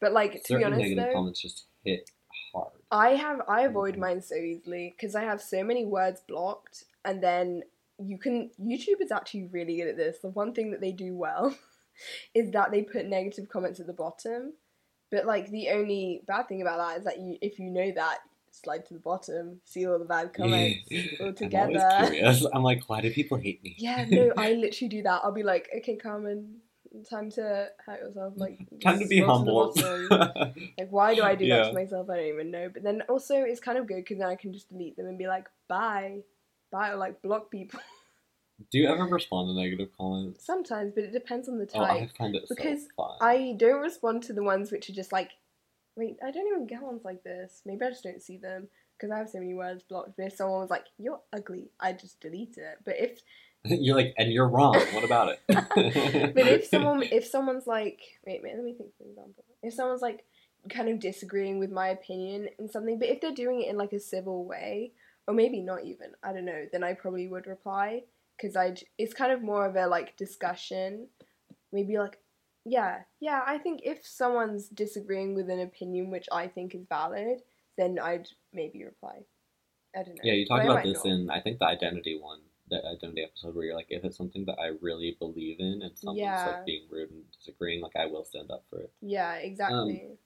But 0.00 0.12
like 0.12 0.42
to 0.44 0.58
be 0.58 0.64
honest, 0.64 0.80
negative 0.82 1.04
though, 1.04 1.12
comments 1.12 1.40
just 1.40 1.66
hit 1.84 2.10
hard. 2.52 2.72
I 2.90 3.10
have 3.10 3.40
I 3.48 3.62
avoid 3.62 3.96
mine 3.96 4.22
so 4.22 4.36
easily 4.36 4.94
because 4.96 5.16
I 5.16 5.22
have 5.22 5.40
so 5.40 5.64
many 5.64 5.84
words 5.86 6.20
blocked, 6.28 6.84
and 7.04 7.22
then 7.22 7.62
you 7.98 8.18
can 8.18 8.50
YouTube 8.60 9.00
is 9.00 9.10
actually 9.10 9.44
really 9.46 9.76
good 9.76 9.88
at 9.88 9.96
this. 9.96 10.18
The 10.20 10.28
one 10.28 10.54
thing 10.54 10.70
that 10.70 10.80
they 10.80 10.92
do 10.92 11.16
well 11.16 11.56
is 12.34 12.50
that 12.52 12.70
they 12.70 12.82
put 12.82 13.06
negative 13.06 13.48
comments 13.48 13.80
at 13.80 13.88
the 13.88 13.92
bottom, 13.92 14.52
but 15.10 15.26
like 15.26 15.50
the 15.50 15.70
only 15.70 16.22
bad 16.28 16.46
thing 16.48 16.62
about 16.62 16.78
that 16.78 16.98
is 16.98 17.04
that 17.04 17.18
you 17.20 17.38
if 17.40 17.58
you 17.58 17.70
know 17.70 17.90
that 17.92 18.18
slide 18.54 18.86
to 18.86 18.94
the 18.94 19.00
bottom, 19.00 19.60
see 19.64 19.86
all 19.86 19.98
the 19.98 20.04
bad 20.04 20.32
comments 20.32 20.88
all 21.20 21.26
I'm 21.28 21.34
together. 21.34 21.88
curious. 21.98 22.46
I'm 22.52 22.62
like, 22.62 22.82
why 22.88 23.00
do 23.00 23.10
people 23.12 23.38
hate 23.38 23.62
me? 23.62 23.74
Yeah, 23.78 24.04
no, 24.08 24.32
I 24.36 24.52
literally 24.54 24.88
do 24.88 25.02
that. 25.02 25.20
I'll 25.24 25.32
be 25.32 25.42
like, 25.42 25.68
okay, 25.78 25.96
Carmen, 25.96 26.56
time 27.10 27.30
to 27.32 27.68
hurt 27.84 28.00
yourself. 28.00 28.34
Like, 28.38 28.58
Time 28.80 28.98
to 29.00 29.06
be 29.08 29.20
to 29.20 29.26
humble. 29.26 29.74
Like, 30.78 30.90
why 30.90 31.14
do 31.14 31.22
I 31.22 31.34
do 31.34 31.48
that 31.48 31.68
to 31.68 31.74
myself? 31.74 32.08
I 32.10 32.16
don't 32.16 32.26
even 32.26 32.50
know. 32.50 32.68
But 32.72 32.82
then 32.82 33.02
also, 33.08 33.34
it's 33.42 33.60
kind 33.60 33.78
of 33.78 33.86
good 33.86 33.96
because 33.96 34.18
then 34.18 34.28
I 34.28 34.36
can 34.36 34.52
just 34.52 34.68
delete 34.70 34.96
them 34.96 35.06
and 35.06 35.18
be 35.18 35.26
like, 35.26 35.46
bye. 35.68 36.20
Bye, 36.70 36.90
or 36.90 36.96
like 36.96 37.22
block 37.22 37.50
people. 37.52 37.78
do 38.72 38.78
you 38.78 38.88
ever 38.88 39.04
respond 39.04 39.48
to 39.48 39.54
negative 39.54 39.90
comments? 39.96 40.44
Sometimes, 40.44 40.92
but 40.94 41.04
it 41.04 41.12
depends 41.12 41.48
on 41.48 41.58
the 41.58 41.68
Oh, 41.74 41.84
I 41.84 42.00
type. 42.00 42.10
find 42.18 42.34
it 42.34 42.46
Because 42.48 42.88
so. 42.96 43.16
I 43.20 43.54
don't 43.56 43.80
respond 43.80 44.24
to 44.24 44.32
the 44.32 44.42
ones 44.42 44.72
which 44.72 44.90
are 44.90 44.92
just 44.92 45.12
like, 45.12 45.30
wait, 45.96 46.16
I 46.24 46.30
don't 46.30 46.46
even 46.46 46.66
get 46.66 46.82
ones 46.82 47.04
like 47.04 47.22
this. 47.22 47.62
Maybe 47.64 47.84
I 47.84 47.90
just 47.90 48.02
don't 48.02 48.22
see 48.22 48.36
them 48.36 48.68
because 48.96 49.12
I 49.12 49.18
have 49.18 49.28
so 49.28 49.38
many 49.38 49.54
words 49.54 49.82
blocked. 49.82 50.16
But 50.16 50.26
if 50.26 50.36
someone 50.36 50.60
was 50.60 50.70
like, 50.70 50.86
you're 50.98 51.20
ugly, 51.32 51.70
I 51.80 51.92
just 51.92 52.20
delete 52.20 52.56
it. 52.56 52.78
But 52.84 52.96
if 52.98 53.20
you're 53.64 53.96
like, 53.96 54.14
and 54.18 54.32
you're 54.32 54.48
wrong. 54.48 54.74
What 54.92 55.04
about 55.04 55.30
it? 55.30 55.40
but 56.34 56.46
if 56.46 56.66
someone 56.70 57.02
if 57.02 57.26
someone's 57.26 57.66
like 57.66 58.00
wait 58.26 58.42
wait 58.42 58.54
let 58.54 58.64
me 58.64 58.74
think 58.74 58.90
for 58.96 59.04
example 59.04 59.44
if 59.62 59.74
someone's 59.74 60.02
like 60.02 60.24
kind 60.70 60.88
of 60.88 61.00
disagreeing 61.00 61.58
with 61.58 61.70
my 61.70 61.88
opinion 61.88 62.48
in 62.58 62.68
something 62.68 62.98
but 62.98 63.08
if 63.08 63.20
they're 63.20 63.32
doing 63.32 63.62
it 63.62 63.68
in 63.68 63.76
like 63.76 63.92
a 63.92 64.00
civil 64.00 64.44
way 64.44 64.92
or 65.26 65.34
maybe 65.34 65.60
not 65.60 65.84
even 65.84 66.08
i 66.22 66.32
don't 66.32 66.44
know 66.44 66.64
then 66.72 66.82
i 66.82 66.94
probably 66.94 67.28
would 67.28 67.46
reply 67.46 68.02
because 68.36 68.56
i 68.56 68.74
it's 68.96 69.12
kind 69.12 69.30
of 69.30 69.42
more 69.42 69.66
of 69.66 69.76
a 69.76 69.86
like 69.86 70.16
discussion 70.16 71.06
maybe 71.70 71.98
like 71.98 72.18
yeah 72.64 73.00
yeah 73.20 73.42
i 73.46 73.58
think 73.58 73.80
if 73.84 74.06
someone's 74.06 74.68
disagreeing 74.68 75.34
with 75.34 75.50
an 75.50 75.60
opinion 75.60 76.10
which 76.10 76.26
i 76.32 76.46
think 76.46 76.74
is 76.74 76.86
valid 76.88 77.40
then 77.76 77.98
i'd 77.98 78.26
maybe 78.52 78.84
reply 78.84 79.20
i 79.96 80.02
don't 80.02 80.16
know 80.16 80.22
Yeah, 80.24 80.32
you 80.34 80.46
talked 80.46 80.64
about 80.64 80.82
this 80.82 81.04
not. 81.04 81.06
in 81.06 81.30
I 81.30 81.40
think 81.40 81.58
the 81.58 81.66
identity 81.66 82.18
one, 82.18 82.40
the 82.68 82.84
identity 82.86 83.22
episode 83.22 83.54
where 83.54 83.64
you're 83.64 83.74
like, 83.74 83.88
if 83.90 84.04
it's 84.04 84.16
something 84.16 84.44
that 84.46 84.58
I 84.58 84.68
really 84.80 85.16
believe 85.18 85.60
in 85.60 85.82
and 85.82 85.98
someone's 85.98 86.44
Yeah. 86.44 86.46
like 86.46 86.64
being 86.64 86.86
rude 86.90 87.10
and 87.10 87.24
disagreeing, 87.32 87.80
like 87.82 87.96
I 87.96 88.06
will 88.06 88.24
stand 88.24 88.50
up 88.50 88.64
for 88.70 88.80
it. 88.80 88.92
yeah 89.00 89.34
um, 89.68 89.88
exactly 89.88 90.18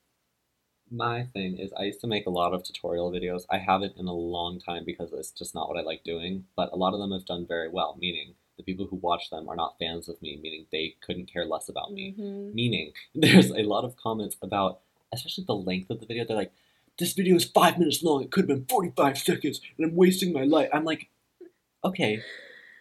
My 0.91 1.24
thing 1.24 1.57
is 1.57 1.72
I 1.72 1.84
used 1.84 2.01
to 2.01 2.07
make 2.07 2.26
a 2.26 2.30
lot 2.30 2.53
of 2.53 2.62
tutorial 2.62 3.11
videos. 3.11 3.47
I 3.49 3.57
haven't 3.57 3.97
in 3.97 4.07
a 4.07 4.12
long 4.12 4.61
time 4.61 4.84
because 4.84 5.14
it's 5.14 5.30
just 5.30 5.55
not 5.55 5.66
what 5.66 5.78
I 5.78 5.82
like 5.82 6.05
doing, 6.05 6.47
but 6.57 6.70
a 6.72 6.76
lot 6.76 6.93
of 6.93 7.01
them 7.01 7.12
have 7.12 7.24
done 7.24 7.47
very 7.47 7.68
well, 7.70 7.97
meaning 7.99 8.34
the 8.59 8.63
people 8.65 8.87
who 8.87 8.97
watch 8.97 9.31
them 9.31 9.49
are 9.49 9.57
not 9.57 9.79
fans 9.79 10.09
of 10.09 10.21
me, 10.21 10.39
meaning 10.43 10.67
they 10.71 10.97
couldn't 11.01 11.33
care 11.33 11.47
less 11.47 11.69
about 11.71 11.93
me. 11.95 12.13
hmm 12.17 12.51
Meaning 12.55 12.93
there's 13.15 13.51
a 13.51 13.63
lot 13.63 13.85
of 13.85 13.97
comments 13.97 14.37
about 14.43 14.81
especially 15.13 15.45
the 15.47 15.55
length 15.55 15.89
of 15.91 16.01
the 16.01 16.07
video. 16.07 16.25
They're 16.27 16.37
like, 16.37 16.53
this 16.99 17.15
video 17.15 17.37
is 17.37 17.45
five 17.45 17.79
minutes 17.79 18.03
long. 18.03 18.23
It 18.23 18.31
could 18.31 18.43
have 18.43 18.49
been 18.59 18.67
45 18.69 19.17
seconds, 19.19 19.61
and 19.79 19.87
I'm 19.87 19.97
wasting 19.97 20.33
my 20.35 20.43
life. 20.45 20.69
I'm 20.73 20.85
like, 20.85 21.09
okay, 21.85 22.23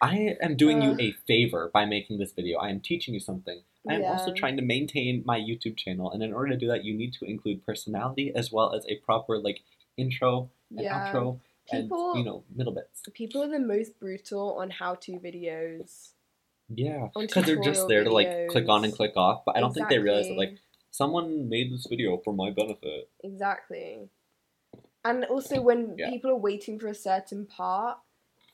I 0.00 0.36
am 0.40 0.56
doing 0.56 0.82
you 0.82 0.92
Uh. 0.92 0.96
a 1.00 1.12
favor 1.26 1.70
by 1.72 1.84
making 1.84 2.18
this 2.18 2.32
video. 2.32 2.58
I 2.58 2.70
am 2.70 2.80
teaching 2.80 3.14
you 3.14 3.20
something. 3.20 3.62
I 3.88 3.94
am 3.94 4.04
also 4.04 4.32
trying 4.32 4.56
to 4.58 4.62
maintain 4.62 5.22
my 5.24 5.38
YouTube 5.40 5.76
channel, 5.76 6.10
and 6.12 6.22
in 6.22 6.32
order 6.34 6.50
to 6.52 6.58
do 6.58 6.66
that, 6.68 6.84
you 6.84 6.94
need 6.94 7.14
to 7.14 7.24
include 7.24 7.64
personality 7.64 8.32
as 8.34 8.52
well 8.52 8.74
as 8.74 8.84
a 8.86 8.96
proper 8.96 9.38
like 9.38 9.62
intro 9.96 10.50
and 10.76 10.80
Yeah. 10.82 10.92
outro 11.00 11.40
People- 11.70 12.10
and 12.12 12.18
you 12.20 12.24
know 12.24 12.44
middle 12.54 12.72
bits. 12.74 13.02
People 13.14 13.42
are 13.42 13.48
the 13.48 13.58
most 13.58 13.98
brutal 13.98 14.54
on 14.58 14.70
how-to 14.70 15.12
videos. 15.18 16.12
Yeah, 16.68 17.08
because 17.18 17.44
they're 17.46 17.60
just 17.60 17.88
there 17.88 18.04
to 18.04 18.10
like 18.10 18.48
click 18.48 18.68
on 18.68 18.84
and 18.84 18.92
click 18.92 19.12
off, 19.16 19.42
but 19.46 19.56
I 19.56 19.60
don't 19.60 19.72
think 19.72 19.88
they 19.88 19.98
realize 19.98 20.28
that 20.28 20.36
like 20.36 20.58
someone 20.90 21.48
made 21.48 21.72
this 21.72 21.86
video 21.88 22.18
for 22.18 22.34
my 22.34 22.50
benefit. 22.50 23.08
Exactly. 23.24 24.08
And 25.04 25.24
also 25.26 25.62
when 25.62 25.94
Yeah. 25.96 26.10
people 26.10 26.30
are 26.30 26.36
waiting 26.36 26.78
for 26.78 26.88
a 26.88 26.94
certain 26.94 27.46
part 27.46 27.98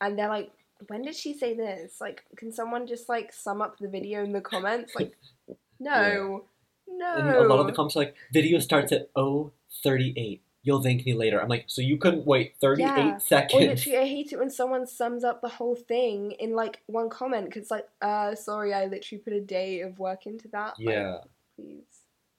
and 0.00 0.16
they're 0.16 0.28
like, 0.28 0.52
when 0.88 1.02
did 1.02 1.16
she 1.16 1.34
say 1.34 1.54
this? 1.54 2.00
Like, 2.00 2.22
can 2.36 2.52
someone 2.52 2.86
just 2.86 3.08
like 3.08 3.32
sum 3.32 3.60
up 3.60 3.78
the 3.78 3.88
video 3.88 4.22
in 4.22 4.30
the 4.32 4.40
comments? 4.40 4.94
Like, 4.94 5.16
no. 5.80 6.44
No. 6.86 7.14
And 7.16 7.28
a 7.30 7.48
lot 7.48 7.58
of 7.58 7.66
the 7.66 7.72
comments 7.72 7.96
are 7.96 8.00
like, 8.00 8.14
video 8.32 8.60
starts 8.60 8.92
at 8.92 9.08
038. 9.16 10.43
You'll 10.64 10.82
thank 10.82 11.04
me 11.04 11.12
later. 11.12 11.40
I'm 11.40 11.48
like, 11.48 11.66
so 11.68 11.82
you 11.82 11.98
couldn't 11.98 12.26
wait 12.26 12.54
38 12.60 12.82
Yeah. 12.84 13.16
Or 13.16 13.20
seconds? 13.20 13.62
literally, 13.62 13.98
I 13.98 14.06
hate 14.06 14.32
it 14.32 14.38
when 14.38 14.50
someone 14.50 14.86
sums 14.86 15.22
up 15.22 15.42
the 15.42 15.48
whole 15.48 15.76
thing 15.76 16.32
in 16.32 16.54
like 16.56 16.82
one 16.86 17.10
comment 17.10 17.44
because, 17.46 17.70
like, 17.70 17.86
uh, 18.00 18.34
sorry, 18.34 18.72
I 18.72 18.86
literally 18.86 19.22
put 19.22 19.34
a 19.34 19.40
day 19.40 19.80
of 19.82 19.98
work 19.98 20.26
into 20.26 20.48
that. 20.48 20.74
Like, 20.78 20.88
Yeah. 20.94 21.18
please. 21.54 21.84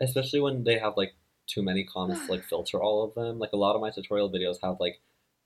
Especially 0.01 0.39
when 0.41 0.63
they 0.63 0.78
have 0.80 0.97
like 0.97 1.13
too 1.47 1.61
many 1.61 1.84
comments 1.84 2.26
to 2.26 2.32
like 2.32 2.43
filter 2.49 2.82
all 2.82 3.03
of 3.03 3.13
them. 3.13 3.38
Like 3.38 3.53
a 3.53 3.57
lot 3.57 3.76
of 3.76 3.82
my 3.82 3.91
tutorial 3.91 4.30
videos 4.32 4.57
have 4.63 4.78
like 4.80 4.99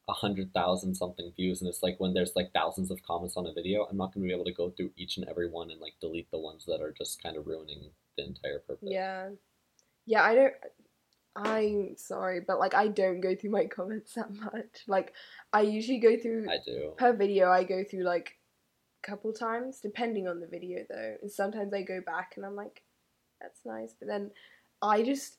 a 0.08 0.14
hundred 0.14 0.54
thousand 0.54 0.96
something 0.96 1.32
views, 1.36 1.62
and 1.62 1.68
it's 1.70 1.84
like 1.84 2.00
when 2.00 2.14
there's 2.14 2.32
like 2.36 2.52
thousands 2.54 2.90
of 2.92 3.04
comments 3.04 3.36
on 3.38 3.46
a 3.46 3.54
video, 3.54 3.84
I'm 3.92 3.98
not 3.98 4.14
gonna 4.14 4.26
be 4.26 4.32
able 4.34 4.46
to 4.46 4.54
go 4.54 4.70
through 4.72 4.92
each 4.96 5.18
and 5.18 5.28
every 5.28 5.50
one 5.50 5.70
and 5.70 5.80
like 5.82 5.94
delete 6.02 6.32
the 6.32 6.40
ones 6.40 6.64
that 6.66 6.82
are 6.82 6.94
just 6.98 7.22
kind 7.22 7.36
of 7.38 7.46
ruining 7.46 7.92
the 8.18 8.26
entire 8.26 8.60
purpose. 8.60 8.88
Yeah. 8.90 9.30
Yeah, 10.06 10.24
I 10.24 10.34
don't. 10.34 10.54
I'm 11.36 11.96
sorry, 11.98 12.42
but 12.46 12.60
like, 12.60 12.74
I 12.74 12.88
don't 12.88 13.22
go 13.22 13.36
through 13.36 13.52
my 13.52 13.66
comments 13.78 14.14
that 14.16 14.34
much. 14.34 14.84
Like, 14.88 15.14
I 15.54 15.62
usually 15.62 16.00
go 16.00 16.18
through 16.18 16.48
I 16.50 16.58
do. 16.64 16.94
per 16.98 17.14
video. 17.14 17.50
I 17.50 17.64
go 17.64 17.84
through 17.84 18.04
like 18.04 18.38
a 19.04 19.08
couple 19.08 19.32
times, 19.34 19.80
depending 19.80 20.28
on 20.28 20.40
the 20.40 20.48
video 20.48 20.80
though. 20.90 21.16
And 21.22 21.32
sometimes 21.32 21.74
I 21.74 21.82
go 21.84 22.02
back 22.06 22.34
and 22.36 22.46
I'm 22.46 22.56
like, 22.56 22.82
that's 23.42 23.62
nice. 23.66 23.94
But 23.98 24.08
then 24.10 24.32
I 24.82 25.04
just, 25.04 25.38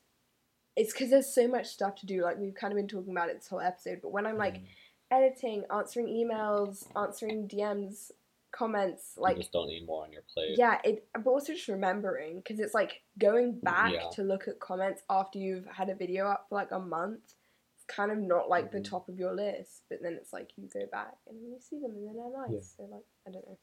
it's 0.76 0.92
because 0.92 1.10
there's 1.10 1.34
so 1.34 1.46
much 1.48 1.66
stuff 1.66 1.96
to 1.96 2.06
do. 2.06 2.22
Like 2.22 2.38
we've 2.38 2.54
kind 2.54 2.72
of 2.72 2.76
been 2.76 2.88
talking 2.88 3.12
about 3.12 3.28
it 3.28 3.36
this 3.38 3.48
whole 3.48 3.60
episode. 3.60 4.00
But 4.02 4.12
when 4.12 4.26
I'm 4.26 4.38
like 4.38 4.54
Mm, 4.54 4.66
editing, 5.12 5.64
answering 5.74 6.06
emails, 6.06 6.86
answering 6.96 7.48
DMs, 7.48 8.12
comments, 8.52 9.14
you 9.16 9.22
like 9.22 9.36
just 9.36 9.52
don't 9.52 9.68
need 9.68 9.86
more 9.86 10.04
on 10.04 10.12
your 10.12 10.22
plate. 10.32 10.56
yeah, 10.58 10.78
it. 10.84 11.06
But 11.14 11.26
also 11.30 11.52
just 11.54 11.68
remembering 11.68 12.36
because 12.36 12.60
it's 12.60 12.74
like 12.74 13.02
going 13.18 13.58
back 13.60 13.92
Yeah. 13.92 14.08
to 14.14 14.22
look 14.22 14.48
at 14.48 14.58
comments 14.60 15.02
after 15.08 15.38
you've 15.38 15.66
had 15.66 15.88
a 15.90 15.94
video 15.94 16.26
up 16.26 16.46
for 16.48 16.54
like 16.56 16.72
a 16.72 16.78
month. 16.80 17.34
It's 17.76 17.84
kind 17.86 18.10
of 18.12 18.18
not 18.18 18.48
like 18.48 18.70
the 18.72 18.78
Mhm. 18.80 18.84
top 18.90 19.08
of 19.08 19.18
your 19.18 19.32
list, 19.34 19.84
but 19.88 20.02
then 20.02 20.14
it's 20.14 20.32
like 20.32 20.50
you 20.56 20.68
go 20.68 20.86
back 20.86 21.16
and 21.26 21.40
you 21.42 21.58
see 21.60 21.78
them 21.80 21.92
and 21.92 22.06
then 22.06 22.16
they're 22.16 22.30
nice. 22.46 22.50
Yeah. 22.78 22.84
So 22.86 22.90
like 22.94 23.04
I 23.26 23.30
don't 23.30 23.46
know. 23.46 23.58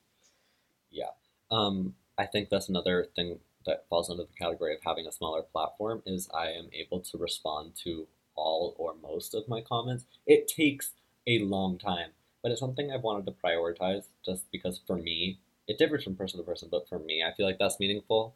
Yeah. 0.89 1.11
Um, 1.51 1.95
I 2.17 2.25
think 2.25 2.49
that's 2.49 2.69
another 2.69 3.05
thing 3.15 3.39
that 3.65 3.87
falls 3.89 4.09
under 4.09 4.23
the 4.23 4.33
category 4.33 4.73
of 4.73 4.81
having 4.83 5.05
a 5.07 5.11
smaller 5.11 5.41
platform 5.43 6.01
is 6.05 6.29
I 6.33 6.51
am 6.51 6.69
able 6.73 7.01
to 7.01 7.17
respond 7.17 7.75
to 7.83 8.07
all 8.35 8.75
or 8.77 8.93
most 8.95 9.33
of 9.33 9.47
my 9.47 9.61
comments. 9.61 10.05
It 10.25 10.47
takes 10.47 10.93
a 11.25 11.39
long 11.39 11.77
time, 11.77 12.11
but 12.41 12.51
it's 12.51 12.59
something 12.61 12.91
I've 12.91 13.03
wanted 13.03 13.25
to 13.25 13.31
prioritize 13.43 14.05
just 14.25 14.49
because 14.51 14.79
for 14.85 14.95
me, 14.97 15.39
it 15.67 15.77
differs 15.77 16.03
from 16.03 16.15
person 16.15 16.39
to 16.39 16.45
person, 16.45 16.69
but 16.71 16.87
for 16.87 16.99
me, 16.99 17.23
I 17.23 17.33
feel 17.33 17.45
like 17.45 17.59
that's 17.59 17.79
meaningful. 17.79 18.35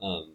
Um, 0.00 0.34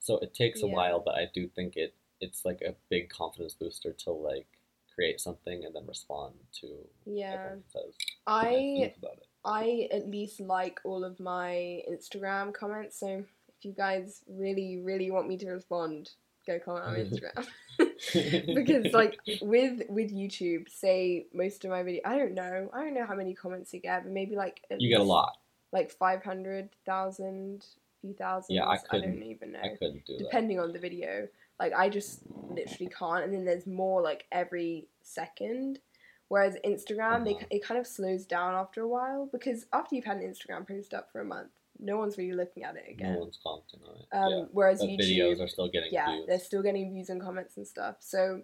so 0.00 0.18
it 0.18 0.34
takes 0.34 0.62
a 0.62 0.66
Yeah. 0.66 0.74
while, 0.74 1.00
but 1.00 1.14
I 1.14 1.26
do 1.32 1.48
think 1.48 1.76
it 1.76 1.94
it's 2.20 2.44
like 2.44 2.62
a 2.62 2.74
big 2.88 3.10
confidence 3.10 3.54
booster 3.54 3.92
to 3.92 4.10
like 4.10 4.46
create 4.94 5.20
something 5.20 5.64
and 5.64 5.74
then 5.74 5.86
respond 5.86 6.34
to 6.60 6.88
Yeah, 7.04 7.56
says 7.68 7.94
I 8.26 8.72
things 8.74 8.96
about 8.98 9.18
it. 9.18 9.26
I 9.44 9.88
at 9.92 10.08
least 10.08 10.40
like 10.40 10.80
all 10.84 11.04
of 11.04 11.20
my 11.20 11.82
Instagram 11.90 12.52
comments. 12.54 12.98
So 12.98 13.24
if 13.48 13.64
you 13.64 13.72
guys 13.72 14.22
really 14.26 14.80
really 14.82 15.10
want 15.10 15.28
me 15.28 15.36
to 15.38 15.50
respond, 15.50 16.10
go 16.46 16.58
comment 16.58 16.84
on 16.86 16.94
Instagram. 16.96 17.46
because 18.54 18.92
like 18.92 19.18
with 19.42 19.82
with 19.88 20.12
YouTube, 20.12 20.68
say 20.68 21.26
most 21.32 21.64
of 21.64 21.70
my 21.70 21.82
video, 21.82 22.00
I 22.04 22.16
don't 22.16 22.34
know, 22.34 22.70
I 22.72 22.80
don't 22.82 22.94
know 22.94 23.06
how 23.06 23.14
many 23.14 23.34
comments 23.34 23.72
you 23.74 23.80
get, 23.80 24.04
but 24.04 24.12
maybe 24.12 24.36
like 24.36 24.62
you 24.78 24.88
get 24.88 25.00
a 25.00 25.04
lot. 25.04 25.36
like 25.72 25.90
five 25.90 26.22
hundred 26.22 26.70
thousand, 26.84 27.64
few 28.00 28.14
thousand. 28.14 28.54
Yeah, 28.54 28.64
I 28.64 28.74
I 28.74 28.76
don't 28.76 28.88
couldn't- 29.02 29.22
even 29.24 29.52
know. 29.52 29.60
I 29.62 29.68
couldn't 29.76 30.04
do 30.06 30.16
that. 30.18 30.24
Depending 30.24 30.58
on 30.60 30.72
the 30.72 30.78
video, 30.78 31.28
like 31.60 31.72
I 31.74 31.88
just 31.88 32.20
literally 32.48 32.90
can't. 32.96 33.24
And 33.24 33.34
then 33.34 33.44
there's 33.44 33.66
more 33.66 34.00
like 34.02 34.24
every 34.32 34.88
second. 35.02 35.80
Whereas 36.28 36.56
Instagram, 36.64 37.24
they 37.24 37.34
Uh-huh. 37.34 37.46
it 37.50 37.62
kind 37.62 37.78
of 37.78 37.86
slows 37.86 38.26
down 38.26 38.54
after 38.54 38.80
a 38.80 38.88
while 38.88 39.28
because 39.30 39.66
after 39.72 39.94
you've 39.94 40.04
had 40.06 40.16
an 40.16 40.24
Instagram 40.32 40.66
post 40.66 40.92
up 40.92 41.12
for 41.12 41.20
a 41.20 41.24
month, 41.24 41.50
no 41.78 41.96
one's 41.98 42.16
really 42.18 42.32
looking 42.34 42.62
at 42.64 42.76
it 42.76 42.84
again. 42.90 43.14
No 43.14 43.20
one's 43.20 43.38
commenting 43.42 43.80
on 43.88 43.96
it. 43.96 44.06
Um, 44.12 44.32
yeah. 44.32 44.44
Whereas 44.52 44.80
But 44.80 44.88
YouTube, 44.90 45.18
videos 45.18 45.40
are 45.40 45.48
still 45.48 45.68
getting 45.68 45.90
yeah, 45.92 46.10
views. 46.12 46.24
they're 46.26 46.38
still 46.38 46.62
getting 46.62 46.92
views 46.92 47.08
and 47.08 47.20
comments 47.20 47.56
and 47.56 47.66
stuff. 47.66 47.96
So, 48.00 48.42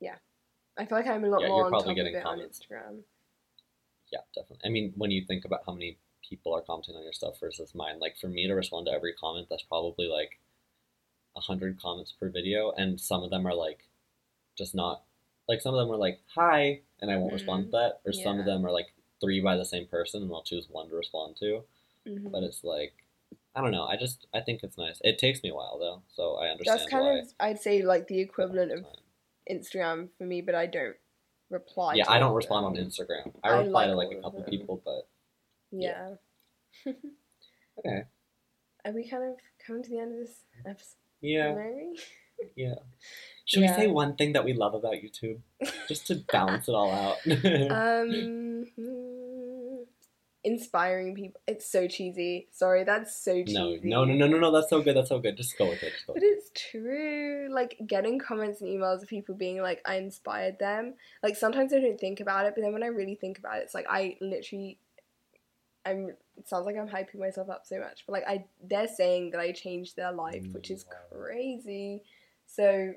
yeah, 0.00 0.16
I 0.76 0.84
feel 0.84 0.98
like 0.98 1.06
I'm 1.06 1.24
a 1.24 1.28
lot 1.28 1.42
Yeah, 1.42 1.48
more 1.48 1.66
on 1.66 1.72
top 1.72 1.86
of 1.86 1.96
it 1.96 2.22
comments. 2.22 2.60
on 2.70 2.76
Instagram. 2.76 2.98
Yeah, 4.12 4.20
definitely. 4.34 4.68
I 4.68 4.70
mean, 4.70 4.92
when 4.96 5.10
you 5.10 5.24
think 5.24 5.44
about 5.44 5.60
how 5.66 5.72
many 5.72 5.98
people 6.28 6.54
are 6.54 6.62
commenting 6.62 6.96
on 6.96 7.02
your 7.02 7.12
stuff 7.12 7.38
versus 7.40 7.74
mine, 7.74 7.98
like 8.00 8.16
for 8.20 8.28
me 8.28 8.46
to 8.46 8.54
respond 8.54 8.86
to 8.86 8.92
every 8.92 9.12
comment, 9.12 9.48
that's 9.50 9.62
probably 9.62 10.06
like 10.06 10.38
a 11.36 11.40
hundred 11.40 11.80
comments 11.80 12.12
per 12.12 12.28
video, 12.28 12.72
and 12.76 13.00
some 13.00 13.22
of 13.22 13.30
them 13.30 13.46
are 13.46 13.54
like 13.54 13.80
just 14.56 14.74
not 14.74 15.02
like 15.48 15.60
some 15.60 15.74
of 15.74 15.80
them 15.80 15.92
are 15.94 15.98
like 15.98 16.20
hi, 16.34 16.80
and 17.00 17.10
I 17.10 17.16
won't 17.16 17.32
respond 17.32 17.66
to 17.66 17.70
that, 17.72 18.00
or 18.04 18.12
some 18.12 18.38
of 18.38 18.46
them 18.46 18.64
are 18.64 18.70
like 18.72 18.88
three 19.20 19.40
by 19.40 19.56
the 19.56 19.64
same 19.64 19.86
person, 19.86 20.22
and 20.22 20.32
I'll 20.32 20.42
choose 20.42 20.66
one 20.70 20.88
to 20.88 20.94
respond 20.96 21.36
to. 21.40 21.62
Mhm. 22.06 22.30
But 22.30 22.42
it's 22.44 22.62
like 22.64 22.92
I 23.54 23.60
don't 23.62 23.70
know. 23.72 23.84
I 23.84 23.96
just 23.96 24.26
I 24.34 24.40
think 24.40 24.62
it's 24.62 24.76
nice. 24.78 24.98
It 25.02 25.18
takes 25.18 25.42
me 25.42 25.50
a 25.50 25.54
while 25.54 25.78
though, 25.78 26.02
so 26.14 26.36
I 26.36 26.48
understand 26.48 26.80
That's 26.80 26.90
kind 26.90 27.18
of 27.20 27.26
I'd 27.40 27.58
say 27.60 27.82
like 27.82 28.06
the 28.08 28.20
equivalent 28.20 28.72
of. 28.72 28.84
Instagram 29.48 30.08
for 30.18 30.24
me, 30.24 30.40
but 30.40 30.56
I 30.56 30.66
don't 30.66 30.96
reply. 31.50 31.94
yeah, 31.94 32.06
I 32.08 32.18
don't 32.18 32.30
of 32.30 32.36
respond 32.36 32.66
on. 32.66 32.74
Instagram. 32.74 33.32
I 33.44 33.50
I 33.50 33.58
reply 33.62 33.86
like 33.86 33.90
to 33.90 33.94
like 33.94 34.18
a 34.18 34.22
couple 34.22 34.40
them. 34.40 34.50
people, 34.50 34.82
but 34.84 35.08
Yeah. 35.70 36.16
okay. 37.78 38.02
Are 38.84 38.92
we 38.92 39.08
kind 39.08 39.22
of 39.22 39.36
coming 39.64 39.84
to 39.84 39.88
the 39.90 39.98
end 40.00 40.12
of 40.14 40.18
this 40.26 40.42
episode? 40.66 40.96
Yeah, 41.20 41.54
Maybe. 41.54 42.00
yeah. 42.56 42.74
Should 43.44 43.60
we 43.60 43.68
say 43.68 43.86
one 43.86 44.16
thing 44.16 44.32
that 44.32 44.44
we 44.44 44.52
love 44.52 44.74
about 44.74 44.94
YouTube, 44.94 45.38
just 45.86 46.08
to 46.08 46.16
balance 46.32 46.68
it 46.68 46.72
all 46.74 46.90
out? 46.90 47.18
um, 47.70 48.66
hmm, 48.74 49.25
inspiring 50.46 51.14
people. 51.16 51.40
It's 51.48 51.68
so 51.68 51.88
cheesy. 51.88 52.46
Sorry, 52.52 52.84
that's 52.84 53.16
so 53.22 53.42
cheesy. 53.42 53.80
no, 53.82 54.04
no, 54.04 54.04
no, 54.04 54.14
no, 54.14 54.26
no, 54.28 54.38
no. 54.38 54.52
That's 54.52 54.70
so 54.70 54.80
good. 54.80 54.96
That's 54.96 55.08
so 55.08 55.18
good. 55.18 55.36
Just 55.36 55.58
go 55.58 55.66
with 55.68 55.82
it. 55.82 55.92
But 56.06 56.22
it's 56.22 56.50
true. 56.54 57.48
Like 57.50 57.76
getting 57.84 58.20
comments 58.20 58.60
and 58.60 58.70
emails 58.70 59.02
of 59.02 59.08
people 59.08 59.34
being 59.34 59.60
like, 59.60 59.82
I 59.84 59.96
inspired 59.96 60.60
them. 60.60 60.94
Like 61.22 61.36
sometimes 61.36 61.72
I 61.74 61.80
don't 61.80 61.98
think 61.98 62.20
about 62.20 62.46
it, 62.46 62.54
but 62.54 62.62
then 62.62 62.72
when 62.72 62.84
I 62.84 62.86
really 62.86 63.16
think 63.16 63.38
about 63.38 63.58
it, 63.58 63.64
it's 63.64 63.74
like 63.74 63.86
I 63.90 64.16
literally 64.20 64.78
I'm 65.84 66.10
it 66.36 66.48
sounds 66.48 66.64
like 66.66 66.76
I'm 66.76 66.88
hyping 66.88 67.18
myself 67.18 67.50
up 67.50 67.66
so 67.66 67.80
much. 67.80 68.04
But 68.06 68.12
like 68.12 68.28
I 68.28 68.44
they're 68.62 68.88
saying 68.88 69.32
that 69.32 69.40
I 69.40 69.50
changed 69.50 69.96
their 69.96 70.12
life, 70.12 70.46
which 70.52 70.70
is 70.70 70.84
Wow. 70.88 71.18
crazy. 71.24 72.04
So 72.46 72.92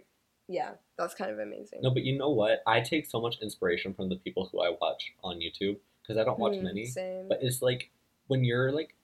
yeah, 0.47 0.73
that's 0.97 1.15
kind 1.15 1.31
of 1.31 1.39
amazing. 1.39 1.79
No, 1.81 1.89
but 1.91 2.03
you 2.03 2.17
know 2.17 2.29
what? 2.29 2.61
I 2.67 2.81
take 2.81 3.05
so 3.07 3.19
much 3.19 3.37
inspiration 3.41 3.93
from 3.95 4.09
the 4.09 4.15
people 4.17 4.49
who 4.51 4.61
I 4.61 4.75
watch 4.81 5.13
on 5.23 5.39
YouTube 5.39 5.77
because 6.10 6.20
I 6.20 6.26
don't 6.26 6.39
watch 6.39 6.55
Hmm, 6.57 6.64
many. 6.64 6.86
Same. 6.88 7.28
But 7.28 7.39
it's 7.43 7.62
like 7.62 7.91
when 8.28 8.43
you're 8.43 8.72
like 8.72 8.95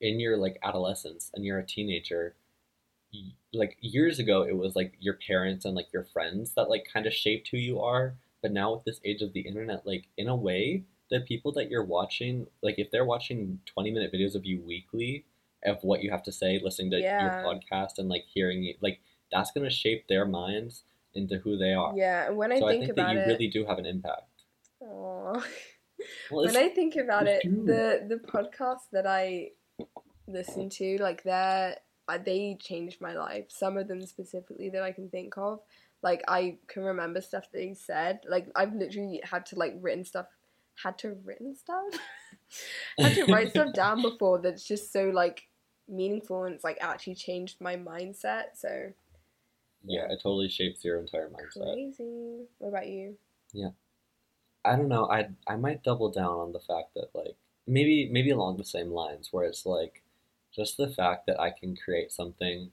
in 0.00 0.18
your 0.18 0.36
like 0.38 0.58
adolescence 0.62 1.30
and 1.34 1.44
you're 1.44 1.58
a 1.58 1.66
teenager, 1.66 2.34
y- 3.12 3.32
like 3.52 3.76
years 3.80 4.18
ago 4.18 4.42
it 4.42 4.56
was 4.56 4.74
like 4.74 4.94
your 4.98 5.14
parents 5.14 5.64
and 5.66 5.74
like 5.74 5.92
your 5.92 6.04
friends 6.04 6.52
that 6.54 6.70
like 6.70 6.86
kind 6.90 7.06
of 7.06 7.12
shaped 7.12 7.48
who 7.50 7.58
you 7.58 7.80
are. 7.80 8.14
But 8.42 8.52
now 8.52 8.74
with 8.74 8.84
this 8.84 9.00
age 9.04 9.20
of 9.22 9.32
the 9.34 9.40
internet, 9.40 9.86
like 9.86 10.06
in 10.16 10.28
a 10.28 10.36
way, 10.36 10.84
the 11.10 11.20
people 11.20 11.52
that 11.52 11.70
you're 11.70 11.84
watching, 11.84 12.46
like 12.62 12.78
if 12.78 12.90
they're 12.90 13.04
watching 13.04 13.60
20 13.66 13.90
minute 13.90 14.12
videos 14.12 14.34
of 14.34 14.44
you 14.46 14.60
weekly 14.62 15.24
of 15.64 15.82
what 15.82 16.02
you 16.02 16.10
have 16.10 16.22
to 16.22 16.32
say, 16.32 16.58
listening 16.62 16.90
to 16.92 17.00
Yeah. 17.00 17.22
your 17.22 17.32
podcast 17.32 17.98
and 17.98 18.08
like 18.08 18.24
hearing 18.32 18.62
you, 18.62 18.74
like 18.80 19.00
that's 19.30 19.50
gonna 19.50 19.70
shape 19.70 20.08
their 20.08 20.24
minds 20.24 20.84
into 21.14 21.38
who 21.38 21.56
they 21.58 21.72
are. 21.74 21.92
yeah, 21.96 22.26
and 22.28 22.36
when 22.36 22.52
I 22.52 22.58
so 22.60 22.68
think, 22.68 22.84
I 22.84 22.86
think 22.86 22.98
about 22.98 23.06
that 23.08 23.12
you 23.14 23.18
it, 23.20 23.26
really 23.26 23.48
do 23.48 23.64
have 23.66 23.78
an 23.78 23.86
impact. 23.86 24.28
Aw. 24.82 25.44
Well, 26.30 26.44
when 26.44 26.56
I 26.56 26.68
think 26.68 26.96
about 26.96 27.26
it, 27.26 27.42
true. 27.42 27.64
the 27.64 28.04
the 28.06 28.16
podcasts 28.16 28.90
that 28.92 29.06
I 29.06 29.52
listen 30.26 30.68
to, 30.70 30.98
like 31.00 31.22
they're 31.22 31.76
uh, 32.08 32.18
they 32.18 32.56
changed 32.60 33.00
my 33.00 33.14
life. 33.14 33.46
Some 33.48 33.76
of 33.76 33.88
them 33.88 34.04
specifically 34.06 34.68
that 34.70 34.82
I 34.82 34.92
can 34.92 35.08
think 35.08 35.36
of, 35.36 35.60
Like 36.02 36.22
I 36.28 36.58
can 36.68 36.84
remember 36.84 37.20
stuff 37.20 37.50
that 37.52 37.62
he 37.62 37.74
said. 37.74 38.20
Like 38.28 38.48
I've 38.54 38.74
literally 38.74 39.20
had 39.24 39.46
to 39.46 39.58
like 39.58 39.74
written 39.80 40.04
stuff, 40.04 40.26
had 40.82 40.98
to 40.98 41.16
written 41.24 41.54
stuff, 41.54 41.84
had 42.98 43.14
to 43.14 43.24
write 43.26 43.50
stuff 43.50 43.72
down 43.72 44.02
before 44.02 44.40
that's 44.40 44.66
just 44.66 44.92
so 44.92 45.10
like 45.10 45.48
meaningful 45.88 46.44
and 46.44 46.54
it's 46.54 46.64
like 46.64 46.78
actually 46.80 47.14
changed 47.14 47.60
my 47.60 47.76
mindset. 47.76 48.54
So 48.54 48.92
yeah, 49.84 50.06
it 50.10 50.20
totally 50.22 50.48
shapes 50.48 50.84
your 50.84 50.98
entire 50.98 51.28
mindset. 51.28 51.74
crazy. 51.74 52.44
What 52.58 52.68
about 52.68 52.88
you? 52.88 53.16
I 54.66 54.76
don't 54.76 54.88
know. 54.88 55.08
I 55.10 55.28
I 55.46 55.56
might 55.56 55.82
double 55.82 56.10
down 56.10 56.38
on 56.38 56.52
the 56.52 56.60
fact 56.60 56.94
that 56.94 57.10
like 57.14 57.36
maybe 57.66 58.08
maybe 58.10 58.30
along 58.30 58.56
the 58.56 58.64
same 58.64 58.90
lines 58.90 59.28
where 59.32 59.44
it's 59.46 59.66
like 59.66 60.02
just 60.54 60.76
the 60.76 60.88
fact 60.88 61.26
that 61.26 61.40
I 61.40 61.50
can 61.50 61.76
create 61.76 62.10
something 62.12 62.70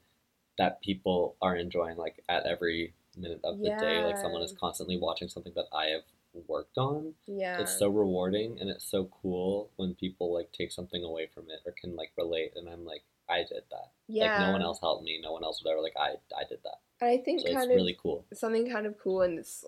that 0.58 0.82
people 0.82 1.36
are 1.42 1.56
enjoying 1.56 1.98
like 1.98 2.24
at 2.30 2.46
every 2.46 2.94
minute 3.18 3.42
of 3.44 3.60
the 3.60 3.70
day. 3.80 4.04
Like 4.04 4.18
someone 4.18 4.42
is 4.42 4.54
constantly 4.60 4.98
watching 4.98 5.28
something 5.28 5.54
that 5.56 5.66
I 5.74 5.86
have 5.88 6.04
worked 6.48 6.78
on. 6.78 7.14
Yeah. 7.28 7.60
It's 7.60 7.78
so 7.78 7.90
rewarding 7.90 8.58
and 8.60 8.70
it's 8.70 8.84
so 8.86 9.10
cool 9.22 9.70
when 9.76 9.96
people 9.96 10.34
like 10.34 10.52
take 10.52 10.72
something 10.72 11.04
away 11.04 11.28
from 11.34 11.44
it 11.50 11.60
or 11.66 11.74
can 11.74 11.96
like 11.96 12.12
relate 12.18 12.54
and 12.56 12.68
I'm 12.70 12.86
like 12.86 13.04
I 13.30 13.40
did 13.40 13.64
that. 13.72 13.92
yeah. 14.08 14.38
Like 14.38 14.48
no 14.48 14.52
one 14.54 14.62
else 14.62 14.80
helped 14.82 15.04
me, 15.04 15.20
no 15.22 15.32
one 15.32 15.44
else 15.44 15.64
whatever. 15.64 15.82
Like 15.82 15.96
I 15.98 16.14
I 16.38 16.44
did 16.48 16.60
that. 16.64 16.80
And 17.02 17.10
I 17.10 17.18
think 17.24 17.42
So 17.42 17.46
it's 17.48 17.56
kind 17.56 17.70
of 17.72 17.76
really 17.76 17.98
cool. 18.02 18.26
something 18.34 18.70
kind 18.70 18.86
of 18.86 18.98
cool 19.00 19.22
and 19.22 19.38
it's 19.40 19.66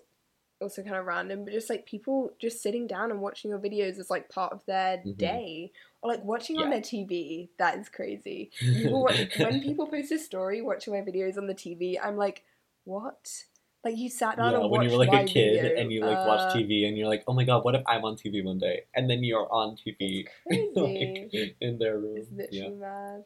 also 0.60 0.82
kind 0.82 0.96
of 0.96 1.06
random, 1.06 1.44
but 1.44 1.52
just 1.52 1.70
like 1.70 1.86
people 1.86 2.32
just 2.40 2.62
sitting 2.62 2.86
down 2.86 3.10
and 3.10 3.20
watching 3.20 3.50
your 3.50 3.58
videos 3.58 3.98
is 3.98 4.10
like 4.10 4.28
part 4.28 4.52
of 4.52 4.64
their 4.66 4.98
Mhm. 5.04 5.18
day. 5.18 5.72
Or 6.02 6.10
like 6.10 6.24
watching 6.24 6.58
on 6.58 6.70
their 6.70 6.80
TV. 6.80 7.50
That 7.58 7.78
is 7.78 7.88
crazy. 7.88 8.50
People 8.72 9.02
watch, 9.02 9.16
when 9.38 9.60
people 9.62 9.86
post 9.86 10.12
a 10.12 10.18
story 10.18 10.62
watching 10.62 10.92
my 10.94 11.00
videos 11.00 11.36
on 11.36 11.46
the 11.46 11.54
TV, 11.54 11.98
I'm 12.02 12.16
like, 12.16 12.44
what? 12.84 13.44
Like 13.84 13.96
you 13.96 14.08
sat 14.10 14.36
down 14.36 14.52
yeah, 14.52 14.60
and 14.60 14.70
when 14.70 14.82
you 14.82 14.90
were 14.90 14.96
like 14.96 15.12
a 15.12 15.24
kid 15.24 15.60
video. 15.60 15.76
and 15.80 15.92
you 15.92 16.02
like 16.04 16.18
Uh, 16.18 16.26
watch 16.26 16.52
TV 16.52 16.86
and 16.88 16.96
you're 16.98 17.08
like, 17.08 17.24
oh 17.28 17.32
my 17.34 17.44
god, 17.44 17.64
what 17.64 17.74
if 17.74 17.82
I'm 17.86 18.04
on 18.04 18.16
TV 18.16 18.42
one 18.42 18.58
day? 18.58 18.84
And 18.94 19.08
then 19.08 19.22
you're 19.24 19.50
on 19.52 19.76
TV, 19.76 20.26
crazy. 20.48 21.30
like 21.32 21.56
in 21.60 21.78
their 21.78 21.98
room. 21.98 22.26
It's 22.38 22.52
Yeah, 22.52 22.62
literally 22.64 22.80
mad. 22.80 23.24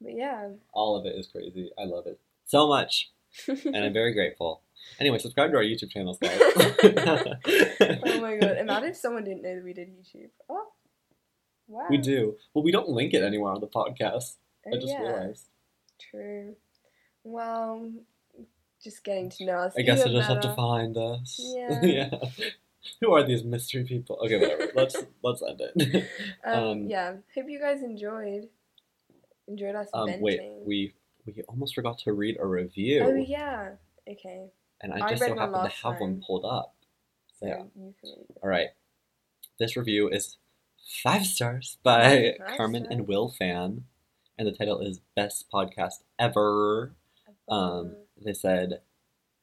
But 0.00 0.12
yeah. 0.14 0.48
all 0.72 0.96
of 0.96 1.06
it 1.06 1.16
is 1.16 1.26
crazy. 1.28 1.70
I 1.78 1.84
love 1.84 2.06
it 2.06 2.20
so 2.44 2.68
much, 2.68 3.10
and 3.48 3.76
I'm 3.76 3.92
very 3.92 4.12
grateful. 4.12 4.60
Anyway, 5.00 5.18
subscribe 5.18 5.50
to 5.50 5.56
our 5.56 5.62
YouTube 5.62 5.90
channels, 5.90 6.18
guys. 6.18 6.38
oh 6.40 8.20
my 8.20 8.36
god. 8.36 8.58
Imagine 8.58 8.90
if 8.90 8.96
someone 8.96 9.24
didn't 9.24 9.42
know 9.42 9.56
that 9.56 9.64
we 9.64 9.72
did 9.72 9.88
YouTube. 9.88 10.30
Oh. 10.48 10.68
Wow. 11.66 11.86
we 11.88 11.96
do. 11.96 12.36
Well, 12.52 12.62
we 12.62 12.72
don't 12.72 12.90
link 12.90 13.14
it 13.14 13.22
anywhere 13.22 13.52
on 13.52 13.60
the 13.60 13.66
podcast. 13.66 14.36
Oh, 14.66 14.70
I 14.72 14.74
just 14.74 14.88
yeah. 14.88 15.00
realized. 15.00 15.48
True. 15.98 16.56
Well, 17.24 17.90
just 18.82 19.02
getting 19.02 19.30
to 19.30 19.46
know 19.46 19.58
us. 19.58 19.74
I 19.76 19.82
guess 19.82 20.00
even 20.00 20.12
you'll 20.12 20.20
just 20.20 20.30
have 20.30 20.42
to 20.42 20.54
find 20.54 20.96
us. 20.96 21.40
Yeah. 21.82 22.10
Who 23.00 23.14
are 23.14 23.22
these 23.26 23.44
mystery 23.44 23.84
people? 23.84 24.18
Okay, 24.22 24.38
whatever. 24.38 24.70
let's 24.74 24.94
let's 25.22 25.42
end 25.42 25.62
it. 25.74 26.04
Um, 26.44 26.64
um, 26.64 26.86
yeah. 26.86 27.14
Hope 27.34 27.46
you 27.48 27.58
guys 27.58 27.82
enjoyed. 27.82 28.48
Enjoyed 29.48 29.74
us 29.74 29.88
um, 29.94 30.06
venting. 30.06 30.22
wait, 30.22 30.40
we 30.66 30.92
we 31.24 31.42
almost 31.48 31.74
forgot 31.74 31.96
to 32.00 32.12
read 32.12 32.36
a 32.38 32.46
review. 32.46 33.02
Oh 33.02 33.14
yeah. 33.14 33.70
Okay. 34.06 34.50
And 34.84 34.92
I 35.02 35.06
I 35.06 35.10
just 35.10 35.22
so 35.22 35.34
happen 35.34 35.62
to 35.62 35.68
have 35.82 36.00
one 36.00 36.22
pulled 36.26 36.44
up. 36.44 36.74
So 37.40 37.46
Yeah. 37.46 37.62
you 37.74 37.94
can 38.00 38.10
read 38.10 38.26
it. 38.30 38.36
All 38.42 38.48
right. 38.48 38.68
This 39.58 39.76
review 39.76 40.08
is 40.08 40.36
five 41.02 41.26
stars 41.26 41.78
by 41.82 42.34
Five 42.38 42.56
Carmen 42.56 42.86
and. 42.90 43.08
Will 43.08 43.28
Fan, 43.30 43.84
and 44.38 44.46
the 44.46 44.52
title 44.52 44.80
is 44.80 45.00
Best 45.16 45.46
Podcast 45.52 46.02
Ever. 46.18 46.94
Um, 47.48 47.96
they 48.22 48.32
said, 48.34 48.80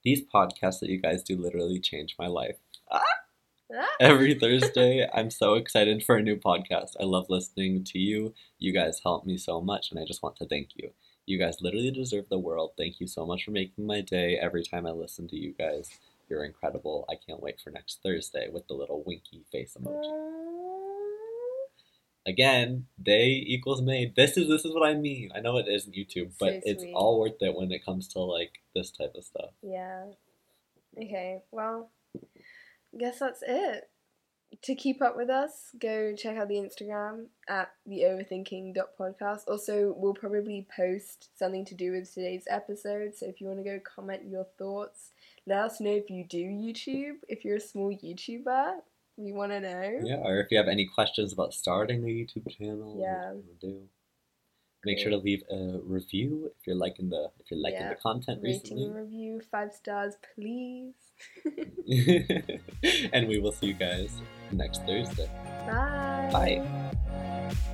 These 0.04 0.22
podcasts 0.34 0.80
that 0.80 0.90
you 0.90 1.00
guys 1.02 1.24
do 1.24 1.38
literally 1.38 1.80
change 1.80 2.16
my 2.18 2.28
life. 2.28 2.58
Ah! 2.92 3.02
Every 4.02 4.34
Thursday, 4.34 5.08
I'm 5.14 5.30
so 5.30 5.54
excited 5.56 6.04
for 6.04 6.18
a 6.18 6.22
new 6.24 6.36
podcast. 6.36 6.92
I 7.00 7.04
love 7.04 7.28
listening 7.30 7.84
to 7.86 8.00
you. 8.00 8.34
You 8.60 8.74
guys 8.74 9.00
help 9.04 9.26
me 9.26 9.38
so 9.38 9.62
much, 9.62 9.92
and 9.92 10.00
I 10.00 10.04
just 10.06 10.22
want 10.22 10.36
to 10.38 10.46
thank 10.46 10.70
you. 10.76 10.92
You 11.26 11.38
guys 11.38 11.62
literally 11.62 11.92
deserve 11.92 12.30
the 12.30 12.40
world. 12.40 12.72
Thank 12.78 13.00
you 13.00 13.08
so 13.08 13.26
much 13.26 13.46
for 13.46 13.52
making 13.52 13.86
my 13.86 14.02
day 14.02 14.38
every 14.38 14.64
time 14.64 14.86
I 14.86 14.92
listen 14.92 15.28
to 15.30 15.36
you 15.36 15.54
guys. 15.58 15.90
You're 16.30 16.44
incredible. 16.46 17.06
I 17.10 17.16
can't 17.16 17.42
wait 17.42 17.60
for 17.62 17.70
next 17.70 18.00
Thursday 18.02 18.50
with 18.52 18.68
the 18.68 18.74
little 18.74 19.04
winky 19.06 19.44
face 19.52 19.78
emoji. 19.80 20.32
Again, 22.26 22.86
day 23.02 23.44
equals 23.46 23.82
made. 23.82 24.16
This 24.16 24.38
is 24.38 24.48
this 24.48 24.64
is 24.64 24.74
what 24.74 24.88
I 24.88 24.94
mean. 24.94 25.32
I 25.36 25.40
know 25.40 25.58
it 25.58 25.68
isn't 25.68 25.96
YouTube, 25.96 26.32
but 26.40 26.54
So 26.54 26.62
it's 26.66 26.86
all 26.94 27.20
worth 27.20 27.42
it 27.42 27.56
when 27.56 27.72
it 27.72 27.84
comes 27.84 28.08
to 28.10 28.20
like 28.20 28.62
this 28.74 28.92
type 28.92 29.14
of 29.16 29.24
stuff. 29.24 29.52
Yeah. 29.62 30.06
Okay, 30.98 31.42
well, 31.52 31.90
guess 32.98 33.20
that's 33.20 33.44
it. 33.48 33.90
To 34.64 34.76
keep 34.76 35.02
up 35.02 35.16
with 35.16 35.30
us, 35.30 35.72
go 35.80 36.14
check 36.16 36.38
out 36.38 36.48
the 36.50 36.56
Instagram 36.56 37.28
at 37.48 37.72
the 37.86 38.02
overthinking.podcast. 38.02 39.48
Also, 39.48 39.94
we'll 39.98 40.14
probably 40.14 40.68
post 40.76 41.30
something 41.38 41.66
to 41.66 41.74
do 41.76 41.94
with 41.94 42.14
today's 42.14 42.44
episode. 42.50 43.16
So 43.16 43.26
if 43.28 43.42
you 43.42 43.48
want 43.48 43.60
to 43.60 43.64
go 43.64 43.80
comment 43.80 44.24
your 44.30 44.46
thoughts, 44.58 45.12
let 45.48 45.60
us 45.64 45.80
know 45.80 45.92
if 45.92 46.10
you 46.10 46.26
do 46.26 46.44
YouTube. 46.44 47.16
If 47.28 47.44
you're 47.46 47.58
a 47.58 47.62
small 47.62 47.92
YouTuber, 47.92 48.76
we 49.18 49.32
want 49.32 49.52
to 49.54 49.62
know. 49.62 50.00
Yeah, 50.04 50.18
or 50.18 50.40
if 50.42 50.52
you 50.52 50.58
have 50.58 50.68
any 50.68 50.86
questions 50.86 51.34
about 51.34 51.54
starting 51.54 52.04
a 52.04 52.08
YouTube 52.08 52.50
channel, 52.50 52.98
Yeah. 53.00 53.32
what 53.32 53.36
you 53.38 53.44
wanna 53.62 53.76
do. 53.80 53.90
Make 54.84 54.98
sure 54.98 55.12
to 55.12 55.18
leave 55.18 55.44
a 55.52 55.80
review 55.84 56.52
if 56.60 56.66
you're 56.66 56.76
liking 56.76 57.10
the 57.10 57.30
if 57.40 57.52
you're 57.52 57.60
liking 57.60 57.82
Yeah. 57.82 57.90
the 57.90 57.96
content 58.02 58.42
Rating 58.44 58.78
recently. 58.78 58.90
review, 58.90 59.42
five 59.52 59.72
stars, 59.74 60.16
please. 60.36 60.96
and 63.14 63.28
we 63.28 63.40
will 63.40 63.52
see 63.52 63.68
you 63.68 63.74
guys 63.74 64.10
next 64.52 64.84
Thursday. 64.86 65.30
Bye. 65.68 66.30
Bye. 66.34 67.72